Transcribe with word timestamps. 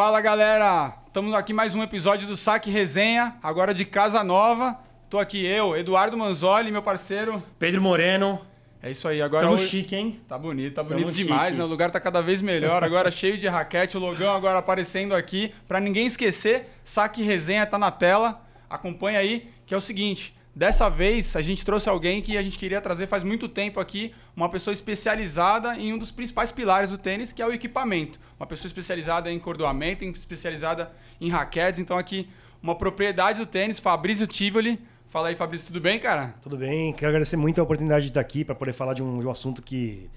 Fala 0.00 0.20
galera, 0.20 0.94
estamos 1.08 1.34
aqui 1.34 1.52
mais 1.52 1.74
um 1.74 1.82
episódio 1.82 2.28
do 2.28 2.36
Saque 2.36 2.70
Resenha, 2.70 3.34
agora 3.42 3.74
de 3.74 3.84
Casa 3.84 4.22
Nova. 4.22 4.78
Tô 5.10 5.18
aqui 5.18 5.44
eu, 5.44 5.76
Eduardo 5.76 6.16
Manzoli, 6.16 6.70
meu 6.70 6.80
parceiro. 6.84 7.42
Pedro 7.58 7.82
Moreno. 7.82 8.40
É 8.80 8.92
isso 8.92 9.08
aí, 9.08 9.20
agora. 9.20 9.42
Tamo 9.42 9.54
hoje- 9.54 9.66
chique, 9.66 9.96
hein? 9.96 10.20
Tá 10.28 10.38
bonito, 10.38 10.74
tá 10.74 10.84
Tamo 10.84 10.94
bonito 10.94 11.12
demais, 11.12 11.46
chique. 11.48 11.58
né? 11.58 11.64
O 11.64 11.66
lugar 11.66 11.90
tá 11.90 11.98
cada 11.98 12.22
vez 12.22 12.40
melhor, 12.40 12.84
agora 12.84 13.10
cheio 13.10 13.36
de 13.36 13.48
raquete, 13.48 13.96
o 13.96 14.00
logão 14.00 14.32
agora 14.36 14.60
aparecendo 14.60 15.16
aqui. 15.16 15.52
Pra 15.66 15.80
ninguém 15.80 16.06
esquecer, 16.06 16.68
Saque 16.84 17.20
Resenha 17.24 17.66
tá 17.66 17.76
na 17.76 17.90
tela. 17.90 18.40
Acompanha 18.70 19.18
aí, 19.18 19.50
que 19.66 19.74
é 19.74 19.76
o 19.76 19.80
seguinte. 19.80 20.32
Dessa 20.58 20.88
vez 20.88 21.36
a 21.36 21.40
gente 21.40 21.64
trouxe 21.64 21.88
alguém 21.88 22.20
que 22.20 22.36
a 22.36 22.42
gente 22.42 22.58
queria 22.58 22.80
trazer 22.80 23.06
faz 23.06 23.22
muito 23.22 23.48
tempo 23.48 23.78
aqui, 23.78 24.12
uma 24.34 24.48
pessoa 24.48 24.72
especializada 24.72 25.76
em 25.76 25.92
um 25.92 25.98
dos 25.98 26.10
principais 26.10 26.50
pilares 26.50 26.90
do 26.90 26.98
tênis, 26.98 27.32
que 27.32 27.40
é 27.40 27.46
o 27.46 27.52
equipamento. 27.52 28.18
Uma 28.36 28.44
pessoa 28.44 28.66
especializada 28.68 29.30
em 29.30 29.38
cordoamento, 29.38 30.04
especializada 30.04 30.90
em 31.20 31.28
raquetes. 31.28 31.78
Então 31.78 31.96
aqui, 31.96 32.28
uma 32.60 32.74
propriedade 32.74 33.38
do 33.38 33.46
tênis, 33.46 33.78
Fabrício 33.78 34.26
Tivoli. 34.26 34.80
Fala 35.10 35.28
aí, 35.28 35.36
Fabrício, 35.36 35.68
tudo 35.68 35.80
bem, 35.80 35.96
cara? 36.00 36.34
Tudo 36.42 36.56
bem, 36.56 36.92
quero 36.92 37.10
agradecer 37.10 37.36
muito 37.36 37.60
a 37.60 37.62
oportunidade 37.62 38.06
de 38.06 38.10
estar 38.10 38.20
aqui 38.20 38.44
para 38.44 38.56
poder 38.56 38.72
falar 38.72 38.94
de 38.94 39.02
um, 39.02 39.20
de 39.20 39.26
um 39.28 39.30
assunto 39.30 39.62
que, 39.62 40.10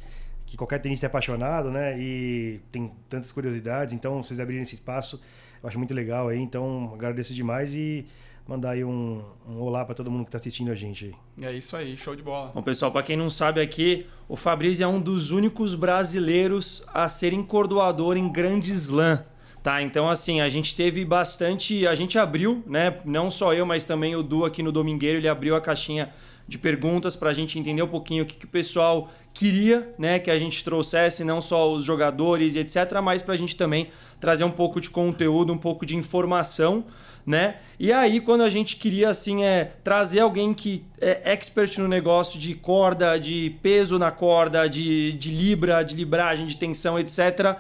que 0.48 0.58
qualquer 0.58 0.80
tenista 0.80 1.06
é 1.06 1.08
apaixonado, 1.08 1.70
né? 1.70 1.96
E 2.00 2.60
tem 2.72 2.92
tantas 3.08 3.32
curiosidades, 3.32 3.94
então 3.94 4.24
vocês 4.24 4.40
abrirem 4.40 4.64
esse 4.64 4.74
espaço, 4.74 5.22
eu 5.62 5.70
acho 5.70 5.78
muito 5.78 5.94
legal 5.94 6.30
aí, 6.30 6.40
então 6.40 6.90
agradeço 6.96 7.32
demais 7.32 7.76
e 7.76 8.08
mandar 8.48 8.72
aí 8.72 8.84
um, 8.84 9.22
um 9.48 9.62
olá 9.62 9.86
para 9.86 9.96
todo 9.96 10.12
mundo 10.12 10.24
que 10.24 10.30
está 10.30 10.38
assistindo 10.38 10.72
a 10.72 10.76
gente 10.76 11.06
aí. 11.38 11.46
É 11.46 11.54
isso 11.54 11.76
aí, 11.76 11.96
show 11.96 12.16
de 12.16 12.22
bola. 12.22 12.52
Bom, 12.54 12.62
pessoal, 12.62 12.92
pra 12.92 13.04
quem 13.04 13.16
não 13.16 13.30
sabe 13.30 13.62
aqui, 13.62 14.06
o 14.28 14.36
Fabrício 14.36 14.84
é 14.84 14.88
um 14.88 15.00
dos 15.00 15.32
únicos 15.32 15.76
brasileiros 15.76 16.84
a 16.94 17.08
ser 17.08 17.34
encordoador 17.34 18.18
em 18.18 18.32
Grande 18.32 18.72
Slam. 18.72 19.24
Tá, 19.64 19.80
então 19.82 20.10
assim, 20.10 20.42
a 20.42 20.50
gente 20.50 20.76
teve 20.76 21.06
bastante. 21.06 21.86
A 21.86 21.94
gente 21.94 22.18
abriu, 22.18 22.64
né? 22.66 23.00
Não 23.06 23.30
só 23.30 23.54
eu, 23.54 23.64
mas 23.64 23.84
também 23.84 24.16
o 24.16 24.24
Du 24.24 24.44
aqui 24.44 24.64
no 24.64 24.72
Domingueiro, 24.72 25.20
ele 25.20 25.28
abriu 25.28 25.56
a 25.56 25.62
caixinha 25.62 26.12
de 26.48 26.58
perguntas 26.58 27.16
pra 27.16 27.32
gente 27.32 27.58
entender 27.58 27.82
um 27.82 27.88
pouquinho 27.88 28.24
o 28.24 28.26
que, 28.26 28.36
que 28.36 28.46
o 28.46 28.50
pessoal 28.50 29.10
queria, 29.34 29.94
né? 29.98 30.20
Que 30.20 30.32
a 30.32 30.38
gente 30.38 30.64
trouxesse, 30.64 31.24
não 31.24 31.40
só 31.40 31.72
os 31.72 31.84
jogadores 31.84 32.56
e 32.56 32.60
etc., 32.60 33.00
mas 33.04 33.22
pra 33.22 33.36
gente 33.36 33.56
também 33.56 33.88
trazer 34.20 34.44
um 34.44 34.52
pouco 34.52 34.82
de 34.82 34.90
conteúdo, 34.90 35.54
um 35.54 35.58
pouco 35.58 35.86
de 35.86 35.96
informação, 35.96 36.84
né? 37.26 37.56
E 37.80 37.92
aí, 37.92 38.20
quando 38.20 38.42
a 38.42 38.50
gente 38.50 38.76
queria, 38.76 39.10
assim, 39.10 39.44
é 39.44 39.74
trazer 39.84 40.20
alguém 40.20 40.54
que 40.54 40.86
é 41.00 41.22
expert 41.32 41.78
no 41.80 41.88
negócio 41.88 42.40
de 42.40 42.54
corda, 42.56 43.20
de 43.20 43.56
peso 43.62 43.98
na 44.00 44.12
corda, 44.12 44.68
de, 44.70 45.14
de 45.14 45.32
libra, 45.32 45.84
de 45.84 45.96
libragem, 45.96 46.46
de 46.46 46.58
tensão, 46.58 46.98
etc., 47.00 47.58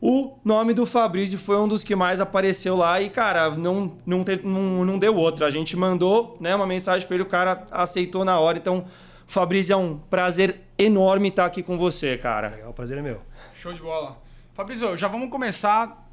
o 0.00 0.34
nome 0.44 0.74
do 0.74 0.84
Fabrício 0.84 1.38
foi 1.38 1.56
um 1.56 1.66
dos 1.66 1.82
que 1.82 1.96
mais 1.96 2.20
apareceu 2.20 2.76
lá 2.76 3.00
e, 3.00 3.08
cara, 3.08 3.48
não, 3.50 3.96
não, 4.04 4.22
te- 4.22 4.40
não, 4.44 4.84
não 4.84 4.98
deu 4.98 5.16
outro. 5.16 5.46
A 5.46 5.50
gente 5.50 5.74
mandou 5.76 6.36
né, 6.38 6.54
uma 6.54 6.66
mensagem 6.66 7.06
para 7.08 7.14
ele, 7.14 7.22
o 7.22 7.26
cara 7.26 7.64
aceitou 7.70 8.22
na 8.22 8.38
hora. 8.38 8.58
Então, 8.58 8.84
Fabrício, 9.26 9.72
é 9.72 9.76
um 9.76 9.96
prazer 10.10 10.60
enorme 10.76 11.28
estar 11.28 11.46
aqui 11.46 11.62
com 11.62 11.78
você, 11.78 12.18
cara. 12.18 12.50
Legal, 12.50 12.70
o 12.70 12.74
prazer 12.74 12.98
é 12.98 13.02
meu. 13.02 13.22
Show 13.54 13.72
de 13.72 13.80
bola. 13.80 14.18
Fabrício, 14.52 14.94
já 14.94 15.08
vamos 15.08 15.30
começar 15.30 16.03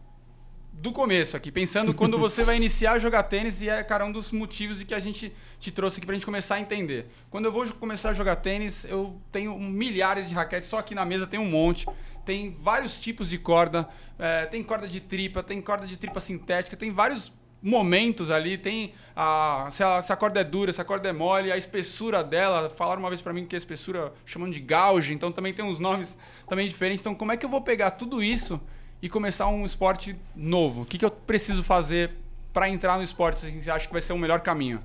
do 0.81 0.91
começo 0.91 1.37
aqui, 1.37 1.51
pensando 1.51 1.93
quando 1.93 2.17
você 2.19 2.43
vai 2.43 2.55
iniciar 2.55 2.93
a 2.93 2.99
jogar 2.99 3.23
tênis 3.23 3.61
e 3.61 3.69
é, 3.69 3.83
cara, 3.83 4.03
um 4.03 4.11
dos 4.11 4.31
motivos 4.31 4.79
de 4.79 4.85
que 4.85 4.95
a 4.95 4.99
gente 4.99 5.31
te 5.59 5.69
trouxe 5.69 5.97
aqui 5.97 6.07
pra 6.07 6.15
gente 6.15 6.25
começar 6.25 6.55
a 6.55 6.59
entender. 6.59 7.05
Quando 7.29 7.45
eu 7.45 7.51
vou 7.51 7.71
começar 7.73 8.09
a 8.09 8.13
jogar 8.13 8.37
tênis, 8.37 8.83
eu 8.85 9.21
tenho 9.31 9.57
milhares 9.59 10.27
de 10.27 10.33
raquetes, 10.33 10.67
só 10.67 10.79
aqui 10.79 10.95
na 10.95 11.05
mesa 11.05 11.27
tem 11.27 11.39
um 11.39 11.49
monte. 11.49 11.85
Tem 12.25 12.57
vários 12.61 12.99
tipos 12.99 13.29
de 13.29 13.37
corda, 13.37 13.87
é, 14.17 14.45
tem 14.47 14.63
corda 14.63 14.87
de 14.87 14.99
tripa, 14.99 15.43
tem 15.43 15.61
corda 15.61 15.85
de 15.85 15.97
tripa 15.97 16.19
sintética, 16.19 16.75
tem 16.75 16.91
vários 16.91 17.31
momentos 17.61 18.31
ali, 18.31 18.57
tem 18.57 18.93
a, 19.15 19.67
se, 19.69 19.83
a, 19.83 20.01
se 20.01 20.11
a 20.11 20.15
corda 20.15 20.39
é 20.39 20.43
dura, 20.43 20.73
se 20.73 20.81
a 20.81 20.83
corda 20.83 21.09
é 21.09 21.13
mole, 21.13 21.51
a 21.51 21.57
espessura 21.57 22.23
dela, 22.23 22.71
falaram 22.75 23.01
uma 23.01 23.09
vez 23.09 23.21
pra 23.21 23.31
mim 23.31 23.45
que 23.45 23.55
a 23.55 23.57
espessura 23.57 24.13
chamando 24.25 24.53
de 24.53 24.59
gauge, 24.59 25.13
então 25.13 25.31
também 25.31 25.53
tem 25.53 25.63
uns 25.63 25.79
nomes 25.79 26.17
também 26.47 26.67
diferentes. 26.67 27.01
Então 27.01 27.13
como 27.13 27.31
é 27.31 27.37
que 27.37 27.45
eu 27.45 27.49
vou 27.49 27.61
pegar 27.61 27.91
tudo 27.91 28.23
isso 28.23 28.59
e 29.01 29.09
começar 29.09 29.47
um 29.47 29.65
esporte 29.65 30.15
novo? 30.35 30.81
O 30.81 30.85
que, 30.85 30.97
que 30.97 31.05
eu 31.05 31.11
preciso 31.11 31.63
fazer 31.63 32.11
pra 32.53 32.69
entrar 32.69 32.97
no 32.97 33.03
esporte? 33.03 33.45
Assim, 33.45 33.61
você 33.61 33.71
acha 33.71 33.87
que 33.87 33.93
vai 33.93 34.01
ser 34.01 34.13
o 34.13 34.17
melhor 34.17 34.39
caminho? 34.41 34.79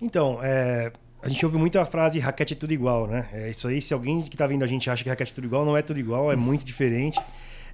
Então, 0.00 0.38
é, 0.42 0.92
a 1.22 1.28
gente 1.28 1.44
ouve 1.44 1.58
muito 1.58 1.78
a 1.78 1.84
frase 1.86 2.18
raquete 2.18 2.54
é 2.54 2.56
tudo 2.56 2.72
igual, 2.72 3.06
né? 3.06 3.28
É 3.32 3.50
isso 3.50 3.68
aí, 3.68 3.80
se 3.80 3.92
alguém 3.94 4.22
que 4.22 4.34
está 4.34 4.46
vindo 4.46 4.64
a 4.64 4.66
gente 4.66 4.88
acha 4.90 5.02
que 5.04 5.10
raquete 5.10 5.32
é 5.32 5.34
tudo 5.34 5.46
igual, 5.46 5.64
não 5.64 5.76
é 5.76 5.82
tudo 5.82 6.00
igual, 6.00 6.32
é 6.32 6.36
muito 6.36 6.64
diferente. 6.64 7.20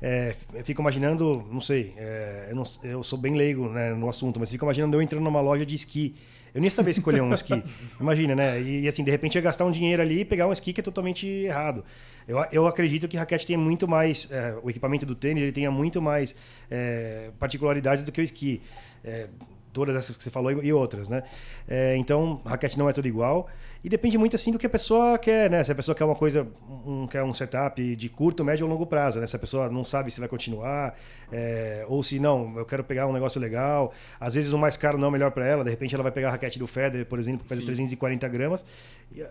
É, 0.02 0.34
fico 0.62 0.82
imaginando, 0.82 1.46
não 1.50 1.60
sei, 1.60 1.94
é, 1.96 2.48
eu, 2.50 2.56
não- 2.56 2.64
eu 2.82 3.02
sou 3.02 3.18
bem 3.18 3.34
leigo 3.34 3.68
né, 3.70 3.94
no 3.94 4.08
assunto, 4.08 4.38
mas 4.38 4.50
fico 4.50 4.64
imaginando 4.64 4.94
eu 4.96 5.00
entrando 5.00 5.22
numa 5.24 5.40
loja 5.40 5.64
de 5.64 5.74
esqui. 5.74 6.14
Eu 6.56 6.60
nem 6.62 6.68
ia 6.68 6.70
saber 6.70 6.92
escolher 6.92 7.20
um 7.20 7.34
esqui. 7.34 7.62
Imagina, 8.00 8.34
né? 8.34 8.58
E, 8.62 8.84
e, 8.84 8.88
assim, 8.88 9.04
de 9.04 9.10
repente 9.10 9.34
ia 9.34 9.42
gastar 9.42 9.66
um 9.66 9.70
dinheiro 9.70 10.00
ali 10.00 10.20
e 10.20 10.24
pegar 10.24 10.46
um 10.46 10.52
esqui 10.52 10.72
que 10.72 10.80
é 10.80 10.82
totalmente 10.82 11.26
errado. 11.26 11.84
Eu, 12.26 12.42
eu 12.50 12.66
acredito 12.66 13.06
que 13.06 13.14
raquete 13.14 13.46
tem 13.46 13.58
muito 13.58 13.86
mais. 13.86 14.26
é, 14.32 14.56
o 14.62 14.70
equipamento 14.70 15.04
do 15.04 15.14
tênis 15.14 15.42
ele 15.42 15.52
tenha 15.52 15.70
muito 15.70 16.00
mais 16.00 16.34
é, 16.70 17.28
particularidades 17.38 18.04
do 18.06 18.10
que 18.10 18.22
o 18.22 18.24
esqui. 18.24 18.62
É, 19.04 19.28
todas 19.76 19.94
essas 19.94 20.16
que 20.16 20.24
você 20.24 20.30
falou 20.30 20.50
e 20.50 20.66
e 20.66 20.72
outras, 20.72 21.06
né? 21.06 21.22
É, 21.68 21.94
então, 21.96 22.40
raquete 22.44 22.78
não 22.78 22.88
é 22.88 22.92
tudo 22.94 23.06
igual. 23.06 23.46
E 23.84 23.90
depende 23.90 24.16
muito, 24.16 24.34
assim, 24.34 24.50
do 24.50 24.58
que 24.58 24.66
a 24.66 24.70
pessoa 24.70 25.18
quer, 25.18 25.50
né? 25.50 25.62
Se 25.62 25.70
a 25.70 25.74
pessoa 25.74 25.94
quer 25.94 26.04
uma 26.04 26.14
coisa, 26.14 26.48
um, 26.84 27.06
quer 27.06 27.22
um 27.22 27.34
setup 27.34 27.94
de 27.94 28.08
curto, 28.08 28.42
médio 28.42 28.64
ou 28.64 28.72
longo 28.72 28.86
prazo, 28.86 29.20
né? 29.20 29.26
Se 29.26 29.36
a 29.36 29.38
pessoa 29.38 29.68
não 29.68 29.84
sabe 29.84 30.10
se 30.10 30.18
vai 30.18 30.28
continuar, 30.28 30.98
é, 31.30 31.84
ou 31.86 32.02
se 32.02 32.18
não, 32.18 32.56
eu 32.56 32.64
quero 32.64 32.82
pegar 32.82 33.06
um 33.06 33.12
negócio 33.12 33.38
legal. 33.38 33.92
Às 34.18 34.34
vezes 34.34 34.52
o 34.52 34.58
mais 34.58 34.76
caro 34.78 34.96
não 34.96 35.04
é 35.04 35.08
o 35.08 35.12
melhor 35.12 35.30
para 35.30 35.46
ela, 35.46 35.62
de 35.62 35.70
repente 35.70 35.94
ela 35.94 36.02
vai 36.02 36.10
pegar 36.10 36.28
a 36.28 36.30
raquete 36.32 36.58
do 36.58 36.66
Federer, 36.66 37.04
por 37.04 37.18
exemplo, 37.18 37.40
que 37.40 37.48
pesa 37.48 37.60
Sim. 37.60 37.66
340 37.66 38.26
gramas. 38.28 38.64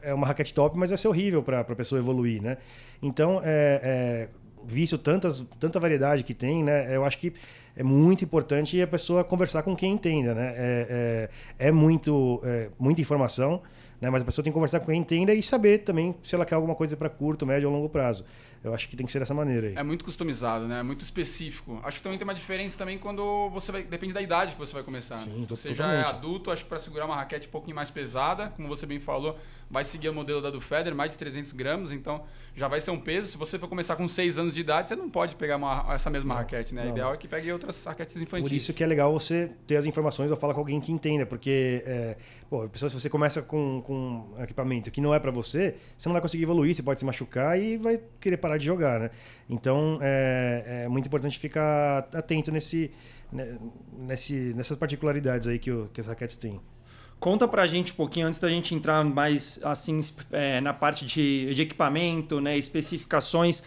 É 0.03 0.13
uma 0.13 0.27
raquete 0.27 0.53
top, 0.53 0.77
mas 0.77 0.89
vai 0.89 0.97
ser 0.97 1.07
horrível 1.07 1.41
para 1.41 1.61
a 1.61 1.75
pessoa 1.75 1.99
evoluir, 1.99 2.41
né? 2.41 2.57
Então, 3.01 3.41
é, 3.43 3.81
é, 3.83 4.29
visto 4.63 4.97
tantas, 4.97 5.41
tanta 5.59 5.79
variedade 5.79 6.23
que 6.23 6.33
tem, 6.33 6.63
né? 6.63 6.95
Eu 6.95 7.03
acho 7.03 7.17
que 7.19 7.33
é 7.75 7.83
muito 7.83 8.23
importante 8.23 8.81
a 8.81 8.87
pessoa 8.87 9.23
conversar 9.23 9.63
com 9.63 9.75
quem 9.75 9.93
entenda, 9.93 10.33
né? 10.33 10.53
É, 10.55 11.29
é, 11.59 11.67
é 11.67 11.71
muito, 11.71 12.41
é, 12.43 12.69
muita 12.79 13.01
informação, 13.01 13.61
né? 13.99 14.09
Mas 14.09 14.21
a 14.21 14.25
pessoa 14.25 14.43
tem 14.43 14.51
que 14.51 14.55
conversar 14.55 14.79
com 14.79 14.87
quem 14.87 14.99
entenda 14.99 15.33
e 15.33 15.43
saber 15.43 15.79
também 15.79 16.15
se 16.23 16.35
ela 16.35 16.45
quer 16.45 16.55
alguma 16.55 16.75
coisa 16.75 16.95
para 16.95 17.09
curto, 17.09 17.45
médio 17.45 17.69
ou 17.69 17.75
longo 17.75 17.89
prazo. 17.89 18.23
Eu 18.65 18.73
acho 18.73 18.89
que 18.89 18.95
tem 18.97 19.05
que 19.05 19.11
ser 19.11 19.19
dessa 19.19 19.33
maneira 19.33 19.67
aí. 19.67 19.73
É 19.75 19.83
muito 19.83 20.03
customizado, 20.03 20.67
né? 20.67 20.79
É 20.79 20.83
muito 20.83 21.01
específico. 21.01 21.79
Acho 21.83 21.97
que 21.97 22.03
também 22.03 22.17
tem 22.17 22.27
uma 22.27 22.33
diferença 22.33 22.77
também 22.77 22.97
quando 22.97 23.49
você 23.49 23.71
vai. 23.71 23.83
Depende 23.83 24.13
da 24.13 24.21
idade 24.21 24.53
que 24.53 24.59
você 24.59 24.73
vai 24.73 24.83
começar. 24.83 25.17
né? 25.17 25.23
Sim, 25.25 25.41
Se 25.41 25.47
to- 25.47 25.55
você 25.55 25.73
já 25.73 25.85
é 25.85 25.97
totalmente. 25.97 26.17
adulto, 26.17 26.51
acho 26.51 26.63
que 26.63 26.69
para 26.69 26.79
segurar 26.79 27.05
uma 27.05 27.15
raquete 27.15 27.47
um 27.47 27.51
pouquinho 27.51 27.75
mais 27.75 27.89
pesada, 27.89 28.49
como 28.49 28.67
você 28.67 28.85
bem 28.85 28.99
falou, 28.99 29.37
vai 29.69 29.83
seguir 29.83 30.09
o 30.09 30.13
modelo 30.13 30.41
da 30.41 30.49
do 30.49 30.59
Federer, 30.61 30.95
mais 30.95 31.11
de 31.11 31.17
300 31.17 31.51
gramas, 31.51 31.91
então 31.91 32.23
já 32.55 32.67
vai 32.67 32.79
ser 32.79 32.91
um 32.91 32.99
peso. 32.99 33.27
Se 33.27 33.37
você 33.37 33.57
for 33.59 33.67
começar 33.67 33.95
com 33.95 34.07
6 34.07 34.37
anos 34.39 34.53
de 34.55 34.61
idade, 34.61 34.87
você 34.87 34.95
não 34.95 35.09
pode 35.09 35.35
pegar 35.35 35.57
uma- 35.57 35.85
essa 35.93 36.09
mesma 36.09 36.35
raquete, 36.35 36.73
né? 36.73 36.81
O 36.81 36.85
não. 36.85 36.91
ideal 36.91 37.13
é 37.13 37.17
que 37.17 37.27
pegue 37.27 37.51
outras 37.51 37.83
raquetes 37.85 38.15
infantis. 38.17 38.49
Por 38.49 38.55
isso 38.55 38.73
que 38.73 38.83
é 38.83 38.87
legal 38.87 39.11
você 39.11 39.51
ter 39.67 39.75
as 39.77 39.85
informações 39.85 40.29
ou 40.31 40.37
falar 40.37 40.53
com 40.53 40.59
alguém 40.59 40.79
que 40.79 40.91
entenda, 40.91 41.25
porque, 41.25 41.83
é, 41.85 42.17
pô, 42.49 42.63
a 42.63 42.69
pessoa, 42.69 42.89
se 42.89 42.99
você 42.99 43.09
começa 43.09 43.41
com, 43.41 43.81
com 43.81 44.35
equipamento 44.39 44.91
que 44.91 45.01
não 45.01 45.13
é 45.13 45.19
para 45.19 45.31
você, 45.31 45.75
você 45.97 46.07
não 46.07 46.13
vai 46.13 46.21
conseguir 46.21 46.43
evoluir, 46.43 46.73
você 46.75 46.83
pode 46.83 46.99
se 46.99 47.05
machucar 47.05 47.59
e 47.59 47.77
vai 47.77 47.99
querer 48.19 48.37
parar 48.37 48.57
de 48.57 48.65
jogar, 48.65 48.99
né? 48.99 49.11
Então, 49.49 49.99
é, 50.01 50.83
é 50.85 50.87
muito 50.87 51.07
importante 51.07 51.39
ficar 51.39 52.07
atento 52.13 52.51
nesse, 52.51 52.91
né, 53.31 53.57
nesse, 53.97 54.53
nessas 54.55 54.77
particularidades 54.77 55.47
aí 55.47 55.59
que, 55.59 55.71
o, 55.71 55.89
que 55.93 55.99
as 55.99 56.07
raquetes 56.07 56.37
têm. 56.37 56.59
Conta 57.19 57.47
pra 57.47 57.65
gente 57.65 57.91
um 57.93 57.95
pouquinho, 57.95 58.27
antes 58.27 58.39
da 58.39 58.49
gente 58.49 58.75
entrar 58.75 59.03
mais 59.03 59.59
assim 59.63 59.99
é, 60.31 60.59
na 60.61 60.73
parte 60.73 61.05
de, 61.05 61.53
de 61.53 61.61
equipamento, 61.61 62.41
né, 62.41 62.57
especificações, 62.57 63.63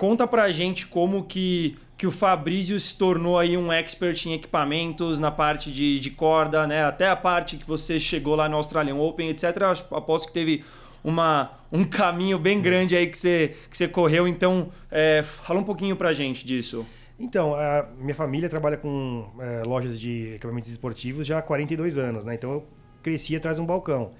conta 0.00 0.26
pra 0.26 0.50
gente 0.50 0.86
como 0.86 1.24
que, 1.24 1.76
que 1.98 2.06
o 2.06 2.10
Fabrício 2.10 2.80
se 2.80 2.96
tornou 2.96 3.38
aí 3.38 3.54
um 3.54 3.70
expert 3.70 4.24
em 4.24 4.32
equipamentos, 4.32 5.18
na 5.18 5.30
parte 5.30 5.70
de, 5.70 6.00
de 6.00 6.08
corda, 6.08 6.66
né, 6.66 6.82
até 6.82 7.06
a 7.06 7.14
parte 7.14 7.58
que 7.58 7.66
você 7.66 8.00
chegou 8.00 8.34
lá 8.34 8.48
no 8.48 8.56
Australian 8.56 8.94
Open, 8.94 9.28
etc. 9.28 9.54
Eu 9.60 9.98
Aposto 9.98 10.28
que 10.28 10.32
teve 10.32 10.64
uma, 11.04 11.52
um 11.70 11.84
caminho 11.84 12.38
bem 12.38 12.62
grande 12.62 12.96
aí 12.96 13.08
que 13.08 13.18
você, 13.18 13.54
que 13.68 13.76
você 13.76 13.86
correu, 13.86 14.26
então 14.26 14.70
é, 14.90 15.22
fala 15.22 15.60
um 15.60 15.64
pouquinho 15.64 15.94
pra 15.94 16.14
gente 16.14 16.46
disso. 16.46 16.86
Então, 17.18 17.54
a 17.54 17.86
minha 17.98 18.14
família 18.14 18.48
trabalha 18.48 18.78
com 18.78 19.28
é, 19.38 19.62
lojas 19.64 20.00
de 20.00 20.36
equipamentos 20.36 20.70
esportivos 20.70 21.26
já 21.26 21.40
há 21.40 21.42
42 21.42 21.98
anos, 21.98 22.24
né? 22.24 22.36
Então 22.36 22.52
eu 22.52 22.66
cresci 23.02 23.36
atrás 23.36 23.58
de 23.58 23.62
um 23.62 23.66
balcão. 23.66 24.12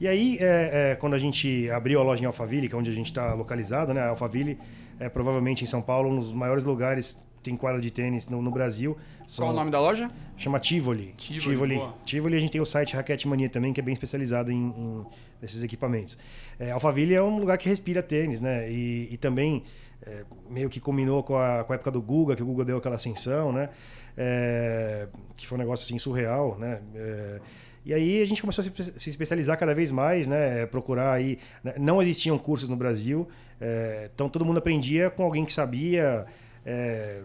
E 0.00 0.06
aí, 0.06 0.38
é, 0.40 0.92
é, 0.92 0.94
quando 0.94 1.14
a 1.14 1.18
gente 1.18 1.68
abriu 1.70 1.98
a 1.98 2.04
loja 2.04 2.22
em 2.22 2.26
Alphaville, 2.26 2.68
que 2.68 2.74
é 2.76 2.78
onde 2.78 2.90
a 2.90 2.94
gente 2.94 3.06
está 3.06 3.34
localizado, 3.34 3.92
né? 3.92 4.00
A 4.00 4.10
Alphaville 4.10 4.58
é 4.98 5.08
provavelmente 5.08 5.64
em 5.64 5.66
São 5.66 5.82
Paulo 5.82 6.10
um 6.10 6.18
dos 6.18 6.32
maiores 6.32 6.64
lugares 6.64 7.22
tem 7.42 7.56
quadra 7.56 7.80
de 7.80 7.90
tênis 7.90 8.28
no, 8.28 8.40
no 8.40 8.50
Brasil. 8.50 8.96
Qual 9.36 9.50
o 9.50 9.52
nome 9.52 9.70
da 9.70 9.78
loja? 9.78 10.10
Chama 10.36 10.58
Tivoli. 10.58 11.14
Tivoli, 11.18 11.76
boa. 11.76 11.94
Tivoli, 12.04 12.36
a 12.36 12.40
gente 12.40 12.50
tem 12.50 12.60
o 12.60 12.64
site 12.64 12.94
Raquete 12.96 13.28
Mania 13.28 13.50
também, 13.50 13.72
que 13.72 13.80
é 13.80 13.82
bem 13.82 13.92
especializado 13.92 14.50
em, 14.50 14.56
em 14.56 15.04
nesses 15.42 15.62
equipamentos. 15.62 16.16
É, 16.58 16.70
Alphaville 16.70 17.12
é 17.12 17.22
um 17.22 17.38
lugar 17.38 17.58
que 17.58 17.68
respira 17.68 18.02
tênis, 18.02 18.40
né? 18.40 18.70
E, 18.70 19.08
e 19.12 19.16
também 19.18 19.62
é, 20.02 20.24
meio 20.48 20.70
que 20.70 20.80
combinou 20.80 21.22
com 21.22 21.36
a, 21.36 21.64
com 21.64 21.72
a 21.74 21.76
época 21.76 21.90
do 21.90 22.00
Guga, 22.00 22.34
que 22.34 22.42
o 22.42 22.46
Guga 22.46 22.64
deu 22.64 22.78
aquela 22.78 22.96
ascensão, 22.96 23.52
né? 23.52 23.68
é, 24.16 25.06
que 25.36 25.46
foi 25.46 25.56
um 25.56 25.60
negócio 25.60 25.84
assim 25.84 25.98
surreal, 25.98 26.56
né? 26.58 26.80
É, 26.94 27.40
e 27.84 27.92
aí 27.92 28.22
a 28.22 28.24
gente 28.24 28.40
começou 28.40 28.64
a 28.64 28.98
se, 28.98 29.10
especializar 29.10 29.58
cada 29.58 29.74
vez 29.74 29.90
mais, 29.90 30.26
né? 30.26 30.64
Procurar 30.66 31.12
aí. 31.12 31.38
né? 31.62 31.74
Não 31.78 32.00
existiam 32.00 32.38
cursos 32.38 32.68
no 32.68 32.76
Brasil, 32.76 33.28
é, 33.60 34.10
então 34.14 34.28
todo 34.28 34.44
mundo 34.44 34.58
aprendia 34.58 35.10
com 35.10 35.22
alguém 35.22 35.44
que 35.44 35.52
sabia. 35.52 36.26
é, 36.64 37.22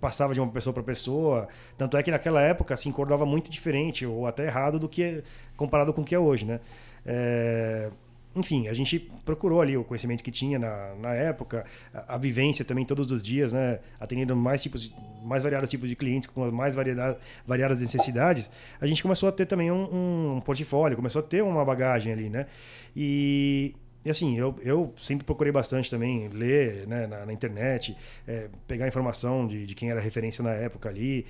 passava 0.00 0.34
de 0.34 0.40
uma 0.40 0.50
pessoa 0.50 0.72
para 0.74 0.82
pessoa. 0.82 1.48
Tanto 1.78 1.96
é 1.96 2.02
que 2.02 2.10
naquela 2.10 2.42
época 2.42 2.76
se 2.76 2.88
encordava 2.88 3.24
muito 3.24 3.50
diferente, 3.50 4.04
ou 4.04 4.26
até 4.26 4.46
errado, 4.46 4.78
do 4.78 4.88
que 4.88 5.22
comparado 5.56 5.92
com 5.92 6.02
o 6.02 6.04
que 6.04 6.14
é 6.14 6.18
hoje, 6.18 6.44
né? 6.44 6.60
É, 7.04 7.90
enfim, 8.34 8.68
a 8.68 8.72
gente 8.72 8.98
procurou 9.24 9.60
ali 9.60 9.76
o 9.76 9.84
conhecimento 9.84 10.22
que 10.22 10.30
tinha 10.30 10.58
na, 10.58 10.94
na 10.94 11.14
época, 11.14 11.66
a, 11.92 12.14
a 12.14 12.18
vivência 12.18 12.64
também 12.64 12.84
todos 12.84 13.10
os 13.10 13.22
dias, 13.22 13.52
né? 13.52 13.80
Atendendo 13.98 14.34
mais 14.36 14.62
tipos, 14.62 14.94
mais 15.22 15.42
variados 15.42 15.68
tipos 15.68 15.88
de 15.88 15.96
clientes 15.96 16.28
com 16.28 16.50
mais 16.50 16.74
variedade, 16.74 17.18
variadas 17.46 17.80
necessidades. 17.80 18.50
A 18.80 18.86
gente 18.86 19.02
começou 19.02 19.28
a 19.28 19.32
ter 19.32 19.46
também 19.46 19.70
um, 19.70 20.36
um 20.36 20.40
portfólio, 20.40 20.96
começou 20.96 21.20
a 21.20 21.22
ter 21.22 21.42
uma 21.42 21.64
bagagem 21.64 22.12
ali, 22.12 22.28
né? 22.28 22.46
E, 22.94 23.74
e 24.04 24.10
assim, 24.10 24.36
eu, 24.36 24.54
eu 24.62 24.92
sempre 24.96 25.24
procurei 25.24 25.52
bastante 25.52 25.90
também 25.90 26.28
ler 26.28 26.86
né, 26.86 27.06
na, 27.06 27.26
na 27.26 27.32
internet, 27.32 27.96
é, 28.26 28.48
pegar 28.66 28.88
informação 28.88 29.46
de, 29.46 29.64
de 29.64 29.74
quem 29.74 29.90
era 29.90 30.00
referência 30.00 30.42
na 30.42 30.52
época 30.52 30.88
ali. 30.88 31.24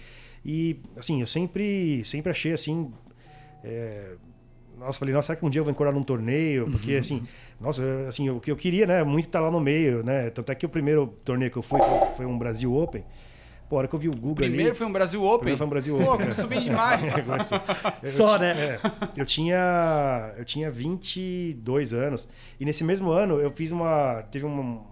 E 0.45 0.81
assim, 0.97 1.21
eu 1.21 1.27
sempre, 1.27 2.05
sempre 2.05 2.31
achei 2.31 2.53
assim. 2.53 2.93
é, 3.63 4.15
nossa, 4.79 4.99
falei, 4.99 5.15
nossa, 5.15 5.27
será 5.27 5.39
que 5.39 5.45
um 5.45 5.51
dia 5.51 5.61
eu 5.61 5.65
vou 5.65 5.71
encordar 5.71 5.95
num 5.95 6.03
torneio? 6.03 6.69
Porque, 6.71 6.95
assim, 6.97 7.23
nossa, 7.61 7.83
assim, 8.09 8.29
o 8.31 8.41
que 8.41 8.51
eu 8.51 8.57
queria, 8.57 8.87
né, 8.87 9.05
muito 9.05 9.27
estar 9.27 9.41
lá 9.41 9.51
no 9.51 9.61
meio, 9.61 10.03
né? 10.03 10.31
Tanto 10.31 10.51
é 10.51 10.55
que 10.55 10.67
o 10.67 10.69
primeiro 10.69 11.07
torneio 11.25 11.51
que 11.51 11.59
eu 11.59 11.63
fui 11.63 11.79
foi 12.17 12.27
um 12.27 12.37
Brasil 12.37 12.75
Open. 12.75 13.05
Pô, 13.73 13.77
a 13.77 13.79
hora 13.79 13.89
que 13.89 13.95
eu 13.95 13.99
vi 13.99 14.09
o 14.11 14.13
Google 14.13 14.35
Primeiro 14.35 14.69
ali... 14.69 14.77
foi 14.77 14.87
um 14.87 14.93
Brasil 14.93 15.25
Open. 15.25 15.39
Primeiro 15.39 15.57
foi 15.57 15.67
um 15.67 15.71
Brasil 15.71 15.97
Pô, 15.97 16.03
Open. 16.13 16.27
começou 16.27 16.47
bem 16.47 16.61
demais. 16.61 17.01
Eu 18.03 18.11
Só, 18.11 18.37
tinha- 18.37 18.55
né? 18.55 18.61
é, 18.61 18.81
eu 19.17 19.25
tinha 19.25 20.35
eu 20.37 20.45
tinha 20.45 20.71
22 20.71 21.95
anos 21.95 22.29
e 22.61 22.67
nesse 22.67 22.85
mesmo 22.85 23.11
ano 23.11 23.41
eu 23.41 23.51
fiz 23.51 23.71
uma 23.73 24.25
teve 24.31 24.45
uma 24.45 24.83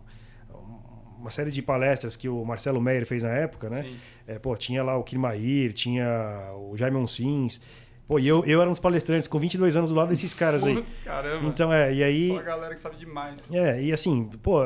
uma 1.19 1.29
série 1.29 1.51
de 1.51 1.61
palestras 1.61 2.17
que 2.17 2.27
o 2.27 2.43
Marcelo 2.43 2.81
Meyer 2.81 3.05
fez 3.05 3.23
na 3.23 3.29
época, 3.29 3.69
né? 3.69 3.83
Sim. 3.83 3.97
É, 4.27 4.39
pô, 4.39 4.57
tinha 4.57 4.83
lá 4.83 4.97
o 4.97 5.05
Kirmair, 5.05 5.75
tinha 5.75 6.51
o 6.57 6.75
Jaime 6.75 6.97
Onsins. 6.97 7.61
Pô, 8.09 8.19
e 8.19 8.27
eu, 8.27 8.43
eu 8.47 8.63
era 8.63 8.69
um 8.69 8.73
dos 8.73 8.81
palestrantes 8.81 9.29
com 9.29 9.39
22 9.39 9.77
anos 9.77 9.91
do 9.91 9.97
lado 9.97 10.09
desses 10.09 10.33
caras 10.33 10.65
aí. 10.65 10.75
Putz, 10.77 11.01
caramba. 11.03 11.47
Então, 11.47 11.73
é, 11.73 11.95
e 11.95 12.03
aí... 12.03 12.29
Só 12.29 12.39
a 12.39 12.43
galera 12.43 12.75
que 12.75 12.81
sabe 12.81 12.97
demais. 12.97 13.41
É, 13.53 13.81
e 13.83 13.93
assim, 13.93 14.25
pô, 14.43 14.65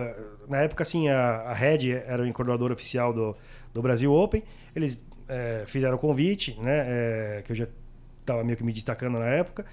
na 0.48 0.62
época, 0.62 0.82
assim, 0.82 1.08
a, 1.08 1.40
a 1.40 1.52
Red 1.52 1.90
era 2.06 2.22
o 2.22 2.26
encordoador 2.26 2.72
oficial 2.72 3.12
do, 3.12 3.36
do 3.74 3.82
Brasil 3.82 4.10
Open. 4.12 4.42
Eles 4.74 5.04
é, 5.28 5.64
fizeram 5.66 5.96
o 5.96 5.98
convite, 5.98 6.56
né? 6.60 6.84
é, 6.86 7.42
que 7.44 7.52
eu 7.52 7.56
já 7.56 7.66
tava 8.24 8.42
meio 8.44 8.56
que 8.56 8.64
me 8.64 8.72
destacando 8.72 9.18
na 9.18 9.26
época. 9.26 9.66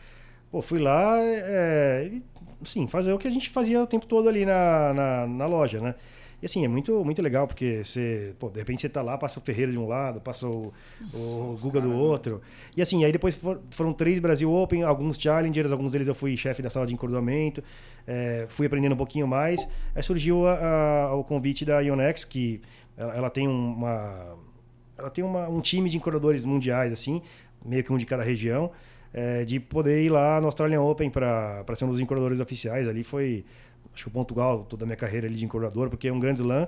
Pô, 0.52 0.62
fui 0.62 0.80
lá, 0.80 1.18
é, 1.20 2.10
e, 2.12 2.22
assim, 2.62 2.86
fazer 2.88 3.14
o 3.14 3.18
que 3.18 3.28
a 3.28 3.32
gente 3.32 3.50
fazia 3.50 3.82
o 3.82 3.88
tempo 3.88 4.06
todo 4.06 4.28
ali 4.28 4.46
na, 4.46 4.94
na, 4.94 5.28
na 5.28 5.46
loja, 5.46 5.80
né? 5.80 5.96
E 6.42 6.46
assim, 6.46 6.66
é 6.66 6.68
muito, 6.68 7.06
muito 7.06 7.22
legal, 7.22 7.46
porque 7.48 7.82
você, 7.84 8.34
pô, 8.40 8.50
de 8.50 8.58
repente 8.60 8.82
você 8.82 8.90
tá 8.90 9.04
lá, 9.04 9.16
passa 9.16 9.38
o 9.40 9.44
Ferreira 9.44 9.72
de 9.72 9.78
um 9.78 9.88
lado, 9.88 10.20
passa 10.20 10.48
o, 10.48 10.74
o 11.14 11.56
Guga 11.62 11.80
do 11.80 11.94
outro. 11.94 12.42
E 12.76 12.82
assim, 12.82 13.06
aí 13.06 13.12
depois 13.12 13.36
for- 13.36 13.62
foram 13.70 13.94
três 13.94 14.18
Brasil 14.18 14.52
Open, 14.52 14.82
alguns 14.82 15.18
Challengers, 15.20 15.72
alguns 15.72 15.92
deles 15.92 16.08
eu 16.08 16.16
fui 16.16 16.36
chefe 16.36 16.64
da 16.64 16.70
sala 16.72 16.88
de 16.88 16.96
encordoamento, 16.96 17.64
é, 18.08 18.46
fui 18.50 18.66
aprendendo 18.66 18.94
um 18.94 18.98
pouquinho 18.98 19.28
mais. 19.28 19.68
Aí 19.94 20.02
surgiu 20.02 20.48
a- 20.48 21.10
a- 21.10 21.14
o 21.16 21.24
convite 21.24 21.64
da 21.64 21.80
Ionex, 21.80 22.26
que 22.26 22.60
ela, 23.02 23.16
ela 23.16 23.30
tem 23.30 23.48
uma. 23.48 24.38
Ela 24.98 25.10
tem 25.10 25.24
uma- 25.24 25.48
um 25.50 25.60
time 25.60 25.90
de 25.90 25.98
encordoadores 25.98 26.46
mundiais, 26.46 26.94
assim, 26.94 27.22
meio 27.66 27.84
que 27.84 27.92
um 27.92 27.98
de 27.98 28.06
cada 28.06 28.24
região, 28.24 28.72
é, 29.14 29.44
de 29.44 29.60
poder 29.60 30.04
ir 30.04 30.10
lá 30.10 30.40
no 30.40 30.46
Australian 30.46 30.82
Open 30.82 31.10
para 31.10 31.66
ser 31.76 31.86
um 31.86 31.90
dos 31.90 32.00
encordoadores 32.00 32.40
oficiais. 32.40 32.88
Ali 32.88 33.04
foi, 33.04 33.44
acho 33.94 34.04
que 34.04 34.10
o 34.10 34.12
ponto 34.12 34.40
alto 34.40 34.78
da 34.78 34.86
minha 34.86 34.96
carreira 34.96 35.26
ali 35.28 35.36
de 35.36 35.44
encordoador, 35.46 35.90
porque 35.90 36.08
é 36.08 36.14
um 36.14 36.20
grande 36.20 36.42
slam. 36.42 36.68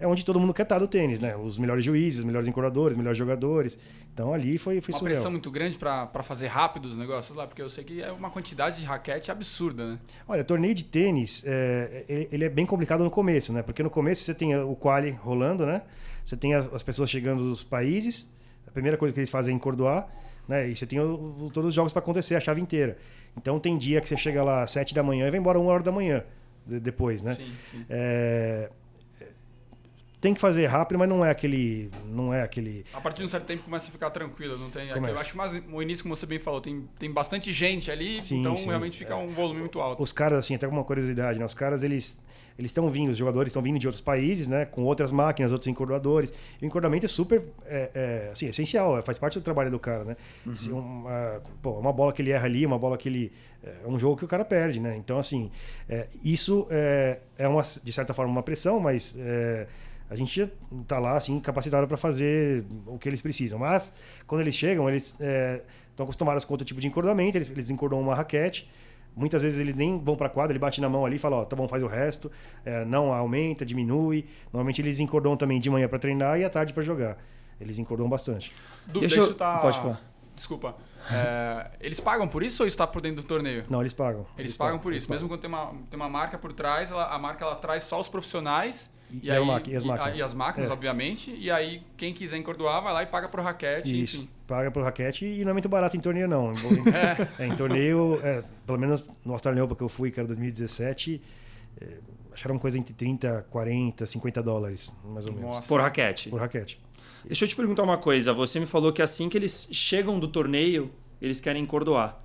É 0.00 0.06
onde 0.06 0.24
todo 0.24 0.38
mundo 0.38 0.54
quer 0.54 0.62
estar 0.62 0.78
do 0.78 0.86
tênis, 0.86 1.18
né? 1.18 1.36
Os 1.36 1.58
melhores 1.58 1.84
juízes, 1.84 2.20
os 2.20 2.24
melhores 2.24 2.46
encordoadores, 2.46 2.92
os 2.92 2.96
melhores 2.96 3.18
jogadores. 3.18 3.76
Então 4.14 4.32
ali 4.32 4.56
foi, 4.56 4.80
foi 4.80 4.92
Uma 4.92 4.98
surreal. 5.00 5.14
pressão 5.16 5.30
muito 5.30 5.50
grande 5.50 5.76
pra 5.76 6.06
fazer 6.22 6.46
rápido 6.46 6.84
os 6.86 6.96
negócios 6.96 7.36
lá, 7.36 7.46
porque 7.46 7.60
eu 7.60 7.68
sei 7.68 7.82
que 7.84 8.00
é 8.02 8.12
uma 8.12 8.30
quantidade 8.30 8.80
de 8.80 8.86
raquete 8.86 9.30
absurda, 9.30 9.84
né? 9.92 9.98
Olha, 10.28 10.44
torneio 10.44 10.74
de 10.74 10.84
tênis, 10.84 11.42
é, 11.46 12.04
ele 12.08 12.28
ele 12.30 12.44
é 12.44 12.48
bem 12.48 12.64
complicado 12.64 13.02
no 13.02 13.10
começo, 13.10 13.52
né? 13.52 13.62
Porque 13.62 13.82
no 13.82 13.90
começo 13.90 14.22
você 14.22 14.34
tem 14.34 14.56
o 14.56 14.76
quali 14.76 15.10
rolando, 15.10 15.66
né? 15.66 15.82
Você 16.24 16.36
tem 16.36 16.54
as, 16.54 16.72
as 16.72 16.82
pessoas 16.82 17.10
chegando 17.10 17.42
dos 17.42 17.64
países, 17.64 18.32
a 18.66 18.70
primeira 18.70 18.96
coisa 18.96 19.12
que 19.12 19.18
eles 19.20 19.30
fazem 19.30 19.52
é 19.52 19.56
encordoar, 19.56 20.06
né? 20.48 20.68
E 20.68 20.76
você 20.76 20.86
tem 20.86 21.00
o- 21.00 21.36
o- 21.46 21.50
todos 21.52 21.68
os 21.70 21.74
jogos 21.74 21.92
para 21.92 22.00
acontecer, 22.00 22.34
a 22.36 22.40
chave 22.40 22.60
inteira. 22.60 22.98
Então 23.36 23.58
tem 23.58 23.76
dia 23.76 24.00
que 24.00 24.08
você 24.08 24.16
chega 24.16 24.42
lá 24.44 24.62
às 24.62 24.70
7 24.70 24.94
da 24.94 25.02
manhã 25.02 25.26
e 25.26 25.30
vai 25.30 25.40
embora 25.40 25.58
uma 25.58 25.72
hora 25.72 25.82
da 25.82 25.90
manhã 25.92 26.22
de- 26.66 26.78
depois, 26.80 27.22
né? 27.22 27.34
Sim, 27.34 27.52
sim. 27.64 27.84
É, 27.88 28.70
tem 30.20 30.34
que 30.34 30.40
fazer 30.40 30.66
rápido, 30.66 30.98
mas 30.98 31.08
não 31.08 31.24
é 31.24 31.30
aquele, 31.30 31.90
não 32.04 32.34
é 32.34 32.42
aquele 32.42 32.84
A 32.92 33.00
partir 33.00 33.18
de 33.18 33.26
um 33.26 33.28
certo 33.28 33.44
tempo 33.44 33.62
começa 33.62 33.88
a 33.88 33.92
ficar 33.92 34.10
tranquilo, 34.10 34.58
não 34.58 34.70
tem. 34.70 34.88
Começa. 34.88 35.12
Eu 35.12 35.18
acho 35.18 35.36
mais 35.36 35.52
o 35.72 35.82
início, 35.82 36.02
como 36.02 36.16
você 36.16 36.26
bem 36.26 36.38
falou, 36.38 36.60
tem, 36.60 36.88
tem 36.98 37.12
bastante 37.12 37.52
gente 37.52 37.90
ali, 37.90 38.22
Sim, 38.22 38.40
então 38.40 38.56
sim. 38.56 38.66
realmente 38.66 38.98
fica 38.98 39.16
um 39.16 39.32
volume 39.32 39.60
muito 39.60 39.80
alto. 39.80 40.02
os 40.02 40.12
caras, 40.12 40.38
assim, 40.38 40.54
até 40.54 40.66
uma 40.66 40.84
curiosidade, 40.84 41.38
né? 41.38 41.44
Os 41.44 41.54
caras, 41.54 41.82
eles 41.82 42.20
eles 42.58 42.72
estão 42.72 42.90
vindo, 42.90 43.10
os 43.10 43.16
jogadores 43.16 43.50
estão 43.50 43.62
vindo 43.62 43.78
de 43.78 43.86
outros 43.86 44.00
países, 44.00 44.48
né? 44.48 44.64
Com 44.64 44.82
outras 44.82 45.12
máquinas, 45.12 45.52
outros 45.52 45.68
encordoadores. 45.68 46.34
E 46.60 46.64
o 46.64 46.66
encordamento 46.66 47.06
é 47.06 47.08
super, 47.08 47.40
é, 47.64 47.90
é, 47.94 48.30
assim, 48.32 48.48
essencial, 48.48 48.98
é, 48.98 49.02
faz 49.02 49.16
parte 49.16 49.38
do 49.38 49.42
trabalho 49.42 49.70
do 49.70 49.78
cara, 49.78 50.02
né? 50.02 50.16
Se 50.56 50.72
uma, 50.72 51.40
pô, 51.62 51.78
uma 51.78 51.92
bola 51.92 52.12
que 52.12 52.20
ele 52.20 52.32
erra 52.32 52.46
ali, 52.46 52.66
uma 52.66 52.78
bola 52.78 52.98
que 52.98 53.08
ele... 53.08 53.32
É 53.62 53.86
um 53.86 53.96
jogo 53.96 54.16
que 54.16 54.24
o 54.24 54.28
cara 54.28 54.44
perde, 54.44 54.80
né? 54.80 54.96
Então, 54.96 55.20
assim, 55.20 55.52
é, 55.88 56.08
isso 56.22 56.66
é, 56.68 57.20
é 57.36 57.46
uma, 57.46 57.62
de 57.62 57.92
certa 57.92 58.12
forma, 58.12 58.32
uma 58.32 58.42
pressão, 58.42 58.80
mas... 58.80 59.16
é, 59.16 59.68
a 60.10 60.16
gente 60.16 60.34
já 60.40 60.48
tá 60.86 60.98
lá, 60.98 61.16
assim, 61.16 61.38
capacitado 61.40 61.86
para 61.86 61.96
fazer 61.96 62.64
o 62.86 62.98
que 62.98 63.08
eles 63.08 63.20
precisam. 63.22 63.58
Mas, 63.58 63.92
quando 64.26 64.40
eles 64.40 64.54
chegam, 64.54 64.88
eles 64.88 65.18
estão 65.90 66.04
acostumados 66.04 66.44
com 66.44 66.54
outro 66.54 66.66
tipo 66.66 66.80
de 66.80 66.86
encordamento, 66.86 67.36
eles, 67.38 67.48
eles 67.50 67.70
encordam 67.70 68.00
uma 68.00 68.14
raquete, 68.14 68.70
Muitas 69.16 69.42
vezes 69.42 69.58
eles 69.58 69.74
nem 69.74 69.98
vão 69.98 70.14
para 70.14 70.28
quadra, 70.28 70.52
ele 70.52 70.60
bate 70.60 70.80
na 70.80 70.88
mão 70.88 71.04
ali 71.04 71.16
e 71.16 71.18
fala, 71.18 71.38
ó, 71.38 71.44
tá 71.44 71.56
bom, 71.56 71.66
faz 71.66 71.82
o 71.82 71.88
resto. 71.88 72.30
É, 72.64 72.84
não 72.84 73.12
aumenta, 73.12 73.66
diminui. 73.66 74.24
Normalmente 74.52 74.80
eles 74.80 75.00
encordam 75.00 75.36
também 75.36 75.58
de 75.58 75.68
manhã 75.68 75.88
para 75.88 75.98
treinar 75.98 76.38
e 76.38 76.44
à 76.44 76.50
tarde 76.50 76.72
para 76.72 76.84
jogar. 76.84 77.18
Eles 77.60 77.80
encordam 77.80 78.08
bastante. 78.08 78.52
Dúvida, 78.86 79.00
Deixa 79.00 79.16
eu- 79.16 79.24
isso 79.24 79.34
tá. 79.34 79.58
pode 79.58 79.76
falar. 79.76 80.00
Desculpa. 80.36 80.76
É, 81.10 81.68
eles 81.80 81.98
pagam 81.98 82.28
por 82.28 82.44
isso 82.44 82.62
ou 82.62 82.66
isso 82.68 82.74
está 82.74 82.86
por 82.86 83.02
dentro 83.02 83.22
do 83.22 83.26
torneio? 83.26 83.64
Não, 83.68 83.80
eles 83.80 83.92
pagam. 83.92 84.24
Eles, 84.36 84.56
pagam 84.56 84.78
por 84.78 84.92
eles 84.92 85.02
isso. 85.02 85.10
Mesmo 85.10 85.26
quando 85.26 85.40
tem 85.40 85.48
uma, 85.50 85.72
tem 85.90 85.98
uma 85.98 86.08
marca 86.08 86.38
por 86.38 86.52
trás, 86.52 86.92
ela- 86.92 87.08
a 87.12 87.18
marca 87.18 87.44
ela 87.44 87.56
traz 87.56 87.82
só 87.82 87.98
os 87.98 88.06
profissionais. 88.08 88.88
E- 89.10 89.20
E, 89.26 89.30
aí, 89.30 89.38
e 89.38 89.76
as 89.76 89.84
máquinas. 89.84 90.18
e 90.18 90.22
as 90.22 90.34
máquinas, 90.34 90.70
É. 90.70 90.72
obviamente. 90.72 91.34
E 91.38 91.50
aí, 91.50 91.82
quem 91.96 92.12
quiser 92.12 92.36
encordoar, 92.36 92.82
vai 92.82 92.92
lá 92.92 93.02
e 93.02 93.06
paga 93.06 93.28
pro 93.28 93.42
raquete. 93.42 94.02
Isso, 94.02 94.18
Enfim. 94.18 94.28
paga 94.46 94.70
por 94.70 94.82
raquete 94.82 95.24
e 95.24 95.42
não 95.44 95.50
é 95.50 95.52
muito 95.54 95.68
barato 95.68 95.96
em 95.96 96.00
torneio, 96.00 96.28
não. 96.28 96.52
É, 97.38 97.46
em 97.46 97.56
torneio, 97.56 98.20
é, 98.22 98.42
pelo 98.66 98.78
menos 98.78 99.10
no 99.24 99.32
Australian 99.32 99.64
Open 99.64 99.76
que 99.76 99.82
eu 99.82 99.88
fui, 99.88 100.10
que 100.10 100.20
era 100.20 100.26
2017, 100.26 101.20
é, 101.80 101.86
uma 102.50 102.58
coisa 102.58 102.78
entre 102.78 102.92
30, 102.94 103.46
40, 103.50 104.04
50 104.06 104.42
dólares, 104.42 104.94
mais 105.04 105.26
ou 105.26 105.32
menos. 105.32 105.48
Nossa. 105.50 105.68
Por 105.68 105.80
raquete. 105.80 106.28
Por 106.28 106.38
raquete. 106.40 106.80
Deixa 107.24 107.44
eu 107.44 107.48
te 107.48 107.56
perguntar 107.56 107.82
uma 107.82 107.98
coisa. 107.98 108.32
Você 108.32 108.60
me 108.60 108.66
falou 108.66 108.92
que 108.92 109.02
assim 109.02 109.28
que 109.28 109.36
eles 109.36 109.68
chegam 109.72 110.18
do 110.20 110.28
torneio, 110.28 110.90
eles 111.20 111.40
querem 111.40 111.62
encordoar. 111.62 112.16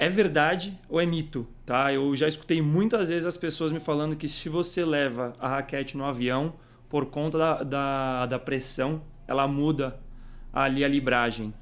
É 0.00 0.08
verdade 0.08 0.80
ou 0.88 0.98
é 0.98 1.04
mito? 1.04 1.46
Tá? 1.66 1.92
Eu 1.92 2.16
já 2.16 2.26
escutei 2.26 2.62
muitas 2.62 3.10
vezes 3.10 3.26
as 3.26 3.36
pessoas 3.36 3.70
me 3.70 3.78
falando 3.78 4.16
que 4.16 4.26
se 4.26 4.48
você 4.48 4.82
leva 4.82 5.34
a 5.38 5.46
raquete 5.46 5.94
no 5.94 6.06
avião, 6.06 6.54
por 6.88 7.04
conta 7.04 7.36
da, 7.36 7.62
da, 7.62 8.26
da 8.26 8.38
pressão, 8.38 9.02
ela 9.28 9.46
muda 9.46 10.00
ali 10.50 10.82
a 10.82 10.88
libragem. 10.88 11.52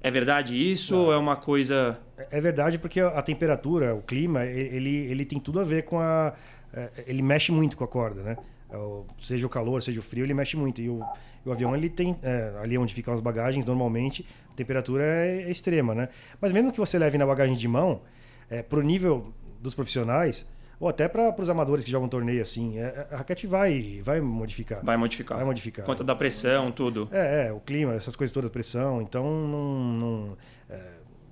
É 0.00 0.10
verdade 0.10 0.56
isso 0.56 0.96
ou 0.96 1.12
é 1.12 1.18
uma 1.18 1.36
coisa. 1.36 1.98
É 2.30 2.40
verdade 2.40 2.78
porque 2.78 2.98
a 2.98 3.20
temperatura, 3.20 3.94
o 3.94 4.00
clima, 4.00 4.46
ele, 4.46 4.96
ele 4.96 5.26
tem 5.26 5.38
tudo 5.38 5.60
a 5.60 5.62
ver 5.62 5.82
com 5.84 6.00
a. 6.00 6.32
é, 6.72 7.04
Ele 7.06 7.20
mexe 7.20 7.52
muito 7.52 7.76
com 7.76 7.84
a 7.84 7.88
corda, 7.88 8.22
né? 8.22 8.36
É 8.70 8.76
Seja 9.20 9.46
o 9.46 9.50
calor, 9.50 9.82
seja 9.82 10.00
o 10.00 10.02
frio, 10.02 10.24
ele 10.24 10.32
mexe 10.32 10.56
muito. 10.56 10.80
E 10.80 10.88
o, 10.88 11.04
e 11.44 11.48
o 11.48 11.52
avião, 11.52 11.74
ele 11.74 11.88
tem. 11.88 12.16
é, 12.22 12.52
ali 12.60 12.78
onde 12.78 12.94
ficam 12.94 13.12
as 13.12 13.20
bagagens, 13.20 13.64
normalmente, 13.64 14.26
a 14.50 14.54
temperatura 14.54 15.04
é, 15.04 15.42
é 15.42 15.50
extrema, 15.50 15.94
né? 15.94 16.08
Mas 16.40 16.52
mesmo 16.52 16.72
que 16.72 16.78
você 16.78 16.98
leve 16.98 17.18
na 17.18 17.26
bagagem 17.26 17.54
de 17.54 17.68
mão, 17.68 18.02
é, 18.48 18.62
pro 18.62 18.82
nível 18.82 19.32
dos 19.60 19.74
profissionais, 19.74 20.48
ou 20.78 20.88
até 20.88 21.06
para 21.06 21.34
os 21.40 21.48
amadores 21.48 21.84
que 21.84 21.90
jogam 21.90 22.08
torneio 22.08 22.42
assim, 22.42 22.78
é, 22.78 23.06
a 23.10 23.18
raquete 23.18 23.46
vai, 23.46 24.00
vai 24.02 24.20
modificar. 24.20 24.84
Vai 24.84 24.96
modificar? 24.96 25.38
Vai 25.38 25.46
modificar. 25.46 25.86
Conta 25.86 26.02
da 26.02 26.14
pressão, 26.14 26.72
tudo. 26.72 27.08
É, 27.12 27.46
é, 27.46 27.52
o 27.52 27.60
clima, 27.60 27.94
essas 27.94 28.16
coisas 28.16 28.34
todas, 28.34 28.50
pressão. 28.50 29.00
Então, 29.00 29.24
não, 29.24 29.74
não, 29.92 30.36
é, 30.68 30.80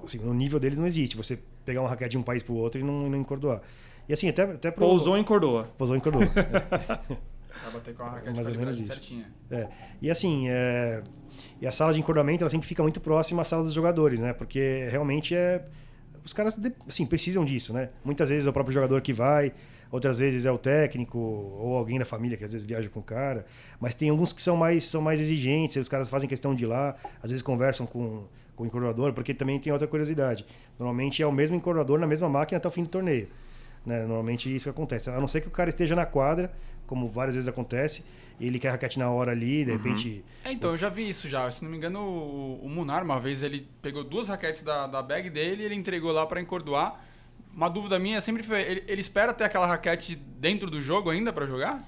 assim, 0.05 0.19
no 0.19 0.33
nível 0.33 0.61
deles 0.61 0.79
não 0.79 0.87
existe. 0.87 1.17
Você 1.17 1.39
pegar 1.65 1.81
uma 1.81 1.89
raquete 1.89 2.13
de 2.13 2.19
um 2.19 2.23
país 2.23 2.43
pro 2.43 2.55
outro 2.55 2.81
e 2.81 2.85
não, 2.85 3.09
não 3.09 3.19
encordoar. 3.19 3.61
E 4.09 4.13
assim, 4.13 4.29
até, 4.29 4.43
até 4.43 4.71
pro... 4.71 4.87
Pousou 4.87 5.17
e 5.17 5.21
encordoa. 5.21 5.69
Pousou 5.77 5.95
e 5.95 5.99
encordou. 5.99 6.23
Vai 7.63 7.73
bater 7.73 7.95
com 7.95 8.03
a 8.03 8.11
raquete 8.11 8.35
Mais 8.35 8.47
ou 8.47 8.55
menos 8.55 8.79
isso. 8.79 8.93
certinha. 8.93 9.31
É. 9.51 9.69
E 10.01 10.11
assim, 10.11 10.49
é, 10.49 11.03
e 11.61 11.67
a 11.67 11.73
sala 11.73 11.93
de 11.93 12.01
encordamento 12.01 12.43
ela 12.43 12.51
sempre 12.51 12.67
fica 12.67 12.83
muito 12.83 13.01
próxima 13.01 13.43
à 13.43 13.45
sala 13.45 13.63
dos 13.63 13.73
jogadores, 13.73 14.21
né? 14.21 14.33
Porque 14.33 14.89
realmente 14.91 15.35
é 15.35 15.65
os 16.25 16.33
caras 16.33 16.59
assim, 16.87 17.07
precisam 17.07 17.45
disso, 17.45 17.73
né? 17.73 17.91
Muitas 18.05 18.29
vezes 18.29 18.47
é 18.47 18.51
o 18.51 18.53
próprio 18.53 18.75
jogador 18.75 19.01
que 19.01 19.13
vai, 19.13 19.53
outras 19.91 20.19
vezes 20.19 20.45
é 20.45 20.53
o 20.53 20.59
técnico 20.59 21.19
ou 21.19 21.77
alguém 21.77 21.99
da 21.99 22.05
família 22.05 22.37
que 22.37 22.45
às 22.45 22.53
vezes 22.53 22.67
viaja 22.67 22.89
com 22.89 23.01
o 23.01 23.03
cara, 23.03 23.47
mas 23.81 23.95
tem 23.95 24.11
alguns 24.11 24.33
que 24.33 24.43
são 24.43 24.57
mais 24.57 24.85
são 24.85 25.01
mais 25.01 25.21
exigentes, 25.21 25.77
os 25.77 25.89
caras 25.89 26.09
fazem 26.09 26.29
questão 26.29 26.55
de 26.55 26.65
ir 26.65 26.67
lá, 26.67 26.95
às 27.23 27.31
vezes 27.31 27.43
conversam 27.43 27.87
com 27.87 28.25
com 28.61 28.65
o 28.65 28.67
encordador, 28.67 29.15
porque 29.15 29.33
também 29.33 29.59
tem 29.59 29.73
outra 29.73 29.89
curiosidade. 29.89 30.45
Normalmente 30.79 31.23
é 31.23 31.27
o 31.27 31.33
mesmo 31.33 31.57
encordador 31.57 31.99
na 31.99 32.07
mesma 32.07 32.29
máquina 32.29 32.59
até 32.59 32.69
o 32.69 32.71
fim 32.71 32.83
do 32.83 32.91
torneio. 32.91 33.27
Né? 33.87 34.01
Normalmente 34.01 34.55
isso 34.55 34.69
acontece. 34.69 35.09
A 35.09 35.19
não 35.19 35.27
ser 35.27 35.41
que 35.41 35.49
o 35.49 35.51
cara 35.51 35.71
esteja 35.71 35.97
na 35.97 36.05
quadra, 36.05 36.53
como 36.91 37.09
várias 37.09 37.37
vezes 37.37 37.49
acontece, 37.49 38.05
e 38.41 38.47
ele 38.49 38.59
quer 38.59 38.71
raquete 38.71 38.99
na 38.99 39.09
hora 39.09 39.31
ali, 39.31 39.65
de 39.65 39.71
repente. 39.71 40.25
É, 40.45 40.51
então, 40.51 40.71
eu 40.71 40.77
já 40.77 40.89
vi 40.89 41.09
isso 41.09 41.29
já. 41.29 41.49
Se 41.51 41.63
não 41.63 41.71
me 41.71 41.77
engano, 41.77 42.01
o, 42.01 42.61
o 42.65 42.69
Munar, 42.69 43.05
uma 43.05 43.21
vez, 43.21 43.45
ele 43.45 43.69
pegou 43.81 44.03
duas 44.03 44.27
raquetes 44.27 44.63
da, 44.63 44.89
da 44.89 45.01
bag 45.01 45.31
dele 45.31 45.63
e 45.63 45.67
ele 45.67 45.75
entregou 45.77 46.11
lá 46.11 46.27
pra 46.27 46.41
encordoar. 46.41 47.01
Uma 47.55 47.69
dúvida 47.69 47.99
minha 47.99 48.21
sempre 48.21 48.43
foi, 48.43 48.63
ele, 48.63 48.85
ele 48.89 49.01
espera 49.01 49.33
ter 49.33 49.45
aquela 49.45 49.67
raquete 49.67 50.17
dentro 50.17 50.69
do 50.69 50.83
jogo 50.83 51.11
ainda 51.11 51.33
pra 51.33 51.47
jogar? 51.47 51.87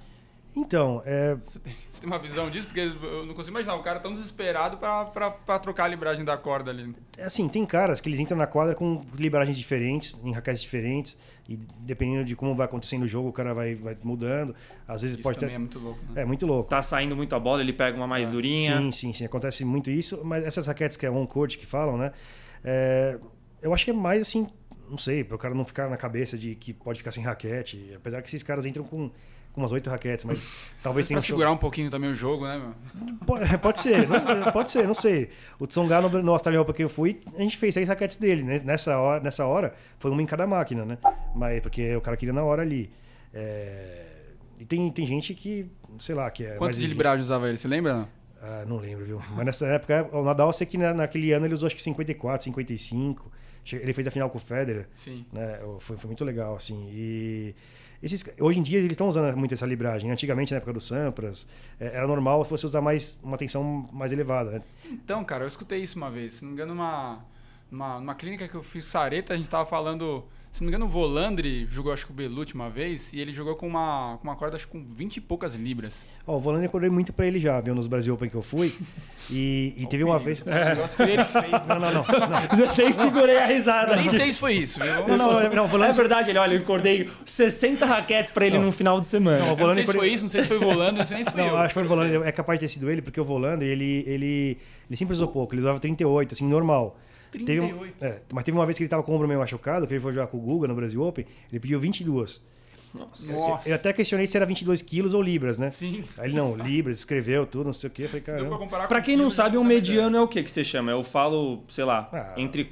Então, 0.54 1.02
é, 1.06 1.34
Você 1.36 1.58
tem, 1.58 1.74
você 1.88 2.00
tem 2.02 2.10
uma 2.10 2.18
visão 2.18 2.50
disso? 2.50 2.66
Porque 2.66 2.80
eu 2.80 3.24
não 3.24 3.34
consigo 3.34 3.56
imaginar, 3.56 3.74
o 3.74 3.82
cara 3.82 3.98
tão 3.98 4.12
desesperado 4.12 4.76
pra 4.76 5.58
trocar 5.58 5.84
a 5.84 5.88
libragem 5.88 6.24
da 6.24 6.36
corda 6.36 6.70
ali. 6.70 6.94
é 7.16 7.24
assim, 7.24 7.48
tem 7.48 7.64
caras 7.64 8.00
que 8.00 8.08
eles 8.08 8.20
entram 8.20 8.36
na 8.36 8.46
quadra 8.46 8.74
com 8.74 9.00
liberagens 9.14 9.56
diferentes, 9.56 10.20
em 10.22 10.32
raquetes 10.32 10.60
diferentes, 10.60 11.16
e 11.48 11.58
dependendo 11.80 12.24
de 12.24 12.36
como 12.36 12.54
vai 12.54 12.66
acontecendo 12.66 13.02
o 13.02 13.08
jogo, 13.08 13.28
o 13.28 13.32
cara 13.32 13.52
vai, 13.52 13.74
vai 13.74 13.96
mudando. 14.02 14.54
Às 14.86 15.02
vezes 15.02 15.16
Isso 15.16 15.22
pode 15.22 15.38
também 15.38 15.50
ter. 15.50 15.56
é 15.56 15.58
muito 15.58 15.78
louco, 15.78 16.00
né? 16.12 16.22
É 16.22 16.24
muito 16.24 16.46
louco. 16.46 16.70
Tá 16.70 16.82
saindo 16.82 17.16
muito 17.16 17.34
a 17.34 17.40
bola, 17.40 17.60
ele 17.60 17.72
pega 17.72 17.96
uma 17.96 18.06
mais 18.06 18.30
durinha. 18.30 18.78
Sim, 18.78 18.92
sim, 18.92 19.12
sim. 19.12 19.24
Acontece 19.24 19.64
muito 19.64 19.90
isso, 19.90 20.24
mas 20.24 20.44
essas 20.44 20.66
raquetes 20.66 20.96
que 20.96 21.04
é 21.04 21.10
on-court 21.10 21.56
que 21.56 21.66
falam, 21.66 21.96
né? 21.96 22.12
é, 22.64 23.18
eu 23.60 23.72
acho 23.72 23.84
que 23.84 23.90
é 23.90 23.94
mais 23.94 24.22
assim, 24.22 24.46
não 24.88 24.98
sei, 24.98 25.24
para 25.24 25.36
o 25.36 25.38
cara 25.38 25.54
não 25.54 25.64
ficar 25.64 25.88
na 25.88 25.96
cabeça 25.96 26.36
de 26.36 26.54
que 26.54 26.72
pode 26.72 26.98
ficar 26.98 27.10
sem 27.10 27.22
raquete. 27.22 27.92
Apesar 27.96 28.22
que 28.22 28.28
esses 28.28 28.42
caras 28.42 28.66
entram 28.66 28.84
com, 28.84 29.10
com 29.52 29.60
umas 29.60 29.70
oito 29.72 29.90
raquetes, 29.90 30.24
mas 30.24 30.48
talvez 30.82 31.06
tenha 31.06 31.18
pra 31.20 31.26
segurar 31.26 31.50
um 31.52 31.56
pouquinho 31.56 31.90
também 31.90 32.10
o 32.10 32.14
jogo, 32.14 32.46
né, 32.46 32.58
meu? 32.58 33.16
Pode, 33.26 33.58
pode 33.58 33.78
ser, 33.80 34.08
não- 34.08 34.50
pode 34.52 34.70
ser, 34.70 34.86
não 34.86 34.94
sei. 34.94 35.28
O 35.58 35.66
Tsonga 35.66 36.00
no, 36.00 36.22
no 36.22 36.32
Australian 36.32 36.62
Open 36.62 36.74
que 36.74 36.82
eu 36.84 36.88
fui, 36.88 37.20
a 37.36 37.40
gente 37.40 37.56
fez 37.58 37.74
seis 37.74 37.88
raquetes 37.88 38.16
dele, 38.16 38.42
né? 38.42 38.60
Nessa 38.64 38.96
hora, 38.98 39.22
nessa 39.22 39.44
hora, 39.46 39.74
foi 39.98 40.10
uma 40.10 40.22
em 40.22 40.26
cada 40.26 40.46
máquina, 40.46 40.84
né? 40.84 40.96
Mas 41.34 41.60
porque 41.62 41.94
o 41.94 42.00
cara 42.00 42.16
queria 42.16 42.32
na 42.32 42.42
hora 42.42 42.62
ali. 42.62 42.90
É, 43.34 44.06
E 44.58 44.64
tem, 44.64 44.90
tem 44.90 45.06
gente 45.06 45.34
que, 45.34 45.66
sei 45.98 46.14
lá, 46.14 46.30
que 46.30 46.44
é. 46.44 46.54
Quanto 46.56 46.78
de 46.78 46.86
libragem 46.86 47.24
usava 47.24 47.48
ele? 47.48 47.56
Você 47.58 47.66
lembra? 47.68 47.94
Não? 47.94 48.08
Ah, 48.42 48.64
não 48.66 48.76
lembro, 48.78 49.04
viu? 49.04 49.20
Mas 49.36 49.44
nessa 49.46 49.66
época, 49.66 50.08
o 50.12 50.22
Nadal, 50.24 50.48
eu 50.48 50.52
sei 50.52 50.66
que 50.66 50.76
na- 50.78 50.94
naquele 50.94 51.32
ano 51.32 51.46
ele 51.46 51.54
usou 51.54 51.66
acho 51.66 51.76
que 51.76 51.82
54, 51.82 52.42
55. 52.44 53.30
Che- 53.64 53.76
Ele 53.76 53.92
fez 53.92 54.06
a 54.06 54.10
final 54.10 54.28
com 54.28 54.38
o 54.38 54.40
Federer, 54.40 54.88
Sim. 54.94 55.24
né? 55.32 55.60
Foi, 55.78 55.96
foi 55.96 56.08
muito 56.08 56.24
legal, 56.24 56.56
assim. 56.56 56.88
E 56.92 57.54
esses, 58.02 58.24
hoje 58.40 58.58
em 58.58 58.62
dia 58.62 58.78
eles 58.78 58.90
estão 58.90 59.08
usando 59.08 59.36
muito 59.36 59.54
essa 59.54 59.64
libragem. 59.64 60.10
Antigamente, 60.10 60.52
na 60.52 60.56
época 60.56 60.72
do 60.72 60.80
Sampras, 60.80 61.48
é, 61.78 61.86
era 61.96 62.06
normal 62.06 62.42
você 62.44 62.66
usar 62.66 62.80
mais 62.80 63.18
uma 63.22 63.38
tensão 63.38 63.88
mais 63.92 64.12
elevada, 64.12 64.50
né? 64.50 64.62
Então, 64.90 65.24
cara, 65.24 65.44
eu 65.44 65.48
escutei 65.48 65.80
isso 65.80 65.96
uma 65.96 66.10
vez. 66.10 66.34
Se 66.34 66.42
não 66.42 66.50
me 66.50 66.54
engano, 66.54 66.74
numa, 66.74 67.24
numa, 67.70 68.00
numa 68.00 68.14
clínica 68.14 68.48
que 68.48 68.54
eu 68.54 68.62
fiz 68.62 68.84
sareta, 68.84 69.34
a 69.34 69.36
gente 69.36 69.48
tava 69.48 69.64
falando. 69.64 70.24
Se 70.52 70.60
não 70.60 70.66
me 70.66 70.70
engano, 70.70 70.84
o 70.84 70.88
Volandri 70.88 71.66
jogou, 71.70 71.94
acho 71.94 72.04
que 72.04 72.12
o 72.12 72.14
Belucci 72.14 72.54
uma 72.54 72.68
vez, 72.68 73.14
e 73.14 73.18
ele 73.18 73.32
jogou 73.32 73.56
com 73.56 73.66
uma, 73.66 74.18
com 74.20 74.28
uma 74.28 74.36
corda, 74.36 74.54
acho 74.54 74.66
que 74.66 74.72
com 74.72 74.84
20 74.84 75.16
e 75.16 75.20
poucas 75.22 75.54
libras. 75.54 76.04
Ó, 76.26 76.36
o 76.36 76.40
Volante 76.40 76.64
eu 76.64 76.68
acordei 76.68 76.90
muito 76.90 77.10
pra 77.10 77.26
ele 77.26 77.40
já, 77.40 77.58
viu? 77.58 77.74
Nos 77.74 77.86
Brasil 77.86 78.12
Open 78.12 78.28
que 78.28 78.34
eu 78.34 78.42
fui. 78.42 78.70
E, 79.30 79.72
e 79.78 79.86
teve 79.88 80.04
uma 80.04 80.18
vez... 80.18 80.42
O 80.42 81.02
ele 81.04 81.24
fez. 81.24 81.52
Não, 81.66 81.80
não, 81.80 81.90
não. 81.90 82.04
não. 82.04 82.74
Nem 82.76 82.92
segurei 82.92 83.38
a 83.38 83.46
risada. 83.46 83.96
Nem 83.96 84.10
sei 84.10 84.30
se 84.30 84.38
foi 84.38 84.52
isso, 84.52 84.78
viu? 84.78 85.08
Não, 85.08 85.16
não, 85.16 85.68
não, 85.68 85.80
o 85.80 85.84
É 85.84 85.92
verdade, 85.92 86.28
ele, 86.28 86.38
olha, 86.38 86.54
eu 86.54 86.60
acordei 86.60 87.08
60 87.24 87.86
raquetes 87.86 88.30
pra 88.30 88.44
ele 88.46 88.58
Não. 88.58 88.66
no 88.66 88.72
final 88.72 89.00
de 89.00 89.06
semana. 89.06 89.38
Não, 89.38 89.54
o 89.54 89.58
Eu 89.58 89.66
não 89.68 89.74
sei 89.74 89.86
se 89.86 89.92
foi 89.94 90.08
isso, 90.10 90.24
não 90.24 90.30
sei 90.30 90.42
se 90.42 90.48
foi 90.48 90.58
o 90.58 90.60
Volandri, 90.60 90.98
não 90.98 91.04
sei 91.06 91.16
nem 91.16 91.24
se 91.24 91.30
foi 91.30 91.40
Não, 91.40 91.48
eu. 91.48 91.56
acho 91.56 91.68
que 91.68 91.74
foi 91.74 91.84
o 91.84 91.88
Volando. 91.88 92.24
É 92.24 92.32
capaz 92.32 92.60
de 92.60 92.66
ter 92.66 92.72
sido 92.72 92.90
ele, 92.90 93.00
porque 93.00 93.18
o 93.18 93.24
Volando, 93.24 93.62
ele, 93.62 94.04
ele, 94.06 94.58
ele 94.86 94.96
sempre 94.96 95.14
usou 95.14 95.28
pouco. 95.28 95.54
Ele 95.54 95.62
usava 95.62 95.80
38, 95.80 96.34
assim, 96.34 96.46
normal. 96.46 96.98
Teve 97.32 97.60
um- 97.60 97.68
38. 97.78 98.04
é, 98.04 98.18
mas 98.32 98.44
teve 98.44 98.56
uma 98.56 98.64
vez 98.66 98.76
que 98.76 98.82
ele 98.84 98.88
tava 98.90 99.02
com 99.02 99.10
o 99.12 99.14
ombro 99.14 99.26
meio 99.26 99.40
machucado, 99.40 99.86
que 99.86 99.92
ele 99.94 100.00
foi 100.00 100.12
jogar 100.12 100.26
com 100.28 100.36
o 100.36 100.40
Guga 100.40 100.68
no 100.68 100.74
Brasil 100.74 101.02
Open, 101.02 101.26
ele 101.50 101.58
pediu 101.60 101.80
22. 101.80 102.40
Nossa. 102.94 103.66
Eu 103.68 103.74
até 103.74 103.90
questionei 103.92 104.26
se 104.26 104.36
era 104.36 104.44
22 104.44 104.82
quilos 104.82 105.14
ou 105.14 105.22
libras, 105.22 105.58
né? 105.58 105.70
Sim. 105.70 106.04
Aí 106.18 106.28
ele, 106.28 106.36
não, 106.36 106.54
libras, 106.54 106.98
escreveu 106.98 107.46
tudo, 107.46 107.64
não 107.64 107.72
sei 107.72 107.88
o 107.88 107.90
quê. 107.90 108.02
Eu 108.02 108.08
falei, 108.08 108.20
Deu 108.22 108.34
pra 108.34 108.58
caramba. 108.58 108.86
Pra 108.86 109.00
com 109.00 109.06
quem 109.06 109.16
não 109.16 109.30
sabe, 109.30 109.56
um 109.56 109.62
dá 109.62 109.68
mediano 109.68 110.14
é 110.16 110.20
o 110.20 110.28
que 110.28 110.42
que 110.42 110.50
você 110.50 110.62
chama? 110.62 110.90
Eu 110.90 111.02
falo, 111.02 111.64
sei 111.70 111.84
lá, 111.84 112.08
Ah. 112.12 112.34
entre 112.36 112.70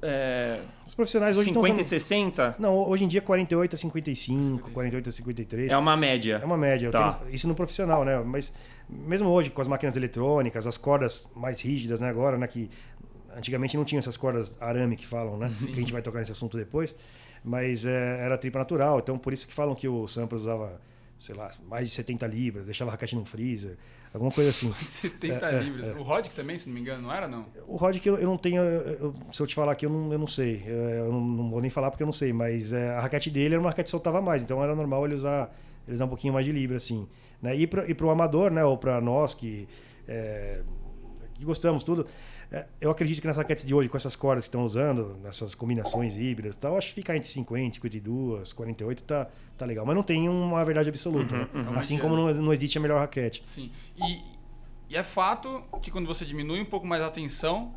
é, 0.00 0.60
Os 0.86 0.94
profissionais 0.94 1.36
hoje 1.36 1.48
50 1.48 1.66
estão 1.68 1.76
e 1.76 1.80
usando... 1.80 1.88
60 1.88 2.54
Não, 2.56 2.76
hoje 2.88 3.02
em 3.02 3.08
dia 3.08 3.20
48 3.20 3.74
a 3.74 3.76
55, 3.76 4.70
48 4.70 5.08
a 5.08 5.12
53. 5.12 5.72
é 5.72 5.76
uma 5.76 5.96
média. 5.96 6.38
É 6.40 6.44
uma 6.46 6.56
média. 6.56 6.88
Tá. 6.92 7.14
tenho- 7.14 7.34
isso 7.34 7.48
no 7.48 7.54
profissional, 7.56 8.04
né? 8.04 8.16
Mas 8.24 8.54
mesmo 8.88 9.28
hoje, 9.28 9.50
com 9.50 9.60
as 9.60 9.66
máquinas 9.66 9.96
eletrônicas, 9.96 10.68
as 10.68 10.78
cordas 10.78 11.28
mais 11.34 11.60
rígidas, 11.60 12.00
né? 12.00 12.08
Agora, 12.08 12.38
né? 12.38 12.46
Que 12.46 12.70
antigamente 13.36 13.76
não 13.76 13.84
tinha 13.84 13.98
essas 13.98 14.16
cordas 14.16 14.56
arame 14.60 14.96
que 14.96 15.06
falam, 15.06 15.36
né? 15.36 15.52
Que 15.58 15.72
a 15.72 15.80
gente 15.80 15.92
vai 15.92 16.02
tocar 16.02 16.18
nesse 16.20 16.32
assunto 16.32 16.56
depois. 16.56 16.96
Mas 17.44 17.84
é, 17.84 18.20
era 18.24 18.36
tripa 18.36 18.58
natural. 18.58 18.98
Então, 18.98 19.16
por 19.18 19.32
isso 19.32 19.46
que 19.46 19.54
falam 19.54 19.74
que 19.74 19.86
o 19.88 20.06
Sampras 20.08 20.40
usava, 20.42 20.80
sei 21.18 21.34
lá, 21.34 21.50
mais 21.68 21.88
de 21.88 21.94
70 21.94 22.26
libras, 22.26 22.64
deixava 22.66 22.90
a 22.90 22.92
raquete 22.92 23.14
num 23.14 23.24
freezer, 23.24 23.76
alguma 24.12 24.32
coisa 24.32 24.50
assim. 24.50 24.72
70 24.74 25.46
É, 25.46 25.54
é, 25.54 25.60
libras. 25.60 25.88
é. 25.88 25.92
O 25.92 26.02
Rodic 26.02 26.34
também, 26.34 26.58
se 26.58 26.66
não 26.68 26.74
me 26.74 26.80
engano, 26.80 27.02
não 27.02 27.12
era, 27.12 27.28
não? 27.28 27.46
O 27.66 27.76
Rod 27.76 27.96
que 27.98 28.10
eu, 28.10 28.16
eu 28.18 28.26
não 28.26 28.36
tenho. 28.36 28.60
eu- 28.62 29.14
se 29.32 29.40
eu 29.40 29.46
te 29.46 29.54
falar 29.54 29.72
aqui, 29.72 29.86
eu 29.86 29.90
não, 29.90 30.12
eu 30.12 30.18
não 30.18 30.26
sei. 30.26 30.62
Eu, 30.66 30.74
eu 30.76 31.12
não, 31.12 31.20
não 31.20 31.50
vou 31.50 31.60
nem 31.60 31.70
falar 31.70 31.90
porque 31.90 32.02
eu 32.02 32.06
não 32.06 32.12
sei. 32.12 32.32
Mas 32.32 32.72
é, 32.72 32.90
a 32.90 33.00
raquete 33.00 33.30
dele 33.30 33.54
era 33.54 33.60
uma 33.60 33.70
raquete 33.70 33.84
que 33.86 33.90
soltava 33.90 34.20
mais. 34.20 34.42
Então 34.42 34.62
era 34.62 34.74
normal 34.74 35.04
ele 35.06 35.14
usar, 35.14 35.54
ele 35.86 35.94
usar 35.94 36.06
um 36.06 36.08
pouquinho 36.08 36.32
mais 36.34 36.44
de 36.44 36.50
libra, 36.52 36.76
assim. 36.76 37.06
Né? 37.40 37.54
E 37.56 37.66
para 37.68 38.04
o 38.04 38.10
amador, 38.10 38.50
né? 38.50 38.64
Ou 38.64 38.76
para 38.76 39.00
nós 39.00 39.32
que, 39.32 39.68
é, 40.08 40.60
que 41.34 41.44
gostamos 41.44 41.84
tudo. 41.84 42.04
É, 42.50 42.66
eu 42.80 42.90
acredito 42.90 43.20
que 43.20 43.26
nas 43.26 43.36
raquetes 43.36 43.64
de 43.66 43.74
hoje, 43.74 43.88
com 43.88 43.96
essas 43.96 44.16
cordas 44.16 44.44
que 44.44 44.48
estão 44.48 44.64
usando, 44.64 45.16
nessas 45.22 45.54
combinações 45.54 46.16
híbridas 46.16 46.54
e 46.54 46.58
tal, 46.58 46.76
acho 46.78 46.88
que 46.88 46.94
ficar 46.94 47.16
entre 47.16 47.28
50, 47.28 47.74
52, 47.74 48.52
48 48.52 49.02
tá, 49.04 49.28
tá 49.56 49.66
legal. 49.66 49.84
Mas 49.84 49.94
não 49.94 50.02
tem 50.02 50.28
uma 50.28 50.64
verdade 50.64 50.88
absoluta. 50.88 51.36
né? 51.36 51.48
Assim 51.76 51.98
como 51.98 52.16
não, 52.16 52.32
não 52.34 52.52
existe 52.52 52.78
a 52.78 52.80
melhor 52.80 53.00
raquete. 53.00 53.42
Sim. 53.46 53.70
E, 53.96 54.22
e 54.88 54.96
é 54.96 55.02
fato 55.02 55.62
que 55.82 55.90
quando 55.90 56.06
você 56.06 56.24
diminui 56.24 56.60
um 56.60 56.64
pouco 56.64 56.86
mais 56.86 57.02
a 57.02 57.10
tensão, 57.10 57.74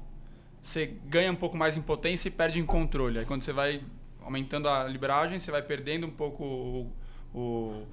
você 0.61 0.93
ganha 1.07 1.31
um 1.31 1.35
pouco 1.35 1.57
mais 1.57 1.75
em 1.75 1.81
potência 1.81 2.27
e 2.27 2.31
perde 2.31 2.59
em 2.59 2.65
controle. 2.65 3.19
Aí 3.19 3.25
quando 3.25 3.41
você 3.43 3.51
vai 3.51 3.81
aumentando 4.23 4.69
a 4.69 4.83
libragem, 4.85 5.39
você 5.39 5.51
vai 5.51 5.61
perdendo 5.61 6.05
um 6.07 6.11
pouco 6.11 6.43
o, 6.43 6.91
o- 7.33 7.83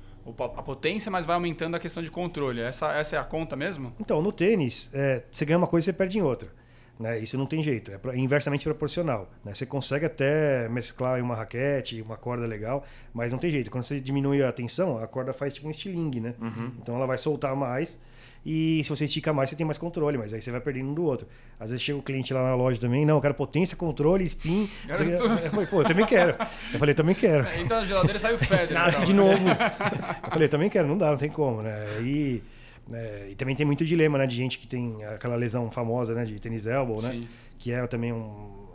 a 0.57 0.63
potência, 0.63 1.11
mas 1.11 1.25
vai 1.25 1.35
aumentando 1.35 1.75
a 1.75 1.79
questão 1.79 2.03
de 2.03 2.11
controle. 2.11 2.61
Essa, 2.61 2.93
essa 2.93 3.17
é 3.17 3.19
a 3.19 3.25
conta 3.25 3.57
mesmo? 3.57 3.95
Então, 3.99 4.21
no 4.21 4.31
tênis, 4.31 4.91
é, 4.93 5.25
você 5.31 5.47
ganha 5.47 5.57
uma 5.57 5.67
coisa 5.67 5.85
e 5.85 5.87
você 5.87 5.93
perde 5.97 6.19
em 6.19 6.23
outra. 6.23 6.51
Né? 6.99 7.19
Isso 7.21 7.39
não 7.39 7.47
tem 7.47 7.63
jeito, 7.63 7.93
é 7.93 7.99
pro- 7.99 8.15
inversamente 8.17 8.65
proporcional. 8.65 9.31
Né? 9.45 9.55
Você 9.55 9.65
consegue 9.65 10.05
até 10.07 10.69
mesclar 10.69 11.21
uma 11.23 11.35
raquete, 11.37 12.03
uma 12.03 12.17
corda 12.17 12.45
legal, 12.47 12.85
mas 13.15 13.31
não 13.31 13.39
tem 13.39 13.51
jeito. 13.51 13.71
Quando 13.71 13.85
você 13.85 14.01
diminui 14.01 14.43
a 14.43 14.51
tensão, 14.51 14.99
a 15.03 15.07
corda 15.07 15.33
faz 15.33 15.55
tipo 15.55 15.69
um 15.69 15.71
estilingue, 15.71 16.19
né? 16.21 16.35
Então 16.83 16.97
ela 16.97 17.07
vai 17.07 17.17
soltar 17.17 17.55
mais 17.55 18.01
e 18.45 18.83
se 18.83 18.91
você 18.91 19.05
estica 19.05 19.33
mais, 19.33 19.51
você 19.51 19.57
tem 19.57 19.67
mais 19.67 19.79
controle, 19.79 20.17
mas 20.19 20.33
aí 20.33 20.41
você 20.43 20.51
vai 20.51 20.61
perdendo 20.61 20.89
um 20.91 20.95
do 20.95 21.05
outro. 21.05 21.29
Às 21.61 21.71
vezes 21.71 21.85
chega 21.85 21.99
o 21.99 22.03
cliente 22.03 22.33
lá 22.35 22.43
na 22.43 22.55
loja 22.55 22.81
também, 22.81 23.05
não, 23.07 23.17
eu 23.17 23.21
quero 23.21 23.35
potência, 23.35 23.77
controle, 23.77 24.25
spin. 24.25 24.69
Você- 24.89 25.17
tudo. 25.17 25.35
Eu 25.35 25.51
falei, 25.51 25.67
pô, 25.67 25.81
eu 25.83 25.85
também 25.87 26.07
quero. 26.07 26.35
Eu 26.73 26.79
falei, 26.81 26.95
também 26.95 27.15
quero. 27.15 27.47
Entra 27.61 27.81
na 27.81 27.85
geladeira 27.87 28.17
e 28.17 28.21
sai 28.21 28.35
o 28.35 28.39
Federer. 28.39 28.73
Nasce 28.73 28.97
então. 29.03 29.05
de 29.07 29.13
novo. 29.15 29.47
Eu 30.25 30.31
falei, 30.31 30.49
também 30.49 30.69
quero, 30.71 30.89
não 30.89 30.97
dá, 30.99 31.11
não 31.11 31.19
tem 31.19 31.31
como, 31.31 31.63
né? 31.63 31.85
E, 32.01 32.43
é, 32.93 33.29
e 33.31 33.35
também 33.35 33.55
tem 33.55 33.67
muito 33.67 33.85
dilema, 33.85 34.19
né? 34.19 34.27
De 34.27 34.35
gente 34.37 34.59
que 34.59 34.67
tem 34.67 35.05
aquela 35.05 35.37
lesão 35.37 35.71
famosa, 35.71 36.15
né? 36.15 36.25
De 36.25 36.39
tênis 36.41 36.67
elbow, 36.67 37.03
né? 37.03 37.11
Sim. 37.11 37.29
Que 37.59 37.73
é 37.73 37.87
também 37.87 38.13
um... 38.13 38.67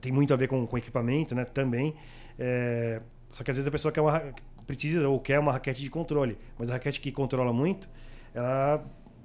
Tem 0.00 0.12
muito 0.12 0.32
a 0.34 0.36
ver 0.36 0.48
com, 0.48 0.66
com 0.66 0.76
equipamento, 0.78 1.34
né? 1.34 1.44
Também. 1.44 1.94
É, 2.38 3.00
só 3.30 3.42
que 3.44 3.50
às 3.50 3.56
vezes 3.56 3.68
a 3.68 3.70
pessoa 3.70 3.90
quer 3.92 4.00
uma, 4.00 4.22
precisa 4.66 5.08
ou 5.08 5.18
quer 5.18 5.38
uma 5.38 5.52
raquete 5.52 5.80
de 5.80 5.90
controle. 5.90 6.36
Mas 6.58 6.70
a 6.70 6.74
raquete 6.74 7.00
que 7.00 7.10
controla 7.10 7.52
muito, 7.52 7.88
ela 8.34 8.84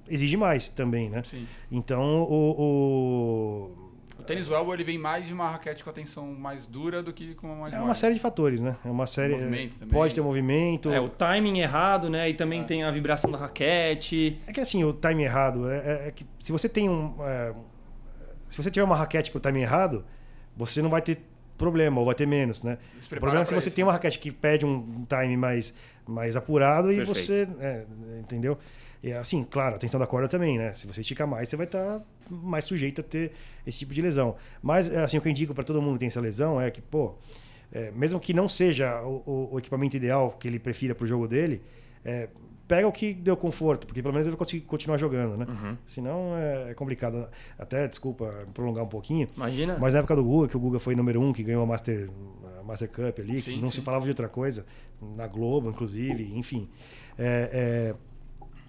exige 0.09 0.35
mais 0.37 0.69
também, 0.69 1.09
né? 1.09 1.21
Sim. 1.23 1.45
Então, 1.71 2.23
o... 2.23 2.51
o- 3.77 3.82
O 4.23 4.25
tênis 4.25 4.49
elbow 4.49 4.73
ele 4.73 4.85
vem 4.85 4.97
mais 4.97 5.27
de 5.27 5.33
uma 5.33 5.49
raquete 5.49 5.83
com 5.83 5.89
a 5.89 5.93
tensão 5.93 6.25
mais 6.33 6.65
dura 6.65 7.03
do 7.03 7.11
que 7.11 7.35
com 7.35 7.47
uma 7.47 7.55
mais 7.57 7.73
é 7.73 7.79
uma 7.81 7.93
série 7.93 8.13
de 8.13 8.21
fatores, 8.21 8.61
né? 8.61 8.77
É 8.85 8.89
uma 8.89 9.05
série... 9.05 9.33
Movimento 9.33 9.75
também. 9.75 9.89
Pode 9.93 10.15
ter 10.15 10.21
movimento. 10.21 10.89
É, 10.93 10.99
o 11.01 11.09
timing 11.09 11.59
errado, 11.59 12.09
né? 12.09 12.29
E 12.29 12.33
também 12.33 12.61
É. 12.61 12.63
tem 12.63 12.83
a 12.85 12.89
vibração 12.91 13.29
da 13.29 13.37
raquete. 13.37 14.39
É 14.47 14.53
que 14.53 14.61
assim, 14.61 14.81
o 14.85 14.93
time 14.93 15.23
errado 15.23 15.69
é, 15.69 15.77
é- 15.77 16.07
é 16.07 16.11
que 16.11 16.25
se 16.39 16.53
você 16.53 16.69
tem 16.69 16.89
um. 16.89 17.15
é, 17.19 17.53
se 18.47 18.55
você 18.63 18.71
tiver 18.71 18.85
uma 18.85 18.95
raquete 18.95 19.29
pro 19.29 19.41
time 19.41 19.61
errado, 19.61 20.05
você 20.55 20.81
não 20.81 20.89
vai 20.89 21.01
ter 21.01 21.19
problema, 21.57 21.99
ou 21.99 22.05
vai 22.05 22.15
ter 22.15 22.25
menos, 22.25 22.63
né? 22.63 22.77
O 23.05 23.09
problema 23.09 23.41
é 23.41 23.45
se 23.45 23.53
você 23.53 23.67
isso, 23.67 23.75
tem 23.75 23.83
né? 23.83 23.87
uma 23.87 23.93
raquete 23.93 24.19
que 24.19 24.31
pede 24.31 24.65
um 24.65 25.05
time 25.05 25.35
mais, 25.35 25.73
mais 26.07 26.37
apurado 26.37 26.93
e 26.93 26.95
Perfeito. 26.95 27.17
você. 27.17 27.47
é, 27.59 27.83
entendeu? 28.21 28.57
E 29.03 29.11
assim, 29.11 29.43
claro, 29.43 29.75
a 29.75 29.77
tensão 29.77 29.99
da 29.99 30.07
corda 30.07 30.29
também, 30.29 30.57
né? 30.57 30.73
Se 30.73 30.87
você 30.87 31.01
estica 31.01 31.27
mais, 31.27 31.49
você 31.49 31.57
vai 31.57 31.65
estar 31.65 32.01
mais 32.29 32.65
sujeito 32.65 33.01
a 33.01 33.03
ter 33.03 33.31
esse 33.65 33.79
tipo 33.79 33.93
de 33.93 34.01
lesão. 34.01 34.35
Mas, 34.61 34.91
é, 34.91 35.03
assim, 35.03 35.17
o 35.17 35.21
que 35.21 35.27
eu 35.27 35.31
indico 35.31 35.53
para 35.53 35.63
todo 35.63 35.81
mundo 35.81 35.93
que 35.93 35.99
tem 35.99 36.07
essa 36.07 36.21
lesão 36.21 36.59
é 36.59 36.69
que, 36.71 36.81
pô, 36.81 37.15
é, 37.71 37.91
mesmo 37.91 38.19
que 38.19 38.33
não 38.33 38.47
seja 38.49 39.01
o, 39.01 39.23
o- 39.25 39.49
o 39.53 39.59
equipamento 39.59 39.95
ideal 39.97 40.31
que 40.39 40.47
ele 40.47 40.59
prefira 40.59 40.93
para 40.93 41.03
o 41.03 41.07
jogo 41.07 41.27
dele, 41.27 41.61
é, 42.05 42.29
pega 42.67 42.87
o 42.87 42.91
que 42.91 43.13
deu 43.13 43.35
conforto, 43.35 43.85
porque 43.85 44.01
pelo 44.01 44.13
menos 44.13 44.25
ele 44.25 44.31
vai 44.35 44.37
conseguir 44.39 44.61
continuar 44.65 44.97
jogando, 44.97 45.35
né? 45.37 45.45
Uhum. 45.49 45.77
Senão 45.85 46.37
é, 46.37 46.71
é 46.71 46.73
complicado. 46.73 47.27
Até, 47.59 47.87
desculpa 47.87 48.47
prolongar 48.53 48.83
um 48.83 48.87
pouquinho, 48.87 49.27
Imagina. 49.35 49.77
mas 49.79 49.93
na 49.93 49.99
época 49.99 50.15
do 50.15 50.23
Guga, 50.23 50.47
que 50.47 50.57
o 50.57 50.59
Guga 50.59 50.79
foi 50.79 50.95
número 50.95 51.21
um, 51.21 51.33
que 51.33 51.43
ganhou 51.43 51.61
a 51.63 51.65
Master, 51.65 52.09
a 52.59 52.63
Master 52.63 52.89
Cup 52.89 53.19
ali, 53.19 53.35
que 53.35 53.41
Sim, 53.41 53.59
não 53.61 53.67
sim. 53.67 53.79
se 53.79 53.81
falava 53.81 54.03
de 54.05 54.11
outra 54.11 54.29
coisa, 54.29 54.65
na 55.17 55.27
Globo, 55.27 55.69
inclusive, 55.69 56.31
enfim. 56.37 56.69
É, 57.17 57.49
é, 57.91 57.95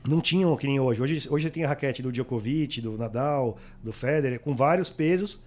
não 0.08 0.20
tinham 0.20 0.56
que 0.56 0.66
nem 0.66 0.78
hoje. 0.80 1.00
Hoje, 1.00 1.28
hoje 1.30 1.46
você 1.48 1.52
tem 1.52 1.64
a 1.64 1.68
raquete 1.68 2.02
do 2.02 2.12
Djokovic, 2.12 2.80
do 2.80 2.96
Nadal, 2.98 3.56
do 3.82 3.92
Federer, 3.92 4.38
com 4.40 4.54
vários 4.54 4.90
pesos, 4.90 5.42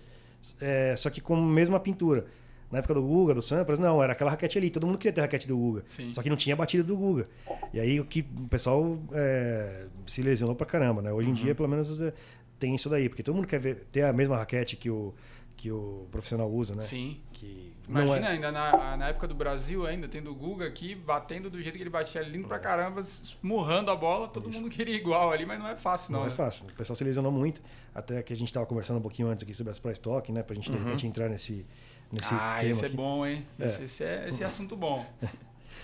é, 0.60 0.96
só 0.96 1.10
que 1.10 1.22
com 1.22 1.36
a 1.36 1.42
mesma 1.42 1.80
pintura. 1.80 2.26
Na 2.70 2.80
época 2.80 2.94
do 2.96 3.02
Guga, 3.02 3.34
do 3.34 3.42
Sampras, 3.42 3.80
não, 3.80 4.04
era 4.04 4.12
aquela 4.12 4.30
raquete 4.32 4.58
ali. 4.58 4.70
Todo 4.70 4.86
mundo 4.86 4.98
queria 4.98 5.14
ter 5.14 5.22
a 5.22 5.24
raquete 5.24 5.48
do 5.48 5.58
Guga. 5.58 5.86
Sim. 5.88 6.12
Só 6.12 6.22
que 6.22 6.30
não 6.30 6.36
tinha 6.36 6.54
a 6.54 6.58
batida 6.58 6.84
do 6.84 6.98
Guga. 6.98 7.30
E 7.74 7.80
aí 7.80 7.98
o 7.98 8.04
que 8.04 8.26
o 8.38 8.48
pessoal 8.50 9.00
é, 9.14 9.86
se 10.06 10.22
lesionou 10.22 10.54
pra 10.54 10.66
caramba, 10.66 11.02
né? 11.02 11.10
Uhum. 11.10 11.18
Hoje 11.18 11.30
em 11.30 11.34
dia, 11.34 11.56
pelo 11.56 11.70
menos, 11.70 12.02
é, 12.02 12.12
tem 12.60 12.76
isso 12.76 12.90
daí. 12.90 13.08
Porque 13.08 13.24
todo 13.24 13.36
mundo 13.36 13.48
quer 13.48 13.58
ver- 13.62 13.86
ter 13.90 14.02
a 14.02 14.12
mesma 14.12 14.36
raquete 14.36 14.76
que 14.76 14.90
o, 14.90 15.14
que 15.58 15.72
o 15.72 16.08
profissional 16.12 16.50
usa, 16.50 16.76
né? 16.76 16.84
Sim. 16.84 17.20
Que 17.34 17.74
não 17.90 18.04
Imagina 18.04 18.28
é- 18.28 18.32
ainda 18.32 18.52
na, 18.52 18.96
na 18.96 19.08
época 19.10 19.28
do 19.28 19.34
Brasil, 19.34 19.86
ainda 19.88 20.08
tendo 20.08 20.32
o 20.32 20.36
Guga 20.36 20.66
aqui, 20.68 20.94
batendo 20.94 21.50
do 21.50 21.60
jeito 21.60 21.76
que 21.76 21.84
ele 21.84 21.90
batia 21.90 22.22
lindo 22.22 22.48
pra 22.48 22.60
caramba, 22.60 23.04
murrando 23.42 23.90
a 23.90 23.96
bola, 23.96 24.28
todo 24.28 24.50
mundo 24.50 24.70
queria 24.70 24.96
igual 24.96 25.32
ali, 25.32 25.46
mas 25.46 25.60
não 25.60 25.68
é 25.68 25.76
fácil 25.76 26.14
não, 26.14 26.20
Não, 26.20 26.28
é 26.28 26.30
né? 26.30 26.36
fácil. 26.36 26.66
O 26.68 26.74
pessoal 26.74 26.96
se 26.96 27.04
lesionou 27.04 27.32
muito. 27.32 27.62
Até 27.94 28.22
que 28.22 28.32
a 28.32 28.36
gente 28.36 28.50
estava 28.50 28.66
conversando 28.68 28.98
um 28.98 29.02
pouquinho 29.02 29.28
antes 29.28 29.44
aqui 29.44 29.54
sobre 29.54 29.72
as 29.72 29.80
price 29.80 30.00
talk, 30.00 30.32
né? 30.32 30.44
Pra 30.44 30.56
gente, 30.56 30.72
de 30.72 30.78
repente, 30.78 31.08
entrar 31.08 31.28
nesse, 31.28 31.66
nesse 32.12 32.34
ah, 32.36 32.58
tema 32.60 32.72
esse 32.72 32.84
é 32.84 32.88
aqui. 32.88 32.96
bom, 32.96 33.26
hein? 33.26 33.46
É. 33.60 33.66
Esse, 33.66 33.84
esse 33.84 34.04
é, 34.04 34.30
esse 34.30 34.44
é 34.44 34.46
assunto 34.46 34.76
bom. 34.76 35.04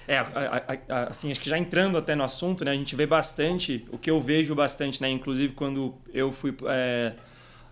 É, 0.07 0.17
assim, 1.07 1.31
acho 1.31 1.39
que 1.39 1.47
já 1.49 1.57
entrando 1.57 1.97
até 1.97 2.13
no 2.13 2.23
assunto, 2.23 2.65
né, 2.65 2.71
a 2.71 2.75
gente 2.75 2.93
vê 2.93 3.05
bastante, 3.05 3.87
o 3.89 3.97
que 3.97 4.09
eu 4.11 4.19
vejo 4.19 4.53
bastante, 4.53 5.01
né, 5.01 5.09
inclusive 5.09 5.53
quando 5.53 5.93
eu 6.11 6.29
fui 6.31 6.53
é, 6.67 7.13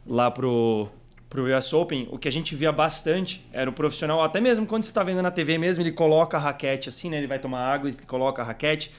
lá 0.05 0.31
pro, 0.31 0.87
pro 1.31 1.45
US 1.45 1.71
Open, 1.71 2.09
o 2.11 2.17
que 2.17 2.27
a 2.27 2.31
gente 2.31 2.53
via 2.53 2.73
bastante 2.73 3.41
era 3.53 3.69
o 3.69 3.73
profissional, 3.73 4.21
até 4.21 4.41
mesmo 4.41 4.65
quando 4.65 4.83
você 4.83 4.91
tá 4.91 5.01
vendo 5.01 5.21
na 5.21 5.31
TV 5.31 5.57
mesmo, 5.57 5.81
ele 5.81 5.93
coloca 5.93 6.35
a 6.35 6.39
raquete 6.39 6.89
assim, 6.89 7.09
né, 7.09 7.17
ele 7.17 7.25
vai 7.25 7.39
tomar 7.39 7.61
água 7.61 7.89
e 7.89 7.93
coloca 8.05 8.41
a 8.41 8.45
raquete. 8.45 8.91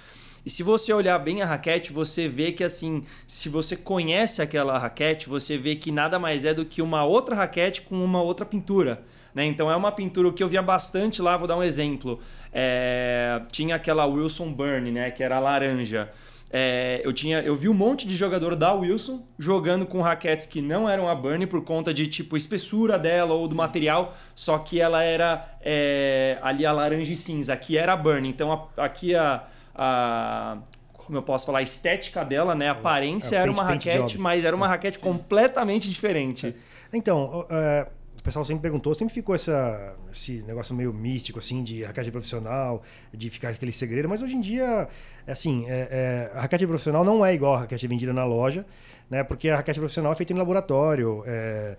E 0.44 0.48
se 0.48 0.62
você 0.62 0.94
olhar 0.94 1.18
bem 1.18 1.42
a 1.42 1.46
raquete, 1.46 1.92
você 1.92 2.28
vê 2.28 2.50
que 2.50 2.64
assim, 2.64 3.04
se 3.26 3.50
você 3.50 3.76
conhece 3.76 4.40
aquela 4.40 4.78
raquete, 4.78 5.28
você 5.28 5.58
vê 5.58 5.76
que 5.76 5.92
nada 5.92 6.18
mais 6.18 6.46
é 6.46 6.54
do 6.54 6.64
que 6.64 6.80
uma 6.80 7.04
outra 7.04 7.36
raquete 7.36 7.82
com 7.82 8.02
uma 8.02 8.22
outra 8.22 8.46
pintura. 8.46 9.02
Né? 9.34 9.44
Então 9.44 9.70
é 9.70 9.76
uma 9.76 9.92
pintura 9.92 10.32
que 10.32 10.42
eu 10.42 10.48
via 10.48 10.62
bastante 10.62 11.20
lá, 11.20 11.36
vou 11.36 11.46
dar 11.46 11.58
um 11.58 11.62
exemplo. 11.62 12.18
É, 12.50 13.42
tinha 13.52 13.76
aquela 13.76 14.06
Wilson 14.06 14.50
Burn, 14.50 14.90
né? 14.90 15.10
Que 15.10 15.22
era 15.22 15.38
laranja. 15.38 16.10
É, 16.54 17.00
eu, 17.02 17.12
tinha, 17.14 17.40
eu 17.40 17.54
vi 17.56 17.66
um 17.68 17.72
monte 17.74 18.06
de 18.06 18.14
jogador 18.14 18.54
da 18.54 18.74
Wilson 18.74 19.24
jogando 19.38 19.86
com 19.86 20.02
raquetes 20.02 20.44
que 20.44 20.60
não 20.60 20.86
eram 20.88 21.08
a 21.08 21.14
Burn 21.14 21.46
por 21.46 21.64
conta 21.64 21.94
de 21.94 22.06
tipo 22.06 22.36
espessura 22.36 22.98
dela 22.98 23.32
ou 23.32 23.48
do 23.48 23.54
material, 23.54 24.14
só 24.34 24.58
que 24.58 24.78
ela 24.78 25.02
era 25.02 25.46
é, 25.62 26.36
ali 26.42 26.66
a 26.66 26.72
laranja 26.72 27.10
e 27.10 27.16
cinza, 27.16 27.54
aqui 27.54 27.78
era 27.78 27.94
a 27.94 27.96
Burn. 27.96 28.28
Então 28.28 28.52
a- 28.52 28.84
aqui 28.84 29.14
a, 29.14 29.44
a- 29.74 30.58
como 30.92 31.16
eu 31.18 31.22
posso 31.22 31.46
falar, 31.46 31.60
a 31.60 31.62
estética 31.62 32.22
dela, 32.24 32.54
né? 32.54 32.68
A 32.68 32.72
aparência 32.72 33.34
É, 33.36 33.40
era 33.40 33.50
uma 33.50 33.64
raquete, 33.64 34.18
mas 34.18 34.44
era 34.44 34.54
uma 34.54 34.68
raquete 34.68 34.98
completamente 34.98 35.88
diferente. 35.90 36.54
Então, 36.92 37.46
é, 37.50 37.88
o 38.22 38.24
pessoal 38.24 38.44
sempre 38.44 38.62
perguntou, 38.62 38.94
sempre 38.94 39.12
ficou 39.12 39.34
essa, 39.34 39.96
esse 40.12 40.42
negócio 40.46 40.72
meio 40.76 40.92
místico, 40.94 41.40
assim, 41.40 41.60
de 41.64 41.82
raquete 41.82 42.08
profissional, 42.12 42.80
de 43.12 43.28
ficar 43.28 43.48
aquele 43.48 43.72
segredo, 43.72 44.08
mas 44.08 44.22
hoje 44.22 44.36
em 44.36 44.40
dia, 44.40 44.86
é 45.26 45.32
assim, 45.32 45.66
é- 45.68 45.88
é, 45.90 46.38
a 46.38 46.42
raquete 46.42 46.64
profissional 46.64 47.04
não 47.04 47.26
é 47.26 47.34
igual 47.34 47.54
a 47.54 47.58
raquete 47.62 47.88
vendida 47.88 48.12
na 48.12 48.24
loja, 48.24 48.64
né? 49.10 49.24
Porque 49.24 49.48
a 49.48 49.56
raquete 49.56 49.80
profissional 49.80 50.12
é 50.12 50.14
feita 50.14 50.32
em 50.32 50.36
laboratório, 50.36 51.24
é, 51.26 51.76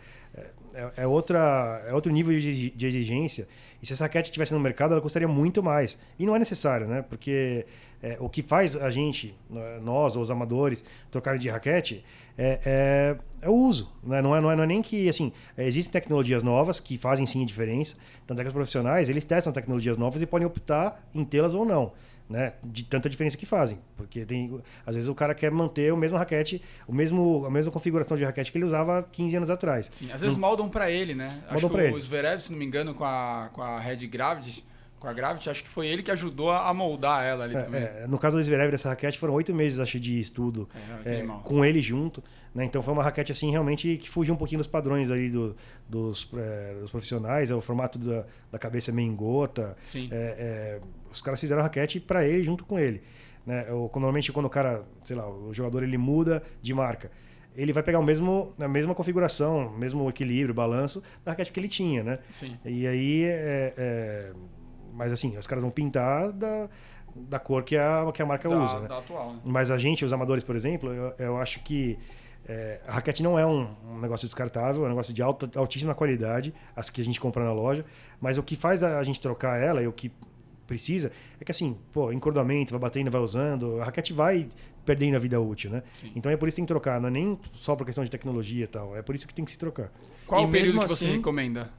é, 0.74 0.92
é 0.98 1.08
outra, 1.08 1.82
é 1.88 1.94
outro 1.94 2.12
nível 2.12 2.38
de 2.38 2.50
exi- 2.50 2.74
de 2.76 2.86
exigência. 2.88 3.48
E 3.82 3.86
se 3.86 3.94
essa 3.94 4.04
raquete 4.04 4.28
estivesse 4.30 4.54
no 4.54 4.60
mercado, 4.60 4.92
ela 4.92 5.02
custaria 5.02 5.30
muito 5.30 5.64
mais. 5.64 5.98
E 6.20 6.26
não 6.26 6.36
é 6.36 6.40
necessário, 6.40 6.88
né? 6.88 7.02
Porque 7.08 7.66
é, 8.02 8.18
o 8.20 8.28
que 8.28 8.42
faz 8.42 8.76
a 8.76 8.90
gente, 8.90 9.34
nós, 9.82 10.18
os 10.18 10.30
amadores, 10.30 10.84
trocarem 11.10 11.40
de 11.40 11.48
raquete 11.48 12.04
é, 12.38 12.60
é- 12.66 13.18
é 13.42 13.50
o 13.50 13.54
uso. 13.54 13.92
Né? 14.04 14.22
Não, 14.22 14.36
é, 14.36 14.40
não, 14.42 14.52
é, 14.52 14.56
não 14.56 14.64
é 14.64 14.68
nem 14.68 14.82
que, 14.82 15.10
assim, 15.10 15.32
existem 15.58 15.92
tecnologias 15.92 16.44
novas 16.44 16.80
que 16.80 16.98
fazem 16.98 17.26
sim 17.26 17.44
a 17.44 17.46
diferença. 17.46 17.98
Tanto 18.26 18.40
é 18.40 18.44
que 18.44 18.48
os 18.48 18.54
profissionais, 18.54 19.10
eles 19.10 19.26
testam 19.26 19.52
tecnologias 19.52 19.98
novas 19.98 20.22
e 20.22 20.26
podem 20.26 20.48
optar 20.48 21.04
em 21.14 21.26
tê-las 21.26 21.54
ou 21.54 21.66
não. 21.66 21.92
Né? 22.30 22.54
De 22.64 22.84
tanta 22.86 23.10
diferença 23.10 23.36
que 23.36 23.46
fazem. 23.46 23.78
Porque 23.98 24.26
tem, 24.26 24.62
às 24.86 24.96
vezes 24.96 25.10
o 25.10 25.14
cara 25.14 25.36
quer 25.36 25.52
manter 25.52 25.92
o 25.92 25.98
mesmo 25.98 26.18
raquete, 26.18 26.62
o 26.88 26.94
mesmo, 26.94 27.46
a 27.46 27.50
mesma 27.50 27.70
configuração 27.70 28.16
de 28.16 28.24
raquete 28.24 28.50
que 28.50 28.58
ele 28.58 28.64
usava 28.66 29.04
15 29.12 29.36
anos 29.36 29.50
atrás. 29.50 29.90
Sim, 29.94 30.10
às 30.10 30.22
vezes 30.22 30.38
moldam 30.38 30.70
pra 30.70 30.90
ele, 30.90 31.14
né? 31.14 31.42
Acho 31.50 31.62
Moldam 31.64 31.70
que 31.70 31.76
pra 31.76 31.84
o 31.84 31.88
ele. 31.98 32.02
Zverev, 32.02 32.40
se 32.42 32.50
não 32.52 32.58
me 32.58 32.66
engano, 32.66 32.94
com 32.96 33.04
a, 33.04 33.50
com 33.52 33.62
a 33.62 33.78
Red 33.78 34.08
Gravity, 34.08 34.66
com 35.04 35.10
a 35.10 35.14
Gravity, 35.14 35.50
acho 35.50 35.62
que 35.66 35.70
foi 35.70 35.86
ele 35.88 36.02
que 36.02 36.10
ajudou 36.12 36.50
a 36.50 36.74
moldar 36.74 37.26
ela 37.26 37.44
ali 37.44 37.54
também. 37.60 37.82
É, 37.82 38.04
é, 38.04 38.08
no 38.08 38.18
caso 38.18 38.38
do 38.38 38.42
Zverev 38.44 38.72
dessa 38.72 38.88
raquete, 38.88 39.20
foram 39.20 39.34
oito 39.34 39.54
meses, 39.54 39.78
acho, 39.78 40.00
de 40.00 40.18
estudo 40.18 40.70
É, 41.04 41.20
é, 41.20 41.24
mal. 41.24 41.42
com 41.42 41.66
ele 41.66 41.82
junto. 41.82 42.24
Né? 42.56 42.64
Então 42.64 42.82
foi 42.82 42.94
uma 42.94 43.04
raquete 43.04 43.30
assim 43.30 43.52
realmente 43.52 43.98
que 43.98 44.10
fugiu 44.10 44.34
um 44.34 44.38
pouquinho 44.38 44.60
dos 44.60 44.68
padrões 44.68 45.12
ali 45.12 45.30
do- 45.30 45.58
dos, 45.90 46.30
é, 46.38 46.76
dos 46.80 46.90
profissionais. 46.90 47.52
é, 47.52 47.56
O 47.56 47.60
formato 47.60 48.00
da, 48.00 48.24
da 48.50 48.58
cabeça 48.58 48.92
é 48.92 48.94
meio 48.94 49.12
em 49.12 49.16
gota. 49.16 49.76
É, 49.94 50.00
é, 50.10 50.80
os 51.12 51.22
caras 51.22 51.38
fizeram 51.42 51.60
a 51.60 51.64
raquete 51.64 52.00
para 52.00 52.26
ele 52.26 52.42
junto 52.44 52.64
com 52.64 52.80
ele. 52.80 53.04
Né? 53.46 53.64
O- 53.74 53.90
quando- 53.90 54.04
normalmente 54.04 54.32
quando 54.32 54.46
o 54.46 54.50
cara, 54.50 54.84
sei 55.04 55.18
lá, 55.18 55.30
o 55.30 55.54
jogador 55.54 55.84
ele 55.84 55.98
muda 55.98 56.42
de 56.62 56.74
marca, 56.74 57.12
ele 57.58 57.74
vai 57.74 57.84
pegar 57.84 58.00
o 58.00 58.04
mesmo, 58.04 58.54
a 58.58 58.68
mesma 58.70 58.96
configuração, 58.96 59.68
o 59.68 59.78
mesmo 59.78 60.08
equilíbrio, 60.10 60.54
balanço 60.56 61.04
da 61.26 61.32
raquete 61.34 61.52
que 61.52 61.60
ele 61.60 61.68
tinha, 61.68 62.04
né? 62.04 62.20
Sim. 62.32 62.58
E 62.64 62.88
aí, 62.88 63.24
é, 63.26 63.74
é, 63.78 64.32
mas 64.94 65.12
assim, 65.12 65.38
os 65.38 65.48
caras 65.48 65.64
vão 65.64 65.72
pintar 65.72 66.32
da, 66.32 66.70
da 67.16 67.40
cor 67.40 67.64
que 67.64 67.76
a, 67.76 68.10
que 68.14 68.22
a 68.22 68.26
marca 68.26 68.48
Da, 68.50 68.64
usa, 68.64 68.80
né? 68.80 68.88
da 68.88 68.98
atual, 69.00 69.34
né? 69.34 69.40
Mas 69.44 69.70
a 69.72 69.78
gente, 69.78 70.06
os 70.06 70.14
amadores, 70.14 70.44
por 70.44 70.56
exemplo, 70.56 70.92
eu, 70.94 71.14
eu 71.18 71.38
acho 71.38 71.60
que 71.62 71.98
é, 72.48 72.82
a 72.88 72.94
raquete 72.94 73.24
não 73.24 73.38
é 73.40 73.46
um, 73.46 73.68
um 73.90 74.00
negócio 74.00 74.28
descartável, 74.28 74.84
é 74.84 74.86
um 74.86 74.90
negócio 74.90 75.14
de 75.14 75.22
alta, 75.22 75.50
altíssima 75.58 75.96
qualidade, 75.96 76.54
as 76.76 76.90
que 76.90 77.02
a 77.02 77.06
gente 77.06 77.20
compra 77.20 77.44
na 77.44 77.54
loja. 77.54 77.86
Mas 78.20 78.38
o 78.38 78.44
que 78.44 78.56
faz 78.56 78.84
a, 78.84 79.00
a 79.00 79.04
gente 79.04 79.20
trocar 79.20 79.62
ela 79.62 79.82
e 79.82 79.88
o 79.88 79.94
que 79.94 80.12
precisa 80.68 81.12
é 81.40 81.44
que 81.46 81.52
assim, 81.52 81.78
pô, 81.92 82.12
encordoamento, 82.12 82.72
vai 82.72 82.80
batendo, 82.80 83.12
vai 83.12 83.22
usando, 83.22 83.82
a 83.82 83.86
raquete 83.86 84.14
vai 84.14 84.48
perdendo 84.86 85.16
a 85.16 85.20
vida 85.20 85.40
útil, 85.40 85.72
né? 85.72 85.84
Sim. 85.94 86.12
Então 86.16 86.32
é 86.32 86.36
por 86.38 86.48
isso 86.48 86.56
que 86.56 86.60
tem 86.62 86.66
que 86.66 86.74
trocar, 86.74 87.00
não 87.00 87.08
é 87.08 87.12
nem 87.12 87.40
só 87.54 87.76
por 87.76 87.86
questão 87.86 88.04
de 88.04 88.10
tecnologia 88.12 88.66
e 88.66 88.68
tal, 88.68 88.96
é 88.98 89.02
por 89.02 89.16
isso 89.16 89.26
que 89.28 89.34
tem 89.34 89.46
que 89.46 89.52
se 89.52 89.58
trocar. 89.58 89.92
Qual 90.28 90.42
E 90.42 90.46
o 90.46 90.52
período 90.52 90.68
mesmo 90.76 90.82
que 90.82 90.88
você 90.90 91.06
assim- 91.06 91.16
recomenda? 91.18 91.70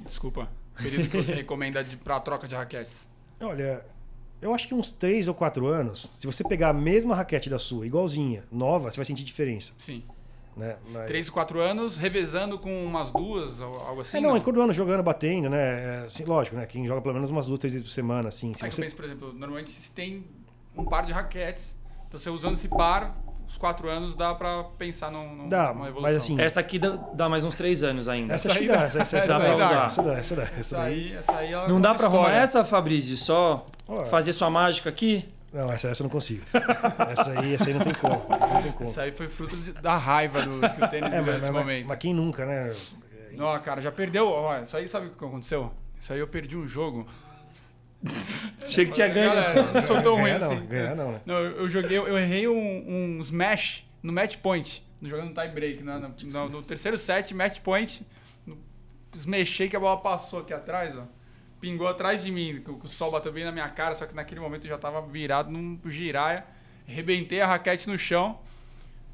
Desculpa. 0.00 0.48
Período 0.76 1.08
que 1.08 1.16
você 1.16 1.34
recomenda 1.34 1.84
pra 2.02 2.18
troca 2.20 2.46
de 2.48 2.54
raquetes? 2.54 3.08
Olha, 3.40 3.84
eu 4.40 4.54
acho 4.54 4.66
que 4.68 4.74
uns 4.74 4.90
3 4.90 5.28
ou 5.28 5.34
4 5.34 5.66
anos, 5.66 6.10
se 6.18 6.26
você 6.26 6.42
pegar 6.42 6.70
a 6.70 6.72
mesma 6.72 7.14
raquete 7.14 7.50
da 7.50 7.58
sua, 7.58 7.86
igualzinha, 7.86 8.44
nova, 8.50 8.90
você 8.90 8.96
vai 8.96 9.04
sentir 9.04 9.24
diferença. 9.24 9.72
Sim. 9.78 10.02
Né? 10.56 10.76
Mas- 10.90 11.06
3, 11.06 11.30
4 11.30 11.60
anos, 11.60 11.96
revezando 11.96 12.58
com 12.58 12.84
umas 12.84 13.12
duas, 13.12 13.60
algo 13.60 14.00
assim? 14.00 14.18
é, 14.18 14.20
não, 14.20 14.36
é 14.36 14.40
todo 14.40 14.60
ano 14.60 14.72
jogando, 14.72 15.02
batendo, 15.02 15.48
né? 15.48 15.58
É, 15.58 16.04
assim, 16.06 16.24
lógico, 16.24 16.56
né? 16.56 16.66
Quem 16.66 16.86
joga 16.86 17.00
pelo 17.00 17.14
menos 17.14 17.30
umas 17.30 17.46
duas, 17.46 17.58
três 17.58 17.72
vezes 17.72 17.86
por 17.86 17.92
semana, 17.92 18.28
assim. 18.28 18.52
Se 18.54 18.64
É 18.64 18.70
você... 18.70 18.82
penso, 18.82 18.96
por 18.96 19.04
exemplo, 19.04 19.32
normalmente 19.32 19.70
se 19.70 19.90
tem 19.90 20.24
um 20.76 20.84
par 20.84 21.04
de 21.06 21.12
raquetes, 21.12 21.76
então 22.08 22.18
você 22.18 22.28
usando 22.28 22.54
esse 22.54 22.68
par, 22.68 23.16
os 23.50 23.58
4 23.58 23.88
anos 23.88 24.14
dá 24.14 24.32
pra 24.32 24.62
pensar 24.78 25.10
num, 25.10 25.34
num, 25.34 25.48
Dá, 25.48 25.74
numa 25.74 25.88
evolução. 25.88 26.02
mas 26.02 26.16
assim, 26.16 26.40
Essa 26.40 26.60
aqui 26.60 26.78
dá, 26.78 26.90
dá 27.12 27.28
mais 27.28 27.42
uns 27.44 27.56
três 27.56 27.82
anos 27.82 28.08
ainda. 28.08 28.34
Essa, 28.34 28.48
essa 28.48 28.58
aí 28.60 28.68
dá, 28.68 28.76
dá. 28.76 28.82
essa, 28.84 28.98
essa, 29.02 29.16
Essa 29.18 29.18
essa, 29.18 29.28
dá, 29.28 29.38
dá. 29.38 29.84
essa 29.86 30.02
dá, 30.02 30.12
essa 30.18 30.36
dá, 30.36 30.42
essa 30.42 30.54
Essa 30.60 30.76
daí. 30.78 30.94
aí, 30.94 31.16
essa 31.16 31.36
aí 31.36 31.52
ela 31.52 31.68
Não 31.68 31.80
dá 31.80 31.94
pra 31.94 32.06
arrumar 32.06 32.32
essa, 32.32 32.64
Fabrício? 32.64 33.16
Só 33.16 33.66
fazer 34.08 34.32
sua 34.32 34.48
mágica 34.48 34.88
aqui? 34.88 35.26
Não, 35.52 35.64
essa, 35.64 35.88
essa 35.88 36.00
eu 36.02 36.04
não 36.04 36.10
consigo. 36.10 36.42
essa 37.10 37.40
aí, 37.40 37.54
essa 37.54 37.64
aí 37.68 37.74
não 37.74 37.80
tem 37.82 37.92
como. 37.94 38.24
Não 38.28 38.62
tem 38.62 38.72
como. 38.72 38.88
Essa 38.88 39.02
aí 39.02 39.10
foi 39.10 39.28
fruto 39.28 39.56
de- 39.56 39.72
da 39.72 39.96
raiva 39.96 40.40
do, 40.42 40.60
que 40.60 40.84
o 40.84 40.88
tênis 40.88 41.12
É, 41.12 41.16
mas, 41.20 41.26
nesse 41.26 41.40
mas- 41.40 41.52
momento. 41.52 41.88
mas 41.88 41.98
quem 41.98 42.14
nunca, 42.14 42.46
né? 42.46 42.72
Não, 43.32 43.58
cara, 43.58 43.80
já 43.80 43.90
perdeu. 43.90 44.28
Ó, 44.28 44.56
isso 44.60 44.76
aí 44.76 44.86
sabe 44.86 45.06
o 45.06 45.10
que 45.10 45.24
aconteceu? 45.24 45.72
Isso 46.00 46.12
aí 46.12 46.20
eu 46.20 46.28
perdi 46.28 46.56
um 46.56 46.68
jogo. 46.68 47.04
Achei 48.62 48.86
que 48.86 48.92
tinha 48.92 49.08
ganho. 49.08 49.28
Galera, 49.34 49.72
não 49.72 49.82
sou 49.82 50.00
tão 50.02 50.14
ruim 50.14 50.24
Ganhar 50.24 50.40
não, 50.40 50.52
assim. 50.52 50.66
ganhar 50.66 50.94
não, 50.96 51.12
né? 51.12 51.20
Não, 51.26 51.34
eu, 51.38 51.68
joguei, 51.68 51.98
eu 51.98 52.16
errei 52.18 52.48
um, 52.48 53.16
um 53.16 53.20
smash 53.20 53.84
no 54.02 54.12
match 54.12 54.36
point, 54.38 54.82
no 55.00 55.08
jogando 55.08 55.34
tie 55.34 55.48
break, 55.48 55.82
né? 55.82 55.98
no, 55.98 56.30
no- 56.30 56.48
no 56.48 56.62
terceiro 56.62 56.96
set, 56.96 57.34
match 57.34 57.60
point, 57.60 58.02
smashei 59.14 59.68
que 59.68 59.76
a 59.76 59.80
bola 59.80 60.00
passou 60.00 60.40
aqui 60.40 60.52
atrás, 60.54 60.96
ó. 60.96 61.02
pingou 61.60 61.86
atrás 61.88 62.22
de 62.22 62.30
mim, 62.32 62.62
o 62.66 62.88
sol 62.88 63.10
bateu 63.10 63.32
bem 63.32 63.44
na 63.44 63.52
minha 63.52 63.68
cara, 63.68 63.94
só 63.94 64.06
que 64.06 64.14
naquele 64.14 64.40
momento 64.40 64.64
eu 64.64 64.70
já 64.70 64.78
tava 64.78 65.02
virado 65.02 65.50
num 65.50 65.78
giraia, 65.86 66.44
arrebentei 66.88 67.40
a 67.40 67.46
raquete 67.46 67.88
no 67.88 67.98
chão. 67.98 68.38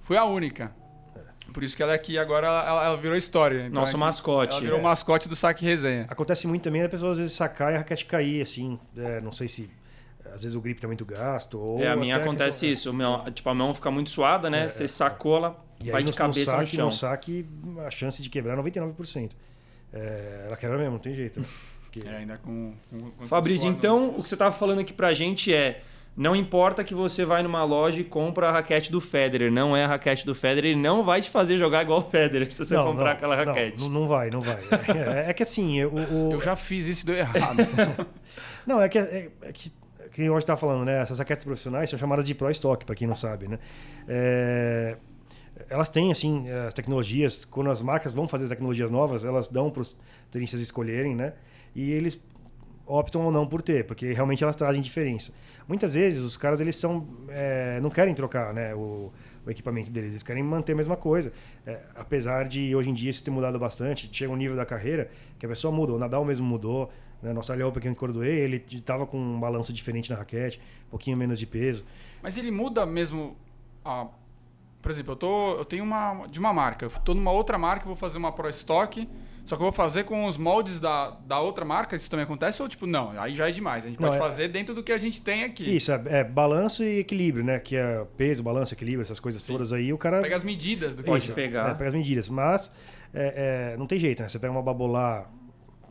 Fui 0.00 0.16
a 0.16 0.24
única. 0.24 0.72
Por 1.56 1.64
isso 1.64 1.74
que 1.74 1.82
ela 1.82 1.94
aqui 1.94 2.18
agora 2.18 2.46
ela, 2.46 2.84
ela 2.84 2.96
virou 2.98 3.16
história. 3.16 3.60
Então 3.60 3.70
Nosso 3.80 3.92
aqui, 3.92 3.98
mascote. 4.00 4.52
Ela 4.52 4.60
virou 4.60 4.76
É. 4.76 4.80
o 4.80 4.84
mascote 4.84 5.26
do 5.26 5.34
saque 5.34 5.64
resenha. 5.64 6.04
Acontece 6.10 6.46
muito 6.46 6.62
também 6.64 6.82
a 6.82 6.88
pessoa 6.90 7.12
às 7.12 7.16
vezes 7.18 7.32
sacar 7.32 7.72
e 7.72 7.76
a 7.76 7.78
raquete 7.78 8.04
cair, 8.04 8.42
assim. 8.42 8.78
é, 8.94 9.22
não 9.22 9.32
sei 9.32 9.48
se. 9.48 9.70
Às 10.34 10.42
vezes 10.42 10.54
o 10.54 10.60
grip 10.60 10.78
tá 10.78 10.86
muito 10.86 11.06
gasto. 11.06 11.58
Ou 11.58 11.80
É, 11.82 11.88
a 11.88 11.96
minha 11.96 12.14
acontece 12.18 12.66
questão- 12.66 12.68
isso. 12.68 12.90
O 12.90 12.92
meu- 12.92 13.32
tipo, 13.32 13.48
a 13.48 13.54
mão 13.54 13.72
fica 13.72 13.90
muito 13.90 14.10
suada, 14.10 14.50
né? 14.50 14.68
Você 14.68 14.86
sacou, 14.86 15.38
ela 15.38 15.64
E 15.82 15.90
vai 15.90 16.00
aí, 16.02 16.04
de 16.04 16.10
no, 16.10 16.16
cabeça 16.18 16.52
no 16.52 16.58
no, 16.60 16.66
saque, 16.66 16.76
chão. 16.76 16.84
no 16.86 16.92
saque, 16.92 17.46
a 17.86 17.90
chance 17.90 18.22
de 18.22 18.28
quebrar 18.28 18.52
é 18.52 18.56
99%. 18.56 19.34
É, 19.94 20.44
ela 20.48 20.56
quebra 20.58 20.76
mesmo, 20.76 20.92
não 20.92 20.98
tem 20.98 21.14
jeito. 21.14 21.40
né? 21.40 21.46
Porque- 21.84 22.00
É, 22.06 22.16
ainda 22.18 22.36
com. 22.36 22.74
com, 22.90 23.10
com 23.12 23.24
Fabrício, 23.26 23.70
no- 23.70 23.74
então 23.74 24.08
o 24.10 24.22
que 24.22 24.28
você 24.28 24.36
tava 24.36 24.52
falando 24.54 24.80
aqui 24.80 24.92
pra 24.92 25.14
gente 25.14 25.54
é. 25.54 25.82
Não 26.16 26.34
importa 26.34 26.82
que 26.82 26.94
você 26.94 27.26
vai 27.26 27.42
numa 27.42 27.62
loja 27.62 28.00
e 28.00 28.04
compra 28.04 28.48
a 28.48 28.52
raquete 28.52 28.90
do 28.90 29.02
Federer, 29.02 29.52
não 29.52 29.76
é 29.76 29.84
a 29.84 29.88
raquete 29.88 30.24
do 30.24 30.34
Federer, 30.34 30.70
ele 30.70 30.80
não 30.80 31.04
vai 31.04 31.20
te 31.20 31.28
fazer 31.28 31.58
jogar 31.58 31.82
igual 31.82 31.98
o 31.98 32.10
Federer 32.10 32.50
se 32.50 32.64
você 32.64 32.74
Não, 32.74 32.86
comprar 32.86 33.04
não, 33.04 33.12
aquela 33.12 33.36
não, 33.36 33.44
raquete. 33.44 33.80
Não, 33.80 33.88
não 33.90 34.08
vai, 34.08 34.30
não 34.30 34.40
vai. 34.40 34.56
É, 34.88 35.30
é 35.30 35.34
que 35.34 35.42
assim, 35.42 35.84
o, 35.84 35.90
o- 35.94 36.32
Eu 36.32 36.40
já 36.40 36.56
fiz 36.56 36.86
isso 36.86 37.02
e 37.04 37.06
deu 37.06 37.16
errado. 37.16 37.56
Não, 38.66 38.80
é 38.80 38.88
que, 38.88 38.98
é, 38.98 39.28
é 39.42 39.52
que, 39.52 39.70
que 40.12 40.28
hoje 40.28 40.38
estava 40.38 40.58
falando, 40.58 40.84
né? 40.84 41.00
Essas 41.00 41.18
raquetes 41.18 41.44
profissionais 41.44 41.88
são 41.88 41.98
chamadas 41.98 42.26
de 42.26 42.34
Pro 42.34 42.50
Stock, 42.50 42.84
para 42.84 42.94
quem 42.96 43.06
não 43.06 43.14
sabe, 43.14 43.46
né? 43.46 43.58
É, 44.08 44.96
elas 45.70 45.88
têm, 45.88 46.10
assim, 46.10 46.50
as 46.50 46.74
tecnologias, 46.74 47.44
quando 47.44 47.70
as 47.70 47.80
marcas 47.80 48.12
vão 48.12 48.26
fazer 48.26 48.48
tecnologias 48.48 48.90
novas, 48.90 49.24
elas 49.24 49.48
dão 49.48 49.70
para 49.70 49.82
os 49.82 49.96
tenistas 50.30 50.60
escolherem, 50.60 51.14
né? 51.14 51.34
E 51.74 51.92
eles 51.92 52.22
optam 52.86 53.22
ou 53.22 53.32
não 53.32 53.46
por 53.46 53.60
ter, 53.62 53.84
porque 53.84 54.12
realmente 54.12 54.42
elas 54.44 54.54
trazem 54.56 54.80
diferença. 54.80 55.34
Muitas 55.66 55.94
vezes 55.94 56.20
os 56.22 56.36
caras, 56.36 56.60
eles 56.60 56.76
são, 56.76 57.06
é, 57.28 57.80
não 57.80 57.90
querem 57.90 58.14
trocar, 58.14 58.54
né? 58.54 58.74
O, 58.74 59.12
o 59.44 59.50
equipamento 59.50 59.90
deles, 59.90 60.10
eles 60.12 60.22
querem 60.22 60.42
manter 60.42 60.72
a 60.72 60.76
mesma 60.76 60.96
coisa. 60.96 61.32
É, 61.66 61.80
apesar 61.96 62.46
de 62.46 62.74
hoje 62.74 62.88
em 62.90 62.94
dia 62.94 63.10
isso 63.10 63.22
ter 63.24 63.30
mudado 63.30 63.58
bastante, 63.58 64.08
chega 64.12 64.32
um 64.32 64.36
nível 64.36 64.56
da 64.56 64.64
carreira 64.64 65.10
que 65.38 65.44
a 65.44 65.48
pessoa 65.48 65.72
muda. 65.74 65.92
O 65.92 65.98
Nadal 65.98 66.24
mesmo 66.24 66.46
mudou, 66.46 66.90
né? 67.22 67.32
Nosso 67.32 67.52
Aliel, 67.52 67.72
para 67.72 67.82
quem 67.82 67.90
eu 67.90 67.96
cordoei, 67.96 68.38
ele 68.38 68.64
estava 68.70 69.06
com 69.06 69.18
um 69.18 69.40
balanço 69.40 69.72
diferente 69.72 70.10
na 70.10 70.16
raquete, 70.16 70.60
um 70.86 70.90
pouquinho 70.90 71.16
menos 71.16 71.38
de 71.38 71.46
peso. 71.46 71.84
Mas 72.22 72.38
ele 72.38 72.50
muda 72.50 72.86
mesmo. 72.86 73.36
a- 73.84 74.06
por 74.80 74.90
exemplo, 74.92 75.12
eu, 75.12 75.16
tô, 75.16 75.54
eu 75.56 75.64
tenho 75.64 75.82
uma 75.82 76.28
de 76.28 76.38
uma 76.38 76.52
marca. 76.52 76.86
Eu 76.86 77.14
numa 77.14 77.32
outra 77.32 77.58
marca, 77.58 77.84
vou 77.86 77.96
fazer 77.96 78.18
uma 78.18 78.30
Pro 78.30 78.48
Stock. 78.50 79.08
Só 79.46 79.54
que 79.56 79.62
eu 79.62 79.66
vou 79.66 79.72
fazer 79.72 80.02
com 80.04 80.24
os 80.26 80.36
moldes 80.36 80.80
da, 80.80 81.10
da 81.24 81.38
outra 81.40 81.64
marca. 81.64 81.94
Isso 81.94 82.10
também 82.10 82.24
acontece? 82.24 82.60
Ou 82.60 82.68
tipo, 82.68 82.84
não, 82.86 83.12
aí 83.18 83.34
já 83.34 83.48
é 83.48 83.52
demais. 83.52 83.84
A 83.84 83.88
gente 83.88 84.00
Não, 84.00 84.08
pode 84.08 84.18
é- 84.18 84.20
fazer 84.20 84.48
dentro 84.48 84.74
do 84.74 84.82
que 84.82 84.90
a 84.92 84.98
gente 84.98 85.20
tem 85.20 85.44
aqui. 85.44 85.76
Isso, 85.76 85.92
é, 85.92 86.02
é 86.06 86.24
balanço 86.24 86.82
e 86.82 86.98
equilíbrio, 86.98 87.44
né? 87.44 87.58
Que 87.60 87.76
é 87.76 88.04
peso, 88.16 88.42
balanço, 88.42 88.74
equilíbrio, 88.74 89.02
essas 89.02 89.20
coisas 89.20 89.40
Sim. 89.40 89.52
todas 89.52 89.72
aí. 89.72 89.92
O 89.92 89.98
cara 89.98 90.20
Pega 90.20 90.34
as 90.36 90.42
medidas 90.44 90.94
do 90.96 91.02
que 91.02 91.08
Pode 91.08 91.24
a 91.24 91.26
gente- 91.28 91.34
pegar. 91.34 91.70
É, 91.70 91.74
pega 91.74 91.86
as 91.88 91.94
medidas. 91.94 92.28
Mas 92.28 92.72
é, 93.14 93.72
é, 93.74 93.76
não 93.78 93.86
tem 93.86 93.98
jeito, 94.00 94.20
né? 94.22 94.28
Você 94.28 94.38
pega 94.38 94.52
uma 94.52 94.62
babolá 94.62 95.30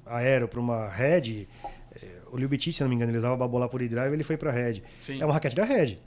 aero 0.06 0.48
para 0.48 0.60
uma 0.60 0.90
Red. 0.90 1.48
é, 1.96 2.08
O 2.32 2.38
Liu 2.38 2.50
se 2.60 2.82
não 2.84 2.90
me 2.90 2.96
engano, 2.96 3.12
ele 3.12 3.18
usava 3.20 3.38
babolá 3.38 3.70
por 3.70 3.82
drive 3.88 4.12
ele 4.14 4.24
foi 4.24 4.36
para 4.36 4.52
Red. 4.52 4.84
Sim. 5.00 5.22
É 5.22 5.26
uma 5.26 5.34
raquete 5.34 5.56
da 5.56 5.64
Red. 5.64 5.98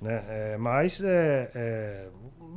Né? 0.00 0.22
É, 0.28 0.56
mas 0.58 1.02
é, 1.02 1.50
é, 1.54 2.06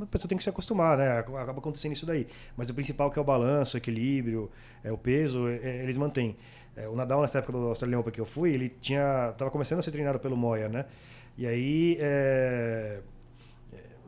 a 0.04 0.08
pessoa 0.08 0.28
tem 0.28 0.38
que 0.38 0.44
se 0.44 0.50
acostumar, 0.50 0.98
né? 0.98 1.20
Acaba 1.20 1.60
acontecendo 1.60 1.94
isso 1.94 2.06
daí. 2.06 2.28
Mas 2.56 2.70
o 2.70 2.74
principal 2.74 3.12
que 3.12 3.20
é 3.20 3.22
o 3.22 3.26
balanço, 3.26 3.76
o 3.76 3.80
equilíbrio, 3.80 4.50
é, 4.84 4.92
o 4.92 4.98
peso, 4.98 5.48
é, 5.48 5.84
eles 5.84 5.98
mantêm. 5.98 6.36
É, 6.76 6.88
o 6.88 6.96
Nadal, 6.96 7.22
nessa 7.22 7.40
época 7.40 7.54
do 7.54 7.68
Australian 7.68 8.00
Open 8.00 8.14
que 8.14 8.22
eu 8.22 8.26
fui, 8.26 8.54
ele 8.54 8.70
tinha 8.70 9.34
tava 9.38 9.52
começando 9.52 9.80
a 9.80 9.82
ser 9.82 9.92
treinado 9.92 10.20
pelo 10.20 10.38
Moya, 10.38 10.70
né? 10.70 10.86
E 11.38 11.48
aí 11.48 11.98
é, 12.00 13.00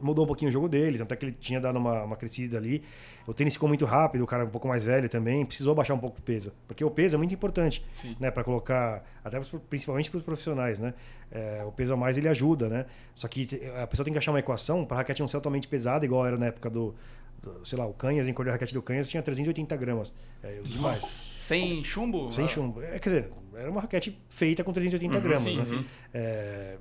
mudou 0.04 0.26
um 0.26 0.28
pouquinho 0.28 0.50
o 0.50 0.52
jogo 0.52 0.68
dele, 0.68 0.98
tanto 0.98 1.14
é 1.14 1.18
que 1.18 1.26
ele 1.26 1.36
tinha 1.40 1.60
dado 1.60 1.78
uma, 1.80 2.04
uma 2.04 2.16
crescida 2.16 2.58
ali. 2.58 2.84
O 3.26 3.34
tênis 3.34 3.54
ficou 3.54 3.70
muito 3.70 3.86
rápido, 3.86 4.22
o 4.24 4.28
cara 4.28 4.44
um 4.44 4.50
pouco 4.50 4.68
mais 4.68 4.84
velho 4.84 5.08
também, 5.08 5.46
precisou 5.46 5.74
baixar 5.74 5.94
um 5.94 5.98
pouco 6.00 6.20
o 6.20 6.22
peso. 6.22 6.52
Porque 6.68 6.84
o 6.84 6.92
peso 6.92 7.16
é 7.16 7.18
muito 7.18 7.34
importante, 7.34 7.84
Sim. 7.96 8.16
né? 8.20 8.30
Para 8.30 8.44
colocar, 8.44 9.04
até 9.24 9.40
principalmente 9.70 10.10
para 10.12 10.18
os 10.18 10.24
profissionais, 10.24 10.78
né? 10.80 10.94
É, 11.32 11.64
o 11.66 11.72
peso 11.72 11.94
a 11.94 11.98
mais 11.98 12.18
ele 12.18 12.28
ajuda, 12.28 12.68
né? 12.68 12.86
Só 13.16 13.28
que 13.28 13.48
a 13.82 13.88
pessoa 13.88 14.04
tem 14.04 14.12
que 14.14 14.18
achar 14.18 14.32
uma 14.32 14.40
equação 14.40 14.84
para 14.86 14.98
raquete 14.98 15.22
não 15.22 15.28
ser 15.28 15.38
totalmente 15.38 15.68
pesada, 15.68 16.04
igual 16.06 16.26
era 16.28 16.38
na 16.38 16.48
época 16.48 16.70
do, 16.70 16.94
do- 17.42 17.66
sei 17.66 17.78
lá, 17.80 17.86
o 17.88 17.94
Canhas, 17.94 18.28
em 18.28 18.32
a 18.38 18.52
raquete 18.52 18.74
do 18.74 18.82
Canhas 18.82 19.10
tinha 19.10 19.24
380 19.24 19.76
gramas. 19.78 20.14
É, 20.44 20.60
demais. 20.66 21.02
Sem 21.40 21.84
chumbo? 21.84 22.30
Sem 22.30 22.48
chumbo. 22.48 22.82
É, 22.82 23.00
quer 23.00 23.10
dizer, 23.10 23.32
era 23.56 23.72
uma 23.72 23.82
raquete 23.82 24.18
feita 24.30 24.64
com 24.64 24.72
380 24.74 25.16
Uhum, 25.16 25.22
gramas. 25.24 25.44
sim, 25.68 25.78
né? 25.78 25.86
É, 26.14 26.76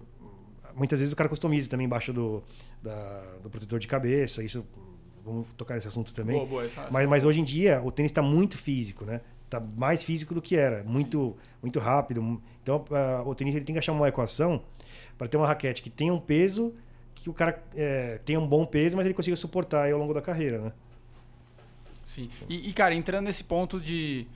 muitas 0.75 1.01
vezes 1.01 1.13
o 1.13 1.17
cara 1.17 1.29
customiza 1.29 1.69
também 1.71 1.87
embaixo 1.87 2.13
do, 2.13 2.43
da- 2.83 3.23
do 3.43 3.49
protetor 3.51 3.79
de 3.79 3.87
cabeça. 3.87 4.43
Isso, 4.43 4.67
vamos 5.25 5.47
tocar 5.57 5.75
nesse 5.75 5.89
assunto 5.89 6.13
também. 6.13 6.37
Boa, 6.37 6.47
boa. 6.49 6.65
Essa, 6.65 6.89
Mas, 6.91 7.09
mas 7.09 7.25
hoje 7.25 7.41
em 7.41 7.45
dia 7.45 7.81
o 7.83 7.91
tênis 7.93 8.11
está 8.11 8.23
muito 8.23 8.57
físico, 8.59 9.05
né? 9.05 9.21
Tá 9.49 9.61
mais 9.61 10.03
físico 10.03 10.35
do 10.35 10.41
que 10.43 10.57
era, 10.57 10.83
muito, 10.83 11.37
muito 11.61 11.79
rápido. 11.79 12.43
Então 12.63 12.85
o 13.27 13.35
tênis 13.35 13.55
ele 13.55 13.65
tem 13.65 13.75
que 13.75 13.79
achar 13.79 13.93
uma 13.93 14.09
equação 14.09 14.63
para 15.19 15.29
ter 15.29 15.37
uma 15.37 15.47
raquete 15.47 15.83
que 15.83 15.91
tenha 15.91 16.13
um 16.13 16.21
peso, 16.21 16.75
que 17.15 17.29
o 17.31 17.35
cara 17.35 17.63
é, 17.77 18.19
tenha 18.25 18.41
um 18.41 18.47
bom 18.47 18.65
peso, 18.67 18.97
mas 18.97 19.07
ele 19.07 19.15
consiga 19.15 19.37
suportar 19.37 19.93
ao 19.93 19.99
longo 19.99 20.15
da 20.15 20.23
carreira, 20.23 20.59
né? 20.59 20.73
Sim. 22.05 22.29
E, 22.49 22.69
e, 22.69 22.73
cara, 22.73 22.95
entrando 22.95 23.27
nesse 23.27 23.45
ponto 23.45 23.81
de 23.81 24.27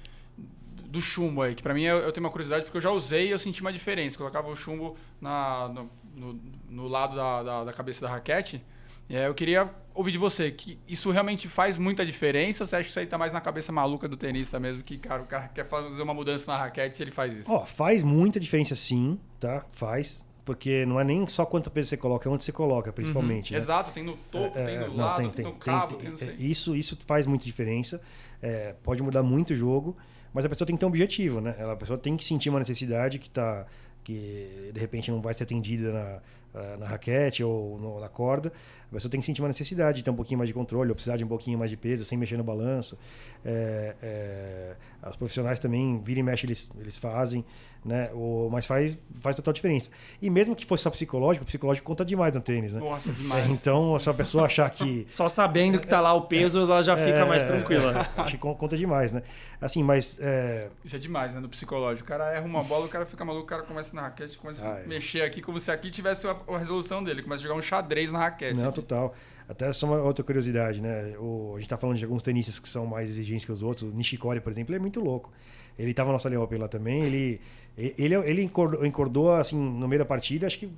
do 0.89 1.01
chumbo 1.01 1.43
aí, 1.43 1.55
que 1.55 1.63
pra 1.63 1.75
mim 1.75 1.83
eu, 1.83 1.99
eu 1.99 2.13
tenho 2.13 2.25
uma 2.25 2.31
curiosidade 2.31 2.65
porque 2.65 2.77
eu 2.77 2.81
já 2.81 2.91
usei 2.91 3.27
e 3.27 3.31
eu 3.31 3.39
senti 3.39 3.61
uma 3.61 3.73
diferença. 3.73 4.17
Colocava 4.17 4.49
o 4.49 4.55
chumbo 4.57 4.97
na, 5.21 5.69
no, 5.69 5.91
no, 6.17 6.41
no 6.69 6.89
lado 6.89 7.15
da, 7.15 7.43
da, 7.43 7.65
da 7.65 7.73
cabeça 7.73 8.01
da 8.07 8.11
raquete. 8.11 8.61
Aí 9.09 9.17
eu 9.17 9.35
queria 9.35 9.71
ouvir 9.95 10.11
de 10.11 10.19
você, 10.19 10.51
que 10.51 10.81
isso 10.89 11.13
realmente 11.13 11.49
faz 11.49 11.79
muita 11.79 12.05
diferença 12.05 12.65
ou 12.65 12.69
você 12.69 12.75
acha 12.77 12.85
que 12.85 12.91
isso 12.91 12.99
aí 12.99 13.07
tá 13.07 13.17
mais 13.17 13.33
na 13.33 13.41
cabeça 13.41 13.71
maluca 13.71 14.09
do 14.09 14.17
tenista 14.17 14.59
mesmo, 14.59 14.83
que, 14.83 14.99
cara, 14.99 15.23
o 15.23 15.27
cara 15.27 15.47
quer 15.49 15.65
fazer 15.69 16.03
uma 16.03 16.13
mudança 16.13 16.51
na 16.51 16.59
raquete 16.59 17.01
e 17.01 17.05
ele 17.05 17.13
faz 17.13 17.33
isso? 17.33 17.53
Ó, 17.53 17.65
faz 17.65 18.03
muita 18.03 18.41
diferença 18.41 18.75
sim, 18.75 19.21
tá? 19.39 19.65
Faz. 19.71 20.27
Porque 20.45 20.85
não 20.87 20.99
é 21.01 21.05
nem 21.05 21.27
só 21.29 21.45
quanto 21.47 21.71
peso 21.71 21.89
você 21.89 21.97
coloca, 21.97 22.29
é 22.29 22.33
onde 22.33 22.43
você 22.45 22.53
coloca, 22.53 22.93
principalmente. 22.93 23.53
né? 23.53 23.59
Exato, 23.59 23.91
tem 23.93 24.03
no 24.05 24.17
topo, 24.17 24.59
É, 24.59 24.65
tem 24.65 24.79
no 24.79 24.89
não, 24.89 24.97
lado, 24.97 25.29
tem, 25.31 25.45
no 25.45 25.53
cabo, 25.55 25.97
tem, 25.97 26.11
no 26.11 26.19
sei. 26.19 26.35
Isso, 26.39 26.75
isso 26.77 26.97
faz 27.07 27.27
muita 27.27 27.45
diferença. 27.45 28.01
É, 28.43 28.75
pode 28.83 29.03
mudar 29.03 29.23
muito 29.25 29.53
o 29.53 29.57
jogo, 29.57 29.97
mas 30.33 30.45
a 30.45 30.49
pessoa 30.49 30.67
tem 30.67 30.77
que 30.77 30.81
ter 30.81 30.87
um 30.87 30.89
objetivo, 30.89 31.41
né? 31.41 31.55
Ela- 31.59 31.73
A 31.73 31.77
pessoa 31.77 31.99
tem 31.99 32.17
que 32.17 32.25
sentir 32.25 32.49
uma 32.49 32.59
necessidade 32.61 33.19
que 33.19 33.29
tá 33.31 33.67
que 34.07 34.71
de 34.73 34.81
repente 34.81 35.11
não 35.11 35.21
vai 35.21 35.35
ser 35.35 35.43
atendida 35.45 35.93
na, 35.93 36.21
ah, 36.55 36.77
na 36.79 36.87
raquete 36.87 37.43
ou 37.43 37.79
no- 37.79 38.01
na 38.01 38.09
corda. 38.09 38.53
A 38.97 38.99
pessoa 38.99 39.11
tem 39.11 39.21
que 39.21 39.27
sentir 39.27 39.43
uma 39.43 39.49
necessidade 39.49 39.99
de 39.99 40.05
ter 40.05 40.11
um 40.11 40.15
pouquinho 40.17 40.39
mais 40.39 40.49
de 40.49 40.55
controle, 40.55 40.89
ou 40.89 40.95
precisar 40.95 41.17
de 41.19 41.25
um 41.25 41.29
pouquinho 41.29 41.59
mais 41.59 41.71
de 41.71 41.77
peso, 41.77 42.03
sem 42.05 42.17
mexer 42.17 42.37
no 42.39 42.45
balanço. 42.45 42.99
É, 43.45 43.95
é, 44.03 45.09
os 45.09 45.17
profissionais 45.17 45.59
também, 45.61 46.01
vira 46.03 46.19
e 46.21 46.23
mexe, 46.23 46.47
eles, 46.47 46.69
eles 46.81 46.99
fazem, 46.99 47.45
né? 47.85 48.11
O, 48.15 48.49
mas 48.51 48.67
faz, 48.67 48.99
faz 49.21 49.37
total 49.37 49.53
diferença. 49.53 49.91
E 50.21 50.29
mesmo 50.29 50.57
que 50.57 50.67
fosse 50.67 50.83
só 50.83 50.91
psicológico, 50.91 51.45
o 51.45 51.47
psicológico 51.47 51.87
conta 51.87 52.05
demais 52.05 52.35
no 52.35 52.41
tênis, 52.41 52.75
né? 52.75 52.81
Nossa, 52.81 53.11
É, 53.11 53.15
demais. 53.15 53.47
então, 53.51 53.97
se 53.99 54.09
a 54.11 54.15
pessoa 54.15 54.47
achar 54.47 54.69
que. 54.71 55.07
Só 55.11 55.29
sabendo 55.29 55.79
que 55.79 55.87
tá 55.87 56.01
lá 56.01 56.13
o 56.15 56.23
peso, 56.23 56.61
ela 56.61 56.83
já 56.83 56.97
fica 56.97 57.19
É, 57.19 57.25
mais 57.25 57.45
tranquila. 57.45 58.09
Acho 58.17 58.33
que 58.33 58.39
con- 58.39 58.55
conta 58.57 58.77
demais, 58.77 59.13
né? 59.13 59.23
Assim, 59.61 59.83
mas. 59.85 60.19
é, 60.21 60.69
Isso 60.85 60.97
é 60.97 60.99
demais, 60.99 61.33
né? 61.33 61.39
No 61.39 61.49
psicológico. 61.49 62.05
O 62.05 62.09
cara 62.09 62.33
erra 62.35 62.45
uma 62.45 62.63
bola, 62.65 62.87
o 62.87 62.89
cara 62.89 63.07
fica 63.07 63.25
maluco, 63.25 63.45
o 63.45 63.47
cara 63.47 63.63
começa 63.63 63.95
na 63.95 64.03
raquete, 64.03 64.37
começa 64.39 64.65
Ah, 64.67 64.75
a 64.77 64.81
é. 64.81 64.87
mexer 64.87 65.23
aqui 65.23 65.41
como 65.41 65.61
se 65.61 65.71
aqui 65.71 65.89
tivesse 65.91 66.27
a, 66.27 66.35
a 66.49 66.59
resolução 66.59 67.05
dele. 67.05 67.23
Começa 67.23 67.41
a 67.43 67.45
jogar 67.45 67.55
um 67.55 67.63
xadrez 67.63 68.11
na 68.11 68.19
raquete. 68.19 68.55
não, 68.61 68.71
aqui. 68.71 68.81
Total. 68.87 69.15
Até 69.49 69.73
só 69.73 69.87
uma 69.87 70.03
outra 70.03 70.25
curiosidade, 70.25 70.81
né? 70.81 71.15
O, 71.19 71.55
a 71.57 71.61
gente 71.61 71.69
tá 71.69 71.77
falando 71.77 71.97
de 71.97 72.05
alguns 72.05 72.23
tenistas 72.23 72.59
que 72.59 72.69
são 72.69 72.85
mais 72.87 73.11
exigentes 73.11 73.45
que 73.45 73.53
os 73.53 73.63
outros. 73.63 73.83
O 73.91 73.95
Nishikori, 73.95 74.41
por 74.41 74.51
exemplo, 74.51 74.73
ele 74.73 74.79
é 74.79 74.81
muito 74.81 75.01
louco. 75.01 75.33
Ele 75.79 75.93
tava 75.95 76.09
no 76.09 76.15
Australian 76.15 76.41
Open 76.41 76.59
lá 76.59 76.69
também. 76.69 77.05
Ele, 77.05 77.41
ele, 77.77 78.15
ele 78.15 78.43
encordou, 78.43 78.85
encordou, 78.85 79.33
assim, 79.33 79.57
no 79.57 79.87
meio 79.87 79.99
da 80.01 80.05
partida, 80.07 80.47
acho 80.47 80.59
que 80.59 80.69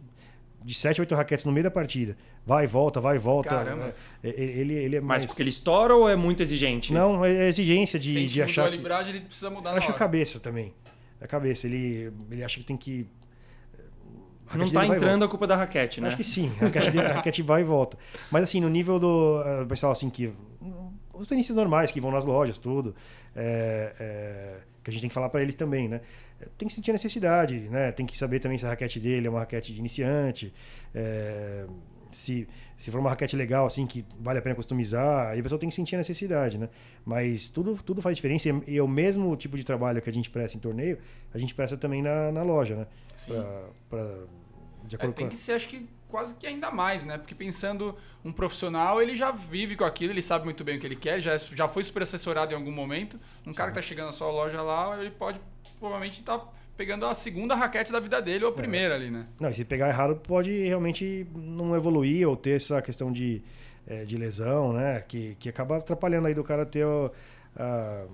de 0.65 0.75
7, 0.75 1.01
8 1.01 1.15
raquetes 1.15 1.45
no 1.47 1.53
meio 1.53 1.65
da 1.65 1.71
partida. 1.71 2.17
Vai 2.45 2.65
e 2.65 2.67
volta, 2.67 3.01
vai 3.01 3.17
e 3.17 3.19
volta. 3.19 3.51
Caramba. 3.51 3.95
É, 4.23 4.29
Ele, 4.29 4.75
ele 4.75 4.97
é 4.97 5.01
Mas 5.01 5.07
mais. 5.23 5.27
porque 5.27 5.41
ele 5.41 5.51
estoura 5.51 5.95
ou 5.95 6.09
é 6.09 6.17
muito 6.17 6.43
exigente? 6.43 6.93
Não, 6.93 7.25
é 7.25 7.47
exigência 7.47 7.99
de, 7.99 8.13
Sente 8.13 8.27
de 8.27 8.33
que 8.35 8.41
mudou 8.41 8.51
achar. 8.51 8.67
a 8.67 8.71
Que... 8.71 8.77
libragem, 8.77 9.15
ele 9.17 9.25
precisa 9.25 9.49
mudar 9.51 9.71
Eu 9.71 9.75
na 9.75 9.79
acho 9.79 9.87
a 9.87 9.91
hora. 9.91 9.99
cabeça 9.99 10.41
também. 10.41 10.75
A 11.21 11.27
cabeça. 11.29 11.67
Ele, 11.67 12.13
ele 12.31 12.43
acha 12.43 12.59
que 12.59 12.67
tem 12.67 12.77
que. 12.77 13.07
Não 14.57 14.65
raquete 14.65 14.73
tá 14.75 14.81
dele 14.81 14.89
vai 14.89 14.97
e 14.97 15.01
entrando 15.01 15.25
a 15.25 15.29
culpa 15.29 15.47
da 15.47 15.57
raquete, 15.57 16.01
né? 16.01 16.09
Acho 16.09 16.17
que 16.17 16.25
sim. 16.25 16.51
A 16.61 16.65
raquete, 16.65 16.91
dele- 16.91 17.07
a 17.07 17.13
raquete 17.15 17.43
vai 17.43 17.61
e 17.61 17.65
volta. 17.65 17.97
Mas 18.31 18.43
assim, 18.45 18.61
no 18.61 18.69
nível 18.69 18.99
do 18.99 19.43
eh, 19.45 19.65
pessoal 19.67 19.93
assim 19.93 20.09
que. 20.11 20.33
Os 21.13 21.27
tenistas 21.27 21.57
normais 21.57 21.91
que 21.91 22.01
vão 22.01 22.11
nas 22.13 22.25
lojas, 22.25 22.59
tudo. 22.59 22.95
é, 23.35 23.93
é, 23.99 24.57
que 24.85 24.91
a 24.91 24.93
gente 24.93 25.01
tem 25.03 25.09
que 25.09 25.15
falar 25.15 25.29
para 25.29 25.43
eles 25.43 25.55
também, 25.55 25.89
né? 25.89 26.01
Tem 26.57 26.69
que 26.69 26.73
sentir 26.75 26.91
a 26.91 26.95
necessidade, 26.95 27.59
né? 27.69 27.91
Tem 27.93 28.07
que 28.07 28.17
saber 28.17 28.39
também 28.39 28.57
se 28.57 28.65
a 28.65 28.69
raquete 28.71 29.01
dele 29.01 29.27
é 29.27 29.31
uma 29.31 29.41
raquete 29.41 29.73
de 29.73 29.79
iniciante. 29.81 30.53
é, 30.95 31.65
se, 32.11 32.49
se 32.77 32.91
for 32.91 32.99
uma 33.01 33.11
raquete 33.11 33.37
legal, 33.37 33.67
assim, 33.67 33.87
que 33.87 34.05
vale 34.21 34.39
a 34.39 34.43
pena 34.43 34.55
customizar, 34.55 35.29
aí 35.29 35.41
a 35.41 35.43
pessoa 35.43 35.59
tem 35.59 35.69
que 35.69 35.75
sentir 35.75 35.95
a 35.95 35.99
necessidade, 35.99 36.59
né? 36.59 36.69
Mas 37.05 37.49
tudo, 37.51 37.77
tudo 37.83 38.01
faz 38.03 38.17
diferença 38.17 38.49
e 38.67 38.77
é 38.77 38.83
o 38.83 38.89
mesmo 38.89 39.35
tipo 39.37 39.57
de 39.57 39.65
trabalho 39.65 40.01
que 40.03 40.11
a 40.11 40.13
gente 40.13 40.31
presta 40.31 40.57
em 40.57 40.61
torneio, 40.61 40.99
a 41.33 41.39
gente 41.39 41.55
presta 41.55 41.77
também 41.77 42.03
na, 42.03 42.31
na 42.33 42.43
loja, 42.43 42.77
né? 42.77 42.87
Sim. 43.15 43.33
Pra, 43.89 43.99
pra, 43.99 44.19
É, 44.99 45.07
tem 45.13 45.29
que 45.29 45.37
ser, 45.37 45.53
acho 45.53 45.69
que 45.69 45.89
quase 46.09 46.35
que 46.35 46.47
ainda 46.47 46.71
mais, 46.71 47.05
né? 47.05 47.19
Porque 47.19 47.35
pensando 47.35 47.95
um 48.25 48.33
profissional, 48.33 49.01
ele 49.03 49.15
já 49.15 49.31
vive 49.31 49.77
com 49.77 49.85
aquilo, 49.85 50.13
ele 50.13 50.23
sabe 50.23 50.45
muito 50.45 50.65
bem 50.65 50.77
o 50.77 50.81
que 50.81 50.87
ele 50.87 50.97
quer, 50.97 51.21
já, 51.21 51.35
é- 51.35 51.39
já 51.39 51.69
foi 51.69 51.85
super 51.85 52.03
assessorado 52.03 52.53
em 52.53 52.57
algum 52.57 52.73
momento. 52.73 53.21
Um 53.47 53.53
cara 53.53 53.71
que 53.71 53.75
tá 53.77 53.83
chegando 53.83 54.07
na 54.07 54.13
sua 54.13 54.31
loja 54.31 54.63
lá, 54.63 54.99
ele 55.01 55.11
pode 55.11 55.41
provavelmente 55.79 56.21
estar 56.21 56.39
pegando 56.79 57.05
a 57.05 57.15
segunda 57.15 57.55
raquete 57.57 57.91
da 57.93 57.99
vida 58.01 58.23
dele 58.23 58.45
ou 58.45 58.51
a 58.51 58.55
primeira 58.55 58.95
ali, 58.95 59.11
né? 59.11 59.27
Não, 59.41 59.51
e 59.51 59.55
se 59.55 59.65
pegar 59.65 59.89
errado, 59.89 60.15
pode 60.17 60.51
realmente 60.65 61.27
não 61.35 61.75
evoluir 61.77 62.27
ou 62.29 62.37
ter 62.37 62.53
essa 62.57 62.81
questão 62.81 63.11
de, 63.13 63.43
eh, 63.87 64.05
de 64.05 64.17
lesão, 64.17 64.73
né? 64.73 65.03
Que, 65.07 65.35
que 65.41 65.49
acaba 65.49 65.79
atrapalhando 65.79 66.29
aí 66.29 66.35
do 66.35 66.45
cara 66.45 66.65
ter 66.65 66.87
o- 66.87 67.11
a, 67.57 68.05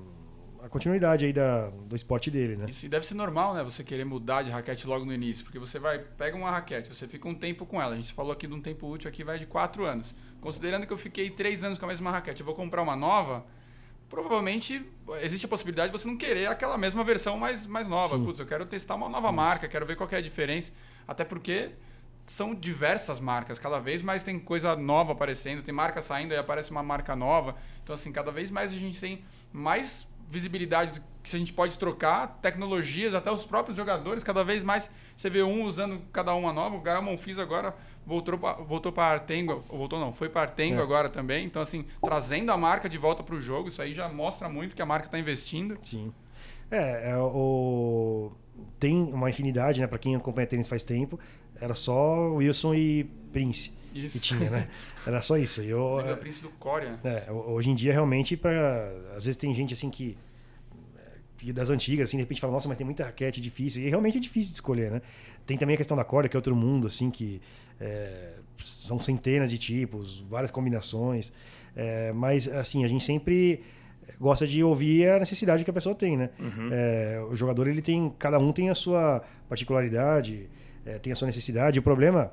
a 0.64 0.68
continuidade 0.70 1.26
aí 1.26 1.32
da, 1.32 1.68
do 1.68 1.94
esporte 1.94 2.30
dele, 2.30 2.56
né? 2.56 2.66
Isso 2.70 2.86
e 2.86 2.88
deve 2.88 3.04
ser 3.04 3.14
normal, 3.14 3.52
né? 3.54 3.62
Você 3.62 3.84
querer 3.84 4.04
mudar 4.06 4.42
de 4.42 4.50
raquete 4.50 4.86
logo 4.86 5.04
no 5.04 5.12
início, 5.12 5.44
porque 5.44 5.58
você 5.58 5.78
vai, 5.78 5.98
pega 5.98 6.34
uma 6.34 6.50
raquete, 6.50 6.88
você 6.88 7.06
fica 7.06 7.28
um 7.28 7.34
tempo 7.34 7.66
com 7.66 7.80
ela. 7.82 7.92
A 7.92 7.96
gente 7.96 8.14
falou 8.14 8.32
aqui 8.32 8.46
de 8.46 8.54
um 8.54 8.62
tempo 8.62 8.88
útil 8.88 9.08
aqui, 9.10 9.22
vai 9.22 9.38
de 9.38 9.44
quatro 9.46 9.84
anos. 9.84 10.14
Considerando 10.40 10.86
que 10.86 10.92
eu 10.92 10.98
fiquei 10.98 11.28
três 11.28 11.62
anos 11.62 11.76
com 11.78 11.84
a 11.84 11.88
mesma 11.88 12.10
raquete, 12.10 12.40
eu 12.40 12.46
vou 12.46 12.54
comprar 12.54 12.80
uma 12.80 12.96
nova, 12.96 13.44
provavelmente 14.14 14.84
existe 15.20 15.44
a 15.44 15.48
possibilidade 15.48 15.92
de 15.92 15.98
você 15.98 16.06
não 16.06 16.16
querer 16.16 16.46
aquela 16.46 16.78
mesma 16.78 17.02
versão 17.02 17.36
mais, 17.36 17.66
mais 17.66 17.88
nova. 17.88 18.16
Sim. 18.16 18.24
Putz, 18.24 18.38
eu 18.38 18.46
quero 18.46 18.64
testar 18.64 18.94
uma 18.94 19.08
nova 19.08 19.32
marca, 19.32 19.66
quero 19.66 19.84
ver 19.84 19.96
qual 19.96 20.08
é 20.12 20.16
a 20.16 20.20
diferença. 20.20 20.72
Até 21.06 21.24
porque 21.24 21.72
são 22.24 22.54
diversas 22.54 23.18
marcas, 23.18 23.58
cada 23.58 23.80
vez 23.80 24.02
mais 24.02 24.22
tem 24.22 24.38
coisa 24.38 24.76
nova 24.76 25.12
aparecendo, 25.12 25.62
tem 25.62 25.74
marca 25.74 26.00
saindo 26.00 26.32
e 26.32 26.36
aparece 26.36 26.70
uma 26.70 26.82
marca 26.82 27.16
nova. 27.16 27.56
Então, 27.82 27.92
assim, 27.92 28.12
cada 28.12 28.30
vez 28.30 28.50
mais 28.50 28.72
a 28.72 28.76
gente 28.76 29.00
tem 29.00 29.24
mais 29.52 30.06
visibilidade 30.28 30.92
do 30.92 31.00
que 31.22 31.34
a 31.34 31.38
gente 31.38 31.54
pode 31.54 31.78
trocar, 31.78 32.38
tecnologias, 32.42 33.14
até 33.14 33.30
os 33.30 33.46
próprios 33.46 33.76
jogadores, 33.76 34.22
cada 34.22 34.44
vez 34.44 34.62
mais 34.62 34.90
você 35.16 35.30
vê 35.30 35.42
um 35.42 35.64
usando 35.64 36.02
cada 36.12 36.34
uma 36.34 36.52
nova. 36.52 36.76
O 36.76 36.80
Gael 36.80 37.00
Monfils 37.00 37.38
agora 37.38 37.74
voltou 38.06 38.38
para 38.38 38.52
voltou 38.62 38.92
para 38.92 39.04
Artengo, 39.04 39.64
ou 39.68 39.78
voltou 39.78 39.98
não, 39.98 40.12
foi 40.12 40.28
para 40.28 40.42
Artengo 40.42 40.80
É. 40.80 40.82
agora 40.82 41.08
também. 41.08 41.46
Então, 41.46 41.62
assim, 41.62 41.86
trazendo 42.02 42.52
a 42.52 42.56
marca 42.56 42.88
de 42.88 42.98
volta 42.98 43.22
para 43.22 43.34
o 43.34 43.40
jogo, 43.40 43.68
isso 43.68 43.80
aí 43.80 43.94
já 43.94 44.08
mostra 44.08 44.48
muito 44.48 44.76
que 44.76 44.82
a 44.82 44.86
marca 44.86 45.06
está 45.06 45.18
investindo. 45.18 45.78
Sim. 45.82 46.12
É, 46.70 47.12
é, 47.12 47.16
o... 47.16 48.32
tem 48.78 49.02
uma 49.02 49.30
infinidade, 49.30 49.80
né? 49.80 49.86
Pra 49.86 49.98
quem 49.98 50.14
acompanha 50.14 50.46
tênis 50.46 50.68
faz 50.68 50.84
tempo, 50.84 51.18
era 51.58 51.74
só 51.74 52.32
Wilson 52.34 52.74
e 52.74 53.04
Prince 53.32 53.72
Isso. 53.94 54.18
que 54.18 54.24
tinha, 54.24 54.50
né? 54.50 54.68
Era 55.06 55.22
só 55.22 55.38
isso. 55.38 55.62
E 55.62 55.70
eu, 55.70 55.96
Lembra 55.96 56.14
o 56.14 56.16
Prince 56.16 56.42
do 56.42 56.50
Coreia. 56.50 56.98
É, 57.04 57.30
hoje 57.30 57.70
em 57.70 57.74
dia, 57.74 57.92
realmente, 57.92 58.36
para 58.36 58.92
às 59.16 59.24
vezes 59.24 59.36
tem 59.36 59.54
gente 59.54 59.72
assim 59.72 59.88
que. 59.88 60.16
das 61.52 61.70
antigas, 61.70 62.08
assim, 62.10 62.16
de 62.16 62.22
repente 62.22 62.40
fala, 62.40 62.52
nossa, 62.52 62.68
mas 62.68 62.76
tem 62.76 62.84
muita 62.84 63.04
raquete 63.04 63.40
difícil. 63.40 63.82
E 63.82 63.88
realmente 63.88 64.18
é 64.18 64.20
difícil 64.20 64.50
de 64.50 64.56
escolher, 64.56 64.90
né? 64.90 65.02
Tem 65.46 65.56
também 65.56 65.74
a 65.74 65.76
questão 65.76 65.96
da 65.96 66.04
corda, 66.04 66.28
que 66.28 66.36
é 66.36 66.38
outro 66.38 66.56
mundo, 66.56 66.86
assim, 66.86 67.10
que 67.10 67.40
é, 67.80 68.32
são 68.58 69.00
centenas 69.00 69.50
de 69.50 69.58
tipos, 69.58 70.20
várias 70.28 70.50
combinações. 70.50 71.32
É, 71.76 72.12
mas, 72.12 72.48
assim, 72.48 72.84
a 72.84 72.88
gente 72.88 73.04
sempre 73.04 73.62
gosta 74.20 74.46
de 74.46 74.62
ouvir 74.62 75.08
a 75.08 75.18
necessidade 75.18 75.64
que 75.64 75.70
a 75.70 75.72
pessoa 75.72 75.94
tem, 75.94 76.16
né? 76.16 76.30
É, 76.72 77.22
o 77.30 77.34
jogador, 77.34 77.68
ele 77.68 77.82
tem. 77.82 78.12
Cada 78.18 78.38
um 78.38 78.52
tem 78.52 78.70
a 78.70 78.74
sua 78.74 79.22
particularidade, 79.48 80.48
é, 80.84 80.98
tem 80.98 81.12
a 81.12 81.16
sua 81.16 81.26
necessidade. 81.26 81.78
O 81.78 81.82
problema 81.82 82.32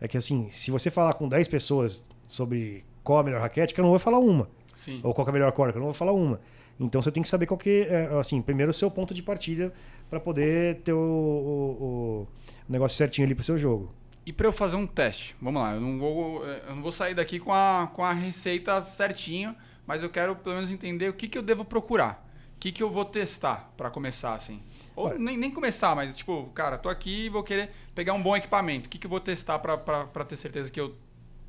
é 0.00 0.08
que, 0.08 0.16
assim, 0.16 0.48
se 0.50 0.70
você 0.70 0.90
falar 0.90 1.14
com 1.14 1.28
10 1.28 1.48
pessoas 1.48 2.04
sobre 2.26 2.84
qual 3.02 3.18
a 3.18 3.22
melhor 3.22 3.40
raquete, 3.40 3.74
que 3.74 3.80
eu 3.80 3.82
não 3.82 3.90
vou 3.90 3.98
falar 3.98 4.18
uma. 4.18 4.48
Sim. 4.74 5.00
Ou 5.04 5.12
qual 5.12 5.24
que 5.24 5.30
é 5.30 5.32
a 5.32 5.34
melhor 5.34 5.52
corda, 5.52 5.72
que 5.72 5.78
eu 5.78 5.80
não 5.80 5.88
vou 5.88 5.94
falar 5.94 6.12
uma. 6.12 6.40
Então 6.78 7.02
você 7.02 7.10
tem 7.10 7.22
que 7.22 7.28
saber 7.28 7.46
qual 7.46 7.58
que 7.58 7.86
é, 7.88 8.06
assim, 8.18 8.40
primeiro 8.40 8.70
o 8.70 8.72
seu 8.72 8.90
ponto 8.90 9.12
de 9.12 9.22
partida 9.22 9.72
para 10.08 10.18
poder 10.18 10.76
ter 10.82 10.94
o, 10.94 10.98
o- 10.98 12.26
o 12.68 12.72
negócio 12.72 12.96
certinho 12.96 13.26
ali 13.26 13.34
pro 13.34 13.44
seu 13.44 13.58
jogo. 13.58 13.92
E 14.24 14.32
para 14.32 14.46
eu 14.46 14.52
fazer 14.52 14.76
um 14.76 14.86
teste, 14.86 15.34
vamos 15.40 15.60
lá, 15.60 15.74
eu 15.74 15.80
não 15.80 15.98
vou, 15.98 16.46
eh, 16.48 16.62
eu 16.68 16.74
não 16.76 16.82
vou 16.82 16.92
sair 16.92 17.14
daqui 17.14 17.38
com 17.38 17.52
a, 17.52 17.90
com 17.94 18.04
a 18.04 18.12
receita 18.12 18.80
certinho, 18.80 19.54
mas 19.86 20.02
eu 20.02 20.08
quero 20.10 20.36
pelo 20.36 20.54
menos 20.56 20.70
entender 20.70 21.08
o 21.08 21.12
que, 21.12 21.26
que 21.28 21.36
eu 21.36 21.42
devo 21.42 21.64
procurar. 21.64 22.26
O 22.56 22.60
que, 22.60 22.70
que 22.70 22.82
eu 22.82 22.90
vou 22.90 23.04
testar 23.04 23.72
para 23.76 23.90
começar 23.90 24.34
assim. 24.34 24.60
Ou 24.96 25.06
Olha. 25.06 25.18
nem, 25.18 25.36
nem 25.36 25.50
começar, 25.50 25.94
mas 25.94 26.16
tipo, 26.16 26.50
cara, 26.54 26.76
tô 26.78 26.88
aqui 26.88 27.26
e 27.26 27.28
vou 27.28 27.42
querer 27.42 27.70
pegar 27.94 28.12
um 28.12 28.22
bom 28.22 28.36
equipamento. 28.36 28.86
O 28.86 28.90
que, 28.90 28.98
que 28.98 29.06
eu 29.06 29.10
vou 29.10 29.20
testar 29.20 29.58
para 29.58 30.24
ter 30.24 30.36
certeza 30.36 30.70
que 30.70 30.80
eu 30.80 30.94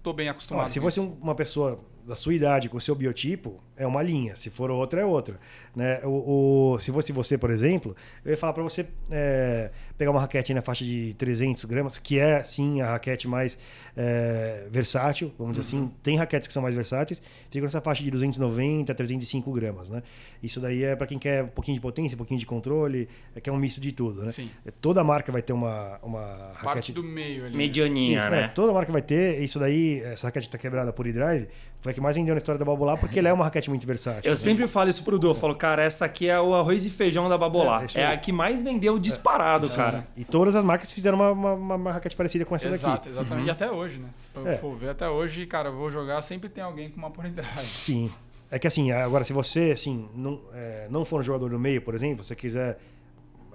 tô 0.04 0.14
bem 0.14 0.30
acostumado? 0.30 0.64
Olha, 0.64 0.70
se 0.72 0.80
fosse 0.80 1.00
um- 1.00 1.18
uma 1.22 1.36
pessoa 1.36 1.80
da 2.06 2.16
sua 2.16 2.34
idade 2.34 2.68
com 2.70 2.78
o 2.78 2.82
seu 2.82 2.94
biotipo, 2.96 3.60
é 3.78 3.86
uma 3.88 4.02
linha. 4.02 4.36
Se 4.36 4.50
for 4.50 4.70
outra, 4.72 5.02
é 5.02 5.06
outra. 5.06 5.40
Né? 5.76 6.00
O, 6.04 6.74
o- 6.74 6.80
se 6.80 6.92
fosse 6.92 7.12
você, 7.12 7.38
por 7.38 7.50
exemplo, 7.50 7.96
eu 8.24 8.32
ia 8.32 8.38
falar 8.38 8.54
para 8.54 8.64
você 8.64 8.86
é, 9.10 9.72
pegar 9.98 10.12
uma 10.12 10.20
raquete 10.20 10.54
na 10.54 10.62
faixa 10.62 10.84
de 10.86 11.14
300 11.18 11.64
gramas, 11.66 11.98
que 11.98 12.20
é, 12.20 12.44
sim, 12.44 12.82
a 12.82 12.92
raquete 12.92 13.28
mais 13.28 13.58
é, 13.96 14.66
versátil, 14.70 15.32
vamos 15.38 15.58
dizer 15.58 15.76
Uhum. 15.76 15.84
assim. 15.86 15.92
Tem 16.04 16.18
raquetes 16.18 16.48
que 16.48 16.54
são 16.54 16.62
mais 16.64 16.76
versáteis, 16.76 17.22
ficam 17.50 17.64
nessa 17.64 17.82
faixa 17.82 18.04
de 18.04 18.12
290 18.12 18.92
a 18.92 18.96
305 18.96 19.52
gramas. 19.52 19.90
Né? 19.90 20.02
Isso 20.42 20.60
daí 20.60 20.84
é 20.84 20.96
para 20.96 21.08
quem 21.08 21.20
quer 21.20 21.44
um 21.44 21.48
pouquinho 21.48 21.76
de 21.76 21.82
potência, 21.82 22.16
um 22.16 22.18
pouquinho 22.18 22.40
de 22.40 22.46
controle, 22.46 23.08
é 23.36 23.42
que 23.42 23.50
é 23.50 23.54
um 23.54 23.58
misto 23.58 23.80
de 23.82 23.92
tudo. 23.92 24.24
Né? 24.24 24.32
Sim. 24.32 24.50
Toda 24.80 25.04
marca 25.04 25.32
vai 25.32 25.42
ter 25.42 25.54
uma, 25.54 26.00
uma 26.04 26.22
parte 26.22 26.66
raquete 26.66 26.94
do 26.94 27.04
meio 27.04 27.44
ali. 27.46 27.52
né? 27.52 27.58
Medianinha, 27.58 28.20
isso, 28.20 28.30
né? 28.30 28.44
é, 28.44 28.48
toda 28.48 28.74
marca 28.74 28.92
vai 28.92 29.02
ter. 29.02 29.42
Isso 29.42 29.60
daí, 29.60 30.02
essa 30.02 30.28
raquete 30.28 30.50
tá 30.50 30.58
quebrada 30.58 30.92
por 30.94 31.06
e-drive, 31.08 31.48
foi 31.82 31.92
a 31.92 31.96
que 31.96 32.00
mais 32.02 32.16
vendeu 32.16 32.34
na 32.36 32.38
história 32.38 32.60
da 32.60 32.64
Babolá, 32.66 32.96
porque 32.96 33.18
ela 33.20 33.30
é 33.30 33.34
uma 33.34 33.44
raquete 33.46 33.70
muito 33.70 33.86
versátil. 33.88 34.22
Eu 34.30 34.32
né? 34.32 34.36
sempre 34.36 34.68
falo 34.68 34.90
isso 34.90 35.04
pro 35.04 35.18
Du, 35.18 35.30
eu 35.30 35.36
falo, 35.36 35.56
cara, 35.56 35.84
essa 35.84 36.06
aqui 36.06 36.30
é 36.30 36.40
o 36.40 36.54
arroz 36.54 36.86
e 36.86 36.90
feijão 36.92 37.28
da 37.28 37.38
Babolá. 37.38 37.84
É, 37.96 38.02
É, 38.02 38.06
a 38.08 38.18
que 38.18 38.32
mais 38.32 38.62
vendeu 38.62 39.00
disparado, 39.00 39.68
cara. 39.70 40.08
E 40.16 40.24
todas 40.24 40.56
as 40.56 40.64
marcas 40.64 40.92
fizeram 40.92 41.18
uma, 41.18 41.32
uma, 41.32 41.54
uma- 41.54 41.76
uma 41.76 41.92
raquete 41.92 42.16
parecida 42.16 42.46
com 42.46 42.56
essa 42.56 42.68
Exato, 42.68 42.96
daqui. 42.98 43.10
exatamente. 43.10 43.48
E 43.48 43.50
até 43.52 43.72
hoje, 43.72 43.98
né? 43.98 44.10
Se 44.20 44.28
for, 44.30 44.48
É. 44.48 44.58
for 44.58 44.76
ver 44.78 44.90
até 44.90 45.10
hoje, 45.10 45.46
cara, 45.48 45.70
eu 45.70 45.76
vou 45.76 45.90
jogar, 45.90 46.22
sempre 46.22 46.50
tem 46.50 46.64
alguém 46.64 46.90
com 46.90 46.98
uma 46.98 47.10
por 47.10 47.28
drive. 47.28 47.58
Sim. 47.60 48.12
É 48.52 48.60
que 48.60 48.68
assim, 48.68 48.92
agora, 48.92 49.24
se 49.24 49.34
você 49.34 49.72
assim, 49.72 50.08
não, 50.14 50.40
é, 50.54 50.86
não 50.90 51.04
for 51.06 51.22
um 51.22 51.24
jogador 51.24 51.50
do 51.50 51.58
meio, 51.58 51.82
por 51.82 51.96
exemplo, 51.96 52.24
você 52.24 52.36
quiser 52.36 52.78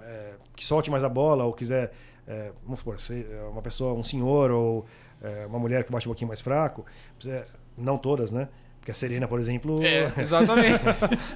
é, 0.02 0.32
que 0.54 0.64
solte 0.64 0.90
mais 0.90 1.04
a 1.04 1.08
bola, 1.08 1.44
ou 1.44 1.52
quiser, 1.52 1.92
é, 2.26 2.50
vamos 2.64 2.78
supor, 2.80 2.98
ser 2.98 3.26
uma 3.52 3.60
pessoa, 3.62 3.92
um 3.94 4.02
senhor, 4.02 4.50
ou 4.50 4.86
é, 5.22 5.46
uma 5.46 5.58
mulher 5.58 5.84
que 5.84 5.92
bate 5.92 6.06
um 6.08 6.10
pouquinho 6.10 6.28
mais 6.28 6.40
fraco, 6.40 6.84
você- 7.20 7.44
não 7.76 7.98
todas, 7.98 8.30
né? 8.30 8.48
Porque 8.80 8.92
a 8.92 8.94
Serena, 8.94 9.26
por 9.26 9.40
exemplo. 9.40 9.82
É, 9.82 10.12
exatamente. 10.22 10.80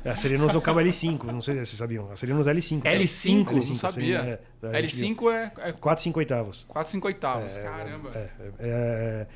A 0.04 0.14
Serena 0.14 0.44
usa 0.44 0.56
o 0.56 0.60
cabo 0.60 0.78
L5, 0.78 1.24
não 1.24 1.42
sei 1.42 1.54
se 1.54 1.66
vocês 1.66 1.78
sabiam. 1.78 2.08
A 2.12 2.14
Serena 2.14 2.38
usa 2.38 2.54
L5. 2.54 2.82
L5, 2.82 3.44
L5, 3.44 3.52
não 3.52 3.76
sabia. 3.76 4.20
Serena, 4.20 4.28
é, 4.28 4.40
da 4.60 4.68
HBO. 4.68 4.76
L5 4.76 5.32
é, 5.32 5.68
é 5.68 5.72
4, 5.72 6.02
5 6.04 6.18
oitavos. 6.20 6.64
4, 6.68 6.92
5 6.92 7.06
oitavos. 7.08 7.58
Caramba. 7.58 8.10
É, 8.14 8.18
é, 8.20 8.30
é, 8.60 9.26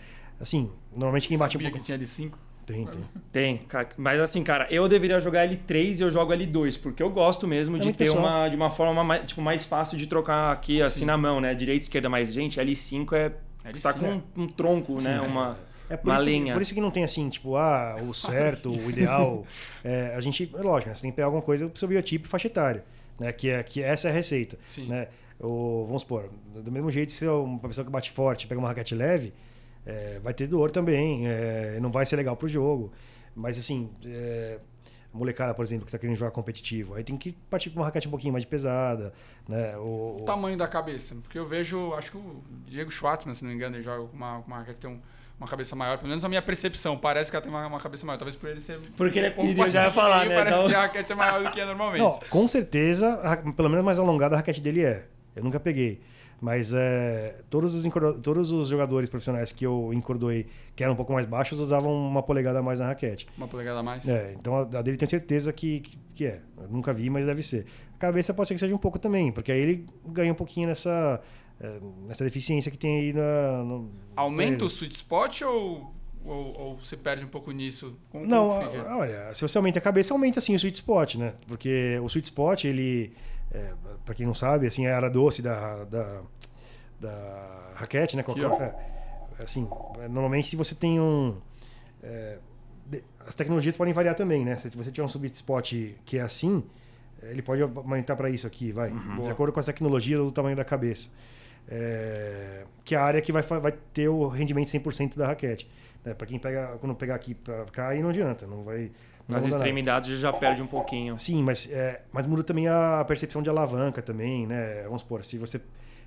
assim, 0.40 0.71
normalmente 0.95 1.27
quem 1.27 1.37
bate 1.37 1.57
um 1.57 1.61
Sabia 1.61 1.71
pouco. 1.71 1.85
que 1.85 1.87
tinha 1.87 1.99
L5? 1.99 2.33
Tem, 2.64 2.87
tem. 3.33 3.59
Tem, 3.59 3.88
mas 3.97 4.21
assim, 4.21 4.43
cara, 4.43 4.67
eu 4.71 4.88
deveria 4.88 5.21
jogar 5.21 5.47
L3 5.47 5.99
e 5.99 6.03
eu 6.03 6.11
jogo 6.11 6.33
L2, 6.33 6.81
porque 6.81 7.03
eu 7.03 7.11
gosto 7.11 7.47
mesmo 7.47 7.77
É 7.77 7.81
de 7.81 7.93
ter 7.93 8.05
pessoal. 8.05 8.21
uma 8.21 8.49
de 8.49 8.57
uma 8.57 8.71
forma 8.71 9.05
mais, 9.05 9.27
tipo, 9.27 9.43
mais 9.43 9.67
fácil 9.67 9.99
de 9.99 10.07
trocar 10.07 10.51
aqui, 10.53 10.81
assim, 10.81 11.01
Sim. 11.01 11.05
na 11.07 11.17
mão, 11.19 11.40
né? 11.40 11.55
Direita, 11.55 11.85
esquerda, 11.85 12.09
mais 12.09 12.33
gente, 12.33 12.59
L5 12.59 13.12
é. 13.12 13.33
L5, 13.64 13.75
Você 13.75 13.83
tá 13.83 13.93
com 13.93 14.07
um, 14.07 14.23
um 14.37 14.47
tronco, 14.47 15.03
né? 15.03 15.21
Uma, 15.21 15.59
É 15.88 15.97
por, 15.97 16.09
uma 16.09 16.16
isso, 16.16 16.25
lenha. 16.25 16.53
por 16.55 16.62
isso 16.62 16.73
que 16.75 16.81
não 16.81 16.90
tem 16.90 17.05
assim, 17.05 17.29
tipo, 17.29 17.57
ah, 17.57 17.97
o 18.03 18.14
certo, 18.14 18.70
o 18.70 18.90
ideal. 18.90 19.44
É, 19.87 20.14
a 20.16 20.20
gente, 20.20 20.51
é 20.57 20.62
lógico, 20.62 20.88
né? 20.88 20.94
Você 20.94 21.03
tem 21.03 21.11
que 21.11 21.16
pegar 21.16 21.27
alguma 21.27 21.42
coisa 21.42 21.68
pro 21.68 21.79
seu 21.79 21.87
biotipo 21.87 22.27
e 22.27 22.29
faixa 22.29 22.47
etária, 22.47 22.83
né? 23.20 23.31
Que, 23.33 23.51
é, 23.51 23.62
que 23.62 23.83
essa 23.83 24.09
é 24.09 24.11
a 24.11 24.14
receita. 24.14 24.59
Sim. 24.66 24.87
Né? 24.88 25.09
O, 25.38 25.85
vamos 25.87 26.01
supor, 26.03 26.31
do 26.55 26.73
mesmo 26.73 26.90
jeito, 26.90 27.12
se 27.12 27.27
é 27.27 27.31
uma 27.31 27.59
pessoa 27.59 27.85
que 27.85 27.90
bate 27.90 28.11
forte 28.11 28.47
pega 28.47 28.59
uma 28.59 28.68
raquete 28.68 28.94
leve, 28.94 29.35
é, 29.85 30.18
vai 30.20 30.33
ter 30.33 30.47
dor 30.47 30.70
também, 30.70 31.27
é, 31.29 31.79
não 31.83 31.90
vai 31.90 32.07
ser 32.07 32.16
legal 32.16 32.35
pro 32.35 32.49
jogo. 32.49 32.92
Mas 33.37 33.59
assim, 33.59 33.90
é, 34.07 34.59
a 35.12 35.18
molecada, 35.18 35.53
por 35.53 35.62
exemplo, 35.62 35.85
que 35.85 35.92
tá 35.92 35.99
querendo 35.99 36.16
jogar 36.16 36.31
competitivo, 36.31 36.94
aí 36.94 37.05
tem 37.05 37.16
que 37.18 37.33
partir 37.51 37.68
pra 37.68 37.81
uma 37.81 37.85
raquete 37.87 38.09
um 38.09 38.11
pouquinho 38.11 38.33
mais 38.33 38.47
pesada, 38.47 39.12
né? 39.47 39.77
O, 39.77 40.18
O 40.20 40.25
tamanho 40.25 40.57
da 40.57 40.66
cabeça. 40.66 41.14
Porque 41.16 41.38
eu 41.38 41.47
vejo, 41.47 41.92
acho 41.92 42.11
que 42.12 42.16
o 42.16 42.42
Diego 42.66 42.90
Schwartzman, 42.90 43.35
se 43.35 43.42
não 43.42 43.51
me 43.51 43.57
engano, 43.57 43.77
ele 43.77 43.83
joga 43.83 44.09
com 44.09 44.16
uma, 44.16 44.40
com 44.40 44.47
uma 44.47 44.59
raquete 44.61 44.77
que 44.77 44.87
tem 44.87 44.90
um- 44.97 45.01
uma 45.45 45.51
cabeça 45.51 45.77
maior. 45.77 45.97
Pelo 45.99 46.09
menos 46.09 46.25
a 46.25 46.29
minha 46.29 46.43
percepção. 46.43 46.97
Parece 46.97 47.31
que 47.31 47.37
ela 47.37 47.43
tem 47.43 47.53
uma, 47.53 47.67
uma 47.67 47.81
cabeça 47.81 48.05
maior. 48.07 48.19
Talvez 48.19 48.35
por 48.37 48.49
ele 48.49 48.61
ser. 48.61 48.79
Porque 48.97 49.19
ele 49.19 49.27
é 49.29 49.31
um 49.31 49.33
pequenininho, 49.35 49.67
eu 49.67 49.71
já 49.71 49.85
ia 49.85 49.91
falar, 49.93 50.27
né? 50.27 50.35
Parece 50.35 50.57
Então- 50.57 50.69
que 50.69 50.75
a 50.75 50.81
raquete 50.81 51.13
é 51.13 51.15
maior 51.15 51.43
do 51.43 51.51
que 51.51 51.61
é 51.61 51.65
normalmente. 51.65 52.03
Não, 52.03 52.19
com 52.31 52.49
certeza, 52.49 53.15
a 53.23 53.37
pelo 53.37 53.69
menos 53.69 53.85
mais 53.85 53.99
alongada 53.99 54.35
a 54.35 54.39
raquete 54.39 54.61
dele 54.61 54.85
é. 54.85 55.07
Eu 55.37 55.45
nunca 55.45 55.61
peguei. 55.61 56.01
Mas 56.41 56.75
é, 56.75 57.37
todos, 57.49 57.75
os, 57.75 57.93
todos 58.23 58.51
os 58.51 58.69
jogadores 58.69 59.09
profissionais 59.09 59.51
que 59.51 59.65
eu 59.65 59.93
encordoei, 59.95 60.47
que 60.77 60.83
eram 60.83 60.93
um 60.93 60.97
pouco 60.97 61.13
mais 61.13 61.25
baixos, 61.25 61.59
usavam 61.59 61.95
uma 61.95 62.23
polegada 62.23 62.59
a 62.59 62.63
mais 62.63 62.81
na 62.81 62.87
raquete. 62.89 63.27
Uma 63.39 63.49
polegada 63.49 63.79
a 63.79 63.83
mais. 63.83 64.07
É, 64.07 64.35
então 64.39 64.55
a, 64.57 64.61
a 64.61 64.83
dele 64.83 64.97
tenho 64.99 65.09
certeza 65.09 65.53
que, 65.53 65.81
que, 65.81 65.99
que 66.15 66.27
é. 66.27 66.41
Eu 66.61 66.69
nunca 66.69 66.93
vi, 66.93 67.09
mas 67.09 67.25
deve 67.25 67.43
ser. 67.43 67.65
A 67.95 67.99
cabeça 67.99 68.35
pode 68.35 68.49
ser 68.49 68.55
que 68.55 68.61
seja 68.61 68.75
um 68.75 68.79
pouco 68.79 68.99
também, 68.99 69.33
porque 69.33 69.51
aí 69.51 69.59
ele 69.59 69.87
ganha 70.07 70.33
um 70.33 70.35
pouquinho 70.35 70.69
nessa, 70.69 71.21
nessa 72.07 72.25
deficiência 72.25 72.71
que 72.71 72.77
tem 72.79 73.01
aí 73.01 73.12
na, 73.12 73.62
no- 73.64 73.90
Aumenta 74.17 74.64
o 74.64 74.69
sweet 74.69 74.95
spot 74.95 75.43
ou, 75.43 75.95
ou, 76.25 76.61
ou 76.61 76.77
você 76.79 76.97
perde 76.97 77.25
um 77.25 77.29
pouco 77.29 77.51
nisso? 77.53 77.97
Como, 78.11 78.27
Não, 78.27 78.49
como 78.49 78.71
fica? 78.71 78.88
a- 78.90 78.99
olha, 78.99 79.35
se 79.35 79.43
você 79.43 79.57
aumenta 79.59 79.79
a 79.79 79.83
cabeça, 79.83 80.12
aumenta 80.12 80.40
sim 80.40 80.53
o 80.55 80.57
sweet 80.57 80.75
spot, 80.77 81.14
né? 81.17 81.35
Porque 81.47 81.99
o 82.03 82.07
sweet 82.07 82.25
spot, 82.27 82.64
ele, 82.64 83.14
é, 83.53 83.73
para 84.05 84.14
quem 84.14 84.27
não 84.27 84.35
sabe, 84.35 84.67
assim, 84.67 84.87
é 84.87 84.93
a 84.93 84.97
área 84.97 85.11
doce 85.11 85.40
da, 85.43 85.85
da, 85.85 86.21
da 87.01 87.73
raquete, 87.77 88.17
né? 88.17 88.25
Aqui, 88.27 88.45
ó. 88.45 88.55
É, 88.61 88.75
assim, 89.38 89.69
é, 90.01 90.09
normalmente 90.09 90.49
se 90.49 90.57
você 90.57 90.75
tem 90.75 91.01
um... 91.01 91.37
é, 92.03 92.38
as 93.27 93.35
tecnologias 93.35 93.77
podem 93.77 93.95
variar 93.95 94.14
também, 94.14 94.45
né? 94.45 94.57
Se 94.57 94.69
você 94.71 94.90
tiver 94.90 95.05
um 95.05 95.09
sweet 95.09 95.35
spot 95.35 95.73
que 96.05 96.19
é 96.19 96.21
assim, 96.21 96.62
é, 97.23 97.31
ele 97.31 97.40
pode 97.43 97.62
aumentar 97.62 98.14
para 98.17 98.29
isso 98.29 98.47
aqui, 98.47 98.71
vai. 98.73 98.90
De 98.90 99.31
acordo 99.31 99.53
com 99.53 99.59
as 99.61 99.67
tecnologias 99.67 100.21
ou 100.21 100.27
do 100.27 100.33
tamanho 100.33 100.55
da 100.57 100.64
cabeça. 100.64 101.09
É, 101.68 102.64
que 102.85 102.94
é 102.94 102.98
a 102.98 103.03
área 103.03 103.20
que 103.22 103.33
vai, 103.33 103.42
vai 103.42 103.72
ter 103.92 104.09
o 104.09 104.27
rendimento 104.29 104.66
100% 104.68 105.16
da 105.16 105.27
raquete. 105.29 105.68
Né? 106.05 106.12
Para 106.14 106.27
quem 106.27 106.38
pega, 106.38 106.77
quando 106.81 106.94
pegar 106.94 107.14
aqui 107.14 107.35
para 107.35 107.64
cá, 107.66 107.88
aí 107.88 108.03
não 108.03 108.11
adianta, 108.11 108.46
não 108.46 108.62
vai. 108.62 108.90
Não 109.27 109.37
Nas 109.37 109.44
muda 109.44 109.55
nada. 109.55 109.57
extremidades 109.57 110.18
já 110.20 110.31
perde 110.33 110.61
um 110.62 110.66
pouquinho. 110.66 111.18
Sim, 111.18 111.42
mas, 111.42 111.70
é, 111.72 112.03
mas 112.12 112.27
muda 112.27 112.42
também 112.44 112.68
a 112.68 113.03
percepção 113.09 113.40
de 113.42 113.48
alavanca 113.48 114.03
também, 114.03 114.46
né? 114.46 114.83
Vamos 114.85 115.00
supor, 115.00 115.24
se 115.24 115.38
você. 115.38 115.59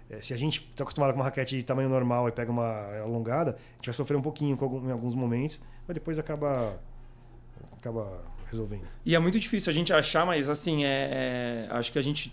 é, 0.07 0.21
Se 0.21 0.35
a 0.35 0.37
gente 0.37 0.61
está 0.69 0.83
acostumado 0.83 1.11
com 1.13 1.17
uma 1.19 1.25
raquete 1.25 1.57
de 1.57 1.63
tamanho 1.63 1.89
normal 1.89 2.29
e 2.29 2.31
pega 2.31 2.51
uma 2.51 2.95
alongada, 3.01 3.51
a 3.53 3.75
gente 3.77 3.87
vai 3.87 3.93
sofrer 3.95 4.15
um 4.17 4.21
pouquinho 4.21 4.55
em 4.85 4.91
alguns 4.91 5.15
momentos, 5.15 5.59
mas 5.87 5.95
depois 5.95 6.19
acaba, 6.19 6.79
acaba 7.75 8.21
resolvendo. 8.51 8.85
E 9.03 9.15
é 9.15 9.19
muito 9.19 9.39
difícil 9.39 9.71
a 9.71 9.73
gente 9.73 9.91
achar, 9.91 10.23
mas 10.23 10.47
assim, 10.47 10.85
é, 10.85 11.67
é- 11.69 11.73
acho 11.75 11.91
que 11.91 11.97
a 11.97 12.03
gente. 12.03 12.31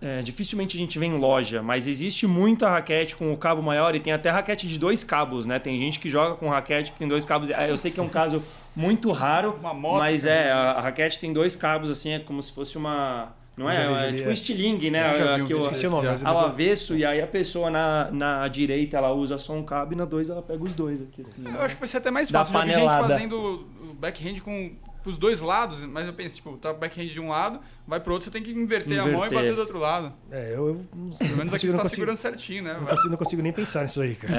É, 0.00 0.20
dificilmente 0.22 0.76
a 0.76 0.80
gente 0.80 0.98
vê 0.98 1.06
em 1.06 1.16
loja, 1.18 1.62
mas 1.62 1.86
existe 1.88 2.26
muita 2.26 2.68
raquete 2.68 3.16
com 3.16 3.32
o 3.32 3.36
cabo 3.36 3.62
maior 3.62 3.94
e 3.94 4.00
tem 4.00 4.12
até 4.12 4.30
raquete 4.30 4.66
de 4.68 4.78
dois 4.78 5.02
cabos, 5.04 5.46
né? 5.46 5.58
Tem 5.58 5.78
gente 5.78 5.98
que 5.98 6.10
joga 6.10 6.34
com 6.36 6.48
raquete 6.48 6.92
que 6.92 6.98
tem 6.98 7.08
dois 7.08 7.24
cabos. 7.24 7.48
É, 7.50 7.70
Eu 7.70 7.76
sei 7.76 7.90
que 7.90 7.98
é 8.00 8.02
um 8.02 8.08
caso 8.08 8.42
muito 8.76 9.10
raro, 9.12 9.56
Uma 9.60 9.72
moto, 9.72 9.98
mas 9.98 10.26
é, 10.26 10.50
a, 10.50 10.80
raquete 10.80 11.18
tem 11.18 11.32
dois 11.32 11.54
cabos, 11.56 11.88
assim, 11.88 12.12
é 12.12 12.18
como 12.18 12.42
se 12.42 12.52
fosse 12.52 12.76
uma. 12.76 13.32
Não 13.56 13.70
Eu 13.70 13.94
é? 13.94 13.98
vi, 13.98 14.04
é 14.04 14.10
vi, 14.10 14.16
tipo 14.16 14.28
é. 14.28 14.30
um 14.30 14.32
estilingue, 14.32 14.90
né? 14.90 15.10
Eu 15.10 15.14
já 15.14 15.36
vi 15.36 15.42
Aqui, 15.42 15.54
o- 15.54 15.58
desse, 15.58 15.68
Esqueci 15.70 15.86
o 15.86 15.90
nome, 15.90 16.08
ao 16.24 16.38
avesso, 16.40 16.96
e 16.96 17.04
aí 17.04 17.22
a 17.22 17.26
pessoa 17.26 17.70
na, 17.70 18.10
na 18.10 18.48
direita 18.48 18.96
ela 18.96 19.12
usa 19.12 19.38
só 19.38 19.52
um 19.52 19.62
cabo 19.62 19.92
e 19.92 19.96
na 19.96 20.04
dois 20.04 20.28
ela 20.28 20.42
pega 20.42 20.62
os 20.64 20.74
dois 20.74 21.00
aqui, 21.00 21.22
assim. 21.22 21.42
Eu 21.44 21.52
né? 21.52 21.58
acho 21.60 21.74
que 21.76 21.80
vai 21.80 21.88
ser 21.88 21.98
até 21.98 22.10
mais 22.10 22.30
Da 22.32 22.40
fácil. 22.44 22.54
Já 22.58 22.64
vi 22.64 22.72
gente 22.72 22.80
panelada. 22.88 23.08
fazendo 23.14 23.66
backhand 24.00 24.40
com 24.44 24.72
os 25.10 25.16
dois 25.16 25.40
lados, 25.40 25.84
mas 25.84 26.06
eu 26.06 26.12
penso, 26.12 26.36
tipo, 26.36 26.56
tá 26.56 26.70
o 26.70 26.74
backhand 26.74 27.06
de 27.06 27.20
um 27.20 27.28
lado, 27.28 27.60
vai 27.86 28.00
pro 28.00 28.12
outro, 28.14 28.24
você 28.24 28.30
tem 28.30 28.42
que 28.42 28.50
inverter, 28.52 28.98
a 28.98 29.02
mão 29.02 29.12
e 29.12 29.16
Inverter. 29.16 29.38
bater 29.38 29.54
do 29.54 29.60
outro 29.60 29.78
lado. 29.78 30.12
É, 30.30 30.50
eu, 30.54 30.68
eu 30.68 30.86
não, 30.94 31.10
Pelo 31.10 31.36
menos 31.36 31.54
aqui 31.54 31.66
você 31.66 31.72
tá 31.72 31.82
consigo, 31.82 31.88
segurando 31.94 32.16
certinho, 32.16 32.62
né? 32.64 32.74
não 32.78 32.86
consigo, 32.86 33.08
não 33.10 33.16
consigo 33.16 33.42
nem 33.42 33.52
pensar 33.52 33.82
nisso 33.82 34.00
aí, 34.00 34.14
cara. 34.14 34.34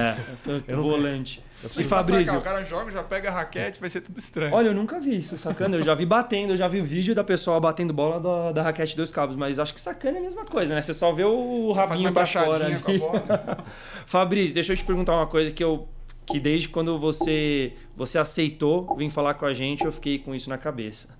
É, 0.48 0.62
Eu 0.72 0.78
não- 0.78 0.84
volante. 0.84 1.44
Eu 1.64 1.68
E 1.68 1.70
preciso- 1.70 1.90
Fabrício? 1.90 2.26
Sacar, 2.26 2.40
o 2.40 2.44
cara 2.44 2.64
joga, 2.64 2.92
já 2.92 3.02
pega 3.04 3.30
a 3.30 3.32
raquete, 3.34 3.80
vai 3.80 3.90
ser 3.90 4.02
tudo 4.02 4.20
estranho. 4.20 4.54
Olha, 4.54 4.68
eu 4.68 4.74
nunca 4.74 5.00
vi 5.00 5.18
isso, 5.18 5.38
sacana. 5.38 5.78
Eu 5.78 5.82
já 5.84 5.94
vi 5.96 6.06
batendo, 6.06 6.52
eu 6.54 6.58
já 6.58 6.68
vi 6.68 6.82
o 6.82 6.84
vídeo 6.86 7.16
da 7.16 7.24
pessoa 7.24 7.60
batendo 7.60 7.94
bola 7.94 8.20
da, 8.20 8.52
da 8.52 8.62
raquete 8.64 8.96
dois 8.96 9.10
cabos, 9.10 9.36
mas 9.36 9.58
acho 9.58 9.74
que 9.74 9.80
sacana 9.82 10.18
é 10.18 10.20
a 10.20 10.24
mesma 10.24 10.46
coisa, 10.46 10.76
né? 10.76 10.82
Você 10.82 10.94
só 10.94 11.12
vê 11.12 11.24
o 11.24 11.72
rabinho 11.72 12.12
pra 12.12 12.26
fora 12.26 12.66
ali. 12.66 12.80
com 12.80 12.92
a 12.92 12.98
bola. 12.98 13.58
Fabrício, 14.06 14.54
deixa 14.54 14.74
eu 14.74 14.78
te 14.78 14.84
perguntar 14.86 15.14
uma 15.16 15.28
coisa 15.28 15.52
que 15.52 15.64
eu 15.64 15.88
que 16.26 16.40
desde 16.40 16.70
quando 16.70 16.98
você 16.98 17.74
você 17.96 18.18
aceitou 18.18 18.96
vir 18.96 19.10
falar 19.10 19.36
com 19.36 19.46
a 19.46 19.54
gente, 19.54 19.86
eu 19.86 19.92
fiquei 19.92 20.18
com 20.20 20.34
isso 20.34 20.50
na 20.50 20.58
cabeça. 20.58 21.18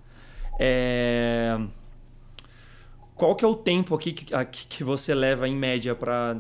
É... 0.60 1.58
Qual 3.16 3.36
que 3.36 3.46
é 3.46 3.48
o 3.48 3.56
tempo 3.56 3.96
aqui 3.96 4.12
que, 4.12 4.34
aqui 4.36 4.68
que 4.68 4.84
você 4.84 5.14
leva 5.16 5.48
em 5.48 5.56
média 5.56 5.96
para 5.96 6.38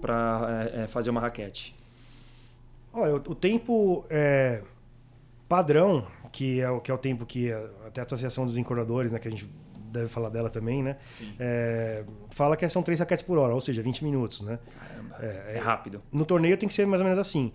para 0.00 0.86
fazer 0.88 1.08
uma 1.10 1.20
raquete? 1.20 1.74
Olha, 2.92 3.14
o, 3.14 3.34
tempo 3.34 4.04
é, 4.10 4.62
padrão, 5.48 6.06
que 6.32 6.60
é, 6.60 6.68
o, 6.68 6.80
que 6.80 6.90
é 6.90 6.94
o 6.94 6.98
tempo 6.98 7.24
que 7.24 7.50
a- 7.50 7.70
até 7.86 8.00
a 8.00 8.04
Associação 8.04 8.44
dos 8.44 8.58
Encordadores, 8.58 9.12
né, 9.12 9.18
que 9.18 9.28
a 9.28 9.30
gente 9.30 9.48
deve 9.90 10.08
falar 10.08 10.28
dela 10.28 10.50
também, 10.50 10.82
né? 10.82 10.96
É, 11.38 12.04
fala 12.30 12.56
que 12.56 12.68
são 12.68 12.82
três 12.82 13.00
raquetes 13.00 13.22
por 13.24 13.38
hora, 13.38 13.54
ou 13.54 13.60
seja, 13.60 13.80
20 13.80 14.04
minutos, 14.04 14.40
né? 14.42 14.58
Caramba. 14.78 15.16
É, 15.20 15.54
É 15.56 15.58
rápido. 15.58 16.02
no 16.12 16.24
torneio 16.26 16.56
tem 16.58 16.68
que 16.68 16.74
ser 16.74 16.86
mais 16.86 17.00
ou 17.00 17.04
menos 17.04 17.18
assim. 17.18 17.52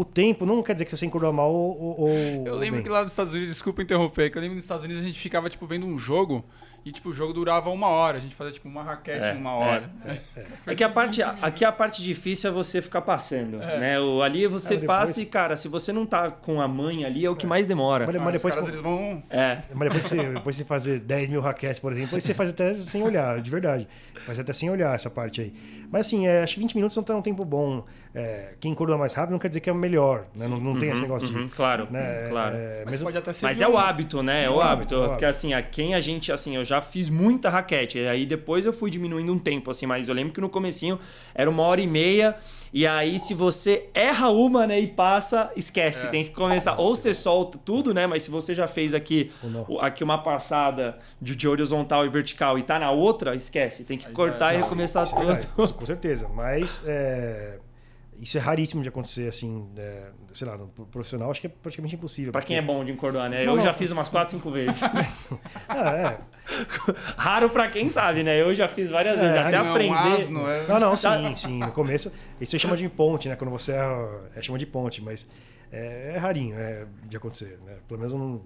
O 0.00 0.04
tempo 0.04 0.46
não 0.46 0.62
quer 0.62 0.74
dizer 0.74 0.84
que 0.84 0.96
você 0.96 1.06
encordou 1.06 1.32
mal 1.32 1.52
ou, 1.52 2.00
ou- 2.02 2.08
Eu 2.46 2.54
lembro 2.56 2.76
bem. 2.76 2.82
que 2.84 2.88
lá 2.88 3.02
nos 3.02 3.10
Estados 3.10 3.32
Unidos, 3.32 3.52
desculpa 3.54 3.82
interromper, 3.82 4.30
que 4.30 4.38
eu 4.38 4.42
lembro 4.42 4.52
que 4.54 4.58
nos 4.58 4.64
Estados 4.64 4.84
Unidos 4.84 5.02
a 5.02 5.06
gente 5.06 5.18
ficava, 5.18 5.48
tipo, 5.50 5.66
vendo 5.66 5.86
um 5.86 5.98
jogo 5.98 6.44
e, 6.88 6.92
tipo, 6.92 7.10
o 7.10 7.12
jogo 7.12 7.32
durava 7.32 7.70
uma 7.70 7.88
hora. 7.88 8.16
A 8.16 8.20
gente 8.20 8.34
fazia, 8.34 8.52
tipo, 8.52 8.68
uma 8.68 8.82
raquete 8.82 9.24
É, 9.24 9.34
em 9.34 9.38
uma 9.38 9.50
é, 9.50 9.54
hora. 9.56 9.90
É 10.66 10.74
que 10.74 10.82
a 10.84 10.88
parte, 10.88 11.22
aqui 11.22 11.64
a 11.64 11.72
parte 11.72 12.02
difícil 12.02 12.50
é 12.50 12.52
você 12.52 12.80
ficar 12.82 13.02
passando, 13.02 13.62
É. 13.62 13.78
né? 13.78 14.00
O, 14.00 14.22
ali 14.22 14.46
você 14.46 14.74
Ah, 14.74 14.76
depois- 14.78 14.98
passa 14.98 15.20
e, 15.20 15.26
cara, 15.26 15.56
se 15.56 15.68
você 15.68 15.92
não 15.92 16.06
tá 16.06 16.30
com 16.30 16.60
a 16.60 16.68
mãe 16.68 17.04
ali, 17.04 17.24
é 17.24 17.30
o 17.30 17.36
que 17.36 17.46
mais 17.46 17.66
demora. 17.66 18.06
Mas, 18.06 18.14
Ah, 18.14 18.18
mas 18.18 18.26
os 18.28 18.32
depois, 18.34 18.54
caras, 18.54 18.68
eles 18.68 18.80
vão... 18.80 19.22
É. 19.30 19.58
mas 19.74 19.88
depois, 19.88 20.04
você, 20.04 20.16
depois 20.34 20.56
você 20.56 20.64
fazer 20.64 21.00
10 21.00 21.28
mil 21.28 21.40
raquetes, 21.40 21.78
por 21.78 21.92
exemplo, 21.92 22.14
aí 22.14 22.20
você 22.20 22.34
faz 22.34 22.50
até 22.50 22.72
sem 22.74 23.02
olhar, 23.02 23.40
de 23.40 23.50
verdade. 23.50 23.86
Faz 24.26 24.38
até 24.38 24.52
sem 24.52 24.70
olhar 24.70 24.94
essa 24.94 25.10
parte 25.10 25.40
aí. 25.40 25.52
Mas 25.90 26.06
assim, 26.06 26.26
é, 26.26 26.42
acho 26.42 26.54
que 26.54 26.60
20 26.60 26.74
minutos 26.74 26.94
não 26.96 27.02
tá 27.02 27.16
um 27.16 27.22
tempo 27.22 27.44
bom. 27.46 27.82
É, 28.14 28.54
quem 28.60 28.72
encorda 28.72 28.96
mais 28.98 29.14
rápido 29.14 29.32
não 29.32 29.38
quer 29.38 29.48
dizer 29.48 29.60
que 29.60 29.70
é 29.70 29.72
melhor. 29.72 30.26
Né? 30.36 30.46
Não, 30.46 30.58
não 30.60 30.78
tem 30.78 30.90
esse 30.90 31.00
negócio 31.00 31.28
Uhum, 31.28 31.46
de. 31.46 31.54
claro, 31.54 31.86
né, 31.90 32.26
claro. 32.28 32.56
é, 32.56 32.82
Mas 32.84 32.94
mesmo- 32.94 33.06
pode 33.06 33.16
até 33.18 33.32
ser... 33.32 33.46
Mas 33.46 33.60
é 33.60 33.68
o 33.68 33.78
hábito, 33.78 34.22
né? 34.22 34.44
É 34.44 34.50
o 34.50 34.56
o 34.56 34.60
hábito. 34.60 34.94
é 34.94 34.98
o 34.98 35.08
Porque 35.10 35.24
assim, 35.24 35.54
a 35.54 35.62
quem 35.62 35.94
a 35.94 36.00
gente, 36.00 36.30
assim, 36.32 36.56
eu 36.56 36.64
já 36.64 36.77
fiz 36.80 37.10
muita 37.10 37.48
raquete. 37.48 37.98
Aí 38.00 38.26
depois 38.26 38.66
eu 38.66 38.72
fui 38.72 38.90
diminuindo 38.90 39.32
um 39.32 39.38
tempo, 39.38 39.70
assim, 39.70 39.86
mas 39.86 40.08
eu 40.08 40.14
lembro 40.14 40.32
que 40.32 40.40
no 40.40 40.48
comecinho 40.48 40.98
era 41.34 41.48
uma 41.48 41.62
hora 41.62 41.80
e 41.80 41.86
meia. 41.86 42.36
E 42.72 42.86
aí, 42.86 43.18
se 43.18 43.32
você 43.32 43.88
erra 43.94 44.28
uma, 44.28 44.66
né, 44.66 44.78
e 44.78 44.86
passa, 44.86 45.50
esquece. 45.56 46.06
É. 46.06 46.10
Tem 46.10 46.24
que 46.24 46.30
começar. 46.30 46.78
Ou 46.78 46.94
você 46.94 47.14
solta 47.14 47.58
tudo, 47.64 47.94
né? 47.94 48.06
Mas 48.06 48.24
se 48.24 48.30
você 48.30 48.54
já 48.54 48.68
fez 48.68 48.94
aqui, 48.94 49.32
aqui 49.80 50.04
uma 50.04 50.18
passada 50.18 50.98
de, 51.20 51.34
de 51.34 51.48
horizontal 51.48 52.04
e 52.04 52.08
vertical 52.08 52.58
e 52.58 52.62
tá 52.62 52.78
na 52.78 52.90
outra, 52.90 53.34
esquece. 53.34 53.84
Tem 53.84 53.96
que 53.96 54.06
Aí 54.06 54.12
cortar 54.12 54.54
é. 54.54 54.58
e 54.58 54.62
recomeçar 54.62 55.06
é 55.06 55.36
tudo. 55.36 55.72
com 55.74 55.86
certeza. 55.86 56.28
Mas 56.28 56.82
é, 56.86 57.58
isso 58.20 58.36
é 58.36 58.40
raríssimo 58.40 58.82
de 58.82 58.88
acontecer, 58.88 59.28
assim, 59.28 59.68
é, 59.76 60.10
sei 60.32 60.46
lá, 60.46 60.56
no 60.56 60.68
profissional 60.68 61.30
acho 61.30 61.40
que 61.40 61.46
é 61.46 61.50
praticamente 61.50 61.94
impossível. 61.94 62.32
Pra 62.32 62.42
quem 62.42 62.56
é 62.56 62.60
porque- 62.62 62.72
bom 62.74 62.84
de 62.84 62.92
encordoar, 62.92 63.28
né? 63.30 63.44
Não, 63.44 63.52
eu 63.52 63.56
não. 63.56 63.62
já 63.62 63.72
fiz 63.72 63.90
umas 63.90 64.08
4, 64.08 64.30
5 64.32 64.50
vezes. 64.50 64.80
Ah, 65.68 65.90
é. 65.92 66.18
Raro 67.16 67.50
pra 67.50 67.68
quem 67.68 67.90
sabe, 67.90 68.22
né? 68.22 68.40
Eu 68.40 68.54
já 68.54 68.66
fiz 68.68 68.88
várias 68.90 69.18
É, 69.18 69.20
vezes. 69.22 69.36
Até 69.36 69.50
não, 69.58 69.64
Não, 69.64 69.70
um 69.70 69.74
aprender. 69.74 70.22
asno, 70.22 70.48
é... 70.48 70.66
Não, 70.66 70.80
não, 70.80 70.96
sim, 70.96 71.34
sim. 71.36 71.58
No 71.58 71.72
começo, 71.72 72.10
isso 72.40 72.56
aí 72.56 72.60
chama 72.60 72.76
de 72.76 72.88
ponte, 72.88 73.28
né? 73.28 73.36
Quando 73.36 73.50
você 73.50 73.72
é, 73.72 74.08
é 74.36 74.42
chama 74.42 74.58
de 74.58 74.66
ponte, 74.66 75.02
mas 75.02 75.28
é, 75.70 76.12
é 76.14 76.18
rarinho 76.18 76.58
é, 76.58 76.86
de 77.04 77.16
acontecer, 77.16 77.58
né? 77.66 77.76
Pelo 77.86 78.00
menos 78.00 78.14
não, 78.14 78.42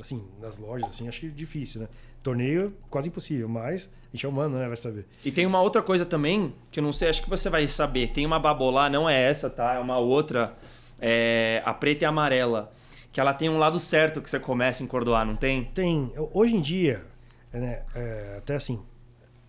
assim, 0.00 0.24
nas 0.40 0.56
lojas, 0.56 0.90
assim, 0.90 1.08
acho 1.08 1.20
que 1.20 1.26
é 1.26 1.30
difícil, 1.30 1.82
né? 1.82 1.88
Torneio, 2.22 2.74
quase 2.90 3.08
impossível, 3.08 3.48
mas 3.48 3.90
a 4.12 4.16
gente 4.16 4.26
é 4.26 4.28
humano, 4.28 4.58
né? 4.58 4.66
Vai 4.66 4.76
saber. 4.76 5.06
E 5.24 5.32
tem 5.32 5.46
uma 5.46 5.60
outra 5.60 5.82
coisa 5.82 6.04
também, 6.04 6.54
que 6.70 6.80
eu 6.80 6.84
não 6.84 6.92
sei, 6.92 7.08
acho 7.08 7.22
que 7.22 7.30
você 7.30 7.48
vai 7.48 7.66
saber. 7.66 8.08
Tem 8.08 8.26
uma 8.26 8.38
babolá, 8.38 8.90
não 8.90 9.08
é 9.08 9.22
essa, 9.22 9.48
tá? 9.48 9.74
É 9.74 9.78
uma 9.78 9.98
outra, 9.98 10.54
é, 11.00 11.62
a 11.64 11.72
preta 11.72 12.04
e 12.04 12.06
a 12.06 12.10
amarela. 12.10 12.72
Que 13.12 13.20
ela 13.20 13.34
tem 13.34 13.48
um 13.48 13.58
lado 13.58 13.78
certo 13.78 14.20
que 14.20 14.30
você 14.30 14.38
começa 14.38 14.82
a 14.82 14.84
encordoar, 14.84 15.26
não 15.26 15.34
tem? 15.34 15.64
Tem, 15.64 16.12
hoje 16.32 16.54
em 16.54 16.60
dia, 16.60 17.04
é, 17.52 17.58
né, 17.58 17.82
é, 17.94 18.34
até 18.38 18.54
assim, 18.54 18.80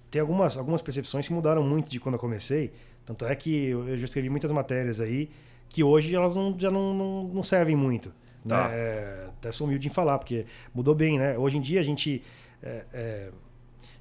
tem 0.10 0.20
algumas, 0.20 0.58
algumas 0.58 0.82
percepções 0.82 1.28
que 1.28 1.34
mudaram 1.34 1.64
muito 1.64 1.90
de 1.90 2.00
quando 2.00 2.16
eu 2.16 2.20
comecei. 2.20 2.74
Tanto 3.06 3.26
é 3.26 3.36
que 3.36 3.68
eu 3.68 3.88
eu 3.88 3.98
já 3.98 4.06
escrevi 4.06 4.30
muitas 4.30 4.52
matérias 4.52 5.00
aí 5.00 5.30
que 5.72 5.84
hoje 5.84 6.14
elas 6.14 6.36
não, 6.36 6.56
já 6.58 6.70
não, 6.70 6.94
não, 6.94 7.24
não 7.34 7.44
servem 7.44 7.76
muito. 7.76 8.14
Tá. 8.48 8.68
Né? 8.68 8.76
É, 8.76 9.26
até 9.30 9.52
sou 9.52 9.68
humilde 9.68 9.88
em 9.88 9.92
falar, 9.92 10.18
porque 10.18 10.46
mudou 10.74 10.96
bem, 10.96 11.20
né? 11.20 11.38
Hoje 11.38 11.58
em 11.58 11.62
dia 11.62 11.80
a 11.80 11.84
gente. 11.84 12.24
é, 12.62 12.86
é, 12.94 13.32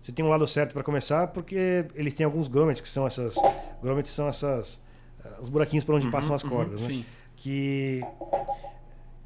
você 0.01 0.13
tem 0.13 0.25
um 0.25 0.29
lado 0.29 0.47
certo 0.47 0.73
para 0.73 0.83
começar, 0.83 1.27
porque 1.29 1.85
eles 1.95 2.15
têm 2.15 2.25
alguns 2.25 2.49
grommets, 2.49 2.81
que 2.81 2.89
são 2.89 3.07
essas. 3.07 3.35
Grommets 3.83 4.11
são 4.11 4.29
essas. 4.29 4.83
eh, 5.23 5.29
os 5.43 5.51
buraquinhos 5.51 5.85
por 5.85 5.95
onde 5.95 6.11
passam 6.11 6.35
as 6.35 6.43
cordas, 6.43 6.81
né? 6.81 6.87
Sim. 6.87 7.05
que 7.37 8.03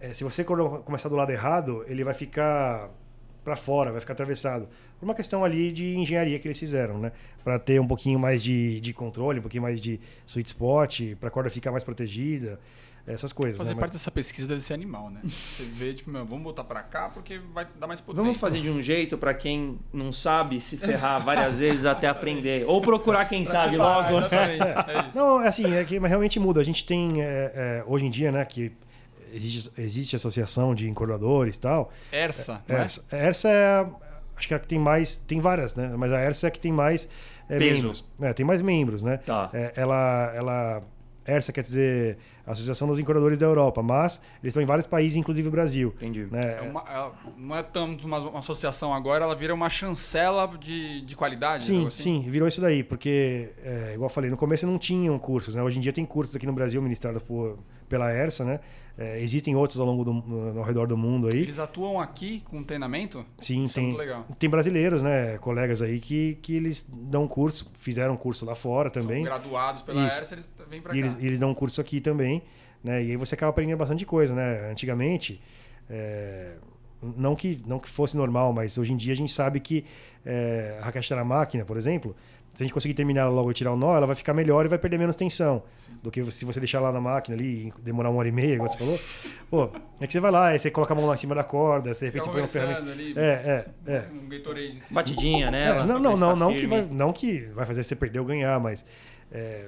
é, 0.00 0.12
se 0.12 0.22
você 0.22 0.44
começar 0.44 1.09
do 1.09 1.16
lado 1.16 1.31
errado, 1.31 1.85
ele 1.87 2.05
vai 2.05 2.12
ficar 2.12 2.90
para 3.42 3.57
fora, 3.57 3.92
vai 3.92 4.00
ficar 4.00 4.14
atravessado. 4.14 4.68
Por 4.98 5.05
uma 5.05 5.14
questão 5.14 5.44
ali 5.44 5.72
de 5.72 5.96
engenharia 5.96 6.38
que 6.38 6.46
eles 6.46 6.58
fizeram, 6.58 6.98
né? 6.98 7.12
Para 7.42 7.58
ter 7.58 7.81
um 7.81 7.87
pouquinho 7.87 8.19
mais 8.19 8.42
de, 8.42 8.81
de 8.81 8.92
controle, 8.92 9.38
um 9.38 9.42
pouquinho 9.42 9.62
mais 9.62 9.81
de 9.81 10.00
sweet 10.27 10.48
spot, 10.48 11.00
para 11.21 11.29
a 11.29 11.31
corda 11.31 11.48
ficar 11.50 11.71
mais 11.71 11.85
protegida, 11.85 12.58
essas 13.07 13.33
coisas. 13.33 13.59
Fazer 13.59 13.75
né? 13.75 13.81
parte 13.81 13.92
dessa 13.92 14.11
pesquisa 14.11 14.48
deve 14.48 14.61
ser 14.61 14.73
animal, 14.75 15.11
né? 15.11 15.21
Você 15.25 15.65
vê, 15.65 15.92
tipo, 15.92 16.11
meu, 16.11 16.25
vamos 16.25 16.42
botar 16.42 16.65
pra 16.65 16.83
cá 16.83 17.09
porque 17.09 17.38
vai 17.52 17.67
dar 17.79 17.87
mais 17.87 18.00
potência. 18.00 18.23
Vamos 18.23 18.40
fazer 18.40 18.61
de 18.61 18.71
um 18.71 18.81
jeito 18.81 19.19
pra 19.19 19.35
quem 19.35 19.79
não 19.92 20.11
sabe 20.11 20.61
se 20.61 20.77
ferrar 20.77 21.23
várias 21.23 21.61
vezes 21.61 21.85
até 21.87 22.09
aprender. 22.09 22.65
Ou 22.67 22.81
procurar 22.81 23.27
quem 23.27 23.42
Pra 23.42 23.52
sabe 23.52 23.73
separar, 23.73 24.11
logo. 24.11 24.19
Exatamente, 24.19 24.63
é 24.63 25.00
isso. 25.09 25.19
Não, 25.19 25.40
é 25.42 25.48
assim, 25.48 25.75
é 25.75 25.85
que 25.85 26.00
mas 26.00 26.09
realmente 26.11 26.40
muda. 26.40 26.61
A 26.61 26.65
gente 26.65 26.85
tem, 26.85 27.21
é, 27.23 27.52
é, 27.55 27.85
hoje 27.87 28.07
em 28.07 28.11
dia, 28.11 28.33
né, 28.33 28.44
que 28.44 28.73
existe, 29.35 29.71
existe 29.77 30.17
associação 30.17 30.75
de 30.75 30.88
encordadores 30.88 31.57
e 31.57 31.61
tal. 31.61 31.92
Ersa, 32.11 32.63
não 32.67 32.77
é? 32.77 32.83
Ersa, 32.83 33.05
Ersa 33.13 33.48
é, 33.50 33.87
acho 34.37 34.48
que 34.48 34.55
é 34.55 34.57
a 34.57 34.61
que 34.61 34.69
tem 34.69 34.79
mais, 34.79 35.15
tem 35.15 35.40
várias, 35.40 35.75
né? 35.75 35.92
Mas 35.96 36.11
a 36.11 36.23
Ersa 36.23 36.46
é 36.46 36.48
a 36.48 36.50
que 36.50 36.61
tem 36.61 36.73
mais 36.73 37.07
é, 37.48 37.59
Peso. 37.59 37.75
membros. 37.75 38.05
É, 38.21 38.33
tem 38.33 38.46
mais 38.46 38.63
membros, 38.63 39.02
né? 39.02 39.19
Tá. 39.19 39.50
É, 39.52 39.73
ela, 39.77 40.33
ela 40.35 40.81
ERSA 41.27 41.52
quer 41.52 41.62
dizer 41.62 42.18
Associação 42.46 42.87
dos 42.87 42.98
Encordadores 42.98 43.38
da 43.38 43.46
Europa, 43.46 43.83
mas 43.83 44.20
eles 44.42 44.50
estão 44.52 44.62
em 44.62 44.66
vários 44.66 44.87
países, 44.87 45.16
inclusive 45.16 45.48
o 45.48 45.50
Brasil. 45.50 45.92
Entendi. 45.96 46.27
Né? 46.31 46.40
É 46.58 46.62
uma- 46.62 46.81
é- 46.83 47.10
não 47.38 47.56
é 47.56 47.62
tanto 47.62 48.06
uma, 48.06 48.18
uma 48.18 48.38
associação 48.40 48.92
agora, 48.92 49.25
ela 49.25 49.35
vira 49.35 49.54
uma 49.54 49.70
chancela 49.70 50.46
de, 50.58 51.00
de 51.02 51.16
qualidade. 51.16 51.64
Sim, 51.64 51.87
assim? 51.87 52.02
sim, 52.22 52.31
virou 52.31 52.46
isso 52.46 52.60
daí, 52.60 52.83
porque, 52.85 53.48
é, 53.64 53.92
igual 53.94 54.06
eu 54.10 54.12
falei, 54.14 54.29
no 54.31 54.37
começo 54.37 54.66
não 54.66 54.79
tinham 54.79 55.18
cursos, 55.18 55.54
né? 55.54 55.62
Hoje 55.62 55.79
em 55.79 55.81
dia 55.81 55.92
tem 55.92 56.04
cursos 56.04 56.37
aqui 56.37 56.44
no 56.46 56.52
Brasil 56.52 56.81
ministrados 56.83 57.22
por, 57.22 57.58
pela 57.88 58.12
ERSA, 58.12 58.44
né? 58.44 58.60
É, 58.96 59.20
existem 59.20 59.56
outros 59.56 59.80
ao 59.80 59.86
longo 59.86 60.04
do 60.04 60.58
ao 60.58 60.64
redor 60.64 60.86
do 60.86 60.96
mundo 60.96 61.28
aí. 61.32 61.40
Eles 61.42 61.58
atuam 61.58 62.00
aqui 62.00 62.40
com 62.48 62.62
treinamento? 62.62 63.26
Sim, 63.38 63.64
Isso 63.64 63.78
é 63.80 63.82
tem, 63.82 63.96
legal. 63.96 64.24
tem 64.38 64.48
brasileiros, 64.48 65.02
né? 65.02 65.36
Colegas 65.38 65.82
aí 65.82 65.98
que, 65.98 66.38
que 66.40 66.54
eles 66.54 66.86
dão 66.88 67.26
curso, 67.26 67.72
fizeram 67.74 68.16
curso 68.16 68.46
lá 68.46 68.54
fora 68.54 68.90
também. 68.90 69.24
São 69.24 69.24
graduados 69.24 69.82
pela 69.82 70.06
Isso. 70.06 70.18
ERSA, 70.18 70.34
eles 70.36 70.50
vêm 70.70 70.80
pra 70.80 70.92
E 70.92 71.00
cá. 71.00 71.00
eles, 71.00 71.18
eles 71.20 71.40
dão 71.40 71.52
curso 71.52 71.80
aqui 71.80 72.00
também, 72.00 72.40
né? 72.84 73.02
E 73.02 73.10
aí 73.10 73.16
você 73.16 73.34
acaba 73.34 73.50
aprendendo 73.50 73.78
bastante 73.78 74.06
coisa, 74.06 74.32
né? 74.32 74.70
Antigamente, 74.70 75.42
é, 75.90 76.52
não, 77.16 77.34
que, 77.34 77.60
não 77.66 77.80
que 77.80 77.88
fosse 77.88 78.16
normal, 78.16 78.52
mas 78.52 78.78
hoje 78.78 78.92
em 78.92 78.96
dia 78.96 79.12
a 79.12 79.16
gente 79.16 79.32
sabe 79.32 79.58
que 79.58 79.84
é, 80.24 80.78
a 80.80 80.84
raquete 80.84 81.12
na 81.14 81.24
máquina, 81.24 81.64
por 81.64 81.76
exemplo, 81.76 82.14
se 82.55 82.63
a 82.63 82.65
gente 82.65 82.73
conseguir 82.73 82.94
terminar 82.94 83.23
ela 83.23 83.31
logo 83.31 83.50
e 83.50 83.55
tirar 83.55 83.73
o 83.73 83.77
nó, 83.77 83.96
ela 83.96 84.07
vai 84.07 84.15
ficar 84.15 84.33
melhor 84.33 84.65
e 84.65 84.69
vai 84.69 84.79
perder 84.79 84.96
menos 84.96 85.17
tensão 85.17 85.63
do 86.02 86.11
que 86.11 86.23
se 86.31 86.44
você 86.44 86.61
deixar 86.61 86.81
lá 86.81 86.92
na 86.92 87.00
máquina 87.00 87.37
ali 87.37 87.69
e 87.69 87.83
demorar 87.83 88.11
uma 88.11 88.21
hora 88.21 88.29
e 88.29 88.33
meia, 88.33 88.55
igual 88.55 88.69
você 88.69 88.79
falou. 88.79 89.00
Pô, 89.50 89.71
é 90.00 90.07
que 90.07 90.13
você 90.13 90.21
vai 90.21 90.31
lá, 90.31 90.48
aí 90.48 90.59
você 90.59 90.71
coloca 90.71 90.92
a 90.92 90.96
mão 90.96 91.07
lá 91.07 91.15
em 91.15 91.19
cima 91.19 91.35
da 91.35 91.42
corda, 91.42 91.92
você, 91.92 92.09
de 92.09 92.13
repente 92.13 92.25
você 92.25 92.31
põe 92.31 92.40
uma 92.42 92.46
ferramenta. 92.46 92.92
ali, 92.92 93.15
É, 93.17 93.65
é, 93.87 93.92
é. 93.92 94.05
um 94.13 94.29
Gatorade 94.29 94.67
em 94.69 94.81
cima. 94.81 95.00
Batidinha, 95.00 95.50
né? 95.50 95.69
É, 95.69 95.85
não, 95.85 95.98
não, 95.98 96.15
não, 96.15 96.37
não, 96.37 96.52
que 96.55 96.67
vai, 96.67 96.83
não 96.90 97.13
que 97.13 97.40
vai 97.55 97.67
fazer 97.67 97.83
você 97.83 97.96
perder 97.96 98.21
ou 98.21 98.25
ganhar, 98.25 98.61
mas 98.61 98.85
é, 99.33 99.67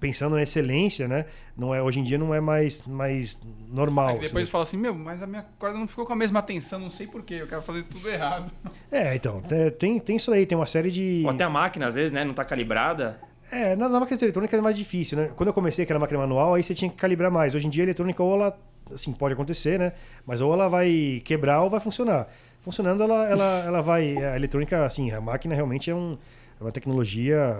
pensando 0.00 0.36
na 0.36 0.42
excelência, 0.42 1.06
né? 1.08 1.26
Não 1.56 1.74
é, 1.74 1.82
hoje 1.82 2.00
em 2.00 2.02
dia 2.02 2.18
não 2.18 2.34
é 2.34 2.40
mais, 2.40 2.84
mais 2.86 3.40
normal. 3.68 4.08
Aí 4.08 4.18
depois 4.20 4.46
Você- 4.46 4.50
fala 4.50 4.62
assim, 4.62 4.76
meu, 4.76 4.94
mas 4.94 5.22
a 5.22 5.26
minha 5.26 5.44
corda 5.58 5.78
não 5.78 5.88
ficou 5.88 6.06
com 6.06 6.12
a 6.12 6.16
mesma 6.16 6.40
tensão, 6.42 6.78
não 6.78 6.90
sei 6.90 7.06
porquê, 7.06 7.34
eu 7.34 7.46
quero 7.46 7.62
fazer 7.62 7.82
tudo 7.84 8.08
errado. 8.08 8.50
É, 8.90 9.14
então, 9.14 9.42
é, 9.50 9.68
tem, 9.68 9.98
tem 9.98 10.16
isso 10.16 10.32
aí, 10.32 10.46
tem 10.46 10.56
uma 10.56 10.64
série 10.64 10.90
de. 10.90 11.20
Ou 11.22 11.30
até 11.30 11.44
a 11.44 11.50
máquina, 11.50 11.86
às 11.86 11.94
vezes, 11.94 12.10
né? 12.10 12.24
Não 12.24 12.32
tá 12.32 12.42
calibrada. 12.42 13.20
É, 13.52 13.76
na, 13.76 13.86
na 13.86 14.00
máquina 14.00 14.18
eletrônica 14.22 14.56
é 14.56 14.60
mais 14.62 14.76
difícil, 14.78 15.18
né? 15.18 15.30
Quando 15.36 15.48
eu 15.48 15.52
comecei 15.52 15.82
aquela 15.84 15.98
máquina 15.98 16.20
manual, 16.20 16.54
aí 16.54 16.62
você 16.62 16.74
tinha 16.74 16.90
que 16.90 16.96
calibrar 16.96 17.30
mais. 17.30 17.54
Hoje 17.54 17.66
em 17.66 17.70
dia 17.70 17.82
a 17.82 17.86
eletrônica 17.86 18.22
ou 18.22 18.34
ela, 18.34 18.58
assim, 18.92 19.12
pode 19.12 19.34
acontecer, 19.34 19.78
né? 19.78 19.92
Mas 20.26 20.40
ou 20.40 20.54
ela 20.54 20.68
vai 20.68 21.20
quebrar 21.22 21.60
ou 21.62 21.68
vai 21.68 21.80
funcionar. 21.80 22.28
Funcionando, 22.60 23.02
ela, 23.02 23.28
ela, 23.28 23.64
ela 23.66 23.80
vai. 23.82 24.16
A 24.16 24.36
eletrônica, 24.36 24.84
assim, 24.86 25.10
a 25.10 25.20
máquina 25.20 25.54
realmente 25.54 25.90
é, 25.90 25.94
um, 25.94 26.16
é 26.58 26.64
uma 26.64 26.72
tecnologia. 26.72 27.54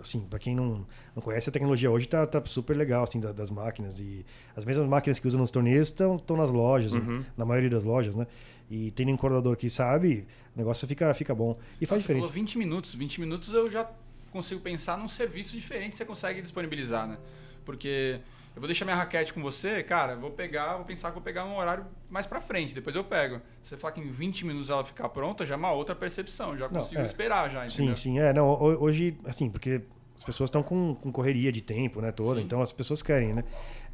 Assim, 0.00 0.20
para 0.20 0.38
quem 0.38 0.54
não, 0.56 0.86
não 1.14 1.22
conhece, 1.22 1.48
a 1.48 1.52
tecnologia 1.52 1.90
hoje 1.90 2.08
tá, 2.08 2.26
tá 2.26 2.42
super 2.44 2.76
legal, 2.76 3.04
assim, 3.04 3.20
da- 3.20 3.32
das 3.32 3.50
máquinas. 3.50 4.00
E 4.00 4.24
as 4.56 4.64
mesmas 4.64 4.88
máquinas 4.88 5.18
que 5.18 5.28
usam 5.28 5.40
nos 5.40 5.50
torneios 5.50 5.88
estão 5.88 6.20
nas 6.36 6.50
lojas, 6.50 6.92
na 7.36 7.44
maioria 7.44 7.70
das 7.70 7.84
lojas, 7.84 8.14
né? 8.14 8.26
E 8.70 8.90
tem 8.92 9.06
um 9.06 9.10
encordador 9.10 9.56
que 9.56 9.68
sabe, 9.68 10.26
o 10.54 10.58
negócio 10.58 10.86
fica, 10.86 11.12
fica 11.12 11.34
bom. 11.34 11.58
E 11.80 11.86
faz 11.86 11.90
Nossa, 11.90 11.90
você 11.90 12.00
diferença. 12.02 12.20
falou 12.28 12.32
20 12.32 12.58
minutos. 12.58 12.94
20 12.94 13.20
minutos 13.20 13.52
eu 13.52 13.68
já 13.68 13.90
consigo 14.32 14.60
pensar 14.60 14.96
num 14.96 15.08
serviço 15.08 15.54
diferente 15.56 15.90
que 15.90 15.96
você 15.96 16.04
consegue 16.04 16.40
disponibilizar, 16.40 17.06
né? 17.06 17.18
Porque 17.64 18.20
eu 18.54 18.60
vou 18.60 18.66
deixar 18.66 18.84
minha 18.84 18.96
raquete 18.96 19.32
com 19.32 19.40
você, 19.42 19.82
cara, 19.82 20.16
vou 20.16 20.30
pegar, 20.30 20.76
vou 20.76 20.84
pensar 20.84 21.08
que 21.08 21.14
vou 21.14 21.22
pegar 21.22 21.44
um 21.44 21.56
horário 21.56 21.86
mais 22.08 22.26
pra 22.26 22.40
frente, 22.40 22.74
depois 22.74 22.94
eu 22.96 23.04
pego. 23.04 23.40
Se 23.62 23.70
você 23.70 23.76
falar 23.76 23.92
que 23.92 24.00
em 24.00 24.10
20 24.10 24.44
minutos 24.46 24.70
ela 24.70 24.84
ficar 24.84 25.08
pronta, 25.08 25.46
já 25.46 25.54
é 25.54 25.56
uma 25.56 25.72
outra 25.72 25.94
percepção, 25.94 26.56
já 26.56 26.66
Não, 26.68 26.80
consigo 26.80 27.00
é. 27.00 27.04
esperar 27.04 27.48
já, 27.50 27.68
Sim, 27.68 27.74
entendeu? 27.82 27.96
sim. 27.96 28.18
É, 28.18 28.32
não, 28.32 28.48
ho- 28.48 28.82
hoje, 28.82 29.16
assim, 29.24 29.48
porque 29.48 29.80
as 30.16 30.24
pessoas 30.24 30.48
estão 30.48 30.62
com, 30.62 30.94
com 30.94 31.10
correria 31.12 31.50
de 31.52 31.62
tempo, 31.62 32.00
né, 32.00 32.12
toda, 32.12 32.40
Sim. 32.40 32.46
então 32.46 32.60
as 32.60 32.72
pessoas 32.72 33.00
querem, 33.02 33.32
né? 33.32 33.44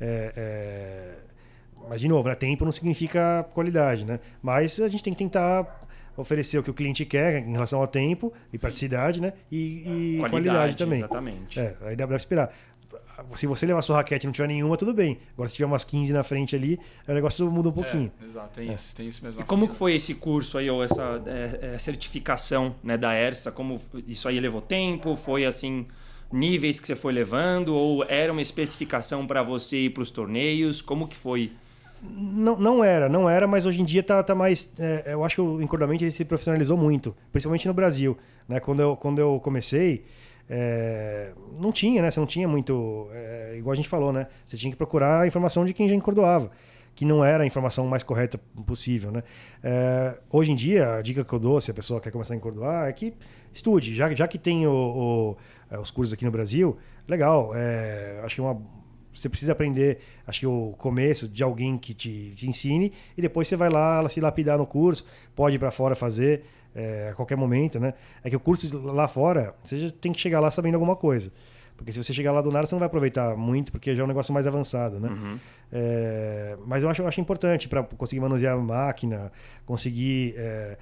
É, 0.00 0.32
é, 0.36 1.14
Mas, 1.88 2.00
de 2.00 2.08
novo, 2.08 2.28
né, 2.28 2.34
tempo 2.34 2.64
não 2.64 2.72
significa 2.72 3.44
qualidade, 3.54 4.04
né? 4.04 4.18
Mas 4.42 4.80
a 4.80 4.88
gente 4.88 5.02
tem 5.04 5.12
que 5.12 5.18
tentar 5.18 5.82
oferecer 6.16 6.58
o 6.58 6.62
que 6.62 6.70
o 6.70 6.74
cliente 6.74 7.04
quer 7.04 7.38
em 7.46 7.52
relação 7.52 7.78
ao 7.80 7.86
tempo 7.86 8.32
e 8.52 8.58
praticidade, 8.58 9.20
né? 9.20 9.34
E, 9.52 10.16
e 10.24 10.28
qualidade, 10.30 10.76
também. 10.76 10.98
Exatamente. 10.98 11.60
É, 11.60 11.76
aí 11.82 11.94
dá 11.94 12.06
pra 12.06 12.16
esperar. 12.16 12.52
Se 13.34 13.46
você 13.46 13.66
levar 13.66 13.82
sua 13.82 13.96
raquete 13.96 14.24
e 14.24 14.26
não 14.26 14.32
tiver 14.32 14.48
nenhuma, 14.48 14.76
tudo 14.76 14.92
bem. 14.92 15.18
Agora, 15.34 15.48
se 15.48 15.56
tiver 15.56 15.66
umas 15.66 15.84
15 15.84 16.12
na 16.12 16.22
frente 16.22 16.54
ali, 16.54 16.78
o 17.06 17.12
negócio 17.12 17.50
muda 17.50 17.68
um 17.68 17.72
pouquinho. 17.72 18.12
É, 18.20 18.24
exato, 18.24 18.50
tem 18.54 18.72
isso, 18.72 18.96
tem 18.96 19.08
isso 19.08 19.24
mesmo. 19.24 19.40
E 19.40 19.44
como 19.44 19.68
que 19.68 19.74
foi 19.74 19.94
esse 19.94 20.14
curso 20.14 20.58
aí, 20.58 20.68
ou 20.70 20.82
essa 20.82 21.22
é, 21.26 21.74
é, 21.74 21.78
certificação 21.78 22.74
né, 22.82 22.96
da 22.96 23.14
ERSA? 23.14 23.50
Como 23.50 23.80
isso 24.06 24.28
aí 24.28 24.38
levou 24.38 24.60
tempo? 24.60 25.16
Foi 25.16 25.44
assim, 25.44 25.86
níveis 26.32 26.78
que 26.78 26.86
você 26.86 26.96
foi 26.96 27.12
levando? 27.12 27.74
Ou 27.74 28.04
era 28.04 28.32
uma 28.32 28.42
especificação 28.42 29.26
para 29.26 29.42
você 29.42 29.82
ir 29.82 29.90
para 29.90 30.02
os 30.02 30.10
torneios? 30.10 30.80
Como 30.82 31.08
que 31.08 31.16
foi? 31.16 31.52
Não, 32.02 32.58
não 32.58 32.84
era, 32.84 33.08
não 33.08 33.28
era, 33.28 33.46
mas 33.46 33.66
hoje 33.66 33.80
em 33.80 33.84
dia 33.84 34.02
tá, 34.02 34.22
tá 34.22 34.34
mais. 34.34 34.72
é, 34.78 35.14
eu 35.14 35.24
acho 35.24 35.36
que 35.36 35.40
o 35.40 35.62
encordamento 35.62 36.08
se 36.10 36.24
profissionalizou 36.24 36.76
muito, 36.76 37.16
principalmente 37.32 37.66
no 37.66 37.74
Brasil. 37.74 38.16
Né? 38.48 38.60
Quando, 38.60 38.80
eu, 38.80 38.96
quando 38.96 39.18
eu 39.18 39.40
comecei, 39.42 40.04
é, 40.48 41.32
não 41.58 41.72
tinha, 41.72 42.02
né? 42.02 42.10
Você 42.10 42.20
não 42.20 42.26
tinha 42.26 42.46
muito. 42.48 43.08
é, 43.12 43.54
igual 43.58 43.72
a 43.72 43.76
gente 43.76 43.88
falou, 43.88 44.12
né? 44.12 44.26
Você 44.46 44.56
tinha 44.56 44.70
que 44.70 44.76
procurar 44.76 45.20
a 45.22 45.26
informação 45.26 45.64
de 45.64 45.72
quem 45.74 45.88
já 45.88 45.94
encordoava, 45.94 46.50
que 46.94 47.04
não 47.04 47.24
era 47.24 47.44
a 47.44 47.46
informação 47.46 47.86
mais 47.86 48.02
correta 48.02 48.38
possível, 48.66 49.10
né? 49.10 49.22
É, 49.62 50.18
hoje 50.30 50.52
em 50.52 50.56
dia, 50.56 50.94
a 50.96 51.02
dica 51.02 51.24
que 51.24 51.32
eu 51.32 51.38
dou, 51.38 51.60
se 51.60 51.70
a 51.70 51.74
pessoa 51.74 52.00
quer 52.00 52.10
começar 52.10 52.34
a 52.34 52.36
encordoar, 52.36 52.88
é 52.88 52.92
que 52.92 53.12
estude. 53.52 53.94
Já, 53.94 54.12
já 54.14 54.28
que 54.28 54.38
tem 54.38 54.66
o- 54.66 54.72
o- 54.72 55.36
é, 55.70 55.78
os 55.78 55.90
cursos 55.90 56.12
aqui 56.12 56.24
no 56.24 56.30
Brasil, 56.30 56.76
legal. 57.08 57.52
é, 57.54 58.20
acho 58.24 58.34
que 58.36 58.40
é 58.40 58.44
uma 58.44 58.60
você 59.12 59.30
precisa 59.30 59.52
aprender, 59.52 60.00
acho 60.26 60.40
que 60.40 60.46
o 60.46 60.74
começo 60.76 61.26
de 61.26 61.42
alguém 61.42 61.78
que 61.78 61.94
te, 61.94 62.32
te 62.36 62.46
ensine 62.46 62.92
e 63.16 63.22
depois 63.22 63.48
você 63.48 63.56
vai 63.56 63.70
lá 63.70 64.06
se 64.10 64.20
lapidar 64.20 64.58
no 64.58 64.66
curso, 64.66 65.08
pode 65.34 65.56
ir 65.56 65.58
para 65.58 65.70
fora 65.70 65.94
fazer 65.94 66.44
é, 66.76 67.08
a 67.10 67.14
qualquer 67.14 67.36
momento, 67.36 67.80
né? 67.80 67.94
É 68.22 68.28
que 68.30 68.36
o 68.36 68.40
curso 68.40 68.78
lá 68.82 69.08
fora, 69.08 69.54
você 69.64 69.78
já 69.80 69.90
tem 69.90 70.12
que 70.12 70.20
chegar 70.20 70.38
lá 70.40 70.50
sabendo 70.50 70.74
alguma 70.74 70.94
coisa. 70.94 71.32
Porque 71.76 71.90
se 71.92 72.02
você 72.02 72.12
chegar 72.14 72.32
lá 72.32 72.40
do 72.40 72.50
nada, 72.52 72.64
você 72.66 72.74
não 72.74 72.78
vai 72.80 72.86
aproveitar 72.86 73.36
muito, 73.36 73.72
porque 73.72 73.94
já 73.94 74.02
é 74.02 74.04
um 74.04 74.08
negócio 74.08 74.32
mais 74.32 74.46
avançado, 74.46 75.00
né? 75.00 75.08
É, 75.72 76.56
mas 76.66 76.82
eu 76.82 76.88
acho, 76.88 77.02
eu 77.02 77.06
acho 77.08 77.20
importante 77.20 77.68
para 77.68 77.82
conseguir 77.82 78.20
manusear 78.20 78.54
a 78.54 78.60
máquina, 78.60 79.32
conseguir 79.66 80.34
é, 80.38 80.78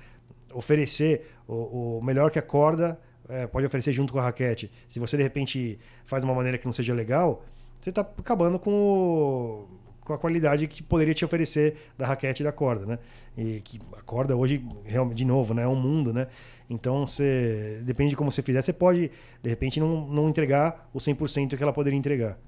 oferecer 0.53 1.30
o, 1.49 1.99
o 1.99 2.03
melhor 2.03 2.30
que 2.30 2.38
a 2.38 2.42
corda 2.42 2.99
é, 3.28 3.47
pode 3.47 3.66
oferecer 3.66 3.92
junto 3.92 4.12
com 4.12 4.18
a 4.18 4.22
raquete. 4.22 4.70
Se 4.88 5.01
você 5.01 5.16
de 5.16 5.22
repente 5.22 5.78
faz 6.05 6.22
de 6.22 6.28
uma 6.28 6.34
maneira 6.34 6.59
que 6.59 6.66
não 6.66 6.72
seja 6.72 6.95
legal, 6.95 7.45
você 7.80 7.90
está 7.90 8.03
acabando 8.03 8.59
com, 8.59 8.70
o- 8.70 9.68
com 10.05 10.12
a 10.12 10.18
qualidade 10.18 10.66
que 10.68 10.82
poderia 10.82 11.14
te 11.14 11.24
oferecer 11.24 11.76
da 11.99 12.07
raquete 12.07 12.42
e 12.42 12.45
da 12.45 12.53
corda, 12.53 12.84
né? 12.86 12.99
E 13.37 13.61
que 13.62 13.80
a 13.97 14.03
corda 14.03 14.37
hoje, 14.37 14.64
realmente, 14.85 15.16
de 15.18 15.24
novo, 15.24 15.55
né, 15.55 15.62
é 15.62 15.68
um 15.68 15.74
mundo, 15.74 16.12
né? 16.12 16.28
Então, 16.70 17.07
você, 17.07 17.80
depende 17.82 18.11
de 18.11 18.16
como 18.16 18.30
você 18.30 18.43
fizer, 18.43 18.62
você 18.62 18.72
pode, 18.72 19.11
de 19.43 19.49
repente, 19.51 19.80
não, 19.80 20.07
não 20.07 20.28
entregar 20.28 20.89
o 20.95 20.99
100% 20.99 21.57
que 21.57 21.62
ela 21.62 21.72
poderia 21.72 21.99
entregar. 21.99 22.39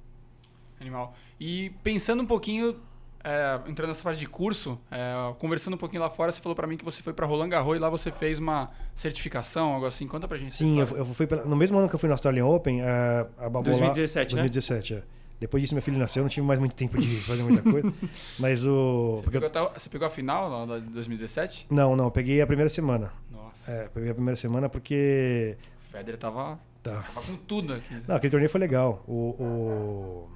Animal. 0.80 1.14
E 1.40 1.70
pensando 1.82 2.22
um 2.22 2.26
pouquinho, 2.26 2.76
é, 3.24 3.60
entrando 3.66 3.88
nessa 3.88 4.04
parte 4.04 4.20
de 4.20 4.28
curso, 4.28 4.78
é, 4.90 5.34
conversando 5.38 5.74
um 5.74 5.78
pouquinho 5.78 6.02
lá 6.02 6.08
fora, 6.08 6.30
você 6.30 6.40
falou 6.40 6.54
pra 6.54 6.66
mim 6.66 6.76
que 6.76 6.84
você 6.84 7.02
foi 7.02 7.12
pra 7.12 7.26
Roland 7.26 7.48
Garros 7.48 7.76
e 7.76 7.78
lá 7.80 7.90
você 7.90 8.12
fez 8.12 8.38
uma 8.38 8.70
certificação, 8.94 9.72
algo 9.74 9.86
assim. 9.86 10.06
Conta 10.06 10.28
pra 10.28 10.38
gente 10.38 10.54
Sim, 10.54 10.78
eu, 10.78 10.86
eu 10.96 11.04
fui 11.04 11.26
pela- 11.26 11.44
no 11.44 11.56
mesmo 11.56 11.76
ano 11.78 11.88
que 11.88 11.94
eu 11.94 11.98
fui 11.98 12.08
na 12.08 12.14
Australian 12.14 12.46
Open, 12.46 12.82
a, 12.82 13.26
a 13.38 13.50
Babola... 13.50 13.64
2017, 13.64 14.36
né? 14.36 14.42
2017, 14.42 14.94
é. 14.94 15.02
Depois 15.38 15.62
disso, 15.62 15.74
meu 15.74 15.82
filho 15.82 15.98
nasceu, 15.98 16.20
eu 16.20 16.24
não 16.24 16.30
tive 16.30 16.46
mais 16.46 16.58
muito 16.58 16.74
tempo 16.74 16.98
de 16.98 17.06
fazer 17.20 17.42
muita 17.42 17.62
coisa. 17.62 17.92
Mas 18.38 18.64
o... 18.64 19.16
Você 19.16 19.30
pegou, 19.30 19.48
eu- 19.48 19.70
você 19.76 19.88
pegou 19.88 20.06
a 20.06 20.10
final 20.10 20.66
de 20.66 20.80
2017? 20.88 21.66
Não, 21.70 21.94
não, 21.94 22.04
eu 22.06 22.10
peguei 22.10 22.40
a 22.40 22.46
primeira 22.46 22.68
semana. 22.70 23.12
Nossa, 23.30 23.70
É, 23.70 23.88
peguei 23.92 24.10
a 24.10 24.14
primeira 24.14 24.36
semana 24.36 24.68
porque... 24.68 25.56
o 25.88 25.92
Federer 25.92 26.18
tava, 26.18 26.58
Tá. 26.82 27.02
tava 27.02 27.26
com 27.26 27.36
tudo 27.36 27.74
aqui. 27.74 27.96
Não, 28.08 28.16
aquele 28.16 28.30
torneio 28.30 28.48
foi 28.50 28.60
legal. 28.60 29.02
O, 29.06 29.34
o 29.42 30.28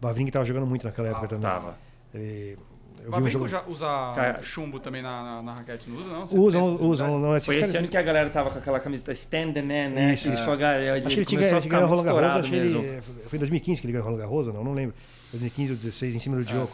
Vavrinha 0.00 0.32
tava 0.32 0.44
jogando 0.44 0.66
muito 0.66 0.84
naquela 0.84 1.08
época 1.08 1.28
também. 1.28 1.42
Tava. 1.42 1.78
Ele, 2.14 2.56
eu 3.04 3.10
O 3.12 3.16
vi 3.16 3.22
um 3.22 3.28
jogo... 3.30 3.48
já 3.48 3.62
usa 3.66 4.38
chumbo 4.40 4.78
também 4.80 5.02
na, 5.02 5.22
na, 5.22 5.42
na 5.42 5.54
raquete, 5.54 5.88
não 5.90 5.98
usa 5.98 6.10
não? 6.10 6.26
Você 6.26 6.36
Usam, 6.38 6.62
usam. 6.62 6.78
possibilidade? 6.78 7.22
Não, 7.22 7.36
esses 7.36 7.46
Foi 7.46 7.54
caras- 7.56 7.68
esse 7.70 7.76
ano 7.78 7.88
que 7.88 7.96
a 7.96 8.02
galera 8.02 8.30
tava 8.30 8.50
com 8.50 8.58
aquela 8.58 8.80
camiseta 8.80 9.12
Stand 9.12 9.52
the 9.52 9.62
Man, 9.62 9.88
né? 9.90 10.14
Isso, 10.14 10.28
que 10.28 10.34
é. 10.34 10.36
só 10.36 10.56
galera, 10.56 10.98
Acho 10.98 11.08
que 11.08 11.14
ele 11.14 11.24
tinha 11.24 11.40
ganhado 11.40 11.60
Roland 11.68 11.68
Garros, 11.68 11.98
estourado 12.00 12.38
acho 12.40 12.48
que 12.50 12.56
ele, 12.56 12.78
mesmo. 12.78 13.02
foi 13.28 13.36
em 13.36 13.40
2015 13.40 13.80
que 13.80 13.86
ele 13.86 13.92
ganhou 13.92 14.06
Roland 14.08 14.20
Garros, 14.20 14.46
não, 14.48 14.64
não 14.64 14.74
lembro. 14.74 14.94
2015 15.32 15.72
ou 15.72 15.78
16, 15.78 16.14
em 16.16 16.18
cima 16.18 16.36
do 16.36 16.44
Diogo. 16.44 16.70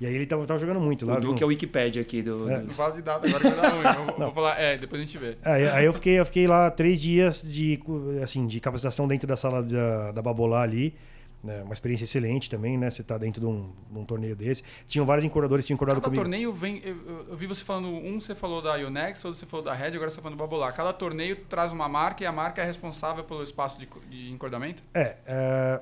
E 0.00 0.06
aí 0.06 0.14
ele 0.14 0.26
tava, 0.26 0.46
tava 0.46 0.60
jogando 0.60 0.78
muito 0.80 1.04
lá. 1.04 1.14
O 1.14 1.20
viu? 1.20 1.30
Duque 1.30 1.42
é 1.42 1.46
o 1.46 1.48
Wikipedia 1.48 2.00
aqui 2.02 2.22
do... 2.22 2.48
É. 2.48 2.60
Não 2.62 2.70
fala 2.70 2.94
de 2.94 3.02
data, 3.02 3.26
agora 3.26 3.42
que 3.42 3.50
vai 3.50 3.70
dar 3.70 3.74
ruim. 3.74 3.84
Eu 3.84 4.04
vou, 4.14 4.24
vou 4.26 4.32
falar, 4.32 4.60
é, 4.60 4.78
depois 4.78 5.00
a 5.02 5.04
gente 5.04 5.18
vê. 5.18 5.36
Aí, 5.44 5.66
aí 5.68 5.84
eu, 5.84 5.92
fiquei, 5.92 6.20
eu 6.20 6.24
fiquei 6.24 6.46
lá 6.46 6.70
três 6.70 7.00
dias 7.00 7.42
de, 7.42 7.80
assim, 8.22 8.46
de 8.46 8.60
capacitação 8.60 9.08
dentro 9.08 9.26
da 9.26 9.36
sala 9.36 9.60
da, 9.60 10.12
da 10.12 10.22
Babolá 10.22 10.62
ali. 10.62 10.94
Né? 11.42 11.62
Uma 11.62 11.72
experiência 11.72 12.04
excelente 12.04 12.50
também, 12.50 12.76
né? 12.76 12.90
Você 12.90 13.02
tá 13.02 13.16
dentro 13.16 13.40
de 13.40 13.46
um, 13.46 13.70
de 13.90 13.98
um 13.98 14.04
torneio 14.04 14.34
desse. 14.34 14.62
Tinham 14.86 15.06
vários 15.06 15.24
encordadores 15.24 15.64
que 15.64 15.68
tinham 15.68 15.76
encordado 15.76 16.00
Cada 16.00 16.08
comigo. 16.10 16.22
torneio 16.22 16.52
vem. 16.52 16.80
Eu, 16.84 17.26
eu- 17.30 17.36
vi 17.36 17.46
você 17.46 17.64
falando 17.64 17.88
um, 17.88 18.20
você 18.20 18.34
falou 18.34 18.60
da 18.60 18.74
Yonex, 18.76 19.24
outro 19.24 19.38
você 19.38 19.46
falou 19.46 19.64
da 19.64 19.72
Red, 19.72 19.88
agora 19.94 20.10
você 20.10 20.16
tá 20.16 20.22
falando 20.22 20.36
do 20.36 20.40
Babolar. 20.40 20.74
Cada 20.74 20.92
torneio 20.92 21.36
traz 21.48 21.72
uma 21.72 21.88
marca 21.88 22.22
e 22.24 22.26
a 22.26 22.32
marca 22.32 22.60
é 22.60 22.64
responsável 22.64 23.22
pelo 23.24 23.42
espaço 23.42 23.78
de, 23.78 23.88
de 24.10 24.30
encordamento? 24.32 24.82
É, 24.94 25.16
é, 25.26 25.80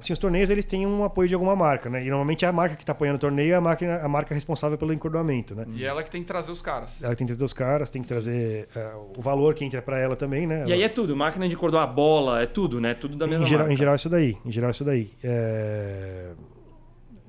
assim, 0.00 0.12
os 0.12 0.18
torneios 0.18 0.50
eles 0.50 0.64
têm 0.64 0.86
um 0.86 1.04
apoio 1.04 1.28
de 1.28 1.34
alguma 1.34 1.54
marca, 1.54 1.88
né? 1.88 2.04
E 2.04 2.08
normalmente 2.08 2.44
é 2.44 2.48
a 2.48 2.52
marca 2.52 2.74
que 2.76 2.82
está 2.82 2.92
apoiando 2.92 3.16
o 3.16 3.20
torneio 3.20 3.52
é 3.52 3.56
a 3.56 3.60
marca, 3.60 4.02
a 4.04 4.08
marca 4.08 4.34
responsável 4.34 4.76
pelo 4.76 4.92
encordoamento, 4.92 5.54
né? 5.54 5.64
E 5.72 5.84
ela 5.84 6.02
que 6.02 6.10
tem 6.10 6.20
que 6.22 6.26
trazer 6.26 6.50
os 6.50 6.60
caras. 6.62 7.02
Ela 7.02 7.14
tem 7.14 7.26
que 7.26 7.32
trazer 7.32 7.44
os 7.44 7.52
caras, 7.52 7.90
tem 7.90 8.02
que 8.02 8.08
trazer 8.08 8.68
é, 8.74 8.92
o 9.16 9.20
valor 9.22 9.54
que 9.54 9.64
entra 9.64 9.80
para 9.80 9.98
ela 9.98 10.16
também, 10.16 10.46
né? 10.46 10.64
E 10.66 10.72
aí 10.72 10.82
é 10.82 10.88
tudo, 10.88 11.14
máquina 11.16 11.48
de 11.48 11.54
encordoar, 11.54 11.92
bola, 11.92 12.42
é 12.42 12.46
tudo, 12.46 12.80
né? 12.80 12.94
Tudo 12.94 13.16
da 13.16 13.26
mesma 13.26 13.44
em 13.44 13.48
geral, 13.48 13.60
marca. 13.66 13.74
em 13.74 13.76
geral 13.76 13.92
é 13.92 13.96
isso 13.96 14.08
daí. 14.10 14.36
Em 14.44 14.50
geral 14.50 14.68
é 14.68 14.72
isso 14.72 14.84
daí. 14.84 15.10
É... 15.22 16.30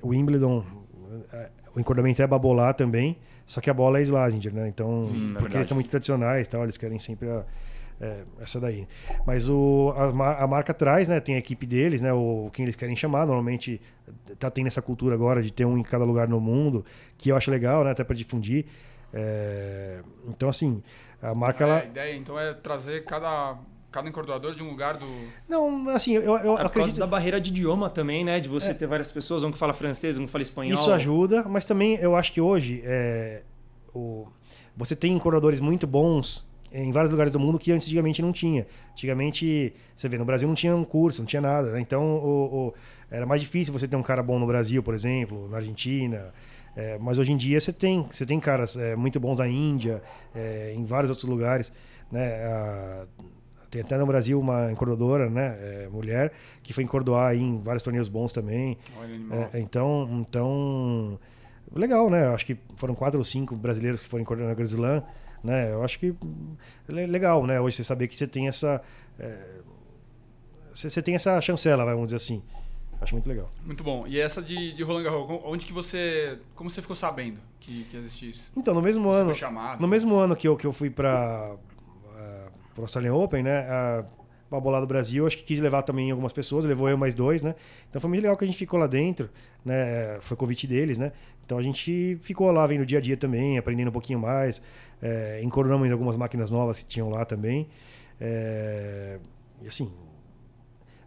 O 0.01 0.09
Wimbledon, 0.09 0.63
é, 1.32 1.49
o 1.76 1.80
encordoamento 1.80 2.22
é 2.22 2.28
babolar 2.28 2.74
também, 2.74 3.17
só 3.45 3.61
que 3.61 3.69
a 3.69 3.74
bola 3.74 3.99
é 3.99 4.01
Slasinger, 4.01 4.53
né? 4.53 4.67
Então, 4.67 5.05
Sim, 5.05 5.34
é 5.36 5.39
porque 5.39 5.55
eles 5.57 5.65
estão 5.65 5.76
muito 5.76 5.89
tradicionais, 5.89 6.47
tal, 6.47 6.63
eles 6.63 6.78
querem 6.78 6.97
sempre 6.99 7.30
a- 7.30 7.43
é, 8.01 8.23
essa 8.39 8.59
daí. 8.59 8.87
Mas 9.27 9.47
o, 9.47 9.93
a, 9.95 10.43
a 10.43 10.47
marca 10.47 10.73
traz, 10.73 11.07
né? 11.07 11.19
Tem 11.19 11.35
a 11.35 11.37
equipe 11.37 11.67
deles, 11.67 12.01
né? 12.01 12.11
O 12.11 12.49
quem 12.51 12.63
eles 12.63 12.75
querem 12.75 12.95
chamar. 12.95 13.27
Normalmente 13.27 13.79
tá 14.39 14.49
tendo 14.49 14.67
essa 14.67 14.81
cultura 14.81 15.13
agora 15.13 15.41
de 15.41 15.53
ter 15.53 15.65
um 15.65 15.77
em 15.77 15.83
cada 15.83 16.03
lugar 16.03 16.27
no 16.27 16.39
mundo, 16.39 16.83
que 17.17 17.29
eu 17.31 17.35
acho 17.35 17.51
legal, 17.51 17.83
né? 17.83 17.91
Até 17.91 18.03
para 18.03 18.15
difundir. 18.15 18.65
É, 19.13 19.99
Então, 20.27 20.49
assim, 20.49 20.81
a 21.21 21.35
marca 21.35 21.63
É, 21.63 21.67
ela 21.67 21.79
A 21.79 21.85
ideia, 21.85 22.15
então, 22.15 22.39
é 22.39 22.53
trazer 22.53 23.03
cada, 23.05 23.57
cada 23.91 24.09
encordoador 24.09 24.55
de 24.55 24.63
um 24.63 24.69
lugar 24.69 24.97
do. 24.97 25.05
não, 25.47 25.89
assim, 25.89 26.13
eu, 26.15 26.23
eu 26.23 26.35
É 26.35 26.39
por 26.39 26.45
causa 26.55 26.65
acredito 26.67 26.97
da 26.99 27.05
barreira 27.07 27.39
de 27.39 27.49
idioma 27.51 27.87
também, 27.89 28.23
né? 28.25 28.39
De 28.39 28.49
você 28.49 28.71
É. 28.71 28.73
ter 28.73 28.87
várias 28.87 29.11
pessoas, 29.11 29.43
um 29.43 29.51
que 29.51 29.57
fala 29.57 29.73
francês, 29.73 30.17
um 30.17 30.25
que 30.25 30.31
fala 30.31 30.41
espanhol. 30.41 30.73
Isso 30.73 30.91
ajuda, 30.91 31.43
mas 31.47 31.65
também 31.65 31.95
eu 31.95 32.15
acho 32.15 32.31
que 32.33 32.41
hoje 32.41 32.81
é, 32.83 33.43
o, 33.93 34.27
você 34.75 34.95
tem 34.95 35.13
encordoadores 35.13 35.59
muito 35.59 35.85
bons 35.85 36.49
em 36.74 36.91
vários 36.91 37.11
lugares 37.11 37.34
do 37.34 37.39
mundo 37.39 37.59
que 37.59 37.72
antigamente 37.72 38.22
não 38.22 38.32
tinha. 38.32 38.65
Antigamente, 38.93 39.74
você 39.95 40.07
vê, 40.07 40.17
no 40.17 40.26
Brasil 40.26 40.47
não 40.47 40.55
tinha 40.55 40.76
um 40.76 40.84
curso, 40.84 41.22
não 41.22 41.26
tinha 41.26 41.41
nada. 41.41 41.72
né? 41.72 41.80
Então, 41.82 42.01
o- 42.03 42.67
o- 42.67 42.74
era 43.09 43.26
mais 43.26 43.41
difícil 43.41 43.74
você 43.74 43.88
ter 43.88 43.95
um 43.95 44.03
cara 44.03 44.24
bom 44.24 44.39
no 44.39 44.47
Brasil, 44.47 44.82
por 44.82 44.93
exemplo, 44.93 45.49
na 45.49 45.57
Argentina. 45.57 46.34
É, 46.76 46.97
mas 46.99 47.17
hoje 47.19 47.34
em 47.34 47.38
dia 47.38 47.59
você 47.59 47.74
tem, 47.74 48.05
você 48.09 48.26
tem 48.26 48.39
caras 48.39 48.78
é, 48.78 48.95
muito 48.95 49.19
bons 49.19 49.39
na 49.39 49.47
Índia, 49.47 50.01
é, 50.34 50.74
em 50.74 50.86
vários 50.86 51.09
outros 51.09 51.28
lugares. 51.28 51.74
Né? 52.09 52.26
A- 52.45 53.05
tem 53.69 53.82
até 53.82 53.97
no 53.97 54.05
Brasil 54.05 54.38
uma 54.39 54.69
encordadora, 54.72 55.30
né, 55.30 55.57
é, 55.61 55.89
mulher, 55.89 56.34
que 56.61 56.74
foi 56.74 56.84
encordoar 56.84 57.34
em 57.36 57.57
vários 57.61 57.82
torneios 57.84 58.07
bons 58.09 58.34
também. 58.34 58.78
Olha. 58.99 59.49
É, 59.53 59.59
então, 59.61 60.09
então, 60.30 61.17
legal, 61.74 62.09
né? 62.09 62.28
Acho 62.28 62.45
que 62.45 62.57
foram 62.76 62.93
quatro 62.93 63.17
ou 63.17 63.24
cinco 63.24 63.55
brasileiros 63.55 64.01
que 64.01 64.07
foram 64.07 64.26
coordenar 64.26 64.51
a 64.51 64.55
Grand 64.55 64.65
Slam, 64.65 65.03
né? 65.43 65.71
Eu 65.71 65.83
acho 65.83 65.99
que 65.99 66.13
é 66.87 66.93
legal, 67.07 67.45
né? 67.45 67.59
Hoje 67.59 67.77
você 67.77 67.83
saber 67.83 68.07
que 68.07 68.17
você 68.17 68.27
tem 68.27 68.47
essa, 68.47 68.81
é, 69.19 69.37
você, 70.73 70.89
você 70.89 71.01
tem 71.01 71.15
essa 71.15 71.39
chancela, 71.41 71.85
vamos 71.85 72.07
dizer 72.07 72.17
assim. 72.17 72.43
Acho 72.99 73.15
muito 73.15 73.27
legal. 73.27 73.49
Muito 73.65 73.83
bom. 73.83 74.05
E 74.05 74.19
essa 74.19 74.41
de, 74.41 74.73
de 74.73 74.83
Roland 74.83 75.03
Garros, 75.03 75.41
onde 75.43 75.65
que 75.65 75.73
você. 75.73 76.37
Como 76.53 76.69
você 76.69 76.81
ficou 76.81 76.95
sabendo 76.95 77.39
que, 77.61 77.85
que 77.85 77.97
existia 77.97 78.29
isso? 78.29 78.51
Então, 78.57 78.73
no 78.73 78.81
mesmo 78.81 79.09
Você 79.09 79.19
ano, 79.19 79.29
foi 79.29 79.35
chamado? 79.35 79.79
no 79.79 79.87
mesmo 79.87 80.15
ano 80.17 80.35
que 80.35 80.47
eu 80.47 80.57
que 80.57 80.67
eu 80.67 80.73
fui 80.73 80.89
para 80.89 81.55
o 82.77 82.81
Australian 82.81 83.13
Open, 83.13 83.43
né? 83.43 83.59
A 83.69 84.05
Babolá 84.49 84.81
do 84.81 84.87
Brasil, 84.87 85.25
acho 85.25 85.37
que 85.37 85.43
quis 85.43 85.59
levar 85.59 85.83
também 85.83 86.11
algumas 86.11 86.33
pessoas, 86.33 86.65
levou 86.65 86.89
eu 86.89 86.97
mais 86.97 87.13
dois, 87.13 87.41
né? 87.41 87.55
Então 87.89 88.01
foi 88.01 88.09
muito 88.09 88.21
legal 88.21 88.35
que 88.35 88.43
a 88.43 88.47
gente 88.47 88.57
ficou 88.57 88.77
lá 88.77 88.87
dentro, 88.87 89.29
né? 89.63 90.17
Foi 90.19 90.35
convite 90.35 90.67
deles, 90.67 90.97
né? 90.97 91.13
Então 91.45 91.57
a 91.57 91.61
gente 91.61 92.17
ficou 92.21 92.51
lá 92.51 92.67
vendo 92.67 92.81
o 92.81 92.85
dia 92.85 92.97
a 92.97 93.01
dia 93.01 93.15
também, 93.15 93.57
aprendendo 93.57 93.87
um 93.87 93.93
pouquinho 93.93 94.19
mais, 94.19 94.61
é, 95.01 95.41
encornamos 95.43 95.87
em 95.87 95.91
algumas 95.91 96.15
máquinas 96.15 96.51
novas 96.51 96.79
que 96.79 96.85
tinham 96.85 97.09
lá 97.09 97.25
também. 97.25 97.67
É, 98.19 99.17
e 99.61 99.67
assim, 99.67 99.91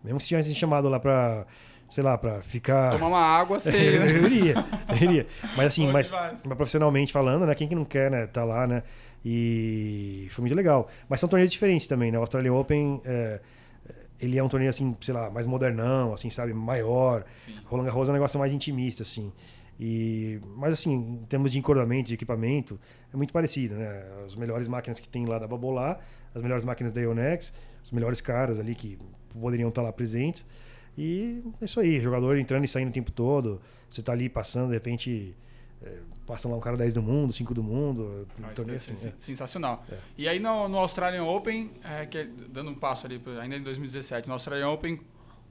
mesmo 0.02 0.18
que 0.18 0.24
se 0.24 0.28
tivesse 0.28 0.54
chamado 0.54 0.88
lá 0.88 0.98
para, 0.98 1.46
sei 1.88 2.02
lá, 2.02 2.18
para 2.18 2.42
ficar 2.42 2.90
Tomar 2.90 3.08
uma 3.08 3.20
água, 3.20 3.58
você. 3.60 3.70
eu 3.70 4.26
iria, 4.26 4.54
eu 4.88 4.96
iria. 4.96 5.26
Mas 5.56 5.66
assim, 5.66 5.90
mas, 5.90 6.10
mas 6.10 6.42
profissionalmente 6.42 7.12
falando, 7.12 7.46
né? 7.46 7.54
Quem 7.54 7.68
que 7.68 7.74
não 7.74 7.84
quer, 7.84 8.10
né? 8.10 8.26
Tá 8.26 8.44
lá, 8.44 8.66
né? 8.66 8.82
E 9.24 10.26
foi 10.30 10.42
muito 10.42 10.54
legal. 10.54 10.88
Mas 11.08 11.20
são 11.20 11.28
torneios 11.28 11.50
diferentes 11.50 11.86
também, 11.86 12.12
né? 12.12 12.18
O 12.18 12.20
Australian 12.20 12.52
Open, 12.52 13.00
é, 13.04 13.40
ele 14.20 14.36
é 14.36 14.42
um 14.42 14.48
torneio, 14.48 14.68
assim, 14.68 14.94
sei 15.00 15.14
lá, 15.14 15.30
mais 15.30 15.46
modernão, 15.46 16.12
assim, 16.12 16.28
sabe? 16.28 16.52
Maior. 16.52 17.24
Sim. 17.36 17.54
Roland 17.64 17.86
Garros 17.86 18.08
é 18.08 18.12
um 18.12 18.14
negócio 18.14 18.38
mais 18.38 18.52
intimista, 18.52 19.02
assim. 19.02 19.32
E, 19.78 20.40
mas 20.56 20.72
assim, 20.72 20.92
em 20.94 21.24
termos 21.26 21.50
de 21.50 21.58
encordamento, 21.58 22.08
de 22.08 22.14
equipamento, 22.14 22.78
é 23.12 23.16
muito 23.16 23.32
parecido, 23.32 23.74
né? 23.74 24.04
As 24.24 24.34
melhores 24.34 24.68
máquinas 24.68 25.00
que 25.00 25.08
tem 25.08 25.26
lá 25.26 25.38
da 25.38 25.46
Babolá, 25.48 25.98
as 26.34 26.42
melhores 26.42 26.64
máquinas 26.64 26.92
da 26.92 27.00
Ionex, 27.00 27.52
os 27.82 27.90
melhores 27.90 28.20
caras 28.20 28.58
ali 28.60 28.74
que 28.74 28.98
poderiam 29.40 29.68
estar 29.68 29.82
lá 29.82 29.92
presentes. 29.92 30.46
E 30.96 31.42
é 31.60 31.64
isso 31.64 31.80
aí, 31.80 32.00
jogador 32.00 32.38
entrando 32.38 32.64
e 32.64 32.68
saindo 32.68 32.90
o 32.90 32.92
tempo 32.92 33.10
todo. 33.10 33.60
Você 33.90 34.00
tá 34.00 34.12
ali 34.12 34.28
passando, 34.28 34.68
de 34.68 34.74
repente, 34.74 35.34
é, 35.82 35.98
passa 36.24 36.48
lá 36.48 36.56
um 36.56 36.60
cara 36.60 36.76
10 36.76 36.94
do 36.94 37.02
mundo, 37.02 37.32
5 37.32 37.52
do 37.52 37.62
mundo. 37.64 38.28
Ah, 38.42 38.52
ser 38.54 38.70
assim, 38.70 38.96
sen- 38.96 39.12
sensacional. 39.18 39.84
É. 39.90 39.98
E 40.16 40.28
aí 40.28 40.38
no, 40.38 40.68
no 40.68 40.78
Australian 40.78 41.24
Open, 41.24 41.72
é, 41.84 42.06
que 42.06 42.18
é- 42.18 42.28
dando 42.48 42.70
um 42.70 42.74
passo 42.76 43.06
ali, 43.06 43.20
ainda 43.40 43.56
em 43.56 43.62
2017, 43.62 44.28
no 44.28 44.34
Australian 44.34 44.68
Open, 44.70 45.00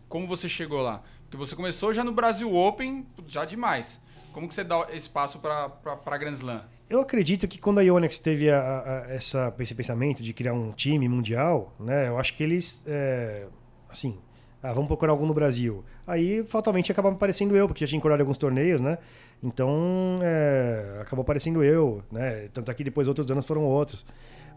como 0.08 0.26
você 0.28 0.48
chegou 0.48 0.82
lá? 0.82 1.04
Porque 1.24 1.36
você 1.36 1.56
começou 1.58 1.94
já 1.94 2.04
no 2.06 2.14
Brasil 2.14 2.54
Open, 2.56 3.06
já 3.28 3.44
demais. 3.44 4.00
Como 4.34 4.48
que 4.48 4.54
você 4.54 4.64
dá 4.64 4.88
esse 4.92 5.10
passo 5.10 5.40
para 5.40 6.18
Grand 6.18 6.34
Slam? 6.34 6.64
Eu 6.90 7.00
acredito 7.00 7.48
que 7.48 7.58
quando 7.58 7.80
a 7.80 7.82
Yonex 7.82 8.20
teve 8.20 8.50
a- 8.50 8.60
a- 9.08 9.12
essa, 9.14 9.54
esse 9.60 9.74
pensamento 9.74 10.22
de 10.22 10.34
criar 10.34 10.54
um 10.54 10.72
time 10.72 11.08
mundial, 11.08 11.74
né? 11.80 12.08
Eu 12.08 12.18
acho 12.18 12.36
que 12.36 12.44
eles, 12.44 12.84
é, 12.86 13.46
assim, 13.90 14.20
ah, 14.62 14.74
vamos 14.74 14.88
procurar 14.88 15.12
algum 15.14 15.26
no 15.26 15.34
Brasil. 15.34 15.84
Aí, 16.06 16.44
fatalmente, 16.46 16.92
acaba 16.92 17.10
aparecendo 17.10 17.56
eu, 17.56 17.68
porque 17.68 17.86
já 17.86 17.90
tinha 17.90 17.98
encorado 17.98 18.22
alguns 18.22 18.38
torneios, 18.38 18.82
né? 18.82 18.98
Então, 19.42 20.20
é, 20.24 21.00
acabou 21.02 21.22
aparecendo 21.24 21.64
eu, 21.64 22.04
né? 22.12 22.50
Tanto 22.54 22.70
é 22.72 22.74
que 22.74 22.84
depois 22.84 23.08
outros 23.08 23.30
anos 23.32 23.46
foram 23.46 23.64
outros. 23.64 24.06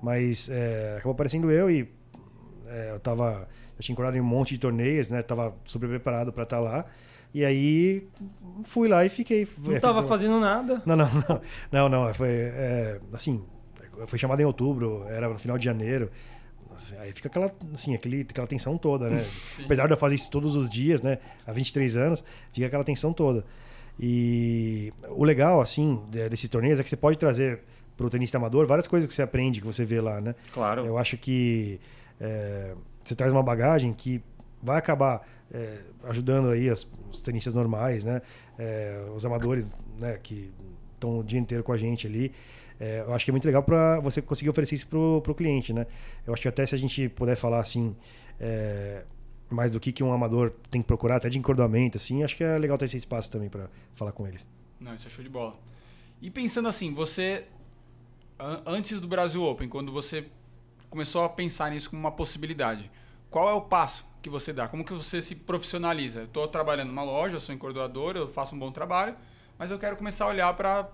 Mas 0.02 0.48
é, 0.50 0.94
acabou 0.96 1.12
aparecendo 1.12 1.50
eu 1.50 1.70
e 1.70 1.88
é, 2.66 2.90
eu 2.92 3.00
tava... 3.00 3.48
Tinha 3.78 3.92
encorado 3.92 4.16
em 4.16 4.20
um 4.20 4.24
monte 4.24 4.54
de 4.54 4.60
torneios, 4.60 5.10
né? 5.10 5.22
Tava 5.22 5.54
super 5.66 5.86
preparado 5.88 6.32
para 6.32 6.44
estar 6.44 6.60
lá. 6.60 6.86
E 7.34 7.44
aí, 7.44 8.06
fui 8.64 8.88
lá 8.88 9.04
e 9.04 9.08
fiquei... 9.08 9.46
Não 9.58 9.74
é, 9.76 9.80
tava 9.80 10.00
fiz- 10.00 10.08
fazendo 10.08 10.40
nada. 10.40 10.82
não, 10.86 10.96
não, 10.96 11.08
não. 11.28 11.40
Não, 11.70 11.88
não. 11.88 12.14
Foi 12.14 12.28
é, 12.28 13.00
assim. 13.12 13.42
Foi 14.06 14.18
chamado 14.18 14.40
em 14.40 14.44
outubro, 14.44 15.04
era 15.08 15.28
no 15.28 15.38
final 15.38 15.56
de 15.58 15.64
janeiro. 15.64 16.10
Aí 17.00 17.10
fica 17.12 17.28
aquela, 17.28 17.50
assim, 17.72 17.94
aquele, 17.94 18.20
aquela 18.28 18.46
tensão 18.46 18.76
toda, 18.76 19.08
né? 19.08 19.24
Apesar 19.64 19.86
de 19.86 19.92
eu 19.94 19.96
fazer 19.96 20.14
isso 20.16 20.30
todos 20.30 20.54
os 20.54 20.68
dias, 20.68 21.00
né? 21.00 21.18
Há 21.46 21.52
23 21.52 21.96
anos, 21.96 22.22
fica 22.52 22.66
aquela 22.66 22.84
tensão 22.84 23.12
toda. 23.14 23.44
E 23.98 24.92
o 25.08 25.24
legal, 25.24 25.60
assim, 25.60 26.00
de- 26.10 26.28
desses 26.28 26.48
torneios 26.50 26.78
é 26.78 26.82
que 26.82 26.88
você 26.90 26.96
pode 26.96 27.16
trazer 27.18 27.60
para 27.96 28.06
o 28.06 28.10
tenista 28.10 28.36
amador 28.36 28.66
várias 28.66 28.86
coisas 28.86 29.06
que 29.08 29.14
você 29.14 29.22
aprende, 29.22 29.60
que 29.60 29.66
você 29.66 29.84
vê 29.84 30.00
lá, 30.00 30.20
né? 30.20 30.34
Claro. 30.52 30.84
Eu 30.84 30.98
acho 30.98 31.16
que 31.16 31.80
é, 32.20 32.74
você 33.02 33.14
traz 33.14 33.32
uma 33.32 33.42
bagagem 33.42 33.94
que 33.94 34.22
vai 34.62 34.76
acabar 34.76 35.26
é, 35.52 35.80
ajudando 36.04 36.50
aí 36.50 36.68
as- 36.68 36.86
os 37.10 37.22
tenistas 37.22 37.54
normais, 37.54 38.04
né? 38.04 38.22
É, 38.58 39.06
os 39.14 39.24
amadores, 39.24 39.68
né? 40.00 40.18
Que 40.22 40.50
estão 40.94 41.18
o 41.20 41.24
dia 41.24 41.38
inteiro 41.38 41.62
com 41.62 41.72
a 41.72 41.76
gente 41.76 42.06
ali. 42.06 42.32
É, 42.78 43.00
eu 43.00 43.14
acho 43.14 43.24
que 43.24 43.30
é 43.30 43.32
muito 43.32 43.44
legal 43.46 43.62
para 43.62 44.00
você 44.00 44.20
conseguir 44.20 44.50
oferecer 44.50 44.74
isso 44.76 44.86
pro, 44.86 45.20
pro 45.22 45.34
cliente, 45.34 45.72
né? 45.72 45.86
Eu 46.26 46.32
acho 46.32 46.42
que 46.42 46.48
até 46.48 46.64
se 46.66 46.74
a 46.74 46.78
gente 46.78 47.08
puder 47.08 47.34
falar 47.36 47.60
assim 47.60 47.96
é, 48.38 49.02
mais 49.48 49.72
do 49.72 49.80
que, 49.80 49.92
que 49.92 50.02
um 50.04 50.12
amador 50.12 50.52
tem 50.70 50.82
que 50.82 50.86
procurar, 50.86 51.16
até 51.16 51.28
de 51.30 51.38
encordoamento, 51.38 51.96
assim, 51.96 52.22
acho 52.22 52.36
que 52.36 52.44
é 52.44 52.58
legal 52.58 52.76
ter 52.76 52.84
esse 52.86 52.96
espaço 52.98 53.30
também 53.30 53.48
para 53.48 53.70
falar 53.94 54.12
com 54.12 54.26
eles. 54.26 54.46
Não, 54.78 54.94
isso 54.94 55.06
é 55.06 55.10
show 55.10 55.22
de 55.24 55.30
bola. 55.30 55.56
E 56.20 56.30
pensando 56.30 56.68
assim, 56.68 56.92
você 56.92 57.44
an- 58.38 58.62
antes 58.66 59.00
do 59.00 59.08
Brasil 59.08 59.42
Open, 59.42 59.68
quando 59.68 59.90
você 59.92 60.26
começou 60.90 61.24
a 61.24 61.28
pensar 61.28 61.70
nisso 61.70 61.88
como 61.90 62.00
uma 62.00 62.12
possibilidade, 62.12 62.90
qual 63.30 63.48
é 63.48 63.52
o 63.52 63.60
passo 63.60 64.04
que 64.22 64.30
você 64.30 64.52
dá? 64.52 64.66
Como 64.68 64.84
que 64.84 64.92
você 64.92 65.20
se 65.22 65.34
profissionaliza? 65.34 66.20
Eu 66.20 66.24
estou 66.26 66.48
trabalhando 66.48 66.88
numa 66.88 67.04
loja, 67.04 67.36
eu 67.36 67.40
sou 67.40 67.54
encordoador, 67.54 68.16
eu 68.16 68.28
faço 68.28 68.54
um 68.54 68.58
bom 68.58 68.70
trabalho, 68.72 69.14
mas 69.58 69.70
eu 69.70 69.78
quero 69.78 69.96
começar 69.96 70.24
a 70.24 70.28
olhar 70.28 70.52
para 70.54 70.88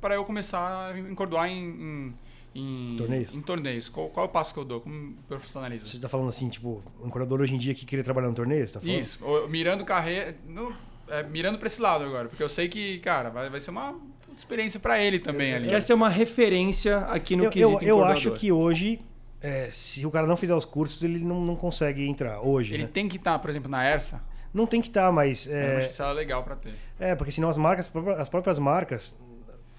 para 0.00 0.14
eu 0.14 0.24
começar 0.24 0.90
a 0.92 0.98
encordoar 0.98 1.48
em, 1.48 2.14
em, 2.54 2.94
em 2.94 2.96
Torneios? 2.96 3.34
Em 3.34 3.40
torneios. 3.40 3.88
Qual, 3.88 4.08
qual 4.10 4.26
é 4.26 4.28
o 4.28 4.32
passo 4.32 4.54
que 4.54 4.60
eu 4.60 4.64
dou? 4.64 4.80
Como 4.80 5.14
profissionaliza? 5.26 5.88
Você 5.88 5.98
tá 5.98 6.08
falando 6.08 6.28
assim, 6.28 6.48
tipo, 6.48 6.80
um 7.02 7.08
encordoador 7.08 7.40
hoje 7.40 7.52
em 7.54 7.58
dia 7.58 7.74
que 7.74 7.84
queria 7.84 8.04
trabalhar 8.04 8.28
no 8.28 8.34
torneio, 8.34 8.64
tá 8.70 8.80
falando? 8.80 8.96
Isso, 9.00 9.18
mirando 9.48 9.84
carreira. 9.84 10.36
no- 10.46 10.72
é, 11.08 11.22
mirando 11.24 11.58
para 11.58 11.66
esse 11.66 11.80
lado 11.80 12.04
agora, 12.04 12.28
porque 12.28 12.42
eu 12.42 12.48
sei 12.48 12.68
que, 12.68 12.98
cara, 13.00 13.28
vai, 13.30 13.48
vai 13.50 13.58
ser 13.60 13.70
uma 13.70 13.98
experiência 14.36 14.78
para 14.78 15.00
ele 15.02 15.18
também 15.18 15.52
ali. 15.54 15.66
Quer 15.66 15.82
ser 15.82 15.94
uma 15.94 16.08
referência 16.08 16.98
aqui 17.06 17.34
no 17.34 17.44
eu, 17.44 17.50
quesito 17.50 17.82
eu, 17.82 17.98
eu 17.98 18.04
acho 18.04 18.30
que 18.32 18.52
hoje, 18.52 19.00
é, 19.40 19.70
se 19.70 20.04
o 20.06 20.10
cara 20.10 20.26
não 20.26 20.36
fizer 20.36 20.54
os 20.54 20.64
cursos, 20.64 21.02
ele 21.02 21.20
não, 21.20 21.40
não 21.44 21.54
consegue 21.56 22.06
entrar 22.08 22.40
hoje. 22.40 22.74
Ele 22.74 22.84
né? 22.84 22.90
tem 22.92 23.08
que 23.08 23.16
estar, 23.16 23.38
por 23.38 23.50
exemplo, 23.50 23.70
na 23.70 23.84
ERSA. 23.88 24.20
Não 24.52 24.66
tem 24.66 24.80
que 24.80 24.88
estar, 24.88 25.12
mas. 25.12 25.46
Eu 25.46 25.56
É, 25.56 25.76
acho 25.76 25.86
que 25.88 25.92
isso 25.92 26.02
é 26.02 26.12
legal 26.12 26.42
para 26.42 26.56
ter. 26.56 26.74
é, 26.98 27.14
porque 27.14 27.30
senão 27.30 27.48
as 27.48 27.56
marcas, 27.58 27.86
as 27.86 27.92
próprias- 27.92 28.18
as 28.18 28.28
próprias 28.28 28.58
marcas, 28.58 29.18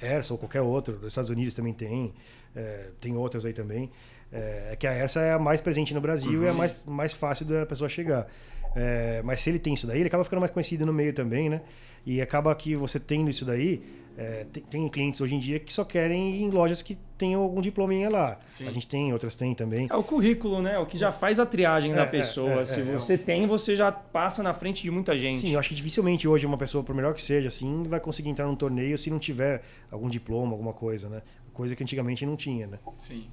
Ersa 0.01 0.33
ou 0.33 0.37
qualquer 0.39 0.61
outro, 0.61 0.93
dos 0.95 1.07
Estados 1.07 1.29
Unidos 1.29 1.53
também 1.53 1.73
tem, 1.73 2.13
é, 2.55 2.91
tem 3.01 3.17
outras 3.17 3.43
aí 3.45 3.51
também. 3.53 3.91
É, 4.31 4.69
é 4.71 4.75
que 4.75 4.85
a 4.87 4.95
Ersa 4.95 5.19
é 5.21 5.33
a 5.33 5.39
mais 5.39 5.59
presente 5.59 5.93
no 5.93 5.99
Brasil 5.99 6.43
e 6.43 6.45
é 6.45 6.49
a 6.49 6.51
Sim. 6.53 6.57
mais, 6.57 6.85
mais 6.85 7.13
fácil 7.13 7.45
da 7.47 7.65
pessoa 7.65 7.89
chegar. 7.89 8.27
É, 8.75 9.21
mas 9.23 9.41
se 9.41 9.49
ele 9.49 9.59
tem 9.59 9.73
isso 9.73 9.87
daí, 9.87 9.99
ele 9.99 10.07
acaba 10.07 10.23
ficando 10.23 10.39
mais 10.39 10.51
conhecido 10.51 10.85
no 10.85 10.93
meio 10.93 11.13
também, 11.13 11.49
né? 11.49 11.61
E 12.05 12.21
acaba 12.21 12.53
que 12.55 12.75
você 12.75 12.99
tendo 12.99 13.29
isso 13.29 13.43
daí, 13.45 13.83
é, 14.17 14.45
tem, 14.51 14.63
tem 14.63 14.89
clientes 14.89 15.21
hoje 15.21 15.35
em 15.35 15.39
dia 15.39 15.59
que 15.59 15.71
só 15.73 15.83
querem 15.83 16.35
ir 16.35 16.43
em 16.43 16.49
lojas 16.49 16.81
que 16.81 16.97
tenham 17.17 17.41
algum 17.41 17.61
diplominha 17.61 18.09
lá. 18.09 18.39
Sim. 18.49 18.67
A 18.67 18.71
gente 18.71 18.87
tem, 18.87 19.11
outras 19.13 19.35
tem 19.35 19.53
também. 19.53 19.87
É 19.89 19.95
o 19.95 20.03
currículo, 20.03 20.61
né? 20.61 20.77
O 20.79 20.85
que 20.85 20.97
já 20.97 21.11
faz 21.11 21.39
a 21.39 21.45
triagem 21.45 21.91
É, 21.91 21.95
da 21.95 22.03
é, 22.03 22.05
pessoa. 22.05 22.61
é, 22.61 22.65
Se 22.65 22.79
é, 22.79 22.83
você 22.83 23.17
tem, 23.17 23.47
você 23.47 23.75
já 23.75 23.91
passa 23.91 24.41
na 24.43 24.53
frente 24.53 24.83
de 24.83 24.91
muita 24.91 25.17
gente. 25.17 25.39
Sim, 25.39 25.53
eu 25.53 25.59
acho 25.59 25.69
que 25.69 25.75
dificilmente 25.75 26.27
hoje 26.27 26.45
uma 26.45 26.57
pessoa, 26.57 26.83
por 26.83 26.95
melhor 26.95 27.13
que 27.13 27.21
seja, 27.21 27.47
assim, 27.47 27.83
vai 27.83 27.99
conseguir 27.99 28.29
entrar 28.29 28.45
num 28.45 28.55
torneio 28.55 28.97
se 28.97 29.09
não 29.09 29.19
tiver 29.19 29.61
algum 29.91 30.09
diploma, 30.09 30.51
alguma 30.53 30.73
coisa, 30.73 31.09
né? 31.09 31.21
Coisa 31.53 31.75
que 31.75 31.83
antigamente 31.83 32.25
não 32.25 32.35
tinha, 32.37 32.67
né? 32.67 32.79
Sim. 32.99 33.27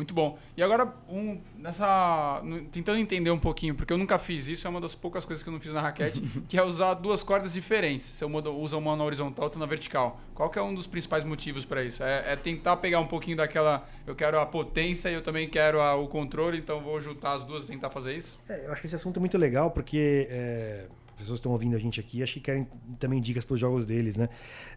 Muito 0.00 0.14
bom. 0.14 0.38
E 0.56 0.62
agora, 0.62 0.90
um, 1.10 1.38
nessa, 1.58 2.40
tentando 2.72 2.98
entender 2.98 3.30
um 3.30 3.38
pouquinho, 3.38 3.74
porque 3.74 3.92
eu 3.92 3.98
nunca 3.98 4.18
fiz 4.18 4.48
isso, 4.48 4.66
é 4.66 4.70
uma 4.70 4.80
das 4.80 4.94
poucas 4.94 5.26
coisas 5.26 5.42
que 5.42 5.48
eu 5.50 5.52
não 5.52 5.60
fiz 5.60 5.74
na 5.74 5.82
raquete, 5.82 6.22
que 6.48 6.56
é 6.56 6.62
usar 6.64 6.94
duas 6.94 7.22
cordas 7.22 7.52
diferentes. 7.52 8.06
Se 8.06 8.24
eu 8.24 8.30
usa 8.58 8.78
uma 8.78 8.96
na 8.96 9.04
horizontal, 9.04 9.44
outra 9.44 9.60
na 9.60 9.66
vertical. 9.66 10.18
Qual 10.34 10.48
que 10.48 10.58
é 10.58 10.62
um 10.62 10.72
dos 10.74 10.86
principais 10.86 11.22
motivos 11.22 11.66
para 11.66 11.84
isso? 11.84 12.02
É, 12.02 12.32
é 12.32 12.34
tentar 12.36 12.78
pegar 12.78 12.98
um 12.98 13.06
pouquinho 13.06 13.36
daquela, 13.36 13.86
eu 14.06 14.14
quero 14.16 14.40
a 14.40 14.46
potência 14.46 15.10
e 15.10 15.12
eu 15.12 15.20
também 15.20 15.46
quero 15.50 15.82
a- 15.82 15.94
o 15.96 16.08
controle, 16.08 16.56
então 16.56 16.80
vou 16.80 16.98
juntar 16.98 17.34
as 17.34 17.44
duas 17.44 17.64
e 17.64 17.66
tentar 17.66 17.90
fazer 17.90 18.16
isso? 18.16 18.38
É, 18.48 18.64
eu 18.64 18.72
acho 18.72 18.80
que 18.80 18.86
esse 18.86 18.96
assunto 18.96 19.18
é 19.18 19.20
muito 19.20 19.36
legal 19.36 19.70
porque 19.70 20.26
é, 20.30 20.86
as 21.10 21.18
pessoas 21.18 21.40
estão 21.40 21.52
ouvindo 21.52 21.76
a 21.76 21.78
gente 21.78 22.00
aqui, 22.00 22.22
acho 22.22 22.32
que 22.32 22.40
querem 22.40 22.66
também 22.98 23.20
dicas 23.20 23.44
para 23.44 23.52
os 23.52 23.60
jogos 23.60 23.84
deles, 23.84 24.16
né? 24.16 24.30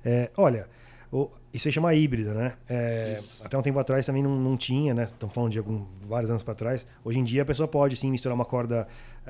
É, 0.04 0.30
olha, 0.36 0.68
isso 1.54 1.68
aí 1.68 1.72
chama 1.72 1.94
híbrida, 1.94 2.34
né? 2.34 2.54
É, 2.68 3.20
até 3.44 3.58
um 3.58 3.62
tempo 3.62 3.78
atrás 3.78 4.06
também 4.06 4.24
não, 4.24 4.32
não 4.36 4.58
tinha, 4.58 4.94
né? 4.94 5.04
Estamos 5.04 5.34
falando 5.36 5.52
de 5.52 5.60
algum, 5.60 5.86
vários 6.06 6.30
anos 6.32 6.42
para 6.44 6.56
trás. 6.56 6.88
Hoje 7.06 7.20
em 7.20 7.24
dia 7.24 7.44
a 7.44 7.46
pessoa 7.46 7.68
pode 7.68 7.96
sim 7.96 8.10
misturar 8.10 8.34
uma 8.36 8.46
corda. 8.46 8.88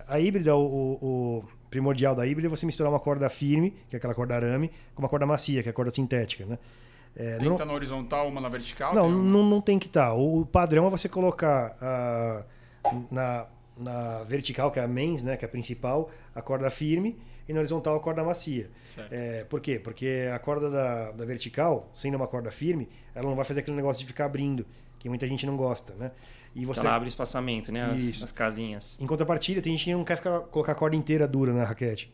A 0.08 0.20
híbrida, 0.20 0.56
o, 0.56 0.62
o- 0.66 0.98
o 1.40 1.44
primordial 1.70 2.16
da 2.16 2.26
híbrida 2.26 2.48
é 2.48 2.50
você 2.50 2.66
misturar 2.66 2.92
uma 2.92 3.00
corda 3.00 3.28
firme, 3.30 3.72
que 3.90 3.96
é 3.96 3.98
aquela 3.98 4.14
corda 4.16 4.36
arame, 4.36 4.72
com 4.96 5.02
uma 5.02 5.10
corda 5.10 5.26
macia, 5.26 5.62
que 5.62 5.70
é 5.70 5.72
a 5.72 5.74
corda 5.74 5.92
sintética, 5.92 6.46
né? 6.46 6.58
É, 7.16 7.32
Tem 7.32 7.40
que 7.40 7.46
não- 7.46 7.52
estar 7.54 7.66
na 7.66 7.74
horizontal, 7.74 8.28
uma 8.28 8.40
na 8.42 8.50
vertical? 8.50 8.96
não, 8.96 9.12
não, 9.12 9.44
não 9.44 9.62
tem 9.62 9.78
que 9.78 9.88
estar. 9.88 10.14
O 10.14 10.42
o 10.42 10.46
padrão 10.46 10.88
é 10.88 10.90
você 10.90 11.08
colocar 11.10 11.78
ah, 11.82 12.44
na, 13.12 13.46
na 13.78 14.24
vertical, 14.24 14.72
que 14.72 14.80
é 14.80 14.84
a 14.84 14.88
mains, 14.88 15.22
né, 15.22 15.36
que 15.38 15.44
é 15.46 15.48
a 15.48 15.52
principal, 15.52 16.10
a 16.34 16.42
corda 16.42 16.70
firme 16.70 17.18
e 17.48 17.54
na 17.54 17.60
horizontal 17.60 17.96
a 17.96 18.00
corda 18.00 18.24
macia. 18.24 18.70
É, 19.12 19.44
por 19.44 19.60
quê? 19.60 19.80
Porque 19.80 20.30
a 20.34 20.40
corda 20.40 20.70
da, 20.70 21.12
da 21.12 21.26
vertical, 21.26 21.90
sendo 21.94 22.16
uma 22.16 22.28
corda 22.28 22.50
firme, 22.52 22.90
ela 23.14 23.28
não 23.28 23.36
vai 23.36 23.46
fazer 23.46 23.62
aquele 23.62 23.76
negócio 23.76 24.00
de 24.00 24.06
ficar 24.06 24.26
abrindo, 24.26 24.66
que 25.00 25.10
muita 25.10 25.28
gente 25.28 25.46
não 25.46 25.58
gosta, 25.58 25.94
né? 25.96 26.12
E 26.56 26.66
você, 26.66 26.80
Então 26.80 26.90
ela 26.90 26.98
abre 26.98 27.08
espaçamento, 27.10 27.72
né? 27.72 27.84
As, 27.84 28.24
as 28.24 28.32
casinhas. 28.32 28.98
em 29.00 29.08
contrapartida, 29.08 29.62
tem 29.62 29.76
gente 29.76 29.86
que 29.86 29.94
não 29.94 30.04
quer 30.04 30.18
ficar, 30.18 30.40
colocar 30.42 30.72
a 30.74 30.76
corda 30.76 30.96
inteira 30.96 31.28
dura 31.28 31.52
na 31.52 31.64
raquete. 31.64 32.14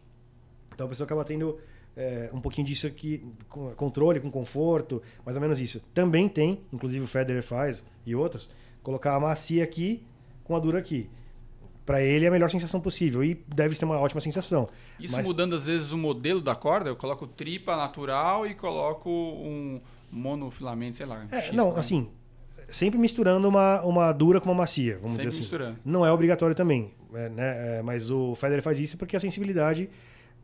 Então 0.73 0.85
a 0.85 0.89
pessoa 0.89 1.05
acaba 1.05 1.25
tendo 1.25 1.59
é, 1.95 2.29
um 2.33 2.39
pouquinho 2.39 2.65
disso 2.65 2.87
aqui, 2.87 3.25
com 3.49 3.71
controle, 3.75 4.19
com 4.19 4.31
conforto, 4.31 5.01
mais 5.25 5.35
ou 5.35 5.41
menos 5.41 5.59
isso. 5.59 5.85
Também 5.93 6.29
tem, 6.29 6.61
inclusive 6.71 7.03
o 7.03 7.07
Federer 7.07 7.43
faz 7.43 7.85
e 8.05 8.15
outros, 8.15 8.49
colocar 8.81 9.13
a 9.15 9.19
macia 9.19 9.63
aqui 9.63 10.03
com 10.43 10.55
a 10.55 10.59
dura 10.59 10.79
aqui. 10.79 11.09
Para 11.89 12.03
ele 12.03 12.23
é 12.23 12.27
a 12.27 12.31
melhor 12.31 12.51
sensação 12.51 12.79
possível 12.79 13.23
e 13.23 13.43
deve 13.47 13.73
ser 13.73 13.83
uma 13.85 13.97
ótima 13.99 14.21
sensação. 14.21 14.69
Isso 14.99 15.15
Mas- 15.15 15.25
mudando 15.25 15.55
às 15.55 15.65
vezes 15.65 15.91
o 15.91 15.97
modelo 15.97 16.39
da 16.39 16.53
corda, 16.53 16.87
eu 16.87 16.95
coloco 16.95 17.25
tripa 17.25 17.75
natural 17.75 18.45
e 18.45 18.53
coloco 18.53 19.09
um 19.09 19.81
monofilamento, 20.11 20.97
sei 20.97 21.07
lá. 21.07 21.25
É, 21.31 21.51
não, 21.51 21.75
assim, 21.75 22.07
sempre 22.69 22.99
misturando 22.99 23.49
uma, 23.49 23.81
uma 23.81 24.11
dura 24.11 24.39
com 24.39 24.49
uma 24.49 24.53
macia, 24.53 24.97
vamos 24.97 25.13
Sempre 25.13 25.17
dizer 25.17 25.29
assim. 25.29 25.39
misturando. 25.39 25.79
Não 25.83 26.05
é 26.05 26.11
obrigatório 26.11 26.55
também, 26.55 26.93
é, 27.11 27.29
né? 27.29 27.77
É, 27.79 27.81
mas 27.81 28.11
o 28.11 28.35
Federer 28.35 28.61
faz 28.63 28.77
isso 28.79 28.95
porque 28.95 29.15
a 29.15 29.19
sensibilidade 29.19 29.89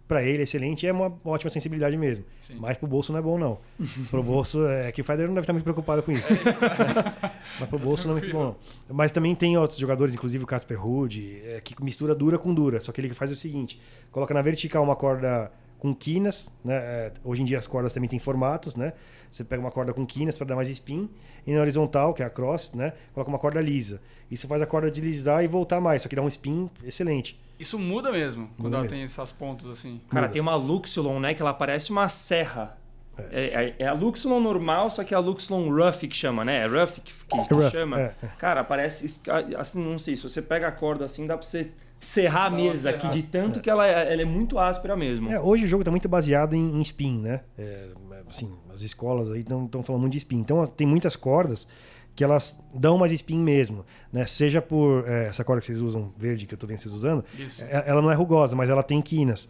para 0.07 0.23
ele 0.23 0.39
é 0.39 0.43
excelente, 0.43 0.85
é 0.85 0.91
uma 0.91 1.11
ótima 1.25 1.49
sensibilidade 1.49 1.97
mesmo. 1.97 2.23
Sim. 2.39 2.57
Mas 2.59 2.77
pro 2.77 2.87
bolso 2.87 3.11
não 3.11 3.19
é 3.19 3.21
bom 3.21 3.37
não. 3.37 3.57
pro 4.09 4.21
bolso 4.21 4.65
é 4.67 4.91
que 4.91 5.01
o 5.01 5.03
Federer 5.03 5.27
não 5.27 5.33
deve 5.35 5.43
estar 5.43 5.53
muito 5.53 5.63
preocupado 5.63 6.03
com 6.03 6.11
isso. 6.11 6.27
mas 7.59 7.69
pro 7.69 7.79
bolso 7.79 8.07
não 8.07 8.17
é 8.17 8.21
muito 8.21 8.33
bom. 8.33 8.55
não. 8.87 8.95
Mas 8.95 9.11
também 9.11 9.33
tem 9.33 9.57
outros 9.57 9.79
jogadores, 9.79 10.13
inclusive 10.13 10.43
o 10.43 10.47
Casper 10.47 10.79
Ruud, 10.79 11.41
é, 11.45 11.61
que 11.61 11.75
mistura 11.83 12.13
dura 12.13 12.37
com 12.37 12.53
dura. 12.53 12.79
Só 12.79 12.91
que 12.91 13.01
ele 13.01 13.13
faz 13.13 13.31
o 13.31 13.35
seguinte: 13.35 13.79
coloca 14.11 14.33
na 14.33 14.41
vertical 14.41 14.83
uma 14.83 14.95
corda 14.95 15.51
com 15.85 15.93
quinas, 15.93 16.51
né? 16.63 16.75
É, 16.75 17.11
Hoje 17.23 17.41
em 17.41 17.45
dia 17.45 17.57
as 17.59 17.67
cordas 17.67 17.93
também 17.93 18.09
têm 18.09 18.17
formatos, 18.19 18.75
né? 18.75 18.93
Você 19.31 19.43
pega 19.43 19.61
uma 19.61 19.71
corda 19.71 19.93
com 19.93 20.05
quinas 20.05 20.37
para 20.37 20.47
dar 20.47 20.55
mais 20.55 20.67
spin 20.69 21.09
e 21.45 21.53
na 21.53 21.61
horizontal, 21.61 22.13
que 22.13 22.23
é 22.23 22.25
a 22.25 22.29
cross, 22.29 22.73
né? 22.73 22.93
Coloca 23.13 23.29
uma 23.29 23.37
corda 23.37 23.61
lisa. 23.61 24.01
Isso 24.31 24.47
faz 24.47 24.61
a 24.61 24.65
corda 24.65 24.89
deslizar 24.89 25.43
e 25.43 25.47
voltar 25.47 25.79
mais, 25.79 26.01
só 26.01 26.09
que 26.09 26.15
dá 26.15 26.21
um 26.21 26.27
spin 26.27 26.69
excelente. 26.83 27.39
Isso 27.59 27.77
muda 27.77 28.11
mesmo 28.11 28.47
quando 28.57 28.63
Muda 28.65 28.75
ela 28.77 28.83
mesmo. 28.83 28.95
tem 28.95 29.03
essas 29.03 29.31
pontas 29.31 29.67
assim. 29.67 30.01
Cara, 30.09 30.23
Muda. 30.23 30.33
tem 30.33 30.41
uma 30.41 30.55
Luxilon, 30.55 31.19
né? 31.19 31.33
Que 31.33 31.41
ela 31.41 31.53
parece 31.53 31.91
uma 31.91 32.09
serra. 32.09 32.77
É, 33.31 33.75
é- 33.79 33.83
é 33.85 33.87
a 33.87 33.93
Luxilon 33.93 34.39
normal, 34.41 34.89
só 34.89 35.03
que 35.03 35.13
é 35.13 35.17
a 35.17 35.19
Luxilon 35.21 35.69
Rough 35.69 35.99
que 35.99 36.15
chama, 36.15 36.43
né? 36.43 36.63
É 36.63 36.67
Rough 36.67 36.93
que, 37.03 37.13
que- 37.13 37.47
que 37.47 37.53
Rough, 37.53 37.69
chama. 37.71 37.99
é, 38.01 38.13
é. 38.23 38.27
Cara, 38.37 38.63
parece. 38.63 39.21
Assim, 39.57 39.81
não 39.81 39.97
sei, 39.97 40.17
se 40.17 40.23
você 40.23 40.41
pega 40.41 40.67
a 40.67 40.71
corda 40.71 41.05
assim, 41.05 41.25
dá 41.27 41.37
pra 41.37 41.45
você 41.45 41.71
serrar 41.99 42.45
a 42.45 42.49
mesa 42.49 42.89
aqui, 42.91 43.07
de 43.09 43.23
tanto 43.23 43.59
que 43.59 43.69
ela 43.69 43.87
é, 43.87 44.13
ela 44.13 44.21
é 44.21 44.25
muito 44.25 44.59
áspera 44.59 44.95
mesmo. 44.95 45.31
É, 45.31 45.39
hoje 45.39 45.65
o 45.65 45.67
jogo 45.67 45.81
está 45.81 45.91
muito 45.91 46.07
baseado 46.09 46.53
em, 46.55 46.77
em 46.77 46.81
spin, 46.81 47.19
né? 47.21 47.41
É, 47.57 47.87
assim, 48.29 48.51
as 48.73 48.81
escolas 48.81 49.29
aí 49.31 49.39
estão 49.39 49.83
falando 49.83 50.01
muito 50.01 50.11
de 50.13 50.17
spin. 50.19 50.37
Então 50.39 50.65
tem 50.65 50.85
muitas 50.85 51.15
cordas 51.15 51.67
que 52.15 52.23
elas 52.23 52.57
dão 52.73 52.97
mais 52.97 53.11
spin 53.11 53.39
mesmo, 53.39 53.85
né? 54.13 54.25
Seja 54.25 54.61
por 54.61 55.05
é, 55.07 55.25
essa 55.27 55.43
corda 55.43 55.59
que 55.59 55.65
vocês 55.65 55.81
usam, 55.81 56.13
verde, 56.17 56.45
que 56.45 56.53
eu 56.53 56.57
tô 56.57 56.65
vendo 56.65 56.77
vocês 56.77 56.93
usando, 56.93 57.25
é- 57.69 57.83
ela 57.87 58.01
não 58.01 58.09
é 58.09 58.15
rugosa, 58.15 58.55
mas 58.55 58.69
ela 58.69 58.81
tem 58.83 59.01
quinas. 59.01 59.49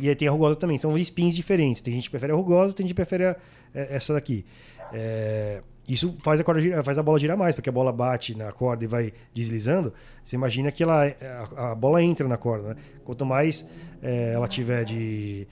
E 0.00 0.08
aí 0.08 0.14
tem 0.14 0.28
a 0.28 0.30
rugosa 0.30 0.56
também. 0.56 0.78
São 0.78 0.96
spins 0.98 1.34
diferentes. 1.34 1.82
Tem 1.82 1.92
gente 1.94 2.04
que 2.04 2.10
prefere 2.10 2.32
a 2.32 2.36
rugosa, 2.36 2.74
tem 2.74 2.84
gente 2.86 2.92
que 2.94 2.96
prefere 3.02 3.24
a- 3.24 3.36
é, 3.74 3.96
essa 3.96 4.12
daqui. 4.14 4.44
É, 4.92 5.62
isso 5.88 6.14
faz 6.20 6.40
a, 6.40 6.44
corda 6.44 6.60
girar- 6.60 6.82
faz 6.82 6.98
a 6.98 7.02
bola 7.02 7.18
girar 7.18 7.36
mais, 7.36 7.54
porque 7.54 7.68
a 7.68 7.72
bola 7.72 7.92
bate 7.92 8.36
na 8.36 8.50
corda 8.52 8.84
e 8.84 8.86
vai 8.86 9.12
deslizando. 9.32 9.92
Você 10.24 10.34
imagina 10.36 10.70
que 10.72 10.82
ela, 10.82 11.04
a, 11.56 11.72
a 11.72 11.74
bola 11.74 12.02
entra 12.02 12.26
na 12.26 12.36
corda. 12.36 12.70
Né? 12.70 12.76
Quanto 13.04 13.24
mais 13.24 13.68
é, 14.02 14.32
ela 14.34 14.48
tiver 14.48 14.84
de, 14.84 15.46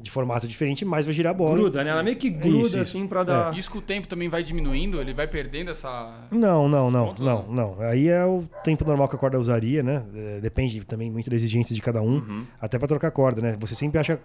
de 0.00 0.10
formato 0.10 0.46
diferente, 0.46 0.84
mais 0.84 1.04
vai 1.06 1.14
girar 1.14 1.30
a 1.32 1.34
bola. 1.34 1.54
Gruda, 1.56 1.82
né? 1.82 1.90
Ela 1.90 2.02
meio 2.02 2.16
que 2.16 2.28
gruda 2.28 2.58
Isso, 2.58 2.66
isso. 2.66 2.78
assim 2.78 3.06
pra 3.08 3.24
dar. 3.24 3.56
Isso 3.58 3.70
com 3.70 3.78
o 3.78 3.82
tempo 3.82 4.06
também 4.06 4.28
vai 4.28 4.42
diminuindo, 4.42 5.00
ele 5.00 5.14
vai 5.14 5.26
perdendo 5.26 5.70
essa. 5.70 6.28
Não, 6.30 6.68
não, 6.68 6.90
não, 6.90 7.06
pontos, 7.06 7.24
não, 7.24 7.42
não. 7.48 7.80
Aí 7.80 8.08
é 8.08 8.24
o 8.24 8.44
tempo 8.62 8.84
normal 8.86 9.08
que 9.08 9.16
a 9.16 9.18
corda 9.18 9.38
usaria, 9.40 9.82
né? 9.82 10.02
É, 10.14 10.40
depende 10.40 10.84
também 10.84 11.10
muito 11.10 11.28
da 11.30 11.34
exigência 11.36 11.74
de 11.74 11.80
cada 11.82 12.02
um, 12.02 12.18
Uhum. 12.18 12.44
até 12.60 12.78
para 12.78 12.86
trocar 12.86 13.10
corda, 13.10 13.40
né? 13.40 13.56
Você 13.58 13.74
sempre 13.74 13.98
acha, 13.98 14.20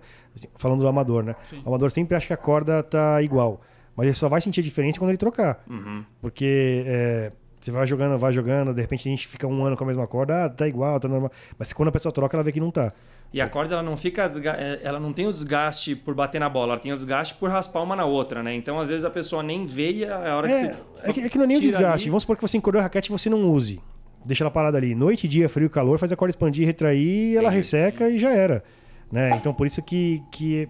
falando 0.55 0.81
do 0.81 0.87
amador, 0.87 1.23
né? 1.23 1.35
Sim. 1.43 1.61
O 1.65 1.69
amador 1.69 1.89
sempre 1.91 2.15
acha 2.15 2.27
que 2.27 2.33
a 2.33 2.37
corda 2.37 2.83
tá 2.83 3.21
igual, 3.23 3.61
mas 3.99 4.07
ele 4.07 4.15
só 4.15 4.29
vai 4.29 4.39
sentir 4.41 4.61
a 4.61 4.63
diferença 4.63 4.97
quando 4.97 5.09
ele 5.11 5.17
trocar, 5.17 5.61
Uhum. 5.69 6.03
porque 6.21 6.83
é, 6.87 7.31
você 7.59 7.71
vai 7.71 7.85
jogando, 7.85 8.17
vai 8.17 8.31
jogando, 8.31 8.73
de 8.73 8.81
repente 8.81 9.07
a 9.07 9.11
gente 9.11 9.27
fica 9.27 9.45
um 9.45 9.65
ano 9.65 9.75
com 9.75 9.83
a 9.83 9.87
mesma 9.87 10.07
corda, 10.07 10.45
ah, 10.45 10.49
tá 10.49 10.67
igual, 10.67 10.99
tá 10.99 11.07
normal, 11.07 11.31
mas 11.57 11.73
quando 11.73 11.89
a 11.89 11.91
pessoa 11.91 12.11
troca, 12.11 12.35
ela 12.35 12.43
vê 12.43 12.51
que 12.51 12.59
não 12.59 12.71
tá. 12.71 12.93
E 13.31 13.39
a 13.39 13.47
corda 13.47 13.75
ela 13.75 13.83
não 13.83 13.95
fica 13.95 14.23
é, 14.57 14.79
ela 14.81 14.99
não 14.99 15.13
tem 15.13 15.27
o 15.27 15.31
desgaste 15.31 15.95
por 15.95 16.15
bater 16.15 16.39
na 16.39 16.49
bola, 16.49 16.73
ela 16.73 16.81
tem 16.81 16.91
o 16.91 16.95
desgaste 16.95 17.35
por 17.35 17.49
raspar 17.49 17.81
uma 17.83 17.95
na 17.95 18.03
outra, 18.05 18.41
né? 18.41 18.55
Então 18.55 18.79
às 18.79 18.89
vezes 18.89 19.05
a 19.05 19.09
pessoa 19.09 19.43
nem 19.43 19.67
vê 19.67 19.91
e 19.91 20.05
a 20.05 20.35
hora 20.35 20.47
que 20.47 20.53
É, 20.55 20.57
você 20.57 21.09
é, 21.09 21.13
que, 21.13 21.19
é 21.21 21.29
que 21.29 21.37
não 21.37 21.43
é 21.43 21.47
nem 21.47 21.57
o 21.57 21.61
desgaste. 21.61 22.05
ali- 22.05 22.09
Vamos 22.09 22.23
supor 22.23 22.35
que 22.37 22.41
você 22.41 22.57
encordou 22.57 22.79
a 22.79 22.83
raquete 22.83 23.09
e 23.09 23.11
você 23.11 23.29
não 23.29 23.43
use. 23.51 23.79
Deixa 24.25 24.43
ela 24.43 24.49
parada 24.49 24.77
ali. 24.77 24.95
Noite, 24.95 25.27
dia, 25.27 25.47
frio, 25.47 25.69
calor, 25.69 25.99
faz 25.99 26.11
a 26.11 26.15
corda 26.15 26.31
expandir, 26.31 26.65
retrair, 26.65 27.33
ela 27.35 27.43
Entendi, 27.49 27.55
resseca 27.57 28.09
e 28.09 28.17
já 28.17 28.31
era. 28.31 28.63
Né? 29.11 29.31
Então 29.35 29.53
por 29.53 29.67
isso 29.67 29.81
que, 29.83 30.21
que 30.31 30.67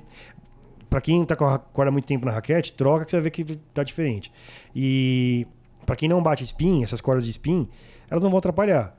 para 0.89 1.01
quem 1.01 1.23
tá 1.25 1.35
com 1.35 1.45
a 1.45 1.59
corda 1.59 1.91
muito 1.91 2.05
tempo 2.05 2.25
na 2.25 2.31
raquete, 2.31 2.73
troca 2.73 3.05
que 3.05 3.11
você 3.11 3.17
vai 3.17 3.23
ver 3.25 3.31
que 3.31 3.43
tá 3.73 3.83
diferente. 3.83 4.31
E 4.75 5.45
para 5.85 5.95
quem 5.95 6.09
não 6.09 6.21
bate 6.21 6.43
spin, 6.43 6.83
essas 6.83 7.01
cordas 7.01 7.25
de 7.25 7.31
spin, 7.31 7.67
elas 8.09 8.23
não 8.23 8.29
vão 8.29 8.39
atrapalhar. 8.39 8.95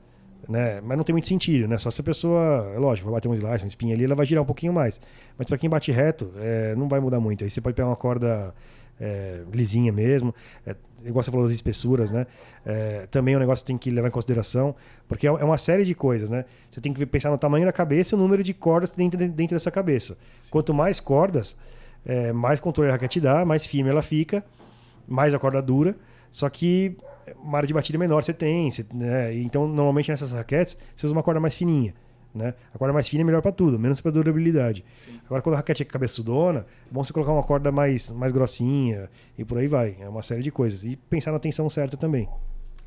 Né? 0.49 0.81
Mas 0.81 0.97
não 0.97 1.03
tem 1.03 1.13
muito 1.13 1.27
sentido, 1.27 1.67
né? 1.67 1.77
Só 1.77 1.91
se 1.91 2.01
a 2.01 2.03
pessoa, 2.03 2.71
é 2.75 2.79
lógico, 2.79 3.05
vai 3.09 3.17
bater 3.17 3.27
um 3.27 3.33
slice, 3.33 3.63
um 3.63 3.67
spin 3.67 3.93
ali, 3.93 4.05
ela 4.05 4.15
vai 4.15 4.25
girar 4.25 4.41
um 4.41 4.45
pouquinho 4.45 4.73
mais. 4.73 4.99
Mas 5.37 5.47
para 5.47 5.57
quem 5.57 5.69
bate 5.69 5.91
reto, 5.91 6.31
é, 6.37 6.75
não 6.75 6.87
vai 6.87 6.99
mudar 6.99 7.19
muito. 7.19 7.43
Aí 7.43 7.49
você 7.49 7.61
pode 7.61 7.75
pegar 7.75 7.87
uma 7.87 7.95
corda 7.95 8.53
é, 8.99 9.41
lisinha 9.53 9.91
mesmo, 9.91 10.33
é, 10.65 10.75
igual 11.05 11.23
você 11.23 11.29
falou 11.31 11.45
das 11.45 11.53
espessuras, 11.55 12.11
né? 12.11 12.25
É, 12.65 13.07
também 13.11 13.33
é 13.35 13.37
um 13.37 13.39
negócio 13.39 13.63
que 13.63 13.67
tem 13.67 13.77
que 13.77 13.89
levar 13.91 14.07
em 14.07 14.11
consideração, 14.11 14.75
porque 15.07 15.27
é 15.27 15.29
é 15.29 15.43
uma 15.43 15.57
série 15.57 15.83
de 15.83 15.93
coisas, 15.95 16.29
né? 16.29 16.45
Você 16.69 16.81
tem 16.81 16.91
que 16.93 17.05
pensar 17.05 17.29
no 17.29 17.37
tamanho 17.37 17.65
da 17.65 17.71
cabeça 17.71 18.15
e 18.15 18.17
o 18.17 18.19
número 18.21 18.43
de 18.43 18.53
cordas 18.53 18.91
dentro, 18.95 19.17
de- 19.19 19.27
dentro 19.27 19.55
dessa 19.55 19.71
cabeça. 19.71 20.17
Quanto 20.49 20.73
mais 20.73 20.99
cordas, 20.99 21.55
é, 22.05 22.31
mais 22.31 22.59
controle 22.59 22.89
a 22.89 22.93
raquete 22.93 23.19
dá, 23.19 23.45
mais 23.45 23.65
firme 23.65 23.89
ela 23.89 24.01
fica, 24.01 24.43
mais 25.07 25.33
a 25.33 25.39
corda 25.39 25.61
dura, 25.61 25.95
só 26.29 26.49
que 26.49 26.95
uma 27.43 27.57
área 27.57 27.67
de 27.67 27.73
batida 27.73 27.97
menor 27.97 28.23
você 28.23 28.33
tem, 28.33 28.69
você- 28.71 28.85
né? 28.93 29.33
então 29.35 29.67
normalmente 29.67 30.09
nessas 30.09 30.31
raquetes 30.31 30.77
você 30.95 31.05
usa 31.05 31.13
uma 31.15 31.23
corda 31.23 31.39
mais 31.39 31.55
fininha. 31.55 31.93
Né? 32.33 32.53
A 32.73 32.77
corda 32.77 32.93
mais 32.93 33.09
fina 33.09 33.23
é 33.23 33.25
melhor 33.25 33.41
para 33.41 33.51
tudo, 33.51 33.77
menos 33.77 33.99
para 33.99 34.09
durabilidade. 34.09 34.85
Sim. 34.97 35.19
Agora, 35.25 35.41
quando 35.41 35.55
a 35.55 35.57
raquete 35.57 35.81
é 35.83 35.85
cabeçudona, 35.85 36.59
é 36.89 36.93
bom 36.93 37.03
você 37.03 37.11
colocar 37.11 37.33
uma 37.33 37.43
corda 37.43 37.73
mais, 37.73 38.09
mais 38.13 38.31
grossinha 38.31 39.09
e 39.37 39.43
por 39.43 39.57
aí 39.57 39.67
vai. 39.67 39.97
É 39.99 40.07
uma 40.07 40.21
série 40.21 40.41
de 40.41 40.49
coisas. 40.49 40.85
E 40.85 40.95
pensar 40.95 41.33
na 41.33 41.39
tensão 41.39 41.69
certa 41.69 41.97
também. 41.97 42.29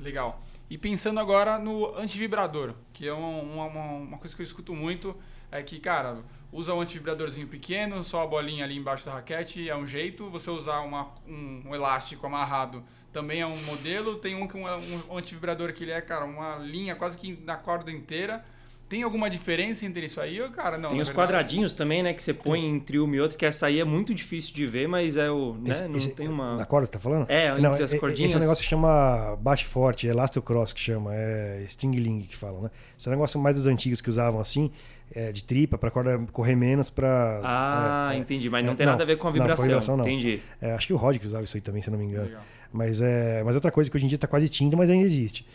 Legal. 0.01 0.41
E 0.71 0.79
pensando 0.79 1.21
agora 1.21 1.59
no 1.59 1.95
antivibrador, 1.95 2.73
que 2.91 3.07
é 3.07 3.13
uma, 3.13 3.67
uma, 3.67 3.83
uma 3.83 4.17
coisa 4.19 4.35
que 4.35 4.41
eu 4.41 4.47
escuto 4.47 4.75
muito, 4.75 5.15
é 5.55 5.63
que, 5.63 5.79
cara, 5.79 6.19
usa 6.53 6.75
um 6.75 6.81
antivibradorzinho 6.81 7.47
pequeno, 7.47 8.03
só 8.03 8.23
a 8.23 8.27
bolinha 8.27 8.65
ali 8.65 8.77
embaixo 8.77 9.07
da 9.07 9.15
raquete 9.15 9.71
é 9.71 9.77
um 9.77 9.87
jeito, 9.87 10.29
você 10.29 10.51
usar 10.51 10.81
uma, 10.81 11.09
um, 11.29 11.63
um 11.67 11.75
elástico 11.75 12.27
amarrado 12.27 12.83
também 13.13 13.41
é 13.41 13.47
um 13.47 13.57
modelo, 13.63 14.17
tem 14.17 14.35
um, 14.35 14.43
um, 14.43 15.15
um 15.15 15.17
antivibrador 15.17 15.73
que 15.73 15.85
ele 15.85 15.93
é, 15.93 16.01
cara, 16.01 16.25
uma 16.25 16.57
linha 16.57 16.97
quase 16.97 17.17
que 17.17 17.39
na 17.45 17.57
corda 17.57 17.93
inteira, 17.93 18.45
tem 18.89 19.03
alguma 19.03 19.31
diferença 19.31 19.87
entre 19.87 20.05
isso 20.05 20.21
aí? 20.21 20.39
Cara, 20.51 20.77
não. 20.77 20.91
Tem 20.91 21.01
os 21.01 21.09
verdade... 21.09 21.29
quadradinhos 21.29 21.73
também, 21.73 22.03
né? 22.03 22.13
Que 22.13 22.23
você 22.23 22.35
põe 22.35 22.61
tem. 22.61 22.77
entre 22.77 22.99
uma 22.99 23.17
e 23.17 23.21
outra, 23.21 23.37
que 23.37 23.47
essa 23.47 23.67
aí 23.67 23.81
é 23.81 23.85
muito 23.85 24.15
difícil 24.15 24.55
de 24.55 24.67
ver, 24.67 24.87
mas 24.87 25.17
é 25.17 25.31
o. 25.31 25.55
Né, 25.55 25.71
esse, 25.71 25.89
não 25.89 25.97
esse, 25.97 26.11
tem 26.11 26.29
uma. 26.29 26.57
Na 26.57 26.67
corda 26.67 26.87
você 26.87 26.93
tá 26.93 26.99
falando? 26.99 27.29
É, 27.29 27.49
entre 27.49 27.63
não, 27.63 27.73
as 27.73 27.93
é, 27.93 27.99
cordinhas. 27.99 28.31
Esse 28.31 28.35
é 28.35 28.39
um 28.39 28.41
negócio 28.41 28.63
que 28.63 28.69
chama 28.69 29.37
baixo 29.41 29.67
forte, 29.67 30.07
é 30.07 30.11
elastocross 30.11 30.73
que 30.73 30.81
chama, 30.81 31.15
é 31.15 31.65
stingling 31.67 32.23
que 32.23 32.37
falam, 32.37 32.63
né? 32.63 32.71
Esse 32.99 33.09
é 33.09 33.11
um 33.11 33.15
negócio 33.15 33.41
mais 33.41 33.57
dos 33.57 33.67
antigos 33.67 34.01
que 34.01 34.11
usavam 34.11 34.41
assim. 34.41 34.71
É, 35.15 35.31
de 35.31 35.45
tripa 35.45 35.79
para 35.79 35.91
corda 35.91 36.19
correr 36.33 36.57
menos 36.57 36.91
para 36.91 37.41
ah 37.45 38.09
é, 38.13 38.17
é, 38.17 38.19
entendi 38.19 38.49
mas 38.49 38.65
não 38.65 38.73
é, 38.73 38.75
tem 38.75 38.87
nada 38.87 39.03
a 39.03 39.07
ver 39.07 39.17
com 39.17 39.29
a 39.29 39.31
vibração, 39.31 39.55
não, 39.55 39.57
com 39.57 39.63
a 39.63 39.67
vibração 39.67 39.97
não. 39.99 40.05
entendi 40.05 40.41
é, 40.61 40.73
acho 40.73 40.87
que 40.87 40.93
o 40.93 40.97
Rod 40.97 41.19
que 41.19 41.27
usava 41.27 41.45
isso 41.45 41.57
aí 41.57 41.61
também 41.61 41.83
se 41.83 41.91
não 41.91 41.99
me 41.99 42.05
engano 42.07 42.25
Legal. 42.25 42.43
mas 42.73 43.01
é 43.01 43.43
mas 43.45 43.55
outra 43.55 43.71
coisa 43.71 43.89
que 43.89 43.97
hoje 43.97 44.07
em 44.07 44.09
dia 44.09 44.17
está 44.17 44.27
quase 44.27 44.49
tinta 44.49 44.77
mas 44.77 44.91
ainda 44.91 45.05
existe 45.05 45.47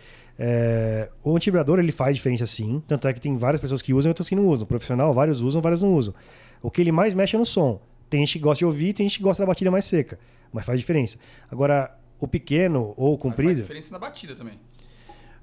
é, 0.41 1.09
o 1.21 1.35
antivibrador 1.35 1.79
ele 1.79 1.91
faz 1.91 2.15
diferença 2.15 2.45
sim, 2.45 2.81
tanto 2.87 3.05
é 3.09 3.13
que 3.13 3.19
tem 3.19 3.35
várias 3.35 3.59
pessoas 3.59 3.81
que 3.81 3.93
usam 3.93 4.09
e 4.09 4.11
outras 4.11 4.29
que 4.29 4.35
não 4.35 4.47
usam. 4.47 4.65
Profissional, 4.65 5.13
vários 5.13 5.41
usam, 5.41 5.61
vários 5.61 5.81
não 5.81 5.93
usam. 5.93 6.13
O 6.61 6.71
que 6.71 6.79
ele 6.79 6.93
mais 6.93 7.13
mexe 7.13 7.35
é 7.35 7.39
no 7.39 7.45
som. 7.45 7.81
Tem 8.09 8.21
gente 8.21 8.33
que 8.33 8.39
gosta 8.39 8.59
de 8.59 8.65
ouvir, 8.65 8.93
tem 8.93 9.07
gente 9.07 9.17
que 9.17 9.23
gosta 9.23 9.43
da 9.43 9.47
batida 9.47 9.69
mais 9.69 9.83
seca, 9.83 10.17
mas 10.53 10.65
faz 10.65 10.79
diferença. 10.79 11.17
Agora, 11.51 11.93
o 12.21 12.27
pequeno 12.27 12.93
ou 12.95 13.15
o 13.15 13.17
comprido. 13.17 13.49
Mas 13.49 13.57
faz 13.57 13.67
diferença 13.67 13.91
na 13.91 13.99
batida 13.99 14.33
também. 14.33 14.57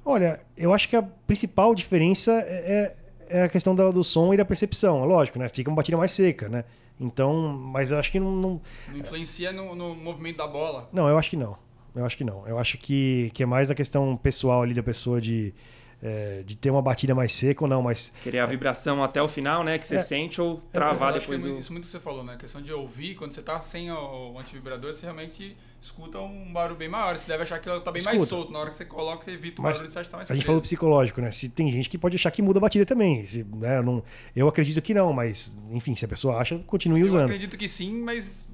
Olha, 0.02 0.40
eu 0.56 0.72
acho 0.72 0.88
que 0.88 0.96
a 0.96 1.02
principal 1.02 1.74
diferença 1.74 2.32
é, 2.32 2.94
é, 3.28 3.38
é 3.40 3.42
a 3.44 3.48
questão 3.48 3.74
do, 3.74 3.92
do, 3.92 4.04
som 4.04 4.32
e 4.32 4.36
da 4.36 4.44
percepção. 4.44 5.04
Lógico, 5.04 5.38
né? 5.38 5.48
Fica 5.48 5.70
uma 5.70 5.76
batida 5.76 5.96
mais 5.96 6.10
seca, 6.10 6.48
né? 6.48 6.64
Então, 6.98 7.48
mas 7.48 7.90
eu 7.90 7.98
acho 7.98 8.10
que 8.10 8.18
não. 8.18 8.32
Não, 8.32 8.60
não 8.88 8.98
influencia 8.98 9.52
no, 9.52 9.74
no 9.74 9.94
movimento 9.94 10.38
da 10.38 10.46
bola? 10.46 10.88
Não, 10.92 11.08
eu 11.08 11.18
acho 11.18 11.30
que 11.30 11.36
não. 11.36 11.56
Eu 11.94 12.04
acho 12.04 12.16
que 12.16 12.24
não. 12.24 12.46
Eu 12.46 12.58
acho 12.58 12.76
que, 12.78 13.30
que 13.34 13.42
é 13.42 13.46
mais 13.46 13.70
a 13.70 13.74
questão 13.74 14.16
pessoal 14.16 14.62
ali 14.62 14.74
da 14.74 14.82
pessoa 14.82 15.18
de, 15.20 15.54
é, 16.02 16.42
de 16.44 16.54
ter 16.54 16.70
uma 16.70 16.82
batida 16.82 17.14
mais 17.14 17.32
seca 17.32 17.64
ou 17.64 17.68
não, 17.68 17.82
mas... 17.82 18.12
Querer 18.22 18.40
a 18.40 18.46
vibração 18.46 19.02
até 19.02 19.22
o 19.22 19.26
final, 19.26 19.64
né? 19.64 19.78
Que 19.78 19.86
você 19.86 19.96
é, 19.96 19.98
sente 19.98 20.40
ou 20.40 20.58
travar 20.72 21.10
é, 21.16 21.18
depois 21.18 21.40
que 21.40 21.48
do... 21.48 21.58
Isso 21.58 21.72
muito 21.72 21.84
que 21.84 21.90
você 21.90 22.00
falou, 22.00 22.22
né? 22.22 22.34
A 22.34 22.36
questão 22.36 22.60
de 22.60 22.70
ouvir, 22.72 23.14
quando 23.14 23.32
você 23.32 23.40
tá 23.40 23.60
sem 23.60 23.90
o 23.90 24.38
antivibrador, 24.38 24.92
você 24.92 25.06
realmente 25.06 25.56
escuta 25.80 26.18
um 26.20 26.52
barulho 26.52 26.76
bem 26.76 26.88
maior. 26.88 27.16
Você 27.16 27.26
deve 27.26 27.42
achar 27.42 27.58
que 27.58 27.68
ela 27.68 27.80
tá 27.80 27.92
bem 27.92 28.00
escuta. 28.00 28.16
mais 28.16 28.28
solto. 28.28 28.52
Na 28.52 28.58
hora 28.58 28.70
que 28.70 28.76
você 28.76 28.84
coloca, 28.84 29.30
evita 29.30 29.60
o 29.60 29.64
mas 29.64 29.78
barulho, 29.78 29.92
você 29.92 29.98
acha 29.98 30.06
que 30.06 30.10
tá 30.10 30.16
mais 30.16 30.30
A 30.30 30.34
gente 30.34 30.46
falou 30.46 30.60
psicológico, 30.60 31.20
né? 31.20 31.30
Se 31.30 31.48
tem 31.48 31.70
gente 31.70 31.88
que 31.88 31.98
pode 31.98 32.16
achar 32.16 32.30
que 32.30 32.42
muda 32.42 32.58
a 32.58 32.62
batida 32.62 32.84
também. 32.84 33.26
Se, 33.26 33.44
né, 33.44 33.80
não, 33.82 34.02
eu 34.34 34.48
acredito 34.48 34.80
que 34.82 34.92
não, 34.94 35.12
mas, 35.12 35.56
enfim, 35.70 35.94
se 35.94 36.04
a 36.04 36.08
pessoa 36.08 36.38
acha, 36.38 36.58
continue 36.66 37.00
eu 37.00 37.06
usando. 37.06 37.20
Eu 37.20 37.26
acredito 37.26 37.56
que 37.56 37.68
sim, 37.68 38.02
mas 38.02 38.46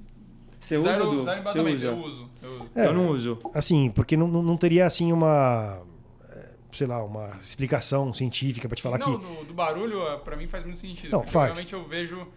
você 0.62 0.76
usa, 0.76 0.92
zero, 0.92 1.10
do... 1.10 1.24
zero 1.24 1.40
embasamento, 1.40 1.76
usa. 1.76 1.86
eu 1.86 1.96
uso. 1.98 2.30
Eu, 2.40 2.52
uso. 2.52 2.70
É, 2.76 2.86
eu 2.86 2.92
não 2.92 3.08
uso. 3.08 3.38
Assim, 3.52 3.90
porque 3.90 4.16
não, 4.16 4.28
não 4.28 4.56
teria 4.56 4.86
assim 4.86 5.12
uma 5.12 5.82
é, 6.30 6.46
sei 6.70 6.86
lá, 6.86 7.02
uma 7.02 7.36
explicação 7.40 8.12
científica 8.14 8.68
para 8.68 8.76
te 8.76 8.82
falar 8.82 8.98
não, 8.98 9.18
que. 9.18 9.26
Não, 9.26 9.44
do 9.44 9.52
barulho, 9.52 10.18
para 10.20 10.36
mim 10.36 10.46
faz 10.46 10.64
muito 10.64 10.78
sentido. 10.78 11.10
Não, 11.10 11.26
faz. 11.26 11.52
Realmente 11.52 11.72
eu 11.72 11.84
vejo. 11.84 12.28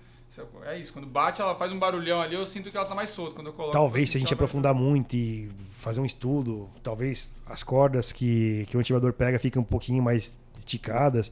É 0.66 0.78
isso, 0.78 0.92
quando 0.94 1.08
bate, 1.08 1.42
ela 1.42 1.56
faz 1.56 1.72
um 1.72 1.80
barulhão 1.80 2.22
ali, 2.22 2.36
eu 2.36 2.46
sinto 2.46 2.72
que 2.72 2.78
ela 2.78 2.86
tá 2.86 2.96
mais 2.96 3.10
solta. 3.10 3.36
Quando 3.36 3.48
eu 3.48 3.54
coloco, 3.54 3.74
talvez, 3.74 4.10
se 4.10 4.18
a 4.18 4.20
gente 4.20 4.34
aprofundar 4.34 4.74
muito 4.74 5.16
e 5.16 5.50
fazer 5.72 6.02
um 6.02 6.06
estudo, 6.06 6.70
talvez 6.84 7.34
as 7.46 7.64
cordas 7.64 8.12
que, 8.12 8.66
que 8.70 8.78
o 8.78 8.80
ativador 8.80 9.14
pega 9.14 9.38
fiquem 9.40 9.62
um 9.62 9.66
pouquinho 9.66 10.04
mais 10.04 10.40
esticadas 10.58 11.32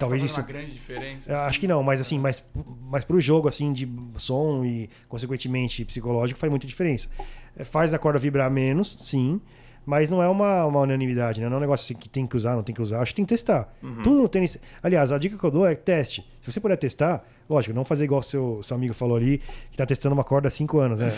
talvez 0.00 0.22
isso 0.22 0.40
uma 0.40 0.46
grande 0.46 0.72
diferença. 0.72 1.32
Assim. 1.32 1.48
Acho 1.48 1.60
que 1.60 1.68
não, 1.68 1.82
mas 1.82 2.00
assim, 2.00 2.18
mas, 2.18 2.42
mas 2.88 3.04
para 3.04 3.16
o 3.16 3.20
jogo 3.20 3.48
assim 3.48 3.72
de 3.72 3.88
som 4.16 4.64
e 4.64 4.88
consequentemente 5.08 5.84
psicológico 5.84 6.40
faz 6.40 6.50
muita 6.50 6.66
diferença. 6.66 7.08
É, 7.56 7.62
faz 7.62 7.92
a 7.92 7.98
corda 7.98 8.18
vibrar 8.18 8.50
menos, 8.50 8.96
sim, 9.00 9.40
mas 9.84 10.10
não 10.10 10.22
é 10.22 10.28
uma, 10.28 10.64
uma 10.64 10.80
unanimidade, 10.80 11.40
né? 11.40 11.48
Não 11.48 11.54
é 11.54 11.58
um 11.58 11.60
negócio 11.60 11.84
assim 11.84 12.00
que 12.00 12.08
tem 12.08 12.26
que 12.26 12.36
usar, 12.36 12.56
não 12.56 12.62
tem 12.62 12.74
que 12.74 12.82
usar. 12.82 13.00
Acho 13.00 13.12
que 13.12 13.16
tem 13.16 13.24
que 13.24 13.30
testar. 13.30 13.72
Uhum. 13.82 14.02
Tudo 14.02 14.22
no 14.22 14.28
tênis. 14.28 14.58
Aliás, 14.82 15.12
a 15.12 15.18
dica 15.18 15.36
que 15.36 15.44
eu 15.44 15.50
dou 15.50 15.66
é 15.66 15.74
teste. 15.74 16.26
Se 16.40 16.50
você 16.50 16.60
puder 16.60 16.76
testar, 16.76 17.24
lógico, 17.50 17.74
não 17.74 17.84
fazer 17.84 18.04
igual 18.04 18.22
seu, 18.22 18.62
seu 18.62 18.76
amigo 18.76 18.94
falou 18.94 19.16
ali, 19.16 19.38
que 19.38 19.72
está 19.72 19.84
testando 19.84 20.14
uma 20.14 20.22
corda 20.22 20.46
há 20.46 20.50
cinco 20.50 20.78
anos, 20.78 21.00
né? 21.00 21.10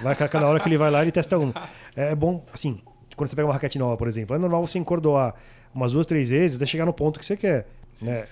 Vai 0.00 0.14
cada 0.14 0.46
hora 0.46 0.60
que 0.60 0.68
ele 0.68 0.78
vai 0.78 0.90
lá, 0.90 1.02
ele 1.02 1.10
testa 1.10 1.36
uma. 1.36 1.52
É 1.94 2.14
bom, 2.14 2.42
assim, 2.54 2.78
quando 3.16 3.28
você 3.28 3.36
pega 3.36 3.46
uma 3.46 3.52
raquete 3.52 3.78
nova, 3.78 3.96
por 3.96 4.08
exemplo, 4.08 4.34
é 4.34 4.38
normal 4.38 4.66
você 4.66 4.78
encordoar 4.78 5.34
umas 5.74 5.92
duas, 5.92 6.06
três 6.06 6.30
vezes 6.30 6.56
até 6.56 6.64
chegar 6.64 6.86
no 6.86 6.92
ponto 6.92 7.18
que 7.18 7.26
você 7.26 7.36
quer. 7.36 7.66
Né? 8.00 8.24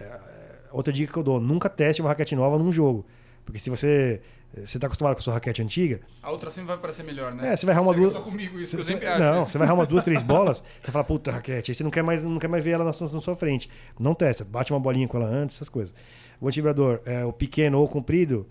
Outra 0.73 0.93
dica 0.93 1.13
que 1.13 1.19
eu 1.19 1.23
dou: 1.23 1.41
nunca 1.41 1.69
teste 1.69 2.01
uma 2.01 2.09
raquete 2.09 2.35
nova 2.35 2.59
num 2.59 2.73
jogo. 2.73 3.05
Porque 3.45 3.59
se 3.59 3.70
você 3.70 4.20
você 4.53 4.78
está 4.78 4.88
acostumado 4.88 5.14
com 5.14 5.20
a 5.20 5.22
sua 5.22 5.34
raquete 5.34 5.62
antiga. 5.62 6.01
A 6.22 6.30
outra 6.30 6.51
sempre 6.51 6.68
vai 6.68 6.78
parecer 6.78 7.05
melhor, 7.05 7.32
né? 7.32 7.53
É, 7.53 7.57
você 7.57 7.64
vai 7.64 7.72
errar 7.72 7.82
uma 7.82 7.95
duas. 7.95 8.12
Só 8.12 8.20
comigo, 8.20 8.59
isso 8.59 8.72
você, 8.72 8.80
eu 8.80 8.84
sempre 8.84 9.07
acho. 9.07 9.20
Não, 9.20 9.47
você 9.47 9.57
vai 9.57 9.66
errar 9.66 9.74
umas 9.74 9.86
duas, 9.86 10.03
três 10.03 10.22
bolas, 10.24 10.64
você 10.82 10.91
fala, 10.91 11.05
puta, 11.05 11.30
raquete, 11.30 11.70
aí 11.70 11.74
você 11.74 11.84
não 11.84 11.91
quer 11.91 12.03
mais, 12.03 12.24
não 12.24 12.38
quer 12.38 12.49
mais 12.49 12.64
ver 12.64 12.72
ela 12.72 12.84
na 12.84 12.93
sua, 12.93 13.09
na 13.12 13.20
sua 13.20 13.36
frente. 13.36 13.70
Não 13.99 14.12
testa, 14.12 14.45
bate 14.45 14.72
uma 14.72 14.80
bolinha 14.80 15.07
com 15.07 15.18
ela 15.18 15.28
antes, 15.28 15.57
essas 15.57 15.68
coisas. 15.68 15.95
O 16.41 16.49
antivibrador, 16.49 17.01
é, 17.05 17.24
o 17.24 17.32
pequeno 17.32 17.78
ou 17.78 17.84
o 17.84 17.88
comprido, 17.88 18.49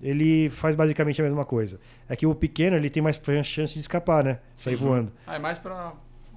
ele 0.00 0.48
faz 0.50 0.76
basicamente 0.76 1.20
a 1.20 1.24
mesma 1.24 1.44
coisa. 1.44 1.80
É 2.08 2.14
que 2.14 2.26
o 2.26 2.34
pequeno 2.34 2.76
ele 2.76 2.88
tem 2.88 3.02
mais 3.02 3.20
chance 3.44 3.74
de 3.74 3.80
escapar, 3.80 4.22
né? 4.22 4.38
Sair 4.54 4.74
uhum. 4.74 4.80
voando. 4.80 5.12
Ah, 5.26 5.34
é 5.34 5.38
mais 5.40 5.58
para 5.58 5.94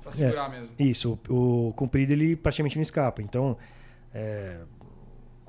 segurar 0.10 0.48
é, 0.48 0.60
mesmo. 0.60 0.70
Isso, 0.80 1.20
o, 1.30 1.70
o 1.70 1.74
comprido 1.74 2.14
ele 2.14 2.36
praticamente 2.36 2.78
não 2.78 2.82
escapa. 2.82 3.22
Então, 3.22 3.56
é, 4.12 4.58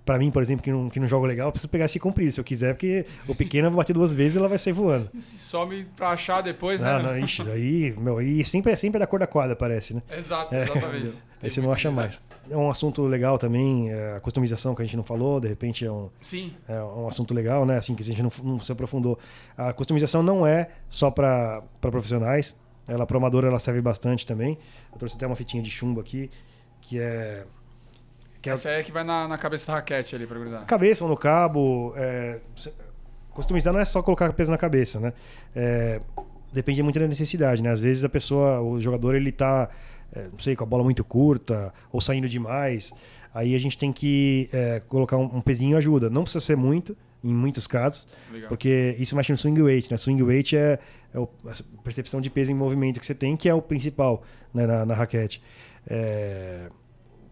para 0.05 0.19
mim, 0.19 0.31
por 0.31 0.43
exemplo, 0.43 0.63
que 0.63 0.71
não, 0.71 0.91
que 0.91 1.01
não 1.01 1.09
joga 1.09 1.27
legal, 1.27 1.49
eu 1.49 1.53
preciso 1.53 1.71
pegar 1.71 1.87
esse 1.87 1.99
comprido, 1.99 2.31
se 2.31 2.39
eu 2.39 2.45
quiser, 2.45 2.75
porque 2.75 3.07
o 3.27 3.35
pequeno 3.35 3.69
eu 3.69 3.71
vou 3.71 3.79
bater 3.79 3.95
duas 3.95 4.13
vezes 4.13 4.37
e 4.37 4.39
ela 4.39 4.49
vai 4.49 4.59
sair 4.59 4.73
voando. 4.73 5.09
Some 5.17 5.87
pra 5.97 6.11
achar 6.11 6.43
depois, 6.43 6.81
né? 6.81 6.93
Não, 6.99 7.03
não, 7.03 7.19
ixi, 7.19 7.49
aí, 7.51 7.95
meu, 7.97 8.21
e 8.21 8.45
sempre, 8.45 8.73
é, 8.73 8.77
sempre 8.77 8.99
é 8.99 9.01
da 9.01 9.07
cor 9.07 9.19
da 9.19 9.27
quadra, 9.27 9.57
parece, 9.57 9.95
né? 9.95 10.03
Exato, 10.11 10.55
exatamente. 10.55 11.23
É, 11.43 11.47
aí 11.47 11.51
você 11.51 11.61
não 11.61 11.73
acha 11.73 11.89
isso. 11.89 11.97
mais. 11.97 12.21
É 12.51 12.57
um 12.57 12.71
assunto 12.71 13.03
legal 13.07 13.39
também, 13.39 13.91
é, 13.91 14.17
a 14.17 14.21
customização 14.21 14.75
que 14.75 14.83
a 14.83 14.85
gente 14.85 14.97
não 14.97 15.05
falou, 15.05 15.41
de 15.41 15.49
repente 15.49 15.87
é 15.87 15.91
um, 15.91 16.11
Sim. 16.21 16.53
é 16.69 16.83
um 16.83 17.09
assunto 17.09 17.33
legal, 17.33 17.65
né? 17.65 17.79
Assim, 17.79 17.95
que 17.95 18.03
a 18.03 18.05
gente 18.05 18.23
não, 18.23 18.31
não 18.43 18.61
se 18.61 18.71
aprofundou. 18.71 19.19
A 19.57 19.73
customização 19.73 20.23
não 20.23 20.47
é 20.47 20.69
só 20.91 21.11
para 21.11 21.63
profissionais, 21.81 22.55
ela 22.87 23.07
para 23.07 23.17
amador 23.17 23.45
ela 23.45 23.59
serve 23.59 23.81
bastante 23.81 24.27
também. 24.27 24.59
Eu 24.93 24.99
trouxe 24.99 25.17
até 25.17 25.27
uma 25.27 25.37
fitinha 25.37 25.63
de 25.63 25.71
chumbo 25.71 26.01
aqui, 26.01 26.31
que 26.83 26.99
é 26.99 27.47
que 28.45 28.51
é 28.51 28.53
Essa 28.53 28.69
é 28.69 28.83
que 28.83 28.93
vai 28.93 29.03
na, 29.03 29.27
na 29.27 29.39
cabeça 29.39 29.67
da 29.67 29.79
raquete 29.79 30.15
ali 30.15 30.27
pra 30.27 30.39
grudar. 30.39 30.61
Na 30.61 30.67
cabeça 30.67 31.03
ou 31.03 31.09
no 31.09 31.17
cabo. 31.17 31.95
É, 31.97 32.41
customizar 33.31 33.73
não 33.73 33.81
é 33.81 33.85
só 33.87 34.03
colocar 34.03 34.31
peso 34.35 34.51
na 34.51 34.59
cabeça, 34.59 35.01
né? 35.01 35.15
É, 35.57 35.99
depende 36.53 36.83
muito 36.83 36.99
da 36.99 37.09
necessidade, 37.09 37.63
né? 37.63 37.71
Às 37.71 37.81
vezes 37.81 38.05
a 38.05 38.09
pessoa, 38.09 38.61
o 38.61 38.79
jogador, 38.79 39.15
ele 39.15 39.33
tá, 39.33 39.71
é, 40.15 40.27
não 40.31 40.39
sei, 40.39 40.55
com 40.55 40.63
a 40.63 40.67
bola 40.67 40.85
muito 40.85 41.03
curta 41.03 41.73
ou 41.91 42.03
saindo 42.03 42.29
demais. 42.29 42.93
Aí 43.33 43.55
a 43.55 43.59
gente 43.59 43.79
tem 43.79 43.91
que 43.91 44.51
é, 44.53 44.83
colocar 44.89 45.17
um, 45.17 45.37
um, 45.37 45.41
pezinho 45.41 45.79
ajuda. 45.79 46.11
Não 46.11 46.23
precisa 46.23 46.45
ser 46.45 46.57
muito, 46.57 46.95
em 47.25 47.33
muitos 47.33 47.67
casos, 47.67 48.07
Legal. 48.31 48.51
porque 48.51 48.95
isso 48.99 49.17
mexe 49.17 49.33
no 49.33 49.39
swing 49.39 49.63
weight, 49.63 49.91
né? 49.91 49.97
Swing 49.97 50.23
weight 50.23 50.55
é, 50.55 50.79
é 51.15 51.19
a 51.19 51.83
percepção 51.83 52.21
de 52.21 52.29
peso 52.29 52.53
em 52.53 52.55
movimento 52.55 53.01
que 53.01 53.07
você 53.07 53.15
tem, 53.15 53.39
que 53.39 53.49
é 53.49 53.55
o 53.55 53.63
principal 53.63 54.23
né, 54.53 54.67
na, 54.67 54.85
na 54.85 54.95
raquete. 54.95 55.43
É, 55.89 56.69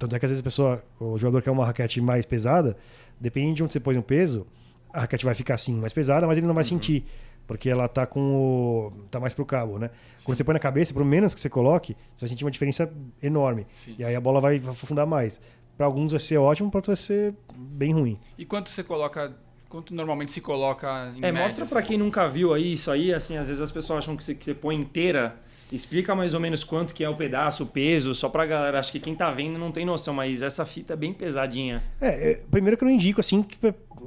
tanto 0.03 0.17
é 0.17 0.19
que 0.19 0.25
às 0.25 0.31
vezes 0.33 0.41
a 0.41 0.45
pessoa, 0.45 0.85
o 0.99 1.17
jogador 1.17 1.43
quer 1.43 1.53
uma 1.53 1.65
raquete 1.65 2.01
mais 2.01 2.27
pesada, 2.27 2.77
dependendo 3.21 3.55
de 3.55 3.63
onde 3.63 3.73
você 3.73 3.79
pôs 3.79 3.97
o 3.97 4.03
peso, 4.03 4.45
a 4.93 5.03
raquete 5.03 5.25
vai 5.25 5.35
ficar 5.35 5.55
assim 5.55 5.75
mais 5.77 5.93
pesada, 5.93 6.27
mas 6.27 6.37
ele 6.37 6.47
não 6.47 6.55
vai 6.55 6.65
uhum. 6.65 6.69
sentir. 6.69 7.05
Porque 7.47 7.69
ela 7.69 7.87
tá 7.89 8.05
com 8.07 8.21
o. 8.21 8.93
tá 9.11 9.21
mais 9.21 9.35
pro 9.35 9.45
cabo, 9.45 9.79
né? 9.79 9.91
Sim. 10.17 10.25
Quando 10.25 10.37
você 10.37 10.45
põe 10.45 10.55
na 10.55 10.61
cabeça, 10.61 10.93
por 10.93 11.05
menos 11.05 11.35
que 11.35 11.41
você 11.41 11.51
coloque, 11.51 11.97
você 12.17 12.25
vai 12.25 12.29
sentir 12.29 12.45
uma 12.45 12.51
diferença 12.51 12.93
enorme. 13.23 13.67
Sim. 13.75 13.95
E 13.99 14.05
aí 14.05 14.15
a 14.15 14.21
bola 14.21 14.41
vai 14.41 14.57
afundar 14.57 15.07
mais. 15.07 15.41
Para 15.77 15.87
alguns 15.87 16.13
vai 16.13 16.21
ser 16.21 16.39
ótimo, 16.39 16.71
para 16.71 16.79
outros 16.79 16.99
vai 16.99 17.07
ser 17.07 17.35
bem 17.55 17.93
ruim. 17.93 18.19
E 18.39 18.45
quanto 18.45 18.71
você 18.71 18.83
coloca 18.83 19.33
quanto 19.69 19.95
normalmente 19.95 20.33
se 20.33 20.41
coloca 20.41 21.13
em 21.17 21.19
É, 21.19 21.33
média, 21.33 21.43
mostra 21.43 21.65
assim? 21.65 21.73
para 21.73 21.83
quem 21.83 21.97
nunca 21.97 22.29
viu 22.29 22.53
aí 22.53 22.75
isso 22.75 22.91
aí, 22.91 23.13
assim, 23.13 23.37
às 23.39 23.49
vezes 23.49 23.63
as 23.63 23.71
pessoas 23.71 24.01
acham 24.01 24.17
que 24.17 24.23
você, 24.23 24.35
que 24.35 24.45
você 24.45 24.55
põe 24.55 24.77
inteira 24.77 25.37
Explica 25.73 26.15
mais 26.15 26.35
ou 26.35 26.41
menos 26.41 26.63
quanto 26.63 26.93
que 26.93 27.03
é 27.03 27.09
o 27.09 27.17
pedaço, 27.17 27.65
o 27.65 27.67
peso, 27.67 28.15
só 28.15 28.29
pra 28.29 28.45
galera. 28.45 28.79
Acho 28.79 28.93
que 28.93 29.01
quem 29.01 29.15
tá 29.15 29.31
vendo 29.31 29.59
não 29.59 29.73
tem 29.73 29.87
noção, 29.87 30.13
mas 30.13 30.43
essa 30.43 30.67
fita 30.67 30.93
é 30.93 30.97
bem 30.97 31.15
pesadinha. 31.15 31.83
É, 31.99 32.33
é 32.33 32.35
primeiro 32.51 32.77
que 32.77 32.85
eu 32.85 32.87
não 32.87 32.95
indico 32.95 33.21
assim 33.21 33.43
que, 33.43 33.57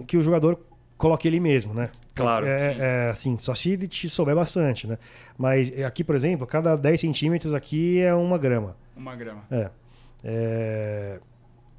que 0.05 0.15
o 0.15 0.21
jogador 0.21 0.59
coloque 0.95 1.27
ele 1.27 1.39
mesmo, 1.39 1.73
né? 1.73 1.89
Claro. 2.13 2.45
É, 2.45 2.77
é, 2.79 3.09
assim, 3.09 3.35
só 3.37 3.55
se 3.55 3.71
ele 3.71 3.87
te 3.87 4.07
souber 4.07 4.35
bastante, 4.35 4.85
né? 4.85 4.99
Mas 5.37 5.71
aqui, 5.83 6.03
por 6.03 6.15
exemplo, 6.15 6.45
cada 6.45 6.75
10 6.75 7.01
centímetros 7.01 7.53
aqui 7.53 7.99
é 7.99 8.13
uma 8.13 8.37
grama. 8.37 8.77
Uma 8.95 9.15
grama. 9.15 9.43
É. 9.49 9.69
é. 10.23 11.19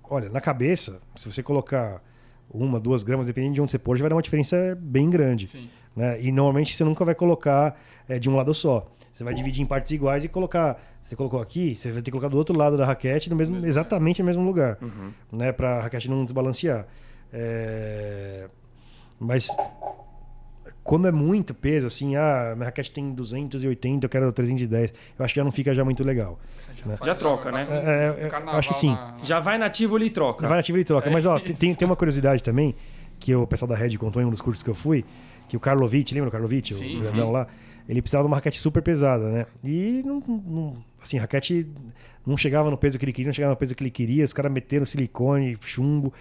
Olha, 0.09 0.29
na 0.29 0.41
cabeça, 0.41 1.01
se 1.15 1.31
você 1.31 1.43
colocar 1.43 2.03
uma, 2.51 2.79
duas 2.79 3.03
gramas, 3.03 3.27
dependendo 3.27 3.55
de 3.55 3.61
onde 3.61 3.71
você 3.71 3.79
pôr, 3.79 3.97
já 3.97 4.03
vai 4.03 4.11
dar 4.11 4.17
uma 4.17 4.23
diferença 4.23 4.77
bem 4.81 5.09
grande. 5.11 5.47
Sim. 5.47 5.69
Né? 5.95 6.21
E 6.21 6.31
normalmente 6.31 6.75
você 6.75 6.85
nunca 6.85 7.05
vai 7.05 7.15
colocar 7.15 7.81
é, 8.09 8.19
de 8.19 8.29
um 8.29 8.37
lado 8.37 8.53
só. 8.53 8.93
Você 9.17 9.25
vai 9.25 9.33
dividir 9.33 9.63
em 9.63 9.67
partes 9.67 9.91
iguais 9.93 10.25
e 10.25 10.29
colocar. 10.29 10.79
Você 11.01 11.17
colocou 11.17 11.41
aqui, 11.41 11.75
você 11.75 11.91
vai 11.91 12.03
ter 12.03 12.07
que 12.07 12.11
colocar 12.11 12.29
do 12.29 12.37
outro 12.37 12.55
lado 12.55 12.77
da 12.77 12.85
raquete, 12.85 13.31
no 13.31 13.37
mesmo, 13.37 13.65
exatamente 13.65 14.21
no 14.21 14.27
mesmo 14.27 14.45
lugar. 14.45 14.77
Né, 15.33 15.53
pra 15.53 15.81
raquete 15.81 16.11
não 16.11 16.23
desbalancear. 16.23 16.87
É, 17.33 18.47
Mas 19.19 19.49
quando 20.85 21.09
é 21.09 21.13
muito 21.13 21.55
peso, 21.55 21.87
assim, 21.87 22.15
ah, 22.15 22.53
minha 22.55 22.67
raquete 22.67 22.91
tem 22.91 23.11
280, 23.11 24.05
eu 24.05 24.11
quero 24.11 24.31
310, 24.31 24.93
eu 25.19 25.25
acho 25.25 25.33
que 25.33 25.41
já 25.41 25.45
não 25.45 25.51
fica 25.53 25.75
já 25.75 25.83
muito 25.83 26.05
legal. 26.05 26.39
faz 26.85 26.99
Já 27.03 27.15
troca, 27.15 27.51
né? 27.51 27.67
É, 27.71 28.27
é, 28.27 28.29
carnaval 28.29 28.59
acho 28.59 28.69
que 28.69 28.75
sim. 28.75 28.91
na- 28.91 29.17
Já 29.23 29.39
vai 29.39 29.57
nativo 29.57 29.99
e 29.99 30.11
troca. 30.11 30.47
Vai 30.47 30.59
ativo 30.59 30.77
e 30.79 30.85
troca. 30.85 31.09
É 31.09 31.11
Mas, 31.11 31.25
ó, 31.25 31.41
tem- 31.41 31.75
tem, 31.75 31.87
uma 31.87 31.97
curiosidade 31.97 32.43
também, 32.43 32.75
que 33.19 33.35
o 33.35 33.47
pessoal 33.47 33.67
da 33.71 33.77
Red 33.77 33.97
contou 33.97 34.21
em 34.21 34.27
um 34.27 34.31
dos 34.31 34.43
cursos 34.43 34.63
que 34.63 34.69
eu 34.69 34.75
fui, 34.75 35.07
que 35.49 35.57
o 35.57 35.61
Karlovic, 35.61 36.13
lembra 36.13 36.29
o 36.29 36.33
Karlovic? 36.33 36.75
Sim, 36.75 36.99
o 36.99 37.01
grandão 37.01 37.29
sim. 37.29 37.33
lá? 37.33 37.47
Ele 37.89 38.03
precisava 38.03 38.25
de 38.25 38.29
uma 38.29 38.37
raquete 38.37 38.59
super 38.59 38.83
pesada, 38.83 39.31
né? 39.31 39.47
E, 39.63 40.03
não, 40.05 40.23
não- 40.27 40.77
assim, 41.01 41.19
a 41.19 41.23
raquete 41.23 41.67
não 42.27 42.37
chegava 42.37 42.71
no 42.71 42.77
peso 42.77 42.99
que 42.99 43.05
ele 43.05 43.13
queria, 43.13 43.29
não 43.29 43.35
chegava 43.35 43.53
no 43.53 43.57
peso 43.57 43.75
que 43.75 43.83
ele 43.83 43.91
queria, 43.91 44.25
os 44.25 44.33
caras 44.33 44.51
meteram 44.53 44.85
silicone, 44.85 45.57
chumbo. 45.61 46.13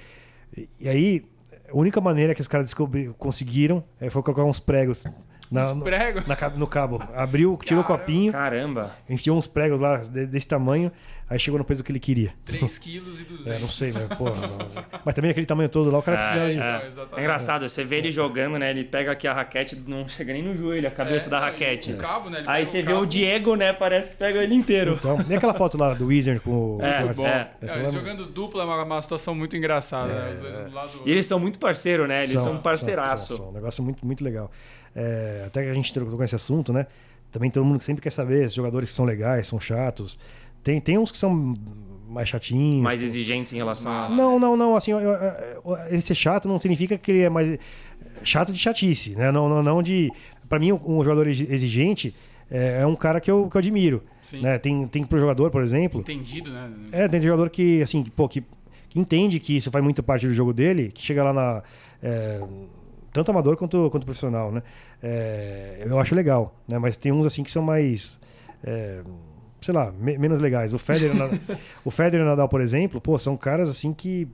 E, 0.56 0.88
aí, 0.88 1.26
a 1.68 1.76
única 1.76 2.00
maneira 2.00 2.36
que 2.36 2.42
os 2.42 2.48
caras 2.48 2.74
conseguiram 3.18 3.84
eh, 4.00 4.10
foi 4.10 4.22
colocar 4.22 4.44
uns 4.44 4.60
pregos 4.60 5.04
na, 5.52 5.72
Os 5.74 5.84
pregos? 5.84 6.26
na 6.28 6.50
no 6.56 6.68
cabo. 6.68 7.02
Abriu, 7.16 7.58
tirou 7.64 7.82
o 7.82 7.86
Caramba. 7.86 8.04
copinho, 8.04 8.32
Caramba. 8.32 8.92
enfiou 9.10 9.38
uns 9.38 9.48
pregos 9.48 9.80
lá 9.80 9.98
de- 9.98 10.26
desse 10.26 10.48
tamanho, 10.48 10.92
aí 11.30 11.40
chegou 11.40 11.58
no 11.58 11.64
peso 11.66 11.84
que 11.84 11.92
ele 11.92 12.00
queria. 12.00 12.34
3 12.46 12.78
quilos 12.78 13.20
e 13.20 13.24
200. 13.24 13.48
É, 13.48 13.60
não 13.60 13.68
sei, 13.70 13.92
mas, 13.94 14.04
porra. 14.18 14.32
não- 14.48 14.84
mas 15.06 15.14
também 15.16 15.32
aquele 15.32 15.46
tamanho 15.46 15.70
todo 15.70 15.90
lá, 15.92 16.00
o 16.00 16.02
cara 16.04 16.18
Ah, 16.20 16.22
precisa 16.22 16.52
de. 16.52 16.60
é. 16.60 16.88
exatamente. 16.88 17.20
É 17.20 17.22
engraçado, 17.22 17.68
você 17.70 17.84
vê 17.84 17.98
ele 17.98 18.12
jogando, 18.12 18.58
né? 18.58 18.70
Ele 18.72 18.84
pega 18.84 19.12
aqui 19.12 19.28
a 19.28 19.34
raquete, 19.34 19.76
não 19.88 20.08
chega 20.08 20.34
nem 20.34 20.42
no 20.44 20.56
joelho, 20.56 20.88
a 20.88 20.92
cabeça 20.92 21.28
É, 21.28 21.32
da 21.32 21.38
é, 21.38 21.40
raquete. 21.42 21.94
o 21.94 21.98
cabo, 21.98 22.30
né? 22.30 22.40
Ele 22.40 22.48
Aí 22.50 22.66
você 22.66 22.82
o 22.82 22.86
vê 22.86 22.92
o 22.92 22.96
cabo. 22.96 23.06
Diego, 23.08 23.56
né? 23.56 23.74
Parece 23.74 24.10
que 24.12 24.16
pega 24.18 24.42
ele 24.44 24.56
inteiro. 24.56 24.94
Então, 25.00 25.18
e 25.30 25.34
aquela 25.36 25.54
foto 25.54 25.78
lá 25.78 25.94
do 25.94 26.08
Wizard 26.08 26.40
com 26.42 26.78
o. 26.78 26.82
É, 26.82 26.94
com 26.98 27.02
o- 27.02 27.06
Muito 27.06 27.18
bom. 27.18 27.28
É. 27.28 27.50
Eles 27.62 27.94
jogando 27.94 28.26
dupla 28.26 28.64
é 28.64 28.66
uma, 28.66 28.84
uma 28.84 29.02
situação 29.02 29.34
muito 29.36 29.56
engraçada. 29.56 30.12
né? 30.14 30.32
Os 30.34 30.40
dois 30.40 30.60
um 30.60 30.64
do 30.70 30.76
lado 30.76 30.90
do 31.00 31.08
E 31.08 31.12
eles 31.12 31.26
são 31.26 31.40
muito 31.40 31.60
parceiro, 31.60 32.08
né? 32.08 32.18
Eles 32.20 32.32
são, 32.32 32.42
São, 32.44 32.58
parceiraço. 32.58 33.28
são, 33.28 33.38
são. 33.38 33.50
Um 33.50 33.54
negócio 33.54 33.84
muito, 33.84 34.06
muito 34.06 34.24
legal. 34.24 34.52
É, 34.96 35.44
até 35.46 35.64
que 35.64 35.70
a 35.70 35.74
gente 35.74 35.94
trocou 35.94 36.18
com 36.18 36.24
esse 36.24 36.36
assunto, 36.36 36.72
né? 36.72 36.88
Também 37.32 37.52
todo 37.52 37.66
mundo 37.66 37.82
sempre 37.82 38.02
quer 38.02 38.12
saber 38.12 38.50
se 38.50 38.56
jogadores 38.56 38.90
que 38.90 38.96
são 38.96 39.06
legais, 39.06 39.46
são 39.48 39.60
chatos. 39.60 40.18
Tem, 40.64 40.80
tem 40.80 40.98
uns 40.98 41.12
que 41.12 41.18
são 41.18 41.54
mais 42.08 42.30
chatinhos. 42.30 42.82
Mais 42.82 43.02
exigentes 43.02 43.52
em 43.52 43.58
relação 43.58 43.92
a. 43.92 44.10
Não, 44.10 44.40
não, 44.40 44.56
não. 44.56 44.76
Assim, 44.76 44.92
ele 45.90 46.02
ser 46.02 46.16
chato 46.16 46.48
não 46.48 46.60
significa 46.60 46.98
que 46.98 47.12
ele 47.12 47.22
é 47.24 47.30
mais 47.30 47.60
chato 48.24 48.54
de 48.54 48.60
chatice, 48.60 49.16
né? 49.16 49.32
Não, 49.32 49.50
não, 49.50 49.62
não 49.62 49.84
de. 49.84 50.12
Para 50.48 50.60
mim, 50.60 50.72
um 50.72 51.04
jogador 51.04 51.28
exigente 51.28 52.16
é, 52.50 52.82
é 52.82 52.86
um 52.86 52.96
cara 52.96 53.20
que 53.20 53.30
eu, 53.30 53.50
que 53.50 53.58
eu 53.58 53.60
admiro. 53.60 54.04
Sim. 54.22 54.42
Né? 54.42 54.58
Tem, 54.58 54.88
tem 54.88 55.04
pro 55.04 55.20
jogador, 55.20 55.52
por 55.52 55.62
exemplo. 55.62 56.00
Entendido, 56.00 56.52
né? 56.52 56.72
É, 56.92 57.08
tem 57.08 57.20
jogador 57.20 57.50
que, 57.50 57.82
assim, 57.82 58.04
que, 58.04 58.10
pô, 58.10 58.28
que, 58.28 58.44
que 58.90 59.00
entende 59.00 59.40
que 59.40 59.58
isso 59.58 59.70
faz 59.72 59.84
muito 59.84 60.02
parte 60.02 60.28
do 60.28 60.34
jogo 60.34 60.54
dele, 60.54 60.92
que 60.94 61.02
chega 61.02 61.24
lá 61.24 61.34
na. 61.34 61.64
é, 62.02 62.42
tanto 63.12 63.32
amador 63.32 63.56
quanto, 63.56 63.90
quanto 63.90 64.06
profissional, 64.06 64.52
né? 64.52 64.62
É, 65.02 65.84
eu 65.86 66.00
acho 66.00 66.16
legal, 66.16 66.56
né? 66.68 66.78
Mas 66.78 66.98
tem 66.98 67.12
uns 67.12 67.26
assim 67.26 67.44
que 67.44 67.52
são 67.52 67.62
mais. 67.64 68.20
é, 68.64 69.02
sei 69.62 69.74
lá, 69.74 69.92
me- 69.92 70.18
menos 70.18 70.40
legais. 70.40 70.74
O 70.74 70.78
Federer, 70.78 71.16
o 71.84 71.92
Federer 71.92 72.26
Nadal, 72.26 72.48
por 72.50 72.62
exemplo, 72.62 73.00
pô, 73.02 73.18
são 73.20 73.36
caras 73.38 73.70
assim 73.70 73.94
que. 73.94 74.28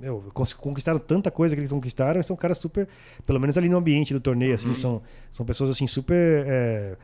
Meu, 0.00 0.22
conquistaram 0.58 0.98
tanta 0.98 1.30
coisa 1.30 1.54
que 1.54 1.60
eles 1.60 1.70
conquistaram, 1.72 2.22
são 2.22 2.36
caras 2.36 2.58
super. 2.58 2.86
Pelo 3.24 3.40
menos 3.40 3.56
ali 3.56 3.68
no 3.68 3.76
ambiente 3.78 4.12
do 4.12 4.20
torneio, 4.20 4.54
assim, 4.54 4.74
são, 4.74 5.00
são 5.30 5.46
pessoas 5.46 5.70
assim 5.70 5.86
super. 5.86 6.44
É, 6.46 6.96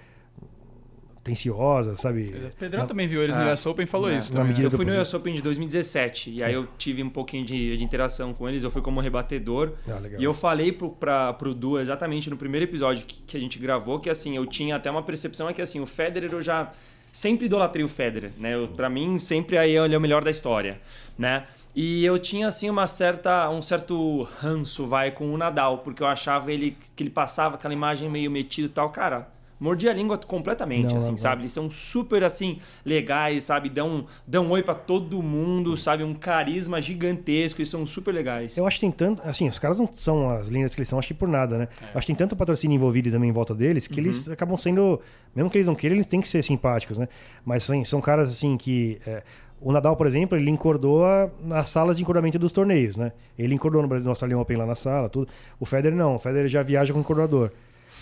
atenciosas, 1.22 2.00
sabe? 2.00 2.34
O 2.52 2.56
Pedrão 2.56 2.86
também 2.86 3.06
viu 3.06 3.22
eles 3.22 3.36
no 3.36 3.42
Ah. 3.42 3.52
US 3.52 3.64
Open 3.66 3.84
e 3.84 3.86
falou 3.86 4.10
É. 4.10 4.16
isso 4.16 4.32
Na 4.32 4.40
também. 4.40 4.56
Né? 4.56 4.64
Eu 4.64 4.70
fui 4.70 4.84
no. 4.84 5.00
US 5.00 5.14
Open 5.14 5.34
de 5.34 5.42
2017 5.42 6.30
e 6.30 6.42
aí 6.42 6.52
eu 6.54 6.66
tive 6.78 7.02
um 7.02 7.10
pouquinho 7.10 7.44
de, 7.44 7.76
de 7.76 7.84
interação 7.84 8.32
com 8.32 8.48
eles. 8.48 8.62
Eu 8.64 8.70
fui 8.70 8.82
como 8.82 9.00
rebatedor. 9.00 9.72
Ah. 9.88 10.00
E 10.18 10.24
eu 10.24 10.34
falei 10.34 10.72
pro, 10.72 10.90
pra, 10.90 11.32
pro 11.34 11.54
Du 11.54 11.78
exatamente 11.78 12.28
no 12.30 12.36
primeiro 12.36 12.64
episódio 12.64 13.04
que, 13.06 13.20
que 13.22 13.36
a 13.36 13.40
gente 13.40 13.58
gravou 13.58 14.00
que 14.00 14.10
assim, 14.10 14.36
eu 14.36 14.46
tinha 14.46 14.76
até 14.76 14.90
uma 14.90 15.02
percepção 15.02 15.48
é 15.48 15.52
que 15.52 15.62
assim, 15.62 15.80
o 15.80 15.86
Federer 15.86 16.32
eu 16.32 16.42
já 16.42 16.72
sempre 17.12 17.46
idolatrei 17.46 17.84
o 17.84 17.88
Federer, 17.88 18.30
né? 18.38 18.54
Eu, 18.54 18.68
pra 18.68 18.88
mim, 18.88 19.18
sempre 19.18 19.58
aí 19.58 19.76
ele 19.76 19.94
é 19.94 19.98
o 19.98 20.00
melhor 20.00 20.22
da 20.24 20.30
história, 20.30 20.80
né? 21.18 21.44
E 21.74 22.04
eu 22.04 22.18
tinha 22.18 22.48
assim 22.48 22.68
uma 22.70 22.86
certa 22.86 23.48
um 23.50 23.62
certo 23.62 24.22
ranço 24.40 24.86
vai 24.86 25.10
com 25.12 25.32
o 25.32 25.36
Nadal, 25.36 25.78
porque 25.78 26.02
eu 26.02 26.06
achava 26.06 26.52
ele 26.52 26.76
que 26.96 27.02
ele 27.02 27.10
passava 27.10 27.54
aquela 27.56 27.74
imagem 27.74 28.08
meio 28.10 28.30
metido 28.30 28.66
e 28.66 28.68
tal, 28.68 28.90
cara. 28.90 29.28
Mordia 29.60 29.90
a 29.90 29.94
língua 29.94 30.16
completamente, 30.16 30.88
Não, 30.88 30.96
assim, 30.96 31.10
não, 31.10 31.18
sabe? 31.18 31.42
Eles 31.42 31.52
são 31.52 31.70
super, 31.70 32.24
assim, 32.24 32.58
legais, 32.82 33.44
sabe? 33.44 33.68
Dão, 33.68 34.06
dão 34.26 34.50
oi 34.50 34.62
pra 34.62 34.74
todo 34.74 35.22
mundo, 35.22 35.76
sabe? 35.76 36.02
Um 36.02 36.14
carisma 36.14 36.80
gigantesco, 36.80 37.60
eles 37.60 37.68
são 37.68 37.84
super 37.84 38.12
legais. 38.12 38.56
Eu 38.56 38.66
acho 38.66 38.76
que 38.76 38.80
tem 38.80 38.90
tanto. 38.90 39.20
Assim, 39.22 39.46
os 39.46 39.58
caras 39.58 39.78
não 39.78 39.86
são 39.92 40.30
as 40.30 40.48
linhas 40.48 40.74
que 40.74 40.80
eles 40.80 40.88
são, 40.88 40.98
acho 40.98 41.08
que 41.08 41.14
por 41.14 41.28
nada, 41.28 41.58
né? 41.58 41.68
Eu 41.82 41.88
Acho 41.98 42.06
que 42.06 42.06
tem 42.06 42.16
tanto 42.16 42.34
patrocínio 42.34 42.74
envolvido 42.74 43.10
também 43.10 43.28
em 43.28 43.32
volta 43.32 43.54
deles 43.54 43.86
que 43.86 44.00
eles 44.00 44.28
acabam 44.30 44.56
sendo. 44.56 44.98
Mesmo 45.36 45.50
que 45.50 45.58
eles 45.58 45.66
não 45.66 45.74
queiram, 45.74 45.96
eles 45.96 46.06
têm 46.06 46.22
que 46.22 46.28
ser 46.28 46.42
simpáticos, 46.42 46.98
né? 46.98 47.06
Mas 47.44 47.68
assim, 47.68 47.84
são 47.84 48.00
caras 48.00 48.30
assim 48.30 48.56
que. 48.56 48.98
é, 49.06 49.22
o 49.60 49.72
Nadal, 49.72 49.94
por 49.94 50.06
exemplo, 50.06 50.38
ele 50.38 50.50
encordoa 50.50 51.30
nas 51.44 51.68
salas 51.68 51.98
de 51.98 52.02
encordamento 52.02 52.38
dos 52.38 52.50
torneios, 52.50 52.96
né? 52.96 53.12
Ele 53.38 53.54
encordou 53.54 53.82
no 53.82 53.88
Brasil 53.88 54.06
no 54.06 54.12
Australian 54.12 54.38
Open 54.38 54.56
lá 54.56 54.64
na 54.64 54.74
sala, 54.74 55.10
tudo. 55.10 55.28
O 55.58 55.66
Federer 55.66 55.96
não, 55.96 56.16
o 56.16 56.18
Federer 56.18 56.48
já 56.48 56.62
viaja 56.62 56.94
com 56.94 57.00
encordador. 57.00 57.50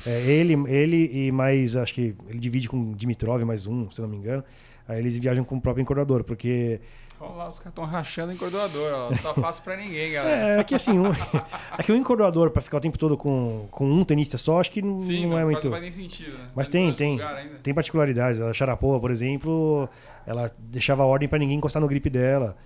É, 0.07 0.21
ele, 0.23 0.55
ele 0.69 1.27
e 1.27 1.33
mais, 1.33 1.77
acho 1.77 1.93
que 1.95 2.15
ele 2.29 2.39
divide 2.39 2.69
com 2.69 2.93
Dimitrov 2.93 3.43
mais 3.45 3.67
um, 3.67 3.91
se 3.91 4.01
não 4.01 4.09
me 4.09 4.17
engano. 4.17 4.45
Aí 4.87 4.99
eles 4.99 5.19
viajam 5.19 5.45
com 5.45 5.57
o 5.57 5.61
próprio 5.61 5.83
encordador, 5.83 6.25
porque 6.25 6.81
Olha 7.21 7.33
lá, 7.33 7.49
os 7.49 7.59
caras 7.59 7.73
estão 7.73 7.85
rachando 7.85 8.31
o 8.31 8.35
encordoador. 8.35 8.93
Ó. 8.93 9.11
Não 9.11 9.19
tá 9.19 9.35
fácil 9.35 9.63
pra 9.65 9.77
ninguém, 9.77 10.13
galera. 10.13 10.61
É 10.61 10.65
que 10.65 10.75
assim, 10.75 10.97
um, 10.99 11.11
é 11.77 11.83
que 11.83 11.91
um 11.91 11.97
encordoador 11.97 12.51
pra 12.51 12.63
ficar 12.63 12.77
o 12.77 12.81
tempo 12.81 12.97
todo 12.97 13.17
com, 13.17 13.67
com 13.73 13.91
um 13.91 14.05
tenista 14.05 14.39
só, 14.39 14.61
acho 14.61 14.71
que 14.71 14.81
não, 14.81 15.01
Sim, 15.01 15.23
não 15.23 15.31
não, 15.31 15.39
é 15.39 15.45
muito. 15.45 15.65
não 15.65 15.71
faz 15.73 15.83
nem 15.83 15.91
sentido, 15.91 16.39
né? 16.39 16.49
Mas 16.55 16.69
Em 16.69 16.71
tem, 16.71 16.95
tem. 16.95 17.21
Tem 17.63 17.75
particularidades. 17.75 18.41
A 18.41 18.53
Sharapova, 18.53 19.01
por 19.01 19.11
exemplo, 19.11 19.89
ela 20.25 20.51
deixava 20.59 21.03
a 21.03 21.07
ordem 21.07 21.29
pra 21.29 21.39
ninguém 21.41 21.57
encostar 21.57 21.83
no 21.83 21.89
grip 21.89 22.09
dela. 22.09 22.57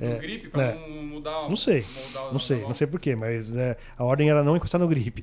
Um 0.00 0.18
gripe 0.18 0.48
pra 0.48 0.64
é. 0.64 0.74
não 0.74 1.02
mudar 1.04 1.48
Não 1.48 1.56
sei, 1.56 1.84
moldar 1.94 2.30
o- 2.30 2.32
não 2.32 2.38
sei, 2.38 2.62
não 2.62 2.74
sei 2.74 2.86
porquê, 2.86 3.14
mas 3.14 3.54
é, 3.54 3.76
a 3.98 4.04
ordem 4.04 4.30
era 4.30 4.42
não 4.42 4.56
encostar 4.56 4.80
no 4.80 4.88
grip. 4.88 5.22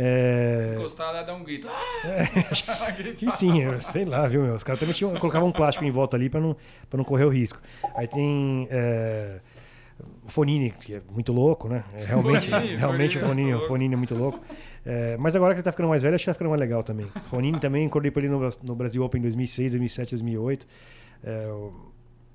É, 0.00 0.74
Encostar, 0.76 1.08
ela 1.08 1.22
dá 1.22 1.34
um 1.34 1.42
grito. 1.42 1.66
Ah! 1.68 2.92
que 3.18 3.28
sim, 3.32 3.62
eu 3.62 3.80
sei 3.80 4.04
lá, 4.04 4.28
viu, 4.28 4.42
meu? 4.42 4.54
Os 4.54 4.62
caras 4.62 4.78
também 4.78 4.94
tinham, 4.94 5.12
colocavam 5.16 5.48
um 5.48 5.52
plástico 5.52 5.84
em 5.84 5.90
volta 5.90 6.16
ali 6.16 6.30
pra 6.30 6.40
não, 6.40 6.56
pra 6.88 6.96
não 6.96 7.04
correr 7.04 7.24
o 7.24 7.28
risco. 7.28 7.60
Aí 7.96 8.06
tem 8.06 8.68
é, 8.70 9.40
Fonini, 10.26 10.70
que 10.70 10.94
é 10.94 11.02
muito 11.10 11.32
louco, 11.32 11.68
né? 11.68 11.82
É, 11.94 12.04
realmente, 12.04 12.48
Fonini, 12.48 12.76
realmente 12.76 13.18
Fonini 13.18 13.50
é 13.50 13.56
o 13.56 13.58
Fonini, 13.58 13.64
o. 13.64 13.68
Fonini 13.68 13.94
é 13.94 13.96
muito 13.96 14.14
louco. 14.14 14.40
É, 14.86 15.16
mas 15.18 15.34
agora 15.34 15.52
que 15.52 15.58
ele 15.58 15.64
tá 15.64 15.72
ficando 15.72 15.88
mais 15.88 16.04
velho, 16.04 16.14
acho 16.14 16.22
que 16.22 16.30
tá 16.30 16.34
ficando 16.34 16.50
mais 16.50 16.60
legal 16.60 16.84
também. 16.84 17.10
Fonini 17.24 17.58
também, 17.58 17.84
acordei 17.84 18.12
pra 18.12 18.22
ele 18.22 18.30
no, 18.30 18.48
no 18.62 18.76
Brasil 18.76 19.02
Open 19.02 19.18
em 19.18 19.22
2006, 19.22 19.72
2007, 19.72 20.10
2008. 20.10 20.66
É, 21.24 21.48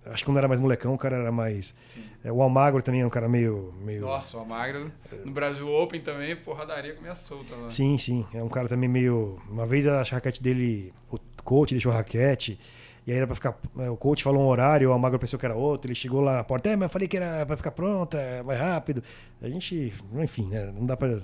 acho 0.05 0.17
que 0.19 0.25
quando 0.25 0.37
era 0.37 0.47
mais 0.47 0.59
molecão, 0.59 0.93
o 0.93 0.97
cara 0.97 1.17
era 1.17 1.31
mais... 1.31 1.75
É, 2.23 2.31
o 2.31 2.41
Almagro 2.41 2.81
também 2.81 3.01
é 3.01 3.05
um 3.05 3.09
cara 3.09 3.27
meio... 3.27 3.73
meio 3.83 4.01
Nossa, 4.01 4.37
o 4.37 4.41
Amagro 4.41 4.91
no 5.23 5.31
Brasil 5.31 5.67
Open 5.69 6.01
também, 6.01 6.35
porradaria 6.35 6.93
comia 6.93 7.15
solta 7.15 7.55
lá. 7.55 7.69
Sim, 7.69 7.97
sim. 7.97 8.25
É 8.33 8.41
um 8.43 8.49
cara 8.49 8.67
também 8.67 8.89
meio. 8.89 9.39
Uma 9.49 9.65
vez 9.65 9.87
a 9.87 10.03
raquete 10.03 10.41
dele, 10.41 10.91
o 11.11 11.17
coach 11.43 11.71
deixou 11.73 11.91
a 11.91 11.95
raquete. 11.95 12.59
E 13.05 13.11
aí 13.11 13.17
era 13.17 13.27
pra 13.27 13.35
ficar. 13.35 13.57
é, 13.79 13.89
O 13.89 13.97
coach 13.97 14.23
falou 14.23 14.43
um 14.43 14.47
horário, 14.47 14.89
o 14.89 14.93
Amagro 14.93 15.19
pensou 15.19 15.37
que 15.37 15.45
era 15.45 15.55
outro. 15.55 15.87
Ele 15.87 15.95
chegou 15.95 16.21
lá 16.21 16.37
na 16.37 16.43
porta, 16.43 16.69
é, 16.69 16.75
mas 16.75 16.83
eu 16.83 16.89
falei 16.89 17.07
que 17.07 17.17
era 17.17 17.45
pra 17.45 17.57
ficar 17.57 17.71
pronta, 17.71 18.17
é 18.17 18.41
mais 18.41 18.59
rápido. 18.59 19.03
A 19.41 19.49
gente. 19.49 19.93
Enfim, 20.15 20.47
né? 20.47 20.71
Não 20.73 20.85
dá 20.85 20.95
pra. 20.95 21.19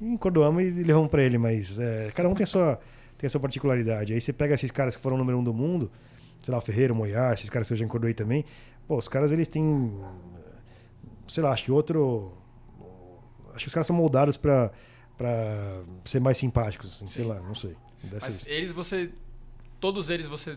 Encordoamos 0.00 0.62
e 0.62 0.70
levamos 0.70 1.10
pra 1.10 1.22
ele, 1.22 1.38
mas 1.38 1.78
é, 1.78 2.10
cada 2.14 2.28
um 2.28 2.34
tem 2.34 2.44
a, 2.44 2.46
sua, 2.46 2.80
tem 3.18 3.26
a 3.26 3.30
sua 3.30 3.40
particularidade. 3.40 4.14
Aí 4.14 4.20
você 4.20 4.32
pega 4.32 4.54
esses 4.54 4.70
caras 4.70 4.96
que 4.96 5.02
foram 5.02 5.16
o 5.16 5.18
número 5.18 5.36
um 5.38 5.42
do 5.44 5.52
mundo, 5.52 5.90
sei 6.42 6.52
lá, 6.52 6.58
o 6.58 6.60
Ferreira, 6.60 6.94
Moyar, 6.94 7.32
esses 7.32 7.50
caras 7.50 7.68
que 7.68 7.74
eu 7.74 7.78
já 7.78 7.84
encordei 7.84 8.14
também. 8.14 8.44
Pô, 8.86 8.96
os 8.96 9.08
caras 9.08 9.32
eles 9.32 9.48
têm. 9.48 9.92
Sei 11.26 11.42
lá, 11.42 11.52
acho 11.52 11.64
que 11.64 11.72
outro. 11.72 12.32
Acho 13.54 13.64
que 13.64 13.68
os 13.68 13.74
caras 13.74 13.86
são 13.86 13.96
moldados 13.96 14.36
pra, 14.36 14.70
pra 15.16 15.82
ser 16.04 16.20
mais 16.20 16.36
simpáticos, 16.36 16.94
assim, 16.94 17.06
sei 17.06 17.24
lá, 17.24 17.40
não 17.40 17.54
sei. 17.54 17.76
Mas 18.10 18.46
eles, 18.46 18.72
você. 18.72 19.10
Todos 19.80 20.08
eles 20.10 20.28
você 20.28 20.56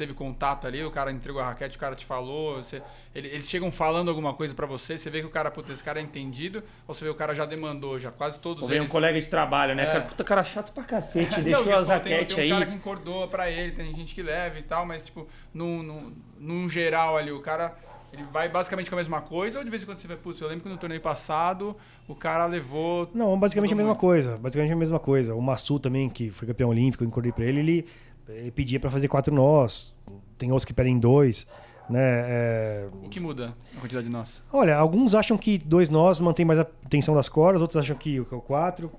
teve 0.00 0.14
contato 0.14 0.66
ali, 0.66 0.82
o 0.84 0.90
cara 0.90 1.12
entregou 1.12 1.40
a 1.40 1.44
raquete, 1.46 1.76
o 1.76 1.80
cara 1.80 1.94
te 1.94 2.04
falou. 2.04 2.56
Você, 2.64 2.82
ele- 3.14 3.28
eles 3.28 3.48
chegam 3.48 3.70
falando 3.70 4.08
alguma 4.08 4.34
coisa 4.34 4.54
pra 4.54 4.66
você, 4.66 4.98
você 4.98 5.08
vê 5.10 5.20
que 5.20 5.26
o 5.26 5.30
cara, 5.30 5.50
putz, 5.50 5.70
esse 5.70 5.84
cara 5.84 6.00
é 6.00 6.02
entendido, 6.02 6.62
ou 6.88 6.94
você 6.94 7.04
vê 7.04 7.10
que 7.10 7.14
o 7.14 7.18
cara 7.18 7.34
já 7.34 7.44
demandou, 7.44 7.98
já 7.98 8.10
quase 8.10 8.40
todos 8.40 8.62
Ou 8.62 8.68
vem 8.68 8.78
um 8.80 8.82
eles. 8.82 8.92
colega 8.92 9.20
de 9.20 9.28
trabalho, 9.28 9.74
né? 9.74 9.82
É. 9.84 9.86
Cara, 9.86 10.00
puta 10.02 10.24
cara 10.24 10.42
chato 10.44 10.72
pra 10.72 10.82
cacete, 10.84 11.36
Não, 11.38 11.42
deixou 11.44 11.72
as 11.74 11.86
tem- 11.86 11.96
raquetes 11.96 12.34
tem, 12.34 12.44
aí. 12.44 12.50
um 12.52 12.54
cara 12.58 12.66
que 12.66 12.74
encordou 12.76 13.28
pra 13.28 13.50
ele, 13.50 13.72
tem 13.72 13.94
gente 13.94 14.14
que 14.14 14.22
leva 14.22 14.58
e 14.58 14.62
tal, 14.62 14.84
mas 14.86 15.04
tipo, 15.04 15.26
num, 15.54 15.82
num, 15.82 16.12
num 16.38 16.68
geral 16.68 17.16
ali, 17.16 17.30
o 17.30 17.40
cara. 17.40 17.74
Ele 18.12 18.24
vai 18.32 18.48
basicamente 18.48 18.90
com 18.90 18.96
a 18.96 18.98
mesma 18.98 19.20
coisa, 19.20 19.58
ou 19.58 19.64
de 19.64 19.70
vez 19.70 19.84
em 19.84 19.86
quando 19.86 19.98
você 20.00 20.08
vê, 20.08 20.16
putz, 20.16 20.40
eu 20.40 20.48
lembro 20.48 20.64
que 20.64 20.68
no 20.68 20.76
torneio 20.76 21.00
passado 21.00 21.76
o 22.08 22.14
cara 22.16 22.44
levou. 22.44 23.08
Não, 23.14 23.38
basicamente 23.38 23.72
a 23.72 23.76
mesma 23.76 23.90
muito. 23.90 24.00
coisa. 24.00 24.36
Basicamente 24.36 24.72
a 24.72 24.76
mesma 24.76 24.98
coisa. 24.98 25.32
O 25.32 25.40
Massu 25.40 25.78
também, 25.78 26.08
que 26.10 26.28
foi 26.28 26.48
campeão 26.48 26.70
olímpico, 26.70 27.04
eu 27.04 27.06
encordei 27.06 27.30
pra 27.30 27.44
ele, 27.44 27.60
ele 27.60 27.86
eh, 28.30 28.50
pedia 28.54 28.78
para 28.80 28.90
fazer 28.90 29.08
quatro 29.08 29.34
nós, 29.34 29.96
tem 30.38 30.50
outros 30.50 30.64
que 30.64 30.72
pedem 30.72 30.98
dois, 30.98 31.46
né? 31.88 32.00
É, 32.00 32.88
O 33.04 33.08
que 33.08 33.18
muda 33.20 33.54
a 33.76 33.80
quantidade 33.80 34.06
de 34.06 34.12
nós? 34.12 34.42
Olha, 34.52 34.76
alguns 34.76 35.14
acham 35.14 35.36
que 35.36 35.58
dois 35.58 35.90
nós 35.90 36.20
mantém 36.20 36.44
mais 36.44 36.58
a 36.60 36.64
tensão 36.64 37.14
das 37.14 37.28
cordas, 37.28 37.60
outros 37.60 37.76
acham 37.76 37.96
que 37.96 38.16
é 38.16 38.20
o 38.20 38.40
quatro. 38.40 38.90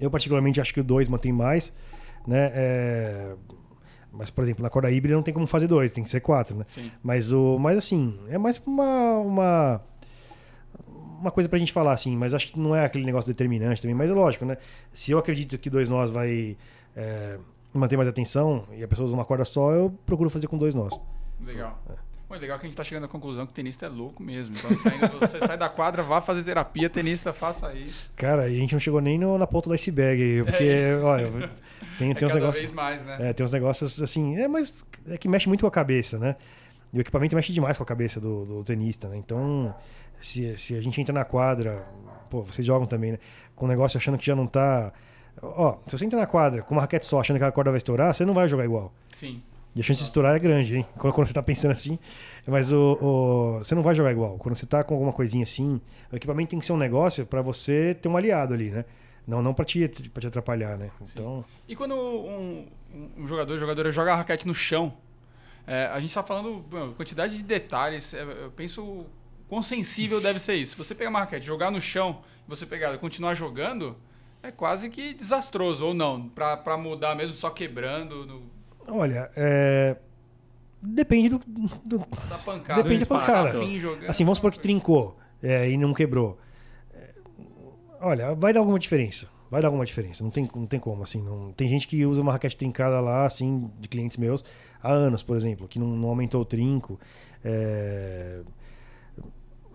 Eu 0.00 0.10
particularmente 0.10 0.60
acho 0.60 0.74
que 0.74 0.80
o 0.80 0.84
dois 0.84 1.06
mantém 1.08 1.32
mais, 1.32 1.72
né? 2.26 2.50
É, 2.54 3.34
Mas, 4.10 4.30
por 4.30 4.42
exemplo, 4.42 4.62
na 4.62 4.68
corda 4.68 4.90
híbrida 4.90 5.14
não 5.14 5.22
tem 5.22 5.32
como 5.32 5.46
fazer 5.46 5.66
dois, 5.68 5.92
tem 5.92 6.02
que 6.04 6.10
ser 6.10 6.20
quatro, 6.20 6.56
né? 6.56 6.64
Sim. 6.66 6.90
Mas, 7.02 7.30
o, 7.32 7.56
mas 7.58 7.78
assim, 7.78 8.18
é 8.28 8.36
mais 8.36 8.60
uma, 8.66 9.18
uma, 9.20 9.82
uma 11.20 11.30
coisa 11.30 11.48
pra 11.48 11.58
gente 11.58 11.72
falar, 11.72 11.92
assim, 11.92 12.16
mas 12.16 12.34
acho 12.34 12.48
que 12.52 12.58
não 12.58 12.74
é 12.74 12.84
aquele 12.84 13.04
negócio 13.04 13.28
determinante 13.28 13.80
também, 13.80 13.94
mas 13.94 14.10
é 14.10 14.12
lógico, 14.14 14.44
né? 14.44 14.58
Se 14.92 15.12
eu 15.12 15.18
acredito 15.18 15.56
que 15.56 15.70
dois 15.70 15.88
nós 15.88 16.10
vai 16.10 16.56
é, 16.96 17.38
manter 17.72 17.96
mais 17.96 18.08
atenção 18.08 18.64
e 18.76 18.82
a 18.82 18.88
pessoa 18.88 19.06
usa 19.06 19.14
uma 19.14 19.24
corda 19.24 19.44
só, 19.44 19.72
eu 19.72 19.90
procuro 20.06 20.28
fazer 20.30 20.46
com 20.46 20.58
dois 20.58 20.74
nós. 20.74 20.98
Legal. 21.44 21.80
Bom, 22.28 22.34
é 22.36 22.38
legal 22.38 22.58
que 22.58 22.64
a 22.66 22.68
gente 22.68 22.76
tá 22.76 22.84
chegando 22.84 23.04
à 23.04 23.08
conclusão 23.08 23.46
que 23.46 23.52
tenista 23.52 23.84
é 23.86 23.88
louco 23.88 24.22
mesmo. 24.22 24.54
Então, 24.56 24.70
saindo- 24.78 25.18
você 25.18 25.38
sai 25.38 25.56
da 25.58 25.68
quadra, 25.68 26.02
vá 26.02 26.20
fazer 26.20 26.42
terapia, 26.42 26.88
tenista, 26.88 27.32
faça 27.32 27.72
isso. 27.74 28.10
Cara, 28.16 28.48
e 28.48 28.56
a 28.56 28.60
gente 28.60 28.72
não 28.72 28.80
chegou 28.80 29.00
nem 29.00 29.18
no- 29.18 29.36
na 29.36 29.46
ponta 29.46 29.68
do 29.68 29.74
iceberg, 29.74 30.22
aí, 30.22 30.42
porque, 30.44 30.94
olha, 31.02 31.50
tem, 31.98 32.10
É 32.10 32.14
tem 32.14 32.26
uns 32.26 32.32
cada 32.32 32.34
negócios. 32.40 32.70
mais, 32.70 33.04
né? 33.04 33.16
É, 33.20 33.32
tem 33.32 33.44
uns 33.44 33.52
negócios 33.52 34.00
assim, 34.00 34.36
é, 34.38 34.48
mas 34.48 34.84
é 35.08 35.18
que 35.18 35.28
mexe 35.28 35.46
muito 35.48 35.60
com 35.62 35.66
a 35.66 35.70
cabeça, 35.70 36.18
né? 36.18 36.36
E 36.92 36.98
o 36.98 37.00
equipamento 37.00 37.34
mexe 37.36 37.52
demais 37.52 37.76
com 37.76 37.82
a 37.82 37.86
cabeça 37.86 38.18
do, 38.20 38.44
do 38.44 38.64
tenista, 38.64 39.08
né? 39.08 39.16
Então, 39.16 39.74
se, 40.20 40.56
se 40.56 40.74
a 40.76 40.80
gente 40.80 41.00
entra 41.00 41.12
na 41.12 41.24
quadra, 41.24 41.84
pô, 42.30 42.42
vocês 42.42 42.64
jogam 42.66 42.86
também, 42.86 43.12
né? 43.12 43.18
Com 43.56 43.64
o 43.66 43.68
negócio 43.68 43.96
achando 43.98 44.16
que 44.16 44.24
já 44.24 44.34
não 44.36 44.46
tá. 44.46 44.92
Ó, 45.40 45.78
se 45.86 45.96
você 45.98 46.04
entra 46.04 46.18
na 46.18 46.26
quadra 46.26 46.62
com 46.62 46.74
uma 46.74 46.82
raquete 46.82 47.06
só 47.06 47.20
achando 47.20 47.38
que 47.38 47.44
a 47.44 47.50
corda 47.52 47.70
vai 47.70 47.78
estourar, 47.78 48.12
você 48.12 48.24
não 48.24 48.34
vai 48.34 48.48
jogar 48.48 48.64
igual. 48.64 48.92
Sim. 49.12 49.42
E 49.74 49.80
a 49.80 49.82
chance 49.82 50.00
de 50.00 50.04
estourar 50.04 50.36
é 50.36 50.38
grande, 50.38 50.76
hein? 50.76 50.86
Quando, 50.98 51.14
quando 51.14 51.26
você 51.26 51.32
tá 51.32 51.42
pensando 51.42 51.70
assim. 51.72 51.98
Mas 52.46 52.70
o, 52.70 52.98
o- 53.00 53.58
você 53.58 53.74
não 53.74 53.82
vai 53.82 53.94
jogar 53.94 54.12
igual. 54.12 54.36
Quando 54.38 54.54
você 54.54 54.66
tá 54.66 54.84
com 54.84 54.92
alguma 54.94 55.12
coisinha 55.12 55.42
assim, 55.44 55.80
o 56.12 56.16
equipamento 56.16 56.50
tem 56.50 56.58
que 56.58 56.66
ser 56.66 56.72
um 56.74 56.76
negócio 56.76 57.24
para 57.24 57.40
você 57.40 57.96
ter 58.00 58.08
um 58.08 58.16
aliado 58.16 58.52
ali, 58.52 58.70
né? 58.70 58.84
Não, 59.26 59.40
não 59.40 59.54
pra 59.54 59.64
te, 59.64 59.88
pra 60.12 60.20
te 60.20 60.26
atrapalhar, 60.26 60.76
né? 60.76 60.90
Então. 61.00 61.44
E 61.68 61.74
quando 61.74 61.94
um, 61.94 62.66
um- 63.16 63.26
jogador, 63.26 63.58
jogadora 63.58 63.90
joga 63.90 64.12
a 64.12 64.16
raquete 64.16 64.46
no 64.46 64.54
chão, 64.54 64.92
é, 65.66 65.86
a 65.86 65.98
gente 66.00 66.10
está 66.10 66.22
falando 66.22 66.62
quantidade 66.96 67.36
de 67.36 67.42
detalhes. 67.42 68.12
é, 68.14 68.22
eu 68.22 68.50
penso 68.50 69.06
quão 69.48 69.62
sensível 69.62 70.20
deve 70.20 70.38
ser 70.38 70.54
isso. 70.56 70.76
Você 70.76 70.94
pegar 70.94 71.08
uma 71.10 71.20
raquete, 71.20 71.46
jogar 71.46 71.70
no 71.70 71.80
chão, 71.80 72.20
você 72.46 72.66
pegar 72.66 72.92
e 72.92 72.98
continuar 72.98 73.32
jogando, 73.34 73.96
é 74.42 74.50
quase 74.50 74.88
que 74.90 75.14
desastroso, 75.14 75.86
ou 75.86 75.94
não? 75.94 76.28
Pra, 76.28 76.56
pra 76.56 76.76
mudar 76.76 77.14
mesmo 77.14 77.34
só 77.34 77.50
quebrando, 77.50 78.26
no, 78.26 78.42
Olha, 78.88 79.30
é... 79.36 79.96
depende 80.82 81.28
do, 81.28 81.38
do- 81.38 81.98
da 82.28 82.38
pancada. 82.44 82.82
Depende 82.82 83.00
da 83.00 83.06
pancada. 83.06 83.52
jogando, 83.78 84.10
Assim, 84.10 84.24
vamos 84.24 84.38
supor 84.38 84.50
que 84.50 84.58
trincou 84.58 85.16
é, 85.42 85.70
e 85.70 85.76
não 85.76 85.94
quebrou. 85.94 86.38
É, 86.92 87.10
Olha, 88.00 88.34
vai 88.34 88.52
dar 88.52 88.60
alguma 88.60 88.78
diferença. 88.78 89.30
Vai 89.50 89.60
dar 89.60 89.68
alguma 89.68 89.84
diferença. 89.84 90.24
Não 90.24 90.30
tem, 90.30 90.48
não 90.54 90.66
tem 90.66 90.80
como, 90.80 91.02
assim. 91.02 91.22
Não... 91.22 91.52
Tem 91.52 91.68
gente 91.68 91.86
que 91.86 92.04
usa 92.06 92.22
uma 92.22 92.32
raquete 92.32 92.56
trincada 92.56 93.00
lá, 93.00 93.26
assim, 93.26 93.70
de 93.78 93.86
clientes 93.86 94.16
meus, 94.16 94.42
há 94.82 94.90
anos, 94.90 95.22
por 95.22 95.36
exemplo, 95.36 95.68
que 95.68 95.78
não, 95.78 95.88
não 95.88 96.08
aumentou 96.08 96.40
o 96.40 96.44
trinco. 96.44 96.98
É... 97.44 98.40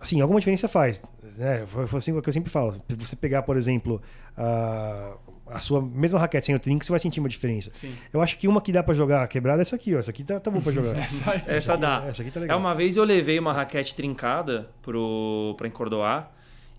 Assim, 0.00 0.20
alguma 0.20 0.38
diferença 0.40 0.68
faz. 0.68 1.02
né? 1.36 1.64
Foi, 1.66 1.86
foi 1.86 1.98
assim 1.98 2.12
o 2.12 2.22
que 2.22 2.28
eu 2.28 2.32
sempre 2.32 2.50
falo. 2.50 2.72
Se 2.72 2.80
você 2.96 3.16
pegar, 3.16 3.42
por 3.42 3.56
exemplo, 3.56 4.00
a, 4.36 5.14
a 5.48 5.60
sua 5.60 5.80
mesma 5.82 6.18
raquete 6.18 6.46
sem 6.46 6.54
o 6.54 6.58
trinco, 6.58 6.84
você 6.84 6.92
vai 6.92 6.98
sentir 7.00 7.20
uma 7.20 7.28
diferença. 7.28 7.70
Sim. 7.74 7.94
Eu 8.12 8.20
acho 8.22 8.38
que 8.38 8.46
uma 8.46 8.60
que 8.60 8.70
dá 8.72 8.82
pra 8.82 8.94
jogar 8.94 9.26
quebrada 9.28 9.60
é 9.60 9.62
essa 9.62 9.76
aqui, 9.76 9.94
ó. 9.94 9.98
Essa 9.98 10.10
aqui 10.10 10.22
tá, 10.24 10.38
tá 10.38 10.50
bom 10.50 10.60
pra 10.60 10.72
jogar. 10.72 10.96
Essa. 10.98 11.42
Essa 11.46 11.76
dá. 11.76 12.04
Essa 12.06 12.22
aqui 12.22 12.30
tá 12.30 12.38
É 12.40 12.42
legal. 12.42 12.58
uma 12.58 12.74
vez 12.74 12.96
eu 12.96 13.04
levei 13.04 13.38
uma 13.38 13.52
raquete 13.52 13.94
trincada 13.94 14.70
pro, 14.82 15.54
pra 15.58 15.66
encordoar 15.66 16.30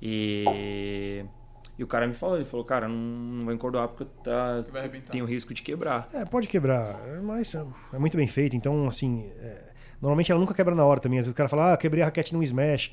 e, 0.01 1.26
e 1.78 1.84
o 1.84 1.88
cara 1.88 2.07
me 2.07 2.13
falou, 2.13 2.36
ele 2.38 2.45
falou, 2.45 2.65
cara, 2.65 2.88
não, 2.88 2.95
não 2.95 3.45
vou 3.45 3.53
encordoar 3.53 3.88
porque 3.89 4.05
tá, 4.24 4.63
tem 5.11 5.22
o 5.22 5.26
risco 5.26 5.53
de 5.53 5.61
quebrar. 5.61 6.05
É, 6.13 6.24
pode 6.26 6.47
quebrar, 6.47 6.97
mas 7.24 7.53
é 7.55 7.65
é 7.93 7.99
muito 7.99 8.15
bem 8.17 8.28
feito. 8.28 8.55
Então, 8.55 8.88
assim, 8.88 9.30
é, 9.39 9.68
normalmente 10.01 10.31
ela 10.31 10.39
nunca 10.39 10.53
quebra 10.53 10.73
na 10.75 10.85
hora 10.85 10.99
também. 10.99 11.19
Às 11.19 11.25
vezes 11.25 11.33
o 11.33 11.35
cara 11.35 11.49
fala, 11.49 11.73
ah, 11.73 11.77
quebrei 11.77 12.01
a 12.01 12.05
raquete 12.05 12.33
num 12.33 12.43
smash. 12.43 12.91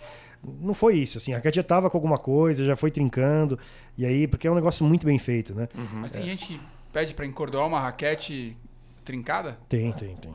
Não 0.61 0.74
foi 0.74 0.96
isso, 0.96 1.18
assim, 1.18 1.32
a 1.32 1.36
raquete 1.36 1.57
já 1.57 1.62
tava 1.62 1.88
com 1.90 1.96
alguma 1.96 2.18
coisa, 2.18 2.64
já 2.64 2.76
foi 2.76 2.90
trincando. 2.90 3.59
E 3.96 4.04
aí, 4.04 4.26
porque 4.26 4.46
é 4.46 4.50
um 4.50 4.54
negócio 4.54 4.84
muito 4.84 5.07
bem 5.07 5.18
feito, 5.18 5.54
né? 5.54 5.68
Mas 5.94 6.11
tem 6.11 6.22
gente 6.24 6.46
que 6.46 6.61
pede 6.92 7.14
pra 7.14 7.26
encordoar 7.26 7.66
uma 7.66 7.80
raquete 7.80 8.57
trincada? 9.04 9.59
Tem, 9.68 9.92
tem, 9.92 10.16
tem. 10.16 10.34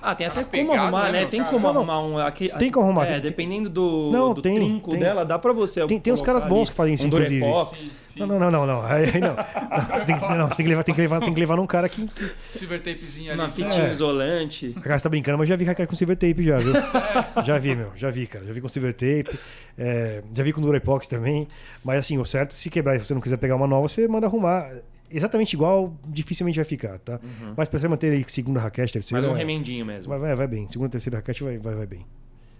Ah, 0.00 0.14
tem 0.14 0.26
até 0.26 0.36
Tá 0.42 0.44
como 0.44 0.50
pegado, 0.50 0.80
arrumar, 0.82 1.12
né, 1.12 1.22
né? 1.22 1.26
Tem 1.26 1.40
cara? 1.40 1.52
como 1.52 1.66
Não, 1.66 1.76
arrumar 1.76 2.00
um... 2.02 2.18
Aqui, 2.18 2.50
Tem 2.58 2.70
como 2.70 2.86
arrumar, 2.86 3.06
É, 3.06 3.12
tem- 3.14 3.20
dependendo 3.22 3.68
do, 3.68 4.10
Não, 4.12 4.32
do 4.32 4.40
tem, 4.42 4.54
trinco 4.54 4.90
tem. 4.90 5.00
dela, 5.00 5.24
dá 5.24 5.38
pra 5.38 5.52
você 5.52 5.84
Tem- 5.86 5.98
tem 5.98 6.12
uns 6.12 6.22
caras 6.22 6.44
bons 6.44 6.68
que 6.70 6.76
fazem 6.76 6.94
isso, 6.94 7.04
um 7.04 7.08
inclusive. 7.08 7.40
Durepox. 7.40 7.98
Sim. 8.08 8.20
Não, 8.20 8.26
não, 8.26 8.38
não, 8.38 8.50
não, 8.50 8.66
não. 8.66 8.82
Aí, 8.86 9.06
não. 9.20 9.34
Não, 9.34 9.96
Você 9.96 10.04
tem 10.06 10.18
que, 10.18 10.28
não, 10.34 10.48
você 10.48 10.56
tem 10.56 10.64
que 10.66 10.70
levar, 10.70 10.84
tem 10.84 10.94
que 10.94 11.00
levar, 11.00 11.20
tem 11.20 11.32
que 11.34 11.40
levar 11.40 11.56
num 11.56 11.66
cara 11.66 11.88
que. 11.88 12.08
Silver 12.50 12.78
tapezinho 12.80 13.32
ali. 13.32 13.40
Uma 13.40 13.48
fitinha 13.48 13.86
É. 13.86 13.88
isolante. 13.88 14.74
A 14.76 14.80
cara 14.80 15.00
tá 15.00 15.08
brincando, 15.08 15.38
mas 15.38 15.48
já 15.48 15.56
vi 15.56 15.64
raquete 15.64 15.88
com 15.88 15.96
silver 15.96 16.16
tape 16.16 16.42
já, 16.42 16.58
viu? 16.58 16.74
já 17.44 17.56
vi, 17.58 17.74
meu, 17.74 17.90
já 17.96 18.10
vi, 18.10 18.26
cara. 18.26 18.44
Já 18.44 18.52
vi 18.52 18.60
com 18.60 18.68
silver 18.68 18.92
tape. 18.92 19.38
é, 19.78 20.22
já 20.32 20.42
vi 20.44 20.52
com 20.52 20.60
Durepox 20.60 21.06
também. 21.06 21.48
Mas 21.86 21.98
assim, 22.00 22.18
o 22.18 22.24
certo, 22.26 22.52
se 22.52 22.68
quebrar 22.68 22.96
e 22.96 22.98
você 22.98 23.14
não 23.14 23.20
quiser 23.22 23.38
pegar 23.38 23.56
uma 23.56 23.66
nova, 23.66 23.88
você 23.88 24.06
manda 24.06 24.26
arrumar. 24.26 24.70
Exatamente 25.12 25.52
igual, 25.54 25.94
dificilmente 26.08 26.56
vai 26.56 26.64
ficar, 26.64 26.98
tá? 26.98 27.20
Mas 27.56 27.68
pra 27.68 27.78
você 27.78 27.88
manter 27.88 28.12
aí 28.12 28.24
segunda 28.28 28.60
raquete, 28.60 28.92
terceira. 28.92 29.22
Mas 29.26 29.30
um 29.30 29.36
remendinho 29.36 29.84
mesmo. 29.86 30.08
vai, 30.10 30.18
vai, 30.18 30.34
vai 30.34 30.46
bem. 30.46 30.68
Segunda, 30.68 30.90
terceira 30.90 31.18
raquete 31.18 31.42
vai, 31.44 31.58
vai, 31.58 31.74
vai 31.74 31.86
bem. 31.86 32.06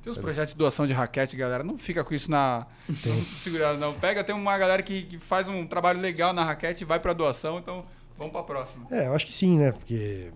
Tem 0.02 0.10
uns 0.10 0.18
projetos 0.18 0.52
de 0.52 0.58
doação 0.58 0.84
de 0.86 0.92
raquete, 0.92 1.36
galera. 1.36 1.62
Não 1.62 1.78
fica 1.78 2.02
com 2.02 2.12
isso 2.12 2.28
na. 2.30 2.66
Não 3.06 3.22
segurado, 3.36 3.78
não. 3.78 3.92
Pega, 3.94 4.24
tem 4.24 4.34
uma 4.34 4.58
galera 4.58 4.82
que, 4.82 5.02
que 5.02 5.18
faz 5.18 5.48
um 5.48 5.64
trabalho 5.66 6.00
legal 6.00 6.32
na 6.32 6.44
raquete 6.44 6.82
e 6.82 6.84
vai 6.84 6.98
pra 6.98 7.12
doação, 7.12 7.58
então 7.58 7.84
vamos 8.18 8.32
pra 8.32 8.42
próxima. 8.42 8.84
É, 8.90 9.06
eu 9.06 9.14
acho 9.14 9.24
que 9.26 9.32
sim, 9.32 9.56
né? 9.58 9.70
Porque, 9.70 10.30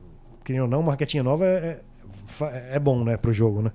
querendo 0.45 0.63
ou 0.63 0.69
não, 0.69 0.81
uma 0.81 0.93
raquetinha 0.93 1.23
nova 1.25 1.45
é, 1.45 1.49
é, 1.49 1.81
fa- 2.29 2.51
é 2.51 2.79
bom, 2.79 3.03
né, 3.05 3.17
pro 3.17 3.33
jogo, 3.33 3.61
né? 3.63 3.73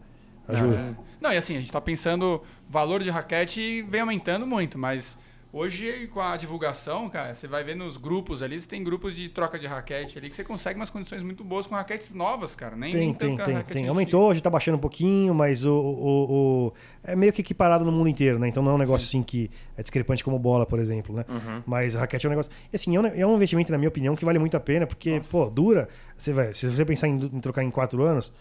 Ajuda. 0.48 0.76
É. 0.78 0.94
Não, 1.20 1.32
e 1.34 1.38
assim, 1.38 1.58
a 1.58 1.60
gente 1.60 1.72
tá 1.72 1.82
pensando, 1.82 2.42
valor 2.70 3.04
de 3.04 3.10
raquete 3.10 3.82
vem 3.90 4.00
aumentando 4.02 4.48
muito, 4.48 4.78
mas 4.80 5.20
hoje 5.54 6.08
com 6.14 6.22
a 6.22 6.38
divulgação, 6.38 7.10
cara, 7.10 7.34
você 7.34 7.48
vai 7.48 7.64
ver 7.64 7.76
nos 7.76 7.98
grupos 7.98 8.42
ali, 8.42 8.60
você 8.60 8.68
tem 8.68 8.84
grupos 8.84 9.16
de 9.16 9.28
troca 9.30 9.60
de 9.60 9.68
raquete 9.68 10.18
ali 10.18 10.30
que 10.30 10.36
você 10.36 10.44
consegue 10.44 10.80
umas 10.80 10.90
condições 10.90 11.22
muito 11.22 11.44
boas 11.44 11.68
com 11.68 11.76
raquetes 11.76 12.14
novas, 12.14 12.56
cara. 12.56 12.76
Nem, 12.76 12.92
Tem, 12.92 13.14
tem, 13.14 13.36
tanto 13.38 13.46
tem, 13.46 13.64
tem. 13.64 13.88
Aumentou, 13.88 14.34
já 14.34 14.42
tá 14.42 14.50
baixando 14.50 14.78
um 14.78 14.82
pouquinho, 14.82 15.34
mas 15.34 15.66
o, 15.66 15.74
o, 15.74 16.68
o- 16.68 16.74
é 17.04 17.16
meio 17.16 17.34
que 17.34 17.42
equiparado 17.42 17.84
no 17.84 17.92
mundo 17.92 18.08
inteiro, 18.08 18.40
né? 18.40 18.48
Então 18.48 18.64
não 18.64 18.72
é 18.72 18.76
um 18.76 18.78
negócio 18.78 19.06
assim 19.06 19.22
que 19.24 19.50
é 19.76 19.82
discrepante 19.82 20.24
como 20.24 20.38
bola, 20.40 20.66
por 20.66 20.80
exemplo, 20.80 21.16
né? 21.16 21.26
Uhum. 21.28 21.64
Mas 21.66 21.96
a 21.96 22.00
raquete 22.02 22.26
é 22.26 22.30
um 22.30 22.32
negócio. 22.32 22.52
E 22.72 22.76
assim, 22.76 22.96
é 22.96 23.00
um, 23.00 23.06
é 23.08 23.26
um 23.26 23.36
investimento, 23.36 23.72
na 23.72 23.78
minha 23.78 23.90
opinião, 23.90 24.16
que 24.16 24.24
vale 24.24 24.40
muito 24.40 24.56
a 24.56 24.60
pena, 24.60 24.88
porque, 24.88 25.18
Nossa. 25.18 25.30
pô, 25.32 25.50
dura. 25.50 25.90
Você 26.18 26.32
vai, 26.32 26.54
se 26.54 26.70
você 26.70 26.86
pensar 26.86 27.08
em, 27.08 27.16
em 27.18 27.40
trocar 27.40 27.64
em 27.64 27.72
quatro 27.72 28.04
anos, 28.04 28.32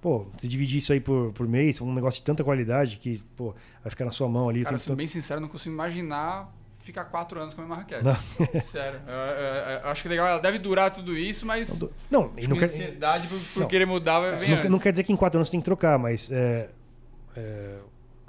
pô, 0.00 0.26
se 0.38 0.46
dividir 0.46 0.78
isso 0.78 0.92
aí 0.92 1.00
por, 1.00 1.32
por 1.32 1.48
mês, 1.48 1.80
um 1.80 1.92
negócio 1.92 2.20
de 2.20 2.24
tanta 2.26 2.44
qualidade 2.44 2.98
que, 2.98 3.22
pô, 3.36 3.54
vai 3.82 3.90
ficar 3.90 4.04
na 4.04 4.10
sua 4.12 4.28
mão 4.28 4.48
ali. 4.48 4.62
Cara, 4.62 4.76
sendo 4.78 4.88
todo. 4.88 4.96
bem 4.98 5.06
sincero, 5.06 5.40
não 5.40 5.48
consigo 5.48 5.74
imaginar 5.74 6.54
ficar 6.82 7.04
quatro 7.04 7.40
anos 7.40 7.54
com 7.54 7.60
a 7.60 7.64
mesma 7.64 7.76
raquete. 7.76 8.02
Não. 8.04 8.16
Sério. 8.62 9.00
Eu, 9.06 9.14
eu- 9.14 9.80
eu 9.84 9.90
acho 9.90 10.02
que 10.02 10.08
legal, 10.08 10.26
ela 10.26 10.40
deve 10.40 10.58
durar 10.58 10.90
tudo 10.90 11.16
isso, 11.16 11.46
mas 11.46 11.80
Não, 12.10 12.32
não 12.48 12.56
a 12.56 12.58
quer, 12.58 12.64
ansiedade 12.64 13.28
por, 13.28 13.38
por 13.54 13.60
Não. 13.60 13.68
querer 13.68 13.86
mudar 13.86 14.20
vai 14.20 14.36
vir 14.36 14.64
não, 14.64 14.70
não 14.72 14.78
quer 14.78 14.90
dizer 14.92 15.04
que 15.04 15.12
em 15.12 15.16
quatro 15.16 15.38
anos 15.38 15.48
você 15.48 15.52
tem 15.52 15.60
que 15.60 15.64
trocar, 15.64 15.98
mas 15.98 16.30
é, 16.32 16.68
é, 17.36 17.76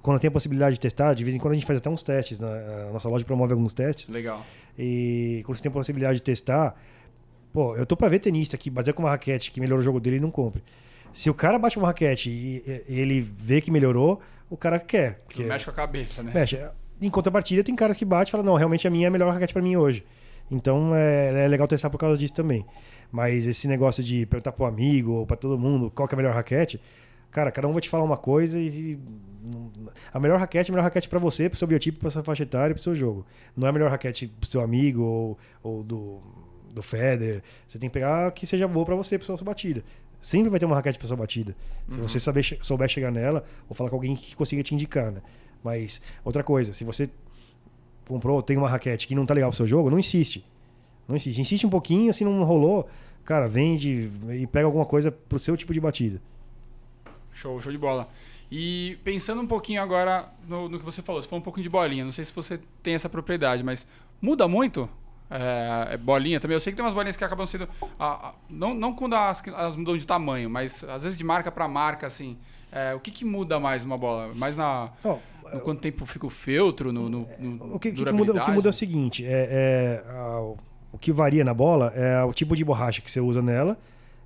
quando 0.01 0.19
tem 0.19 0.27
a 0.27 0.31
possibilidade 0.31 0.73
de 0.75 0.79
testar, 0.79 1.13
de 1.13 1.23
vez 1.23 1.35
em 1.35 1.39
quando 1.39 1.51
a 1.53 1.55
gente 1.55 1.65
faz 1.65 1.77
até 1.77 1.89
uns 1.89 2.03
testes. 2.03 2.39
Né? 2.39 2.47
A 2.89 2.93
nossa 2.93 3.07
loja 3.07 3.23
promove 3.25 3.53
alguns 3.53 3.73
testes. 3.73 4.09
Legal. 4.09 4.45
E 4.77 5.41
quando 5.45 5.55
você 5.57 5.63
tem 5.63 5.69
a 5.69 5.73
possibilidade 5.73 6.15
de 6.15 6.23
testar, 6.23 6.75
pô, 7.53 7.75
eu 7.75 7.85
tô 7.85 7.95
pra 7.97 8.09
ver 8.09 8.19
tenista 8.19 8.57
que 8.57 8.69
bater 8.69 8.93
com 8.93 9.03
uma 9.03 9.09
raquete 9.11 9.51
que 9.51 9.59
melhorou 9.59 9.81
o 9.81 9.83
jogo 9.83 9.99
dele 9.99 10.17
e 10.17 10.19
não 10.19 10.31
compre. 10.31 10.63
Se 11.13 11.29
o 11.29 11.33
cara 11.33 11.59
bate 11.59 11.77
uma 11.77 11.87
raquete 11.87 12.29
e, 12.29 12.63
e 12.87 12.99
ele 12.99 13.19
vê 13.21 13.59
que 13.61 13.69
melhorou, 13.69 14.21
o 14.49 14.55
cara 14.57 14.79
quer. 14.79 15.21
Porque 15.25 15.43
Mexe 15.43 15.65
com 15.65 15.71
a 15.71 15.73
cabeça, 15.73 16.23
né? 16.23 16.31
mexe. 16.33 16.57
Em 17.01 17.09
contrapartida, 17.09 17.63
tem 17.63 17.75
caras 17.75 17.97
que 17.97 18.05
bate 18.05 18.29
e 18.29 18.31
falam, 18.31 18.45
não, 18.45 18.55
realmente 18.55 18.87
a 18.87 18.91
minha 18.91 19.07
é 19.07 19.09
a 19.09 19.11
melhor 19.11 19.33
raquete 19.33 19.53
pra 19.53 19.61
mim 19.61 19.75
hoje. 19.75 20.05
Então 20.51 20.95
é, 20.95 21.45
é 21.45 21.47
legal 21.47 21.67
testar 21.67 21.89
por 21.89 21.97
causa 21.97 22.17
disso 22.17 22.33
também. 22.33 22.65
Mas 23.11 23.47
esse 23.47 23.67
negócio 23.67 24.03
de 24.03 24.25
perguntar 24.25 24.51
pro 24.51 24.65
amigo 24.65 25.11
ou 25.13 25.25
pra 25.25 25.35
todo 25.35 25.57
mundo 25.57 25.89
qual 25.89 26.07
que 26.07 26.13
é 26.13 26.15
a 26.15 26.17
melhor 26.17 26.35
raquete, 26.35 26.79
cara, 27.31 27.51
cada 27.51 27.67
um 27.67 27.73
vai 27.73 27.81
te 27.81 27.89
falar 27.89 28.03
uma 28.03 28.17
coisa 28.17 28.59
e. 28.59 28.99
a 30.13 30.19
melhor 30.19 30.37
raquete 30.37 30.69
é 30.69 30.71
a 30.71 30.73
melhor 30.73 30.83
raquete 30.83 31.09
pra 31.09 31.17
você, 31.17 31.49
pro 31.49 31.57
seu 31.57 31.67
biotipo, 31.67 31.99
pra 31.99 32.11
sua 32.11 32.23
faixa 32.23 32.43
etária 32.43 32.71
e 32.71 32.75
pro 32.75 32.83
seu 32.83 32.93
jogo. 32.93 33.25
Não 33.55 33.65
é 33.65 33.69
a 33.69 33.73
melhor 33.73 33.89
raquete 33.89 34.27
pro 34.27 34.47
seu 34.47 34.61
amigo 34.61 35.01
ou, 35.01 35.37
ou 35.63 35.83
do, 35.83 36.21
do 36.73 36.81
Federer. 36.81 37.41
Você 37.67 37.79
tem 37.79 37.89
que 37.89 37.93
pegar 37.93 38.27
a 38.27 38.31
que 38.31 38.45
seja 38.45 38.67
boa 38.67 38.85
pra 38.85 38.95
você, 38.95 39.17
pra 39.17 39.25
sua, 39.25 39.37
sua 39.37 39.45
batida. 39.45 39.83
Sempre 40.19 40.51
vai 40.51 40.59
ter 40.59 40.67
uma 40.67 40.75
raquete 40.75 40.99
pra 40.99 41.07
sua 41.07 41.17
batida. 41.17 41.55
Se 41.89 41.99
você 41.99 42.19
saber, 42.19 42.45
souber 42.61 42.87
chegar 42.87 43.11
nela, 43.11 43.43
ou 43.67 43.75
falar 43.75 43.89
com 43.89 43.95
alguém 43.95 44.15
que 44.15 44.35
consiga 44.35 44.61
te 44.61 44.75
indicar, 44.75 45.11
né? 45.11 45.21
Mas, 45.64 46.01
outra 46.24 46.43
coisa, 46.43 46.74
se 46.74 46.84
você 46.84 47.09
comprou, 48.07 48.41
tem 48.41 48.57
uma 48.57 48.70
raquete 48.70 49.07
que 49.07 49.16
não 49.16 49.26
tá 49.26 49.34
legal 49.34 49.49
pro 49.49 49.57
seu 49.57 49.68
jogo, 49.68 49.89
não 49.89 49.99
insiste. 49.99 50.43
Não 51.07 51.16
insiste. 51.16 51.39
Insiste 51.39 51.66
um 51.66 51.70
pouquinho, 51.70 52.14
se 52.14 52.24
não 52.24 52.43
rolou, 52.43 52.89
cara, 53.24 53.47
vende 53.47 54.12
e 54.32 54.47
pega 54.47 54.66
alguma 54.66 54.86
coisa 54.86 55.12
pro 55.12 55.39
seu 55.39 55.55
tipo 55.55 55.74
de 55.74 55.80
batida. 55.80 56.22
Show, 57.32 57.59
show 57.62 57.72
de 57.72 57.78
bola. 57.78 58.09
E 58.51 58.97
pensando 59.03 59.41
um 59.41 59.47
pouquinho 59.47 59.82
agora 59.82 60.30
no, 60.47 60.68
no 60.68 60.78
que 60.78 60.84
você 60.84 61.01
falou, 61.01 61.22
você 61.22 61.28
falou 61.28 61.39
um 61.39 61.43
pouquinho 61.43 61.64
de 61.64 61.70
bolinha, 61.70 62.03
não 62.03 62.12
sei 62.12 62.26
se 62.26 62.34
você 62.34 62.59
tem 62.84 62.93
essa 62.93 63.07
propriedade, 63.07 63.64
mas 63.64 63.88
muda 64.22 64.45
muito 64.45 64.89
é, 65.32 65.93
é 65.93 65.97
bolinha 65.97 66.39
também. 66.39 66.55
Eu 66.55 66.59
sei 66.59 66.74
que 66.74 66.78
tem 66.78 66.84
umas 66.86 66.93
bolinhas 66.93 67.16
que 67.16 67.24
acabam 67.24 67.47
sendo. 67.47 67.70
não, 68.49 68.74
não 68.74 68.93
quando 68.93 69.16
elas, 69.16 69.41
elas 69.47 69.78
mudam 69.78 69.95
de 69.95 70.05
tamanho, 70.05 70.49
mas 70.49 70.84
às 70.84 71.03
vezes 71.03 71.18
de 71.18 71.24
marca 71.24 71.49
para 71.49 71.68
marca, 71.68 72.05
assim. 72.05 72.38
É, 72.70 72.93
o 72.93 72.99
que, 72.99 73.12
que 73.12 73.26
muda 73.26 73.59
mais 73.59 73.86
uma 73.86 73.97
bola? 73.97 74.34
Mais 74.34 74.57
na. 74.57 74.91
Oh, 75.03 75.18
no 75.53 75.61
quanto 75.61 75.81
tempo 75.81 76.05
fica 76.05 76.25
o 76.25 76.29
feltro? 76.29 76.91
No, 76.91 77.09
no, 77.09 77.27
no 77.39 77.75
o, 77.75 77.79
que, 77.79 77.91
que 77.91 78.11
muda, 78.11 78.33
o 78.33 78.45
que 78.45 78.51
muda 78.51 78.69
é 78.69 78.71
o 78.71 78.73
seguinte: 78.73 79.25
é, 79.25 79.29
é 79.29 80.03
a, 80.09 80.39
o 80.91 80.97
que 80.99 81.11
varia 81.11 81.43
na 81.43 81.53
bola 81.53 81.93
é 81.95 82.23
o 82.23 82.33
tipo 82.33 82.55
de 82.55 82.63
borracha 82.63 83.01
que 83.01 83.09
você 83.09 83.19
usa 83.19 83.41
nela 83.41 83.77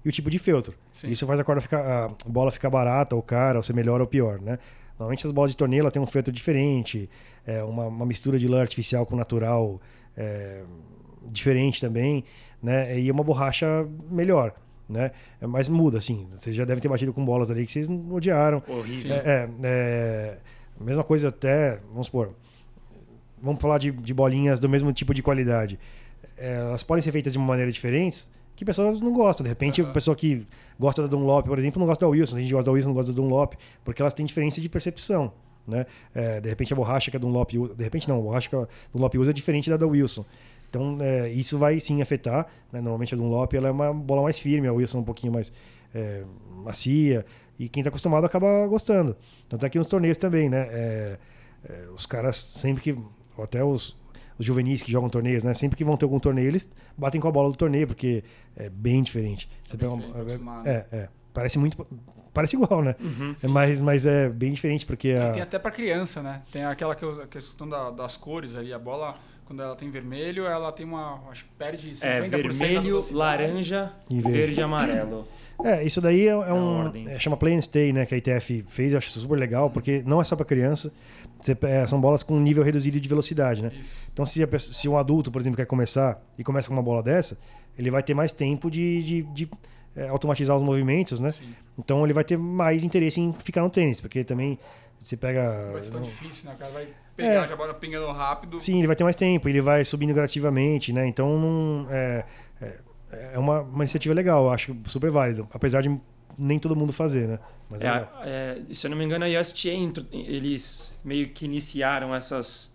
e 0.04 0.10
o 0.10 0.12
tipo 0.12 0.30
de 0.30 0.40
feltro. 0.40 0.74
Sim. 0.94 1.10
Isso 1.10 1.26
faz 1.26 1.40
a 1.40 1.44
corda 1.44 1.62
ficar, 1.62 2.06
a 2.06 2.30
bola 2.30 2.52
ficar 2.52 2.70
barata 2.70 3.16
ou 3.16 3.22
cara, 3.22 3.58
ou 3.58 3.64
ser 3.64 3.74
melhor 3.74 4.02
ou 4.02 4.08
pior, 4.08 4.40
né? 4.40 4.60
Normalmente 4.98 5.28
as 5.28 5.34
bolas 5.34 5.52
de 5.52 5.58
torneio 5.58 5.90
tem 5.92 6.02
um 6.02 6.06
feltro 6.06 6.32
diferente, 6.32 7.10
é 7.46 7.62
uma, 7.64 7.88
uma, 7.88 8.06
mistura 8.06 8.40
de 8.40 8.48
lã 8.48 8.62
artificial 8.62 9.06
com 9.06 9.16
natural 9.16 9.82
é, 10.16 10.62
diferente 11.28 11.82
também, 11.82 12.24
né? 12.64 12.98
E 12.98 13.12
uma 13.12 13.24
borracha 13.24 13.86
melhor 14.10 14.54
né? 14.88 15.12
É, 15.42 15.48
mas 15.48 15.68
muda, 15.68 15.98
assim. 15.98 16.28
Vocês 16.32 16.56
já 16.56 16.64
devem 16.64 16.82
ter 16.82 16.88
batido 16.88 17.12
com 17.12 17.24
bolas 17.26 17.50
ali 17.52 17.66
que 17.66 17.72
vocês 17.72 17.90
odiaram. 17.90 18.62
Horrível. 18.68 19.14
É, 19.14 19.18
é, 19.18 19.50
é, 19.64 20.38
mesma 20.84 21.04
coisa 21.04 21.30
até, 21.30 21.80
vamos 21.90 22.08
supor, 22.08 22.34
vamos 23.42 23.62
falar 23.62 23.78
de, 23.78 23.92
de 23.92 24.14
bolinhas 24.14 24.60
do 24.60 24.68
mesmo 24.68 24.92
tipo 24.92 25.14
de 25.14 25.22
qualidade. 25.22 25.80
É, 26.38 26.56
elas 26.56 26.84
podem 26.84 27.02
ser 27.02 27.12
feitas 27.12 27.34
de 27.34 27.40
uma 27.40 27.48
maneira 27.48 27.72
diferente 27.72 28.26
que 28.56 28.64
pessoas 28.64 29.00
não 29.02 29.14
gostam. 29.14 29.44
De 29.44 29.50
repente, 29.50 29.82
uhum. 29.82 29.90
a 29.90 29.94
pessoa 29.94 30.16
que 30.16 30.46
gosta 30.80 31.02
da 31.02 31.08
Dunlop, 31.08 31.46
por 31.46 31.60
exemplo, 31.60 31.80
não 31.80 31.88
gosta 31.88 32.06
da 32.06 32.10
Wilson. 32.10 32.38
A 32.38 32.42
gente 32.42 32.54
gosta 32.54 32.70
da 32.70 32.74
Wilson, 32.74 32.90
não 32.90 32.96
gosta 32.96 33.12
da 33.12 33.16
Dunlop, 33.16 33.54
porque 33.84 34.02
elas 34.02 34.14
têm 34.14 34.26
diferença 34.26 34.62
de 34.62 34.70
percepção. 34.70 35.32
Né? 35.68 35.86
É, 36.14 36.40
de 36.40 36.50
repente, 36.50 36.72
a 36.74 36.76
borracha 36.76 37.10
que 37.12 37.18
a 37.18 37.20
Dunlop 37.20 37.54
usa... 37.58 37.76
De 37.76 37.84
repente, 37.84 38.08
não. 38.08 38.20
A 38.20 38.22
borracha 38.22 38.50
que 38.50 38.56
a 38.56 38.68
Dunlop 38.94 39.16
usa 39.18 39.32
é 39.32 39.34
diferente 39.34 39.70
da 39.70 39.78
da 39.78 39.86
Wilson. 39.86 40.26
Então, 40.70 40.98
é, 41.02 41.30
isso 41.30 41.58
vai 41.58 41.80
sim 41.80 42.02
afetar. 42.02 42.48
Né? 42.72 42.82
Normalmente 42.82 43.14
a 43.14 43.18
Dunlop 43.18 43.54
ela 43.54 43.68
é 43.68 43.72
uma 43.72 43.94
bola 43.94 44.24
mais 44.24 44.40
firme, 44.40 44.68
a 44.68 44.74
Wilson 44.74 45.00
é 45.00 45.02
um 45.02 45.06
pouquinho 45.06 45.34
mais 45.34 45.52
é, 45.94 46.24
macia. 46.64 47.26
E 47.58 47.70
quem 47.70 47.82
está 47.82 47.90
acostumado 47.90 48.26
acaba 48.26 48.68
gostando. 48.68 49.16
Tanto 49.48 49.66
é 49.66 49.70
que 49.70 49.78
nos 49.78 49.88
torneios 49.88 50.18
também, 50.18 50.50
né? 50.50 50.68
É, 50.70 51.18
é, 51.70 51.86
os 51.96 52.06
caras 52.06 52.38
sempre 52.38 52.84
que. 52.84 53.00
Até 53.42 53.64
os, 53.64 53.98
os 54.38 54.46
juvenis 54.46 54.82
que 54.82 54.92
jogam 54.92 55.10
torneios, 55.10 55.44
né? 55.44 55.54
Sempre 55.54 55.78
que 55.78 55.84
vão 55.84 55.98
ter 55.98 56.06
algum 56.06 56.20
torneio, 56.20 56.48
eles 56.48 56.70
batem 56.98 57.20
com 57.20 57.28
a 57.28 57.32
bola 57.32 57.50
do 57.52 57.58
torneio, 57.58 57.88
porque 57.88 58.24
é 58.56 58.70
bem 58.70 59.04
diferente. 59.04 59.50
Você 59.66 59.78
é, 59.84 59.88
uma, 59.88 60.64
é, 60.66 60.86
é, 60.92 61.10
Parece 61.34 61.60
muito. 61.60 61.86
Parece 62.34 62.56
igual, 62.56 62.82
né? 62.82 62.96
Uhum, 63.00 63.36
é 63.42 63.48
mas, 63.48 63.80
mas 63.80 64.06
é 64.06 64.30
bem 64.30 64.54
diferente, 64.54 64.86
porque. 64.86 65.12
A... 65.12 65.32
Tem 65.32 65.42
até 65.42 65.60
para 65.60 65.72
criança, 65.72 66.22
né? 66.22 66.42
Tem 66.52 66.64
aquela 66.66 66.96
questão 66.96 67.68
da, 67.68 67.92
das 67.92 68.18
cores 68.18 68.56
aí, 68.56 68.74
a 68.74 68.80
bola 68.80 69.18
quando 69.46 69.62
ela 69.62 69.76
tem 69.76 69.90
vermelho, 69.90 70.46
ela 70.46 70.72
tem 70.72 70.86
uma. 70.86 71.22
Acho 71.30 71.46
que 71.46 71.52
perde 71.52 71.92
50% 71.92 72.04
É, 72.04 72.22
vermelho, 72.22 73.06
laranja 73.12 73.94
e 74.10 74.20
verde. 74.20 74.32
verde 74.32 74.60
e 74.60 74.64
amarelo. 74.64 75.28
É, 75.64 75.84
isso 75.84 76.02
daí 76.02 76.28
é, 76.28 76.32
é 76.32 76.54
um. 76.54 76.92
É, 77.10 77.18
chama 77.20 77.38
Play 77.38 77.56
and 77.56 77.62
Stay, 77.62 77.94
né? 77.94 78.06
Que 78.06 78.16
a 78.16 78.18
ITF 78.18 78.66
fez, 78.68 78.94
eu 78.94 78.98
acho 78.98 79.10
super 79.12 79.38
legal, 79.38 79.70
porque 79.70 80.04
não 80.06 80.20
é 80.20 80.24
só 80.24 80.36
para 80.36 80.46
criança. 80.46 80.94
Você, 81.40 81.58
é, 81.64 81.86
são 81.86 82.00
bolas 82.00 82.24
com 82.24 82.40
nível 82.40 82.64
reduzido 82.64 83.00
de 83.00 83.10
velocidade, 83.10 83.62
né? 83.62 83.72
Isso. 83.80 84.08
Então, 84.12 84.26
se, 84.26 84.42
se 84.60 84.88
um 84.90 84.98
adulto, 84.98 85.32
por 85.32 85.42
exemplo, 85.42 85.58
quer 85.58 85.66
começar 85.66 86.22
e 86.38 86.44
começa 86.44 86.68
com 86.68 86.74
uma 86.74 86.84
bola 86.84 87.04
dessa, 87.04 87.38
ele 87.78 87.92
vai 87.92 88.02
ter 88.02 88.14
mais 88.14 88.34
tempo 88.34 88.70
de, 88.72 89.04
de, 89.04 89.22
de 89.24 89.50
é, 89.96 90.08
automatizar 90.10 90.56
os 90.56 90.64
movimentos, 90.64 91.20
né? 91.20 91.32
Sim. 91.32 91.56
Então, 91.78 92.04
ele 92.04 92.14
vai 92.14 92.24
ter 92.24 92.38
mais 92.38 92.84
interesse 92.84 93.22
em 93.22 93.34
ficar 93.34 93.62
no 93.62 93.70
tênis, 93.70 94.02
porque 94.02 94.24
também 94.24 94.58
você 95.04 95.16
pega. 95.16 95.72
Vai 95.72 95.82
ser 95.82 95.92
tão 95.92 96.02
difícil, 96.02 96.50
né? 96.50 96.56
O 96.56 96.58
cara 96.58 96.72
vai 96.72 96.88
pegar 97.16 97.48
é. 97.48 97.54
a 97.54 97.56
bola 97.56 97.74
pingando 97.74 98.12
rápido. 98.12 98.60
Sim, 98.60 98.80
ele 98.80 98.88
vai 98.88 98.96
ter 98.96 99.04
mais 99.04 99.16
tempo, 99.16 99.48
ele 99.48 99.62
vai 99.62 99.86
subindo 99.86 100.14
gradativamente, 100.14 100.92
né? 100.92 101.08
Então 101.08 101.40
não, 101.40 101.88
é, 101.92 102.26
é, 102.62 102.80
é 103.34 103.40
uma, 103.40 103.62
uma 103.62 103.84
iniciativa 103.84 104.14
legal, 104.14 104.50
acho 104.50 104.76
super 104.86 105.12
válido, 105.12 105.48
apesar 105.54 105.82
de 105.82 106.00
nem 106.38 106.60
todo 106.60 106.76
mundo 106.76 106.92
fazer, 106.92 107.28
né? 107.28 107.40
Mas 107.70 107.82
é, 107.82 108.08
é, 108.24 108.62
se 108.74 108.86
eu 108.86 108.92
não 108.92 108.98
me 108.98 109.06
engano, 109.06 109.26
a 109.26 109.40
USTA, 109.40 109.70
eles 110.12 110.94
meio 111.04 111.30
que 111.30 111.46
iniciaram 111.46 112.14
essas 112.14 112.74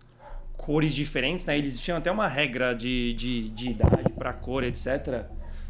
cores 0.57 0.93
diferentes, 0.93 1.45
né? 1.45 1.57
Eles 1.57 1.79
tinham 1.79 1.97
até 1.97 2.11
uma 2.11 2.27
regra 2.27 2.73
de, 2.73 3.13
de, 3.13 3.49
de 3.49 3.69
idade 3.71 4.09
para 4.13 4.33
cor, 4.33 4.63
etc. 4.63 5.07
Eu 5.07 5.25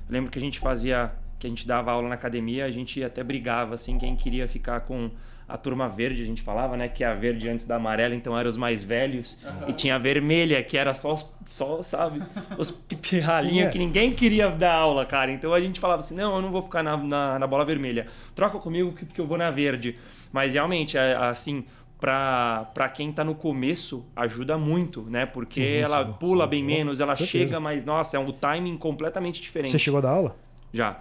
lembro 0.09 0.31
que 0.31 0.37
a 0.37 0.41
gente 0.41 0.59
fazia, 0.59 1.11
que 1.39 1.47
a 1.47 1.49
gente 1.49 1.67
dava 1.67 1.91
aula 1.91 2.09
na 2.09 2.15
academia, 2.15 2.65
a 2.65 2.71
gente 2.71 3.03
até 3.03 3.23
brigava, 3.23 3.75
assim, 3.75 3.97
quem 3.97 4.15
queria 4.15 4.47
ficar 4.47 4.81
com 4.81 5.11
a 5.51 5.57
turma 5.57 5.87
verde, 5.87 6.21
a 6.21 6.25
gente 6.25 6.41
falava, 6.41 6.77
né? 6.77 6.87
Que 6.87 7.03
é 7.03 7.07
a 7.07 7.13
verde 7.13 7.49
antes 7.49 7.65
da 7.65 7.75
amarela, 7.75 8.15
então 8.15 8.37
eram 8.37 8.49
os 8.49 8.57
mais 8.57 8.83
velhos. 8.83 9.37
Uhum. 9.43 9.69
E 9.69 9.73
tinha 9.73 9.95
a 9.95 9.97
vermelha, 9.97 10.63
que 10.63 10.77
era 10.77 10.93
só, 10.93 11.15
só 11.49 11.81
sabe, 11.81 12.21
os 12.57 12.71
pirralhinhos 13.01 13.67
é. 13.67 13.69
que 13.69 13.77
ninguém 13.77 14.11
queria 14.11 14.49
dar 14.49 14.73
aula, 14.73 15.05
cara. 15.05 15.31
Então 15.31 15.53
a 15.53 15.59
gente 15.59 15.79
falava 15.79 15.99
assim: 15.99 16.15
não, 16.15 16.35
eu 16.35 16.41
não 16.41 16.51
vou 16.51 16.61
ficar 16.61 16.81
na, 16.81 16.95
na, 16.97 17.39
na 17.39 17.47
bola 17.47 17.65
vermelha. 17.65 18.07
Troca 18.33 18.57
comigo 18.59 18.93
porque 18.93 19.19
eu 19.19 19.27
vou 19.27 19.37
na 19.37 19.49
verde. 19.49 19.97
Mas 20.31 20.53
realmente, 20.53 20.97
é, 20.97 21.15
assim, 21.15 21.65
para 21.99 22.89
quem 22.93 23.11
tá 23.11 23.23
no 23.23 23.35
começo 23.35 24.05
ajuda 24.15 24.57
muito, 24.57 25.03
né? 25.03 25.25
Porque 25.25 25.61
sim, 25.61 25.83
ela 25.83 26.05
sim, 26.05 26.13
pula 26.19 26.45
sim. 26.45 26.49
bem 26.49 26.63
menos, 26.63 26.99
ela 26.99 27.15
chega, 27.15 27.59
mas 27.59 27.85
nossa, 27.85 28.17
é 28.17 28.19
um 28.19 28.31
timing 28.31 28.77
completamente 28.77 29.41
diferente. 29.41 29.71
Você 29.71 29.79
chegou 29.79 29.99
a 29.99 30.01
dar 30.01 30.09
aula? 30.09 30.35
Já. 30.73 30.99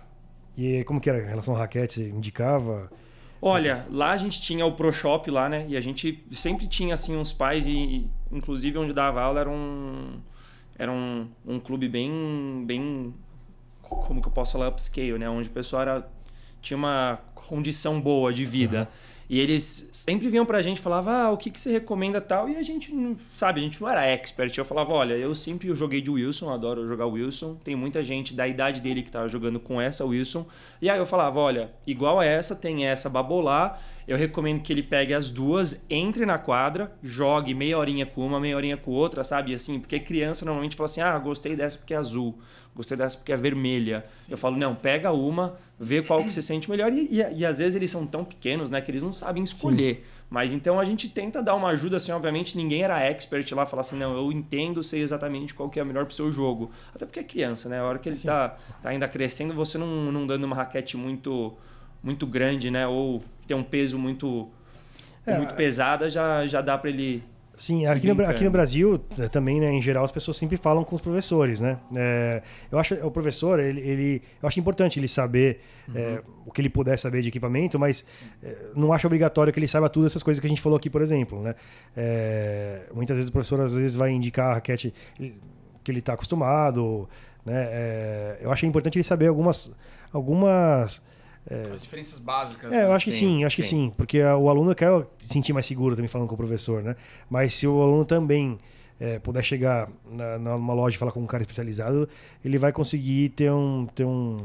E 0.58 0.84
como 0.84 1.00
que 1.00 1.08
era 1.08 1.18
em 1.22 1.26
relação 1.26 1.54
ao 1.54 1.60
raquete? 1.60 1.94
Você 1.94 2.08
indicava? 2.08 2.90
Olha, 3.42 3.86
lá 3.90 4.10
a 4.10 4.16
gente 4.16 4.40
tinha 4.40 4.66
o 4.66 4.72
Pro 4.72 4.92
Shop 4.92 5.30
lá, 5.30 5.48
né? 5.48 5.64
E 5.68 5.76
a 5.76 5.80
gente 5.80 6.22
sempre 6.30 6.66
tinha 6.66 6.92
assim 6.92 7.16
uns 7.16 7.32
pais 7.32 7.66
e 7.66 8.06
inclusive 8.30 8.78
onde 8.78 8.92
dava 8.92 9.22
aula 9.22 9.40
era 9.40 9.50
um 9.50 10.18
era 10.78 10.92
um, 10.92 11.26
um 11.46 11.58
clube 11.58 11.88
bem 11.88 12.64
bem 12.66 13.14
como 13.82 14.20
que 14.20 14.28
eu 14.28 14.32
posso 14.32 14.52
falar 14.52 14.68
upscale, 14.68 15.18
né? 15.18 15.28
Onde 15.28 15.48
o 15.48 15.52
pessoal 15.52 15.82
era 15.82 16.08
tinha 16.60 16.76
uma 16.76 17.18
condição 17.34 18.00
boa 18.00 18.32
de 18.32 18.44
vida. 18.44 18.80
Uhum. 18.80 18.86
E 19.30 19.38
eles 19.38 19.88
sempre 19.92 20.28
vinham 20.28 20.44
pra 20.44 20.60
gente 20.60 20.78
e 20.78 20.80
falavam, 20.80 21.14
ah, 21.14 21.30
o 21.30 21.36
que, 21.36 21.52
que 21.52 21.60
você 21.60 21.70
recomenda 21.70 22.20
tal? 22.20 22.48
E 22.48 22.56
a 22.56 22.64
gente 22.64 22.92
não, 22.92 23.16
sabe, 23.30 23.60
a 23.60 23.62
gente 23.62 23.80
não 23.80 23.88
era 23.88 24.04
expert. 24.04 24.58
Eu 24.58 24.64
falava, 24.64 24.92
olha, 24.92 25.14
eu 25.14 25.36
sempre 25.36 25.72
joguei 25.72 26.00
de 26.00 26.10
Wilson, 26.10 26.50
adoro 26.50 26.88
jogar 26.88 27.06
Wilson. 27.06 27.54
Tem 27.62 27.76
muita 27.76 28.02
gente 28.02 28.34
da 28.34 28.48
idade 28.48 28.80
dele 28.80 29.04
que 29.04 29.10
tava 29.10 29.28
jogando 29.28 29.60
com 29.60 29.80
essa 29.80 30.04
Wilson. 30.04 30.44
E 30.82 30.90
aí 30.90 30.98
eu 30.98 31.06
falava, 31.06 31.38
olha, 31.38 31.70
igual 31.86 32.18
a 32.18 32.24
essa, 32.24 32.56
tem 32.56 32.88
essa 32.88 33.08
Babolar. 33.08 33.80
Eu 34.10 34.16
recomendo 34.16 34.60
que 34.60 34.72
ele 34.72 34.82
pegue 34.82 35.14
as 35.14 35.30
duas, 35.30 35.84
entre 35.88 36.26
na 36.26 36.36
quadra, 36.36 36.92
jogue 37.02 37.54
meia 37.54 37.78
horinha 37.78 38.04
com 38.04 38.26
uma, 38.26 38.40
meia 38.40 38.56
horinha 38.56 38.76
com 38.76 38.90
outra, 38.90 39.22
sabe? 39.22 39.54
Assim, 39.54 39.78
porque 39.78 40.00
criança 40.00 40.44
normalmente 40.44 40.74
fala 40.74 40.86
assim, 40.86 41.00
ah, 41.00 41.16
gostei 41.18 41.54
dessa 41.54 41.78
porque 41.78 41.94
é 41.94 41.96
azul 41.96 42.36
gostei 42.74 42.96
dessa 42.96 43.16
porque 43.16 43.32
é 43.32 43.36
vermelha. 43.36 44.04
Sim. 44.18 44.32
Eu 44.32 44.38
falo, 44.38 44.56
não, 44.56 44.74
pega 44.74 45.12
uma, 45.12 45.58
vê 45.78 46.02
qual 46.02 46.22
que 46.22 46.32
você 46.32 46.40
sente 46.40 46.70
melhor. 46.70 46.92
E, 46.92 47.08
e, 47.10 47.38
e, 47.38 47.46
às 47.46 47.58
vezes 47.58 47.74
eles 47.74 47.90
são 47.90 48.06
tão 48.06 48.24
pequenos, 48.24 48.70
né, 48.70 48.80
que 48.80 48.90
eles 48.90 49.02
não 49.02 49.12
sabem 49.12 49.42
escolher. 49.42 49.96
Sim. 49.96 50.20
Mas 50.30 50.52
então 50.52 50.78
a 50.78 50.84
gente 50.84 51.08
tenta 51.08 51.42
dar 51.42 51.54
uma 51.54 51.68
ajuda, 51.68 51.96
assim, 51.96 52.12
obviamente 52.12 52.56
ninguém 52.56 52.82
era 52.82 53.00
expert 53.00 53.52
lá, 53.52 53.66
falar 53.66 53.80
assim, 53.80 53.98
não, 53.98 54.16
eu 54.16 54.30
entendo, 54.30 54.82
sei 54.82 55.02
exatamente 55.02 55.54
qual 55.54 55.68
que 55.68 55.80
é 55.80 55.84
melhor 55.84 56.06
pro 56.06 56.14
seu 56.14 56.30
jogo. 56.30 56.70
Até 56.94 57.04
porque 57.04 57.20
é 57.20 57.24
criança, 57.24 57.68
né? 57.68 57.80
A 57.80 57.84
hora 57.84 57.98
que 57.98 58.08
ele 58.08 58.16
tá, 58.16 58.56
tá 58.80 58.90
ainda 58.90 59.08
crescendo, 59.08 59.54
você 59.54 59.76
não, 59.76 60.12
não 60.12 60.26
dando 60.26 60.44
uma 60.44 60.54
raquete 60.54 60.96
muito, 60.96 61.52
muito 62.02 62.26
grande, 62.26 62.70
né? 62.70 62.86
Ou 62.86 63.22
tem 63.50 63.56
um 63.56 63.64
peso 63.64 63.98
muito, 63.98 64.48
é, 65.26 65.36
muito 65.36 65.56
pesada, 65.56 66.08
já, 66.08 66.46
já 66.46 66.60
dá 66.60 66.78
para 66.78 66.88
ele 66.88 67.22
Sim, 67.56 67.84
aqui 67.84 68.06
no, 68.06 68.24
aqui 68.24 68.44
no, 68.44 68.50
Brasil 68.50 68.98
eh, 69.18 69.28
também, 69.28 69.60
né, 69.60 69.70
em 69.70 69.82
geral, 69.82 70.02
as 70.02 70.10
pessoas 70.10 70.38
sempre 70.38 70.56
falam 70.56 70.82
com 70.82 70.94
os 70.94 71.02
professores, 71.02 71.60
né? 71.60 71.76
É, 71.94 72.42
eu 72.72 72.78
acho 72.78 72.94
o 72.94 73.10
professor, 73.10 73.60
ele, 73.60 73.80
ele, 73.82 74.22
eu 74.42 74.48
acho 74.48 74.58
importante 74.58 74.98
ele 74.98 75.08
saber 75.08 75.60
uhum. 75.86 75.94
é, 75.94 76.22
o 76.46 76.50
que 76.50 76.62
ele 76.62 76.70
puder 76.70 76.98
saber 76.98 77.20
de 77.20 77.28
equipamento, 77.28 77.78
mas 77.78 78.02
é, 78.42 78.56
não 78.74 78.94
acho 78.94 79.06
obrigatório 79.06 79.52
que 79.52 79.58
ele 79.58 79.68
saiba 79.68 79.90
tudo 79.90 80.06
essas 80.06 80.22
coisas 80.22 80.40
que 80.40 80.46
a 80.46 80.48
gente 80.48 80.62
falou 80.62 80.78
aqui, 80.78 80.88
por 80.88 81.02
exemplo, 81.02 81.42
né? 81.42 81.54
muitas 82.94 83.16
vezes 83.16 83.28
o 83.28 83.32
professor 83.32 83.60
às 83.60 83.74
vezes 83.74 83.94
vai 83.94 84.10
indicar 84.10 84.52
a 84.52 84.54
raquete 84.54 84.94
que 85.84 85.90
ele 85.90 85.98
está 85.98 86.14
acostumado, 86.14 87.06
né? 87.44 88.38
eu 88.40 88.50
acho 88.50 88.64
importante 88.64 88.96
ele 88.96 89.02
saber 89.02 89.26
algumas 89.26 89.70
algumas. 90.12 91.02
As 91.72 91.82
diferenças 91.82 92.18
básicas. 92.18 92.70
É, 92.70 92.76
né? 92.76 92.84
eu 92.84 92.92
acho 92.92 93.06
que 93.06 93.12
sim, 93.12 93.38
sim 93.38 93.44
acho 93.44 93.56
sim. 93.56 93.62
que 93.62 93.68
sim. 93.68 93.92
Porque 93.96 94.22
o 94.22 94.48
aluno 94.48 94.74
quer 94.74 94.90
se 95.18 95.28
sentir 95.28 95.52
mais 95.52 95.66
seguro 95.66 95.96
também 95.96 96.08
falando 96.08 96.28
com 96.28 96.34
o 96.34 96.38
professor, 96.38 96.82
né? 96.82 96.96
Mas 97.28 97.54
se 97.54 97.66
o 97.66 97.80
aluno 97.80 98.04
também 98.04 98.58
é, 99.00 99.18
puder 99.18 99.42
chegar 99.42 99.88
na, 100.10 100.38
numa 100.38 100.74
loja 100.74 100.94
e 100.94 100.98
falar 100.98 101.12
com 101.12 101.20
um 101.20 101.26
cara 101.26 101.42
especializado, 101.42 102.08
ele 102.44 102.58
vai 102.58 102.72
conseguir 102.72 103.30
ter 103.30 103.50
um, 103.50 103.86
ter 103.86 104.04
um 104.04 104.36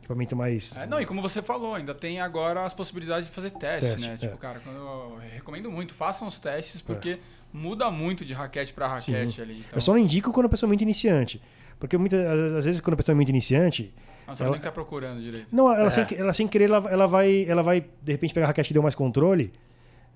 equipamento 0.00 0.34
mais. 0.34 0.76
É, 0.76 0.86
não, 0.86 1.00
e 1.00 1.06
como 1.06 1.22
você 1.22 1.40
falou, 1.40 1.74
ainda 1.74 1.94
tem 1.94 2.20
agora 2.20 2.66
as 2.66 2.74
possibilidades 2.74 3.28
de 3.28 3.32
fazer 3.32 3.50
testes, 3.50 3.92
Teste, 3.92 4.08
né? 4.08 4.16
Tipo, 4.16 4.34
é. 4.34 4.38
cara, 4.38 4.60
eu 4.66 5.18
recomendo 5.32 5.70
muito, 5.70 5.94
façam 5.94 6.26
os 6.26 6.38
testes, 6.38 6.82
porque 6.82 7.10
é. 7.10 7.18
muda 7.52 7.90
muito 7.90 8.24
de 8.24 8.32
raquete 8.32 8.72
para 8.72 8.88
raquete 8.88 9.32
sim. 9.32 9.42
ali. 9.42 9.60
Então... 9.60 9.76
Eu 9.76 9.80
só 9.80 9.92
não 9.92 9.98
indico 9.98 10.32
quando 10.32 10.46
a 10.46 10.48
pessoa 10.48 10.66
é 10.66 10.70
muito 10.70 10.82
iniciante. 10.82 11.40
Porque 11.78 11.96
muitas, 11.96 12.20
às 12.54 12.64
vezes, 12.66 12.80
quando 12.80 12.94
a 12.94 12.96
pessoa 12.98 13.14
é 13.14 13.16
muito 13.16 13.30
iniciante, 13.30 13.94
Não 14.30 14.36
sabe 14.36 14.48
ela- 14.48 14.50
nem 14.52 14.58
o 14.58 14.62
que 14.62 14.68
tá 14.68 14.72
procurando 14.72 15.20
direito. 15.20 15.54
Não, 15.54 15.72
ela, 15.72 15.86
É. 15.86 15.90
sem, 15.90 16.06
ela 16.16 16.32
sem 16.32 16.48
querer, 16.48 16.70
ela, 16.70 16.90
ela 16.90 17.06
vai, 17.06 17.44
ela 17.46 17.62
vai, 17.62 17.84
de 18.02 18.12
repente, 18.12 18.32
pegar 18.34 18.46
a 18.46 18.48
raquete 18.48 18.68
que 18.68 18.74
deu 18.74 18.82
mais 18.82 18.94
controle 18.94 19.52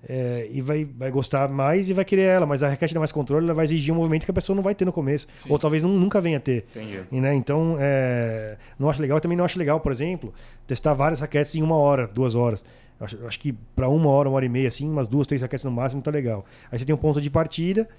é, 0.07 0.47
e 0.51 0.61
vai, 0.61 0.85
vai 0.85 1.09
gostar 1.09 1.49
mais 1.49 1.89
e 1.89 1.93
vai 1.93 2.05
querer 2.05 2.21
ela, 2.23 2.45
mas 2.45 2.61
a 2.61 2.69
raquete 2.69 2.93
deu 2.93 3.01
mais 3.01 3.11
controle, 3.11 3.45
ela 3.45 3.53
vai 3.55 3.65
exigir 3.65 3.91
um 3.91 3.97
movimento 3.97 4.23
que 4.25 4.29
a 4.31 4.33
pessoa 4.33 4.55
não 4.55 4.61
vai 4.61 4.75
ter 4.75 4.85
no 4.85 4.91
começo. 4.93 5.27
Sim. 5.35 5.49
Ou 5.51 5.57
talvez 5.57 5.81
nu- 5.81 5.89
nunca 5.99 6.21
venha 6.21 6.37
a 6.37 6.39
ter. 6.39 6.65
Entendi. 6.75 6.99
E, 7.11 7.19
né, 7.21 7.33
então, 7.33 7.75
é, 7.79 8.57
não 8.77 8.89
acho 8.89 9.01
legal. 9.01 9.17
Eu 9.17 9.21
também 9.21 9.37
não 9.37 9.45
acho 9.45 9.57
legal, 9.57 9.79
por 9.79 9.91
exemplo, 9.91 10.33
testar 10.67 10.93
várias 10.93 11.19
raquetes 11.21 11.55
em 11.55 11.63
uma 11.63 11.75
hora, 11.75 12.07
duas 12.07 12.35
horas. 12.35 12.63
Eu 12.99 13.05
Acho, 13.05 13.27
acho 13.27 13.39
que 13.39 13.51
para 13.75 13.89
uma 13.89 14.09
hora, 14.09 14.29
uma 14.29 14.35
hora 14.37 14.45
e 14.45 14.49
meia, 14.49 14.69
assim, 14.69 14.89
umas 14.89 15.05
duas, 15.07 15.27
três 15.27 15.41
raquetes 15.41 15.65
no 15.65 15.71
máximo, 15.71 16.01
tá 16.01 16.09
legal. 16.11 16.45
Aí 16.71 16.79
você 16.79 16.85
tem 16.85 16.95
um 16.95 16.97
ponto 16.97 17.19
de 17.19 17.29
partida, 17.29 17.89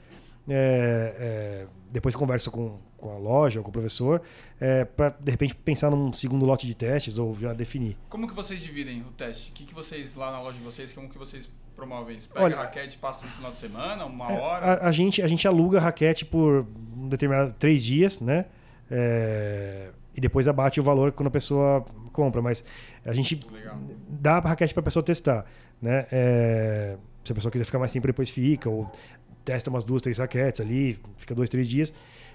é, 0.48 1.16
é, 1.18 1.66
depois 1.90 2.14
conversa 2.16 2.50
com, 2.50 2.78
com 2.96 3.10
a 3.12 3.18
loja 3.18 3.60
ou 3.60 3.64
com 3.64 3.70
o 3.70 3.72
professor, 3.72 4.22
é, 4.60 4.84
para 4.84 5.10
de 5.20 5.30
repente 5.30 5.54
pensar 5.54 5.90
num 5.90 6.12
segundo 6.12 6.44
lote 6.46 6.66
de 6.66 6.74
testes 6.74 7.18
ou 7.18 7.34
já 7.38 7.52
definir. 7.52 7.96
Como 8.08 8.26
que 8.28 8.34
vocês 8.34 8.60
dividem 8.60 9.00
o 9.02 9.12
teste? 9.12 9.50
O 9.50 9.54
que, 9.54 9.64
que 9.64 9.74
vocês, 9.74 10.14
lá 10.14 10.30
na 10.32 10.40
loja 10.40 10.58
de 10.58 10.64
vocês, 10.64 10.92
como 10.92 11.08
que 11.08 11.18
vocês 11.18 11.48
promovem 11.74 12.16
isso? 12.16 12.28
Pega 12.28 12.44
Olha- 12.44 12.56
a 12.56 12.62
raquete, 12.62 12.96
passa 12.98 13.26
no 13.26 13.32
final 13.32 13.52
de 13.52 13.58
semana, 13.58 14.06
uma 14.06 14.30
É, 14.32 14.40
hora? 14.40 14.66
A, 14.66 14.88
a 14.88 14.92
gente, 14.92 15.20
a 15.22 15.26
gente 15.26 15.46
aluga 15.46 15.78
a 15.78 15.82
raquete 15.82 16.24
por 16.24 16.66
um 16.96 17.08
determinado 17.08 17.54
três 17.58 17.84
dias, 17.84 18.20
né? 18.20 18.46
É, 18.90 19.90
e 20.14 20.20
depois 20.20 20.48
abate 20.48 20.80
o 20.80 20.82
valor 20.82 21.12
quando 21.12 21.26
a 21.26 21.30
pessoa 21.30 21.84
compra. 22.12 22.40
Mas 22.40 22.64
a 23.04 23.12
gente 23.12 23.38
Legal. 23.52 23.78
dá 24.08 24.36
a 24.36 24.40
raquete 24.40 24.72
para 24.72 24.80
a 24.80 24.84
pessoa 24.84 25.02
testar, 25.02 25.44
né? 25.82 26.06
É, 26.10 26.96
se 27.24 27.32
a 27.32 27.34
pessoa 27.34 27.50
quiser 27.52 27.64
ficar 27.64 27.78
mais 27.78 27.92
tempo, 27.92 28.06
depois 28.06 28.30
fica 28.30 28.70
ou 28.70 28.90
testa 29.46 29.70
umas 29.70 29.84
duas, 29.84 30.02
três 30.02 30.18
raquetes 30.18 30.60
ali, 30.60 30.98
fica 31.16 31.34
dois, 31.34 31.48
três 31.48 31.68
dias, 31.68 31.92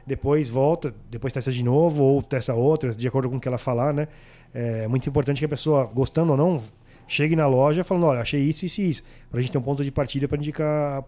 depois 0.08 0.50
volta, 0.50 0.96
depois 1.10 1.34
testa 1.34 1.52
de 1.52 1.64
novo 1.64 2.04
ou 2.04 2.24
testa 2.24 2.54
outras 2.56 2.96
de 2.96 3.08
acordo 3.08 3.30
com 3.30 3.36
o 3.36 3.40
que 3.40 3.48
ela 3.48 3.58
falar, 3.58 3.94
né? 3.94 4.08
É 4.54 4.88
muito 4.88 5.08
importante 5.08 5.40
que 5.40 5.46
a 5.46 5.50
pessoa, 5.50 5.86
gostando 5.86 6.32
ou 6.32 6.38
não, 6.38 6.62
chegue 7.08 7.36
na 7.36 7.46
loja 7.46 7.84
falando, 7.84 8.06
olha, 8.06 8.22
achei 8.22 8.42
isso, 8.42 8.66
isso 8.66 8.82
e 8.82 8.90
isso, 8.90 9.04
para 9.30 9.40
a 9.40 9.42
gente 9.42 9.52
ter 9.52 9.58
um 9.58 9.62
ponto 9.62 9.84
de 9.84 9.92
partida 9.92 10.28
para 10.28 10.38
indicar 10.38 11.04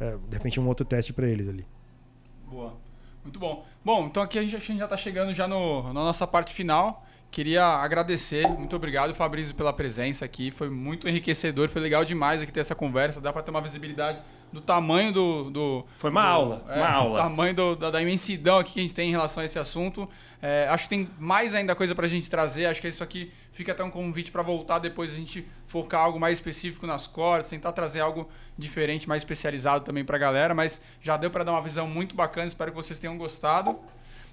é, 0.00 0.16
de 0.28 0.36
repente 0.36 0.58
um 0.60 0.66
outro 0.66 0.86
teste 0.86 1.12
para 1.12 1.28
eles 1.28 1.48
ali. 1.48 1.66
Boa. 2.48 2.74
Muito 3.22 3.38
bom. 3.38 3.64
Bom, 3.84 4.06
então 4.06 4.22
aqui 4.22 4.38
a 4.38 4.42
gente, 4.42 4.78
já 4.78 4.84
está 4.84 4.96
chegando 4.96 5.34
já 5.34 5.46
no, 5.46 5.82
na 5.82 5.92
nossa 5.92 6.26
parte 6.26 6.54
final. 6.54 7.04
Queria 7.30 7.64
agradecer, 7.64 8.44
muito 8.48 8.74
obrigado, 8.74 9.14
Fabrício, 9.14 9.54
pela 9.54 9.72
presença 9.72 10.24
aqui. 10.24 10.50
Foi 10.50 10.68
muito 10.68 11.08
enriquecedor, 11.08 11.68
foi 11.68 11.80
legal 11.80 12.04
demais 12.04 12.42
aqui 12.42 12.50
ter 12.50 12.58
essa 12.60 12.74
conversa. 12.74 13.20
Dá 13.20 13.32
para 13.32 13.40
ter 13.42 13.52
uma 13.52 13.60
visibilidade 13.60 14.20
do 14.52 14.60
tamanho 14.60 15.12
do. 15.12 15.48
do 15.50 15.86
Foi 15.98 16.10
uma 16.10 16.22
do- 16.22 16.28
aula, 16.28 16.64
é, 16.68 16.74
uma 16.78 16.88
do 16.88 16.94
aula. 16.96 17.22
tamanho 17.22 17.54
do- 17.54 17.76
da, 17.76 17.90
da 17.92 18.02
imensidão 18.02 18.58
aqui 18.58 18.72
que 18.72 18.80
a 18.80 18.82
gente 18.82 18.94
tem 18.94 19.08
em 19.08 19.12
relação 19.12 19.42
a 19.42 19.46
esse 19.46 19.60
assunto. 19.60 20.08
É, 20.42 20.66
acho 20.70 20.84
que 20.84 20.90
tem 20.90 21.08
mais 21.20 21.54
ainda 21.54 21.72
coisa 21.76 21.94
para 21.94 22.04
a 22.06 22.08
gente 22.08 22.28
trazer. 22.28 22.66
Acho 22.66 22.80
que 22.80 22.88
isso 22.88 23.04
aqui 23.04 23.30
fica 23.52 23.70
até 23.70 23.84
um 23.84 23.90
convite 23.92 24.32
para 24.32 24.42
voltar 24.42 24.80
depois 24.80 25.12
a 25.12 25.16
gente 25.16 25.46
focar 25.68 26.00
algo 26.02 26.18
mais 26.18 26.38
específico 26.38 26.84
nas 26.84 27.06
cordas, 27.06 27.48
tentar 27.48 27.70
trazer 27.70 28.00
algo 28.00 28.28
diferente, 28.58 29.08
mais 29.08 29.22
especializado 29.22 29.84
também 29.84 30.04
para 30.04 30.16
a 30.16 30.18
galera. 30.18 30.52
Mas 30.52 30.80
já 31.00 31.16
deu 31.16 31.30
para 31.30 31.44
dar 31.44 31.52
uma 31.52 31.62
visão 31.62 31.86
muito 31.86 32.16
bacana. 32.16 32.48
Espero 32.48 32.72
que 32.72 32.76
vocês 32.76 32.98
tenham 32.98 33.16
gostado. 33.16 33.78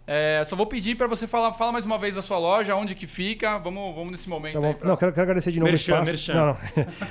É, 0.10 0.42
só 0.46 0.56
vou 0.56 0.66
pedir 0.66 0.96
para 0.96 1.06
você 1.06 1.28
falar, 1.28 1.52
fala 1.56 1.74
mais 1.74 1.84
uma 1.84 1.98
vez 1.98 2.16
da 2.16 2.22
sua 2.22 2.38
loja, 2.40 2.74
onde 2.78 2.96
que 2.96 3.06
fica. 3.06 3.58
Vamos, 3.58 3.94
vamos 3.94 4.12
nesse 4.12 4.30
momento 4.30 4.54
Tá 4.54 4.62
bom. 4.62 4.68
aí. 4.68 4.74
pra- 4.74 4.88
Não, 4.88 4.96
quero, 4.96 5.12
quero 5.12 5.24
agradecer 5.24 5.52
de 5.52 5.60
novo 5.60 5.70
Merchan, 5.70 6.00
o 6.00 6.04
espaço. 6.04 6.12
merchan. 6.12 6.34
Não, 6.34 6.46
não. 6.46 6.58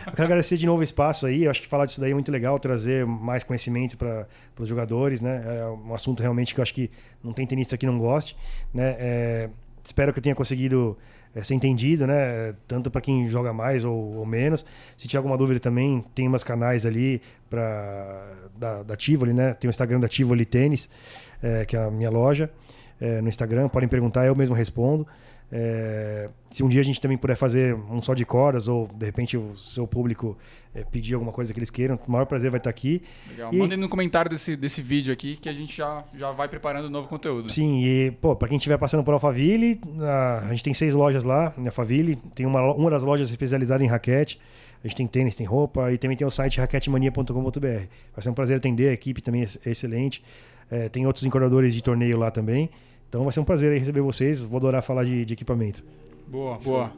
Eu 0.06 0.12
quero 0.16 0.24
agradecer 0.24 0.56
de 0.56 0.64
novo 0.64 0.80
o 0.80 0.82
espaço 0.82 1.26
aí. 1.26 1.44
Eu 1.44 1.50
acho 1.50 1.60
que 1.60 1.68
falar 1.68 1.84
disso 1.84 2.00
daí 2.00 2.12
é 2.12 2.14
muito 2.14 2.32
legal, 2.32 2.58
trazer 2.58 3.04
mais 3.04 3.44
conhecimento 3.44 3.98
para 3.98 4.26
os 4.58 4.66
jogadores, 4.66 5.20
né? 5.20 5.42
É 5.46 5.66
um 5.66 5.92
assunto 5.94 6.20
realmente 6.22 6.54
que 6.54 6.60
eu 6.60 6.62
acho 6.62 6.72
que 6.72 6.90
não 7.22 7.34
tem 7.34 7.46
tenista 7.46 7.76
que 7.76 7.84
não 7.84 7.98
goste, 7.98 8.34
né? 8.72 8.96
É, 8.98 9.50
espero 9.84 10.10
que 10.12 10.18
eu 10.18 10.22
tenha 10.22 10.34
conseguido 10.34 10.96
é, 11.34 11.42
ser 11.42 11.52
entendido, 11.54 12.06
né? 12.06 12.54
Tanto 12.66 12.90
para 12.90 13.02
quem 13.02 13.28
joga 13.28 13.52
mais 13.52 13.84
ou, 13.84 14.16
ou 14.16 14.24
menos. 14.24 14.64
Se 14.96 15.06
tiver 15.06 15.18
alguma 15.18 15.36
dúvida 15.36 15.60
também, 15.60 16.02
tem 16.14 16.26
umas 16.26 16.42
canais 16.42 16.86
ali 16.86 17.20
para 17.50 18.26
da, 18.56 18.82
da 18.82 18.96
Tivoli, 18.96 19.34
né? 19.34 19.52
Tem 19.52 19.68
o 19.68 19.70
Instagram 19.70 20.00
da 20.00 20.08
Tivoli 20.08 20.46
Tênis, 20.46 20.88
é, 21.42 21.66
que 21.66 21.76
é 21.76 21.84
a 21.84 21.90
minha 21.90 22.08
loja 22.08 22.50
é, 23.00 23.20
no 23.20 23.28
Instagram. 23.28 23.68
Podem 23.68 23.88
perguntar, 23.88 24.26
eu 24.26 24.34
mesmo 24.34 24.54
respondo. 24.54 25.06
É, 25.52 26.28
se 26.50 26.64
um 26.64 26.68
dia 26.68 26.80
a 26.80 26.84
gente 26.84 27.00
também 27.00 27.16
puder 27.16 27.36
fazer 27.36 27.72
um 27.74 28.02
só 28.02 28.14
de 28.14 28.24
cordas 28.24 28.66
ou 28.66 28.88
de 28.88 29.06
repente 29.06 29.36
o 29.36 29.56
seu 29.56 29.86
público 29.86 30.36
é, 30.74 30.82
pedir 30.82 31.14
alguma 31.14 31.30
coisa 31.30 31.52
que 31.52 31.58
eles 31.60 31.70
queiram, 31.70 31.96
o 32.04 32.10
maior 32.10 32.24
prazer 32.26 32.50
vai 32.50 32.58
estar 32.58 32.68
aqui. 32.68 33.00
Legal. 33.30 33.54
E- 33.54 33.56
Mandem 33.56 33.78
no 33.78 33.88
comentário 33.88 34.28
desse, 34.28 34.56
desse 34.56 34.82
vídeo 34.82 35.12
aqui 35.12 35.36
que 35.36 35.48
a 35.48 35.52
gente 35.52 35.76
já, 35.76 36.02
já 36.16 36.32
vai 36.32 36.48
preparando 36.48 36.90
novo 36.90 37.06
conteúdo. 37.06 37.48
Sim, 37.52 37.80
e 37.84 38.10
pô, 38.10 38.34
para 38.34 38.48
quem 38.48 38.56
estiver 38.56 38.76
passando 38.76 39.04
por 39.04 39.14
Alphaville, 39.14 39.80
a, 40.00 40.46
a 40.46 40.50
gente 40.50 40.64
tem 40.64 40.74
seis 40.74 40.94
lojas 40.94 41.22
lá 41.22 41.54
em 41.56 41.66
Alphaville, 41.66 42.16
tem 42.34 42.44
uma, 42.44 42.60
uma 42.74 42.90
das 42.90 43.04
lojas 43.04 43.30
especializada 43.30 43.84
em 43.84 43.86
raquete. 43.86 44.40
A 44.82 44.88
gente 44.88 44.96
tem 44.96 45.06
tênis, 45.06 45.34
tem 45.36 45.46
roupa 45.46 45.92
e 45.92 45.98
também 45.98 46.16
tem 46.16 46.26
o 46.26 46.30
site 46.30 46.58
raquetemania.com.br. 46.60 47.60
Vai 47.60 48.20
ser 48.22 48.30
um 48.30 48.34
prazer 48.34 48.56
atender, 48.56 48.88
a 48.88 48.92
equipe 48.92 49.22
também 49.22 49.42
é 49.42 49.70
excelente. 49.70 50.22
É, 50.70 50.88
tem 50.88 51.06
outros 51.06 51.24
encorajadores 51.24 51.72
de 51.74 51.82
torneio 51.82 52.16
lá 52.18 52.30
também. 52.30 52.68
Então 53.16 53.24
vai 53.24 53.32
ser 53.32 53.40
um 53.40 53.44
prazer 53.44 53.72
aí 53.72 53.78
receber 53.78 54.02
vocês. 54.02 54.42
Vou 54.42 54.58
adorar 54.58 54.82
falar 54.82 55.02
de, 55.04 55.24
de 55.24 55.32
equipamento. 55.32 55.82
Boa, 56.28 56.58
boa. 56.58 56.92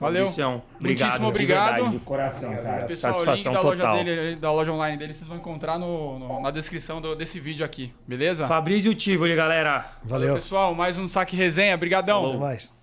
Valeu. 0.00 0.22
Fabricião, 0.26 0.62
obrigado. 0.80 0.80
Muitíssimo 0.80 1.20
de 1.20 1.26
obrigado. 1.30 1.74
verdade, 1.74 1.98
de 1.98 2.04
coração, 2.04 2.50
cara. 2.56 2.84
Pessoal, 2.86 3.12
o 3.12 3.16
link 3.18 3.24
Satisfação 3.26 3.52
da 3.52 3.60
loja, 3.60 3.76
total. 3.82 4.02
dele, 4.04 4.36
da 4.36 4.50
loja 4.52 4.72
online 4.72 4.96
dele, 4.96 5.12
vocês 5.12 5.28
vão 5.28 5.36
encontrar 5.36 5.78
no, 5.78 6.18
no- 6.18 6.40
na 6.40 6.50
descrição 6.50 7.00
do- 7.00 7.14
desse 7.14 7.38
vídeo 7.38 7.64
aqui, 7.64 7.92
beleza? 8.08 8.48
Fabrício 8.48 8.92
Tivoli, 8.94 9.36
galera. 9.36 9.92
Valeu. 10.02 10.34
pessoal. 10.34 10.74
Mais 10.74 10.96
um 10.98 11.06
Saque 11.06 11.36
Resenha. 11.36 11.76
Brigadão. 11.76 12.26
Até 12.30 12.36
mais. 12.38 12.74